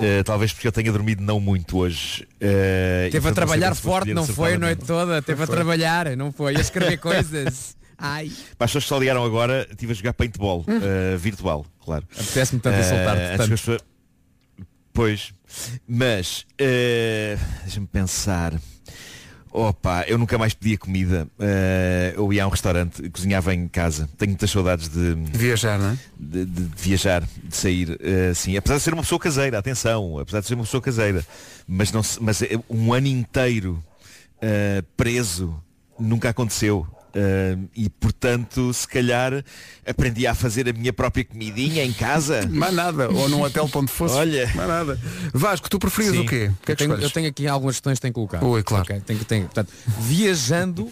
Eh, 0.00 0.22
talvez 0.24 0.52
porque 0.52 0.66
eu 0.68 0.72
tenha 0.72 0.90
dormido 0.90 1.22
não 1.22 1.38
muito 1.40 1.78
hoje. 1.78 2.26
E, 2.40 3.08
Teve 3.10 3.28
a 3.28 3.32
trabalhar 3.32 3.74
forte, 3.74 4.12
não 4.14 4.26
foi 4.26 4.54
a 4.54 4.58
noite 4.58 4.84
toda, 4.84 5.22
teve 5.22 5.42
a 5.42 5.46
trabalhar, 5.46 6.16
não 6.16 6.32
foi, 6.32 6.56
a 6.56 6.60
escrever 6.60 6.96
coisas. 6.98 7.76
Ai. 7.96 8.30
Para 8.58 8.64
as 8.64 8.70
pessoas 8.70 8.84
que 8.84 8.88
só 8.88 8.98
ligaram 8.98 9.24
agora, 9.24 9.66
estive 9.70 9.92
a 9.92 9.94
jogar 9.94 10.12
paintball, 10.14 10.64
eh, 10.68 11.16
virtual, 11.16 11.64
claro. 11.84 12.04
Apetece-me 12.12 12.60
tanto 12.60 12.78
insultar-te, 12.80 13.36
tanto. 13.38 13.50
pessoas- 13.50 13.80
Pois. 14.92 15.32
Mas, 15.88 16.44
eh, 16.58 17.36
deixa-me 17.62 17.86
pensar. 17.86 18.52
Opa, 19.56 20.02
eu 20.08 20.18
nunca 20.18 20.36
mais 20.36 20.52
pedia 20.52 20.76
comida. 20.76 21.28
Eh, 21.38 22.12
eu 22.16 22.32
ia 22.32 22.42
a 22.42 22.46
um 22.48 22.50
restaurante, 22.50 23.08
cozinhava 23.08 23.54
em 23.54 23.68
casa. 23.68 24.08
Tenho 24.18 24.30
muitas 24.32 24.50
saudades 24.50 24.88
de, 24.88 25.14
Viajar, 25.32 25.78
não 25.78 25.90
é? 25.90 25.98
de, 26.18 26.44
de- 26.44 26.64
de 26.64 26.82
viajar, 26.82 27.22
de 27.22 27.56
sair. 27.56 27.96
eh, 28.02 28.30
assim, 28.32 28.56
apesar 28.56 28.78
de 28.78 28.82
ser 28.82 28.92
uma 28.92 29.02
pessoa 29.04 29.20
caseira, 29.20 29.56
atenção, 29.56 30.18
apesar 30.18 30.40
de 30.40 30.46
ser 30.48 30.54
uma 30.54 30.64
pessoa 30.64 30.80
caseira. 30.82 31.24
Mas, 31.68 31.92
não, 31.92 32.02
mas 32.20 32.42
é 32.42 32.58
um 32.68 32.92
ano 32.92 33.06
inteiro 33.06 33.80
eh, 34.42 34.82
preso 34.96 35.54
nunca 36.00 36.30
aconteceu. 36.30 36.84
Eh, 37.14 37.56
e 37.76 37.88
portanto, 37.88 38.72
se 38.72 38.86
calhar 38.88 39.44
aprendi 39.86 40.26
a 40.26 40.34
fazer 40.34 40.68
a 40.68 40.72
minha 40.72 40.92
própria 40.92 41.24
comidinha 41.24 41.84
em 41.84 41.92
casa. 41.92 42.46
Mais 42.50 42.74
nada. 42.74 43.08
Ou 43.10 43.28
num 43.28 43.42
hotel 43.42 43.68
para 43.68 43.80
onde 43.80 43.92
fosse. 43.92 44.14
Olha. 44.14 44.50
Mais 44.54 44.68
nada. 44.68 45.00
Vasco, 45.32 45.68
tu 45.70 45.78
preferias 45.78 46.14
Sim. 46.14 46.20
o 46.22 46.26
quê? 46.26 46.50
O 46.60 46.64
que 46.64 46.72
é 46.72 46.72
eu, 46.72 46.76
que 46.76 46.76
tenho, 46.76 46.88
escolhes? 46.90 47.04
eu 47.04 47.10
tenho 47.10 47.28
aqui 47.28 47.46
algumas 47.46 47.76
questões 47.76 47.98
que 47.98 48.02
tenho 48.02 48.12
que 48.12 48.16
colocar. 48.16 48.42
Oi, 48.44 48.62
claro. 48.62 48.84
Ok, 48.84 49.00
tenho, 49.06 49.18
que- 49.18 49.24
tenho, 49.24 49.44
portanto, 49.44 49.72
viajando, 50.00 50.90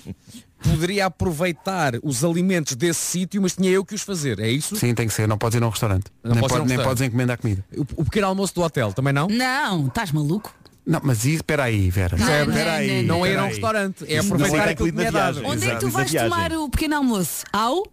poderia 0.63 1.07
aproveitar 1.07 1.95
os 2.03 2.25
alimentos 2.25 2.75
desse 2.77 3.01
sítio, 3.01 3.43
mas 3.43 3.55
tinha 3.57 3.71
eu 3.71 3.85
que 3.85 3.95
os 3.95 4.03
fazer, 4.03 4.39
é 4.39 4.49
isso? 4.49 4.77
Sim, 4.77 4.95
tem 4.95 5.07
que 5.09 5.13
ser. 5.15 5.27
Não 5.27 5.37
podes 5.39 5.57
ir 5.57 5.63
a 5.63 5.67
um 5.67 5.71
restaurante. 5.71 6.05
Não 6.23 6.33
nem, 6.33 6.41
posso 6.41 6.55
ir 6.55 6.59
pode- 6.59 6.63
um 6.63 6.69
nem 6.69 6.77
restaurante. 6.77 6.99
podes 6.99 7.09
encomendar 7.09 7.39
comida. 7.39 7.65
O, 7.77 7.81
o 8.03 8.05
pequeno 8.05 8.27
almoço 8.29 8.55
do 8.55 8.63
hotel, 8.63 8.93
também 8.93 9.13
não? 9.13 9.27
Não, 9.29 9.87
estás 9.89 10.13
maluco? 10.13 10.55
Não, 10.85 11.01
mas 11.05 11.25
isso, 11.25 11.37
espera 11.37 11.65
aí, 11.65 11.89
Vera. 11.91 12.17
Não, 12.17 12.27
Espera 12.27 12.65
não, 12.65 12.71
aí, 12.73 13.03
não, 13.03 13.19
Não 13.19 13.27
é 13.27 13.33
ir 13.33 13.39
a 13.39 13.45
um 13.45 13.49
restaurante, 13.49 14.05
é 14.09 14.17
não 14.23 14.25
aproveitar 14.35 14.69
é 14.69 14.71
aquilo 14.73 14.89
que 14.89 14.95
me 14.97 15.05
é 15.05 15.11
dado. 15.13 15.43
Onde 15.45 15.69
é 15.71 15.75
que 15.75 15.81
tu 15.81 15.89
vais 15.91 16.13
é 16.15 16.25
tomar 16.25 16.53
o 16.53 16.69
pequeno 16.69 16.97
almoço? 16.97 17.45
Ao? 17.53 17.85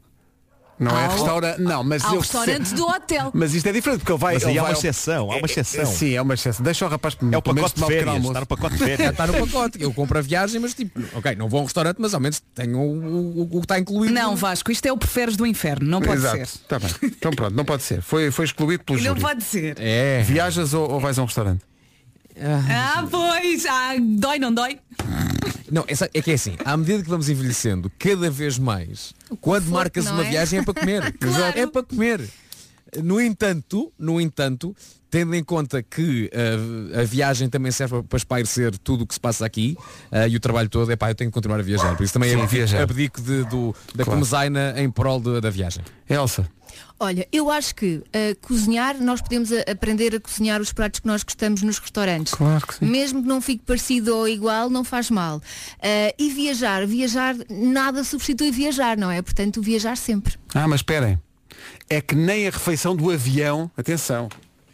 Não 0.80 0.98
é 0.98 1.06
Ao- 1.06 1.12
restaurante. 1.12 1.60
Não, 1.62 1.84
mas 1.84 2.04
Ao 2.06 2.14
eu 2.16 2.22
restaurante 2.22 2.74
do 2.74 2.88
hotel. 2.88 3.32
Mas 3.36 3.54
isto 3.54 3.68
é 3.68 3.74
diferente 3.74 4.00
porque 4.00 4.14
ele 4.14 4.18
vai. 4.20 4.36
Mas 4.36 4.46
aí 4.46 4.58
há 4.58 4.64
uma 4.64 4.72
exceção, 4.72 5.24
há 5.30 5.36
uma 5.36 5.40
É, 5.40 5.42
é, 5.42 5.46
exceção. 5.46 5.86
Sim, 5.86 6.14
é 6.14 6.22
uma 6.22 6.34
exceção. 6.34 6.64
Deixa 6.64 6.86
o 6.86 6.90
rapaz 6.90 7.18
É 7.22 7.38
o 7.38 7.42
pacote 7.42 7.76
de 7.76 7.86
férias, 7.86 8.08
almoço. 8.08 8.28
está 8.30 8.40
no 8.40 8.46
pacote 8.48 8.78
de 8.78 8.80
férias. 8.86 9.10
está 9.12 9.28
no 9.28 9.34
pacote. 9.46 9.82
Eu 9.84 9.94
compro 9.94 10.18
a 10.18 10.22
viagem, 10.22 10.58
mas 10.62 10.74
tipo, 10.74 11.02
ok, 11.16 11.36
não 11.36 11.50
vou 11.50 11.60
a 11.60 11.64
um 11.64 11.66
restaurante, 11.66 11.98
mas 12.00 12.14
ao 12.14 12.22
menos 12.22 12.42
tenho 12.56 12.80
o, 12.80 13.42
o- 13.42 13.42
o 13.42 13.50
que 13.60 13.66
está 13.66 13.78
incluído. 13.78 14.14
Não, 14.14 14.38
Vasco, 14.38 14.72
isto 14.72 14.86
é 14.86 14.92
o 14.92 14.98
preferes 14.98 15.36
do 15.36 15.46
inferno, 15.46 15.86
não 15.86 16.00
pode 16.02 16.14
Exato. 16.22 16.38
ser. 16.38 16.44
Está 16.44 16.80
bem. 16.80 16.90
Então 17.04 17.32
pronto, 17.34 17.54
não 17.54 17.66
pode 17.66 17.84
ser. 17.84 18.02
Foi, 18.02 18.32
foi 18.32 18.46
excluído 18.46 18.82
pelo 18.86 18.98
Não 19.00 19.06
júri. 19.08 19.20
pode 19.22 19.44
ser. 19.44 19.76
É. 19.80 20.22
Viajas 20.24 20.74
ou, 20.74 20.90
ou 20.90 21.00
vais 21.02 21.20
a 21.20 21.22
um 21.22 21.26
restaurante? 21.26 21.62
Ah, 22.42 23.06
pois! 23.10 23.66
Ah, 23.66 23.94
dói, 24.00 24.40
não 24.40 24.54
dói? 24.54 24.80
Não, 25.72 25.84
essa- 25.88 26.10
é 26.14 26.22
que 26.22 26.32
é 26.32 26.34
assim, 26.34 26.56
à 26.66 26.76
medida 26.76 27.04
que 27.04 27.10
vamos 27.10 27.30
envelhecendo 27.30 27.92
cada 28.00 28.30
vez 28.32 28.58
mais, 28.58 29.14
quando 29.42 29.64
conforto, 29.66 29.72
marcas 29.72 30.06
não 30.06 30.14
uma 30.14 30.26
é? 30.26 30.30
viagem 30.30 30.60
é 30.60 30.64
para 30.64 30.74
comer. 30.74 31.14
Claro. 31.20 31.60
É 31.60 31.68
para 31.68 31.84
comer. 31.84 32.30
No 33.04 33.22
entanto, 33.22 33.92
no 34.00 34.20
entanto, 34.20 34.76
tendo 35.12 35.36
em 35.36 35.44
conta 35.44 35.84
que 35.84 36.32
uh, 36.34 37.00
a 37.00 37.04
viagem 37.04 37.48
também 37.48 37.72
serve 37.72 38.02
para 38.02 38.18
espairecer 38.18 38.76
tudo 38.80 39.04
o 39.04 39.08
que 39.08 39.14
se 39.14 39.20
passa 39.20 39.46
aqui 39.46 39.78
uh, 40.12 40.28
e 40.28 40.36
o 40.36 40.40
trabalho 40.40 40.68
todo, 40.70 40.92
é 40.92 40.96
pá, 40.96 41.12
eu 41.12 41.16
tenho 41.16 41.30
que 41.30 41.34
continuar 41.36 41.60
a 41.60 41.64
viajar. 41.64 41.96
Por 41.96 42.04
isso 42.04 42.14
também 42.14 42.30
Sim, 42.32 42.36
abdico, 42.38 42.56
viajar. 42.56 42.82
abdico 42.82 43.22
de- 43.22 43.44
do, 43.44 43.76
da 43.94 44.04
Claro. 44.06 44.12
comezaina 44.20 44.74
em 44.78 44.90
prol 44.90 45.20
de- 45.20 45.40
da 45.40 45.52
viagem. 45.52 45.84
Elsa. 46.10 46.50
Olha, 47.00 47.28
eu 47.32 47.50
acho 47.50 47.74
que 47.76 48.02
a 48.14 48.36
cozinhar, 48.46 49.02
nós 49.02 49.22
podemos 49.22 49.52
a- 49.52 49.64
aprender 49.72 50.16
a 50.16 50.20
cozinhar 50.20 50.60
os 50.62 50.74
pratos 50.74 51.00
que 51.00 51.08
nós 51.08 51.24
gostamos 51.24 51.62
nos 51.62 51.80
restaurantes. 51.80 52.34
Claro 52.34 52.66
que 52.68 52.76
sim. 52.76 52.86
Mesmo 52.86 53.22
que 53.22 53.28
não 53.28 53.40
fique 53.42 53.64
parecido 53.66 54.16
ou 54.16 54.28
igual, 54.28 54.70
não 54.70 54.84
faz 54.84 55.10
mal. 55.10 55.42
Ah, 55.82 56.14
e 56.18 56.30
viajar, 56.30 56.86
viajar, 56.86 57.36
nada 57.50 58.04
substitui 58.04 58.52
viajar, 58.52 58.98
não 58.98 59.10
é? 59.10 59.22
Portanto, 59.22 59.62
viajar 59.62 59.96
sempre. 59.98 60.36
Ah, 60.54 60.68
mas 60.68 60.80
esperem. 60.80 61.20
É 61.90 62.02
que 62.02 62.16
nem 62.16 62.48
a 62.48 62.52
refeição 62.52 62.96
do 62.96 63.10
avião, 63.12 63.70
atenção, 63.78 64.30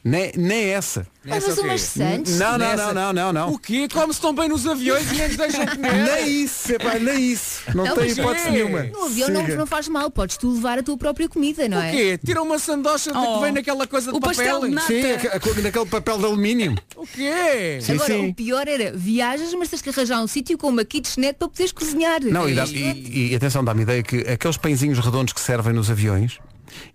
nem, 0.08 0.32
nem 0.38 0.66
essa. 0.66 1.08
Ah, 1.26 1.40
mas 1.44 1.58
umas 1.58 1.82
sandes. 1.82 2.38
Não, 2.38 2.60
não, 2.60 2.78
não, 2.78 2.94
não, 2.94 3.12
não, 3.14 3.34
não. 3.34 3.50
O 3.54 3.58
quê? 3.58 3.88
Come-se 3.92 4.22
tão 4.22 4.36
bem 4.36 4.48
nos 4.48 4.68
aviões 4.68 5.12
e 5.12 5.16
nem 5.16 5.28
nos 5.30 5.36
deixam 5.38 5.66
comer? 5.66 5.94
Nem 5.96 6.44
isso, 6.44 6.72
epá, 6.74 7.00
nem 7.00 7.32
isso. 7.32 7.62
Não, 7.74 7.84
Não, 7.86 7.96
tem 7.96 8.04
mas 8.10 8.18
hipótese 8.20 8.48
é. 8.48 8.52
nenhuma. 8.52 8.84
No 8.84 9.06
avião 9.06 9.30
não, 9.30 9.42
Siga. 9.42 9.56
não 9.56 9.66
faz 9.66 9.88
mal, 9.88 10.12
podes 10.12 10.38
tu 10.38 10.54
levar 10.54 10.78
a 10.78 10.84
tua 10.84 10.96
própria 10.96 11.28
comida, 11.28 11.68
não 11.68 11.80
O 11.80 11.82
é? 11.82 11.92
quê? 11.92 12.20
Tira 12.24 12.44
uma 12.44 12.60
sandocha 12.60 13.12
de 13.12 13.18
Oh. 13.18 13.36
que 13.38 13.42
vem 13.46 13.52
naquela 13.54 13.88
coisa 13.88 14.12
de 14.12 14.18
O 14.18 14.20
pastel 14.20 14.46
papel. 14.62 14.70
de 14.70 14.76
nata. 14.76 14.88
Sim, 14.88 15.12
aque- 15.14 15.28
aque- 15.28 15.62
naquele 15.62 15.86
papel 15.88 16.18
de 16.20 16.26
alumínio. 16.26 16.76
O 16.96 17.08
quê? 17.08 17.80
Sim, 17.82 17.94
Agora, 17.94 18.14
sim. 18.14 18.30
o 18.30 18.34
pior 18.36 18.68
era 18.68 18.92
viajas, 18.96 19.54
mas 19.56 19.70
tens 19.70 19.82
que 19.82 19.90
arranjar 19.90 20.22
um 20.22 20.28
sítio 20.28 20.58
com 20.58 20.70
uma 20.70 20.86
kitchenette 20.86 21.40
para 21.40 21.48
poderes 21.50 21.72
cozinhar. 21.72 22.22
Não, 22.24 22.48
e, 22.48 22.54
dá- 22.54 22.66
e- 22.66 23.32
e 23.32 23.36
atenção, 23.36 23.64
dá-me 23.64 23.82
ideia 23.82 24.04
que 24.04 24.18
aqueles 24.20 24.56
pãezinhos 24.58 25.00
redondos 25.00 25.34
que 25.34 25.42
servem 25.42 25.74
nos 25.74 25.90
aviões 25.90 26.38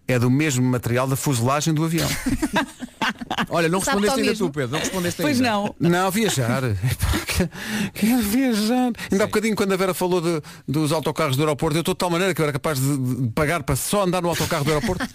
é 0.06 0.18
do 0.18 0.30
mesmo 0.30 0.64
material 0.64 1.06
da 1.08 1.16
fuselagem 1.16 1.74
do 1.74 1.84
avião. 1.84 2.08
Olha, 3.50 3.68
não 3.68 3.80
Sabe 3.80 4.00
respondeste 4.00 4.20
ainda 4.20 4.30
mesmo? 4.32 4.48
tu, 4.48 4.52
Pedro. 4.52 4.72
Não 4.72 4.78
respondeste 4.80 5.22
Pois 5.22 5.36
ainda. 5.40 5.50
não. 5.50 5.74
Não, 5.80 6.10
viajar. 6.10 6.62
Epá, 6.64 7.18
que- 7.26 7.50
Quero 7.94 8.22
viajar. 8.22 8.92
Ainda 9.10 9.24
há 9.24 9.26
bocadinho 9.26 9.56
quando 9.56 9.72
a 9.72 9.76
Vera 9.76 9.94
falou 9.94 10.20
de- 10.20 10.42
dos 10.68 10.92
autocarros 10.92 11.36
do 11.36 11.42
aeroporto, 11.42 11.76
eu 11.76 11.80
estou 11.80 11.94
de 11.94 11.98
tal 11.98 12.10
maneira 12.10 12.34
que 12.34 12.40
eu 12.40 12.44
era 12.44 12.52
capaz 12.52 12.78
de, 12.78 12.96
de 12.98 13.28
pagar 13.30 13.62
para 13.62 13.76
só 13.76 14.02
andar 14.04 14.20
no 14.22 14.28
autocarro 14.28 14.64
do 14.64 14.70
aeroporto. 14.72 15.04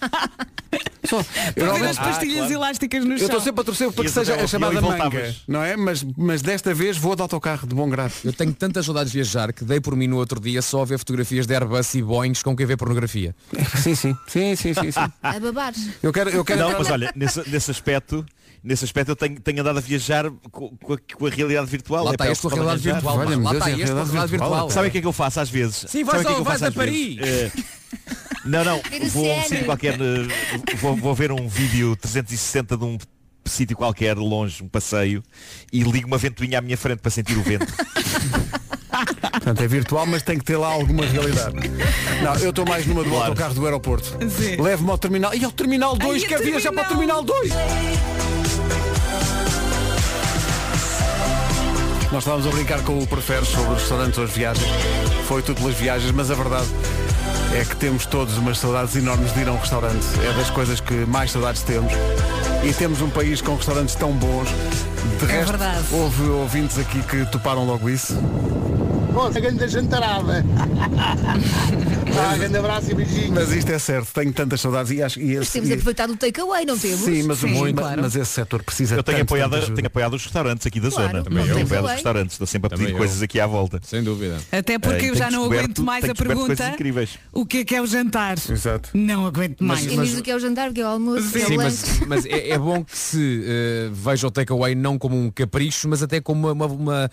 Só. 1.08 1.24
Eu, 1.56 1.74
as 1.90 1.98
pastilhas 1.98 2.38
claro. 2.40 2.54
elásticas 2.54 3.06
no 3.06 3.14
eu 3.14 3.18
chão. 3.18 3.26
estou 3.28 3.42
sempre 3.42 3.62
a 3.62 3.64
torcer 3.64 3.88
para 3.92 3.96
que 4.04 4.10
Ias 4.10 4.18
até 4.18 4.26
seja 4.26 4.32
ao 4.34 4.40
a 4.40 4.44
avião 4.44 4.48
chamada 4.48 4.74
e 4.74 4.82
manga, 4.82 4.98
voltavas. 5.10 5.36
não 5.48 5.64
é? 5.64 5.76
Mas, 5.76 6.04
mas 6.18 6.42
desta 6.42 6.74
vez 6.74 6.98
vou 6.98 7.16
de 7.16 7.22
autocarro 7.22 7.68
de 7.68 7.76
bom 7.76 7.90
grado. 7.90 8.14
Eu 8.24 8.34
tenho 8.34 8.54
tantas 8.54 8.86
saudades 8.86 9.12
de 9.12 9.18
viajar 9.20 9.54
que 9.54 9.64
dei 9.64 9.80
por 9.80 9.96
mim 9.96 10.08
no 10.08 10.18
outro 10.18 10.40
dia 10.40 10.62
só 10.62 10.82
a 10.82 10.86
ver 10.86 10.98
fotografias 10.98 11.46
de 11.48 11.54
Airbus 11.54 11.94
e 11.96 12.02
Boeings 12.02 12.42
com 12.44 12.56
quem 12.56 12.66
vê 12.66 12.76
pornografia. 12.78 13.36
Sim, 13.82 13.96
sim, 13.96 14.16
sim, 14.28 14.56
sim, 14.56 14.74
sim, 14.74 14.92
sim. 14.92 15.00
A 15.22 15.40
babares. 15.40 15.90
Eu 16.02 16.12
quero, 16.14 16.30
eu 16.30 16.44
quero 16.46 16.60
Não, 16.62 16.72
mas 16.78 16.90
olha, 16.90 17.12
nesse, 17.16 17.48
nesse 17.50 17.72
aspecto, 17.72 18.26
nesse 18.64 18.84
aspecto 18.86 19.10
eu 19.12 19.16
tenho, 19.16 19.40
tenho 19.40 19.62
andado 19.62 19.78
a 19.78 19.82
viajar 19.82 20.30
co- 20.52 20.72
com, 20.82 20.94
a, 20.94 20.98
com 20.98 21.26
a 21.28 21.30
realidade 21.30 21.68
virtual. 21.68 22.04
Lá 22.06 22.12
É 22.12 22.14
está 22.14 22.24
pá, 22.24 22.30
é 22.30 22.32
este 22.32 22.42
com 22.42 22.48
a 22.48 22.54
realidade 22.54 22.82
virtual. 22.82 23.18
Olha-me 23.20 23.44
Lá 23.44 23.52
Deus, 23.52 23.64
está 23.66 23.70
é 23.70 23.74
este 23.74 23.86
com 23.86 23.92
a 23.92 23.96
realidade 23.96 24.12
realidade 24.12 24.32
virtual. 24.32 24.50
virtual. 24.52 24.70
Sabe 24.72 24.88
o 24.88 24.92
que 24.92 24.98
é 24.98 25.02
que 25.02 25.08
eu 25.08 25.14
faço 25.14 25.40
às 25.40 25.50
vezes? 25.50 25.86
Sim, 25.88 26.04
vais 26.04 26.22
Sabe 26.22 26.24
o 26.24 26.28
que 26.28 26.28
é 26.28 26.30
ao- 26.30 26.36
que 26.36 26.42
eu 26.42 26.44
vais 26.46 26.60
faço 26.60 26.66
a 26.66 26.68
às 26.68 26.90
vezes? 26.92 27.16
Paris. 27.16 27.52
Eh, 27.58 28.25
não, 28.46 28.64
não, 28.64 28.82
vou 29.10 29.32
a 29.32 29.36
um 29.38 29.44
sítio 29.44 29.66
qualquer, 29.66 29.96
eh, 29.96 30.76
vou, 30.78 30.96
vou 30.96 31.16
ver 31.16 31.32
um 31.32 31.48
vídeo 31.48 31.96
360 31.96 32.78
de 32.78 32.84
um 32.84 32.98
sítio 33.44 33.76
qualquer, 33.76 34.16
longe, 34.18 34.64
um 34.64 34.68
passeio, 34.68 35.24
e 35.74 35.82
ligo 35.82 36.08
uma 36.08 36.18
ventoinha 36.18 36.60
à 36.60 36.62
minha 36.62 36.78
frente 36.78 37.00
para 37.00 37.10
sentir 37.12 37.38
o 37.38 37.42
vento. 37.42 37.66
Portanto, 39.32 39.62
é 39.62 39.68
virtual, 39.68 40.06
mas 40.06 40.22
tem 40.24 40.38
que 40.38 40.46
ter 40.46 40.58
lá 40.58 40.68
alguma 40.68 41.06
realidade. 41.06 41.56
Não, 42.24 42.36
eu 42.36 42.52
estou 42.52 42.66
mais 42.66 42.86
numa 42.86 43.04
do 43.04 43.10
Claro. 43.10 43.26
autocarro 43.26 43.54
do 43.54 43.66
aeroporto. 43.66 44.18
Sim. 44.30 44.62
Leve-me 44.62 44.90
ao 44.90 44.98
terminal. 44.98 45.36
E 45.36 45.44
ao 45.44 45.52
terminal 45.52 45.96
2, 45.98 46.24
Ai, 46.24 46.30
quer 46.30 46.36
a 46.36 46.42
viajar 46.42 46.72
para 46.72 46.84
o 46.84 46.88
terminal 46.88 47.24
terminal. 47.24 47.24
2. 47.24 47.54
Nós 52.12 52.24
estávamos 52.24 52.48
a 52.48 52.50
brincar 52.50 52.82
com 52.84 52.98
o 52.98 53.06
Preferes 53.06 53.50
sobre 53.50 53.74
os 53.74 53.82
restaurantes 53.82 54.18
ou 54.18 54.24
as 54.24 54.32
viagens. 54.32 54.68
Foi 55.28 55.42
tudo 55.42 55.58
pelas 55.58 55.76
viagens, 55.76 56.12
mas 56.12 56.32
a 56.32 56.36
verdade 56.36 56.68
é 57.54 57.64
que 57.64 57.76
temos 57.76 58.06
todos 58.06 58.38
umas 58.38 58.58
saudades 58.58 58.96
enormes 58.96 59.34
de 59.34 59.42
ir 59.42 59.48
a 59.48 59.52
um 59.52 59.58
restaurante. 59.58 60.06
É 60.28 60.34
das 60.34 60.50
coisas 60.50 60.80
que 60.80 60.94
mais 61.06 61.32
saudades 61.32 61.62
temos. 61.64 61.92
E 62.64 62.74
temos 62.74 63.02
um 63.02 63.10
país 63.10 63.42
com 63.42 63.56
restaurantes 63.56 63.96
tão 63.96 64.12
bons. 64.12 64.48
De 65.20 65.26
É 65.32 65.38
resto, 65.38 65.50
verdade. 65.52 65.84
houve 65.92 66.24
ouvintes 66.30 66.78
aqui 66.80 67.02
que 67.04 67.26
toparam 67.28 67.66
logo 67.66 67.90
isso. 67.90 68.18
Nossa, 69.16 69.40
grande 69.40 69.68
jantarada. 69.70 70.46
ah, 72.20 72.38
grande 72.38 72.58
abraço 72.58 72.92
e 72.92 72.96
beijinho. 72.96 73.34
Mas 73.34 73.52
isto 73.52 73.72
é 73.72 73.80
certo, 73.80 74.14
tenho 74.14 74.32
tantas 74.34 74.60
saudades 74.62 74.92
e 74.92 75.02
acho 75.02 75.20
e 75.20 75.36
Mas 75.36 75.44
esse, 75.44 75.52
temos 75.54 75.70
e- 75.70 75.74
aproveitado 75.74 76.12
o 76.14 76.18
takeaway, 76.18 76.66
não 76.66 76.78
temos? 76.78 77.00
Sim, 77.00 77.24
mas, 77.24 77.42
o- 77.44 77.48
Sim, 77.48 77.60
mas- 77.62 77.74
claro. 77.74 78.02
mas 78.02 78.16
esse 78.16 78.32
setor 78.32 78.62
precisa 78.64 78.96
Eu 78.96 79.04
tenho 79.04 79.18
tanto, 79.20 79.28
apoiado, 79.30 79.56
ajuda. 79.56 79.76
tenho 79.76 79.88
apoiado 79.88 80.14
os 80.16 80.24
restaurantes 80.24 80.68
aqui 80.68 80.80
da 80.80 80.90
Claro, 80.92 81.12
zona. 81.12 81.24
Também 81.24 81.44
tenho 81.46 81.60
eu. 81.60 81.64
apoiado 81.66 81.86
os 81.86 81.92
restaurantes, 81.92 82.34
estou 82.34 82.48
sempre 82.48 82.68
a 82.68 82.70
pedir 82.72 82.82
Também 82.84 82.94
eu. 82.94 82.98
coisas 82.98 83.22
aqui 83.22 83.40
à 83.40 83.48
volta. 83.48 83.80
Sem 83.84 84.04
dúvida. 84.04 84.38
Até 84.52 84.78
porque 84.78 85.06
Eh, 85.06 85.10
eu 85.12 85.16
já 85.16 85.32
não 85.32 85.46
aguento 85.46 85.82
mais 85.84 86.04
a 86.10 86.14
pergunta. 86.14 86.76
O 87.32 87.46
que 87.46 87.58
é 87.60 87.64
que 87.66 87.76
é 87.76 87.82
o 87.82 87.88
jantar? 87.88 88.38
Exato. 88.50 88.90
Não 88.94 89.26
aguento 89.26 89.64
mais. 89.64 89.86
Quem 89.86 90.02
diz 90.02 90.18
o 90.18 90.22
que 90.22 90.30
é 90.32 90.36
o 90.36 90.40
jantar, 90.40 90.70
o 90.70 90.74
que 90.74 90.82
é 90.82 90.86
o 90.86 90.88
almoço, 90.90 91.28
o 91.28 91.32
que 91.32 91.40
é 91.40 91.46
o 91.46 91.48
Sim, 91.48 91.58
lanche. 91.58 91.78
mas, 92.00 92.08
mas 92.08 92.26
é, 92.26 92.50
é 92.50 92.58
bom 92.60 92.84
que 92.84 92.98
se 92.98 93.44
eh, 93.46 93.90
veja 93.94 94.28
o 94.28 94.32
takeaway 94.32 94.76
não 94.76 94.98
como 94.98 95.18
um 95.18 95.32
capricho, 95.32 95.88
mas 95.88 96.04
até 96.04 96.20
como 96.20 96.52
uma, 96.52 96.66
uma- 96.66 97.12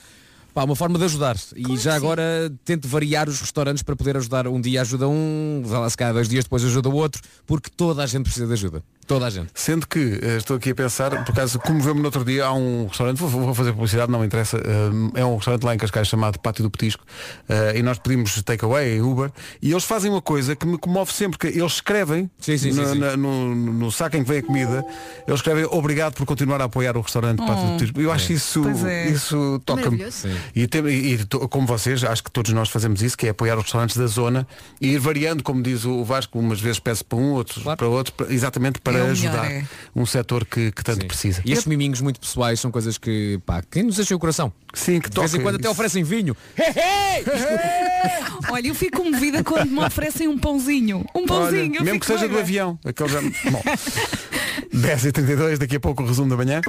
Pá, 0.55 0.65
uma 0.65 0.77
forma 0.77 0.99
de 0.99 1.05
ajudar. 1.07 1.37
E 1.57 1.77
já 1.79 1.95
agora 1.95 2.53
tento 2.65 2.87
variar 2.87 3.27
os 3.29 3.41
restaurantes 3.41 3.83
para 3.83 3.97
poder 3.97 4.17
ajudar. 4.19 4.47
Um 4.47 4.61
dia 4.61 4.83
ajuda 4.83 5.09
um, 5.09 5.63
vai 5.65 5.81
lá 5.81 5.89
se 5.89 5.97
calhar 5.97 6.13
dois 6.13 6.29
dias 6.29 6.45
depois 6.45 6.63
ajuda 6.65 6.91
o 6.91 6.95
outro, 6.95 7.23
porque 7.47 7.71
toda 7.75 8.03
a 8.03 8.07
gente 8.07 8.25
precisa 8.25 8.47
de 8.47 8.53
ajuda. 8.53 8.83
Toda 9.07 9.27
a 9.27 9.31
gente. 9.31 9.51
Sendo 9.55 9.87
que 9.87 10.21
eh, 10.23 10.37
estou 10.37 10.57
aqui 10.57 10.71
a 10.71 10.75
pensar, 10.75 11.25
por 11.25 11.33
acaso, 11.33 11.59
como 11.59 11.81
vemos 11.81 11.99
no 11.99 12.05
outro 12.05 12.25
dia, 12.25 12.45
há 12.47 12.53
um 12.53 12.87
restaurante, 12.87 13.19
vou, 13.19 13.29
vou 13.29 13.55
fazer 13.55 13.73
publicidade, 13.73 14.13
não 14.13 14.21
me 14.21 14.27
interessa, 14.27 14.59
eh, 14.59 15.21
é 15.21 15.25
um 15.25 15.37
restaurante 15.37 15.65
lá 15.65 15.75
em 15.75 15.79
Cascais 15.79 16.07
chamado 16.07 16.39
Pátio 16.39 16.63
do 16.63 16.71
Petisco, 16.71 17.05
eh, 17.49 17.79
e 17.79 17.83
nós 17.83 17.99
pedimos 17.99 18.41
takeaway, 18.43 19.01
Uber, 19.01 19.33
e 19.61 19.73
eles 19.73 19.83
fazem 19.85 20.09
uma 20.11 20.23
coisa 20.23 20.55
que 20.55 20.65
me 20.67 20.79
comove 20.79 21.13
sempre, 21.13 21.37
que 21.37 21.49
eles 21.49 21.73
escrevem 21.73 22.31
sim, 22.39 22.57
sim, 22.57 22.71
no, 22.73 22.87
sim. 22.93 22.99
na- 22.99 23.17
no- 23.17 23.55
no 23.55 23.91
saco 23.91 24.17
em 24.17 24.23
que 24.23 24.29
vem 24.29 24.39
a 24.39 24.43
comida, 24.43 24.85
eles 25.27 25.41
escrevem 25.41 25.65
obrigado 25.65 26.15
por 26.15 26.25
continuar 26.25 26.61
a 26.61 26.65
apoiar 26.65 26.97
o 26.97 27.01
restaurante 27.01 27.39
Pátio 27.39 27.65
do 27.67 27.71
Oh. 27.73 27.77
Petisco. 27.79 28.01
Eu 28.01 28.13
acho 28.13 28.31
É. 28.33 28.35
isso, 28.37 28.63
é. 28.87 29.09
isso 29.11 29.61
toca-me. 29.67 29.99
Sim. 30.43 30.51
E, 30.55 30.67
tem- 30.67 30.87
e- 30.87 31.13
e 31.15 31.25
to- 31.25 31.49
como 31.49 31.67
vocês, 31.67 32.03
acho 32.05 32.23
que 32.25 32.31
todos 32.31 32.53
nós 32.53 32.69
fazemos 32.69 33.03
isso, 33.03 33.17
que 33.17 33.27
é 33.27 33.31
apoiar 33.31 33.57
os 33.57 33.63
restaurantes 33.65 33.97
da 33.97 34.07
zona 34.07 34.47
e 34.81 34.89
ir 34.95 34.99
variando, 34.99 35.43
como 35.43 35.63
diz 35.63 35.85
o 35.85 36.05
Vasco, 36.05 36.39
umas 36.39 36.61
vezes 36.61 36.79
peço 36.79 37.05
para 37.05 37.19
um, 37.19 37.33
outros 37.33 37.63
para 37.65 37.89
outro, 37.89 38.13
para- 38.15 38.33
exatamente 38.33 38.81
para 38.81 38.99
É 38.99 39.03
o 39.03 39.07
melhor, 39.09 39.13
ajudar 39.13 39.51
é. 39.51 39.65
um 39.95 40.05
setor 40.07 40.45
que, 40.45 40.71
que 40.73 40.83
tanto 40.85 41.07
precisa. 41.07 41.43
E 41.45 41.53
estes 41.53 41.67
miminhos 41.67 42.01
muito 42.01 42.19
pessoais 42.21 42.61
são 42.61 42.71
coisas 42.71 42.99
que, 42.99 43.41
pá, 43.47 43.63
quem 43.71 43.83
nos 43.85 43.97
deixa 43.97 44.15
o 44.15 44.19
coração. 44.19 44.53
Sim, 44.75 45.01
que 45.01 45.11
De 45.11 45.19
vez 45.21 45.35
em 45.35 45.41
quando 45.41 45.57
até 45.57 45.69
oferecem 45.69 46.03
vinho. 46.03 46.37
Olha, 48.51 48.69
eu 48.69 48.75
fico 48.75 48.99
comovida 48.99 49.43
quando 49.45 49.71
me 49.71 49.79
oferecem 49.85 50.29
um 50.29 50.39
pãozinho. 50.39 51.05
Um 51.15 51.27
pãozinho. 51.27 51.73
Olha, 51.75 51.83
mesmo 51.85 52.01
que 52.01 52.07
seja 52.07 52.29
do 52.29 52.39
avião. 52.39 52.79
Aquele 52.85 53.09
já... 53.09 53.21
Bom, 53.51 53.63
10h32, 54.75 55.59
daqui 55.59 55.77
a 55.77 55.81
pouco 55.81 56.03
o 56.03 56.07
resumo 56.07 56.31
da 56.31 56.37
manhã. 56.37 56.61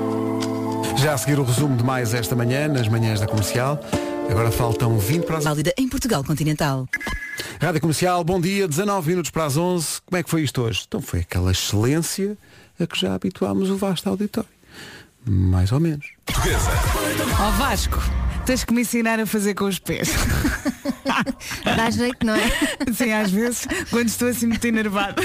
Já 1.03 1.15
a 1.15 1.17
seguir 1.17 1.37
o 1.37 1.43
resumo 1.43 1.75
de 1.75 1.83
mais 1.83 2.13
esta 2.13 2.33
manhã, 2.33 2.69
nas 2.69 2.87
manhãs 2.87 3.19
da 3.19 3.27
comercial. 3.27 3.77
Agora 4.31 4.49
faltam 4.49 4.97
20 4.97 5.25
para 5.25 5.37
as... 5.37 5.43
Válida 5.43 5.73
em 5.77 5.89
Portugal 5.89 6.23
Continental. 6.23 6.87
Rádio 7.61 7.81
Comercial, 7.81 8.23
bom 8.23 8.39
dia, 8.39 8.69
19 8.69 9.09
minutos 9.09 9.29
para 9.29 9.43
as 9.43 9.57
11. 9.57 10.01
Como 10.05 10.17
é 10.17 10.23
que 10.23 10.29
foi 10.29 10.43
isto 10.43 10.61
hoje? 10.61 10.85
Então 10.87 11.01
foi 11.01 11.19
aquela 11.19 11.51
excelência 11.51 12.37
a 12.79 12.87
que 12.87 12.97
já 12.97 13.13
habituámos 13.15 13.69
o 13.69 13.75
vasto 13.75 14.07
auditório. 14.07 14.49
Mais 15.25 15.73
ou 15.73 15.81
menos. 15.81 16.05
Ó 17.37 17.51
Vasco, 17.57 18.01
tens 18.45 18.63
que 18.63 18.73
me 18.73 18.83
ensinar 18.83 19.19
a 19.19 19.25
fazer 19.25 19.55
com 19.55 19.65
os 19.65 19.79
pés. 19.79 20.09
Dá 21.65 21.89
jeito, 21.89 22.25
não 22.25 22.33
é? 22.33 22.49
Sim, 22.95 23.11
às 23.11 23.29
vezes, 23.29 23.67
quando 23.89 24.07
estou 24.07 24.29
assim 24.29 24.47
muito 24.47 24.63
enervada. 24.65 25.21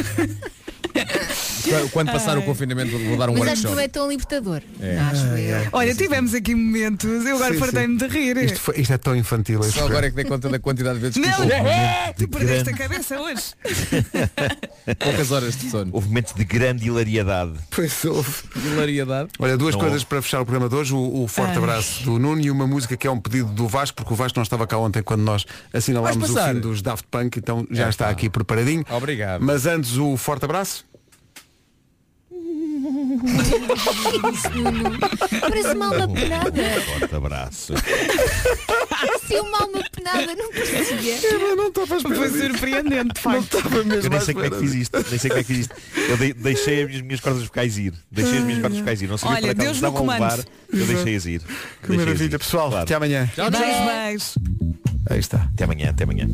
Quando 1.92 2.10
passar 2.12 2.36
o 2.36 2.40
Ai. 2.40 2.46
confinamento 2.46 2.96
vou 2.98 3.16
dar 3.16 3.28
um 3.28 3.34
Mas 3.34 3.48
acho 3.48 3.62
que 3.62 3.66
workshop. 3.68 3.74
não 3.74 3.80
é 3.80 3.88
tão 3.88 4.08
libertador. 4.08 4.62
É. 4.80 4.98
Acho 4.98 5.24
eu. 5.26 5.68
Olha, 5.72 5.94
tivemos 5.94 6.34
aqui 6.34 6.54
momentos, 6.54 7.24
eu 7.26 7.36
agora 7.36 7.54
fartei-me 7.54 7.96
de 7.98 8.06
rir. 8.06 8.36
Isto, 8.38 8.60
foi- 8.60 8.80
isto 8.80 8.92
é 8.92 8.98
tão 8.98 9.14
infantil. 9.14 9.62
Só 9.64 9.86
agora 9.86 10.06
é 10.06 10.10
que 10.10 10.16
dei 10.16 10.24
conta 10.24 10.48
da 10.48 10.58
quantidade 10.58 10.96
de 10.96 11.00
vezes 11.02 11.14
que 11.16 11.20
Não, 11.28 11.32
ficou. 11.36 12.14
tu 12.16 12.28
perdeste 12.28 12.70
a 12.70 12.72
cabeça 12.76 13.20
hoje. 13.20 13.42
Poucas 14.98 15.30
horas 15.32 15.56
de 15.56 15.70
sono. 15.70 15.90
Houve 15.92 16.08
momentos 16.08 16.32
de 16.34 16.44
grande 16.44 16.86
hilariedade. 16.86 17.52
Pois 17.70 18.04
houve. 18.04 18.32
Hilariedade. 18.56 19.28
Olha, 19.38 19.56
duas 19.56 19.74
Não 19.74 19.80
coisas 19.80 19.98
houve. 20.00 20.06
para 20.06 20.22
fechar 20.22 20.40
o 20.40 20.44
programa 20.46 20.68
de 20.68 20.74
hoje. 20.74 20.94
O, 20.94 21.24
o 21.24 21.28
forte 21.28 21.50
Ai. 21.52 21.56
abraço 21.58 22.02
do 22.04 22.18
Nuno 22.18 22.40
e 22.40 22.50
uma 22.50 22.66
música 22.66 22.96
que 22.96 23.06
é 23.06 23.10
um 23.10 23.20
pedido 23.20 23.48
do 23.52 23.68
Vasco, 23.68 23.96
porque 23.96 24.12
o 24.12 24.16
Vasco 24.16 24.38
não 24.38 24.42
estava 24.42 24.66
cá 24.66 24.78
ontem 24.78 25.02
quando 25.02 25.22
nós 25.22 25.44
assinalámos 25.72 26.16
Vais 26.18 26.30
o 26.30 26.34
passar? 26.34 26.54
fim 26.54 26.60
dos 26.60 26.80
Daft 26.82 27.06
Punk, 27.10 27.36
então 27.38 27.66
já 27.70 27.86
É, 27.86 27.88
está 27.90 28.08
aqui 28.08 28.28
preparadinho. 28.30 28.84
Obrigado. 28.90 29.42
Mas 29.44 29.66
antes 29.66 29.96
o 29.96 30.16
forte 30.16 30.44
abraço. 30.44 30.84
Parece 35.40 35.68
uma 35.74 35.86
alma 35.86 36.08
penada. 36.14 36.62
Forte 36.98 37.14
abraço. 37.14 37.74
Se 39.26 39.34
uma 39.40 39.60
alma 39.62 39.84
penada, 39.94 40.34
não 40.34 40.50
parecia. 40.52 41.38
não 41.56 41.68
estava 41.68 41.96
a 41.96 42.00
Foi 42.00 42.28
surpreendente, 42.30 43.14
de 43.14 43.20
facto. 43.20 43.56
Eu 44.04 44.10
nem 44.10 44.20
sei 44.20 44.34
como 44.34 44.46
é 44.46 44.50
que 44.50 44.58
fiz 44.58 44.74
isto. 44.74 44.96
Nem 45.10 45.18
sei 45.18 45.30
como 45.30 45.40
é 45.40 45.44
que 45.44 45.54
fiz 45.54 45.58
isto. 45.60 45.74
Eu 46.08 46.16
dei- 46.16 46.32
deixei 46.34 46.82
as 46.84 47.00
minhas, 47.02 47.20
cordas 47.20 47.42
vocais 47.44 47.78
ir. 47.78 47.92
Deixei 48.10 48.38
as 48.38 48.44
minhas 48.44 48.60
cordas 48.60 48.78
vocais 48.78 49.02
ir. 49.02 49.08
Não 49.08 49.18
sabia 49.18 49.36
Olha, 49.36 49.46
para 49.46 49.54
que 49.54 49.60
elas 49.62 49.78
Deus 49.78 49.82
no 49.82 49.88
estavam 49.88 50.10
a 50.10 50.16
comando. 50.16 50.30
levar. 50.30 50.44
Eu 50.72 50.86
deixei-as 50.86 51.26
ir. 51.26 51.40
Que 51.40 51.46
Deixei-as 51.88 52.04
maravilha, 52.06 52.34
ir. 52.34 52.38
pessoal. 52.38 52.68
Claro. 52.70 52.82
Até 52.84 52.94
amanhã. 52.94 53.30
Beijo, 53.36 53.50
beijo. 53.86 54.24
Aí 55.10 55.18
está. 55.18 55.48
Até 55.54 55.64
amanhã, 55.64 55.90
até 55.90 56.04
amanhã. 56.04 56.28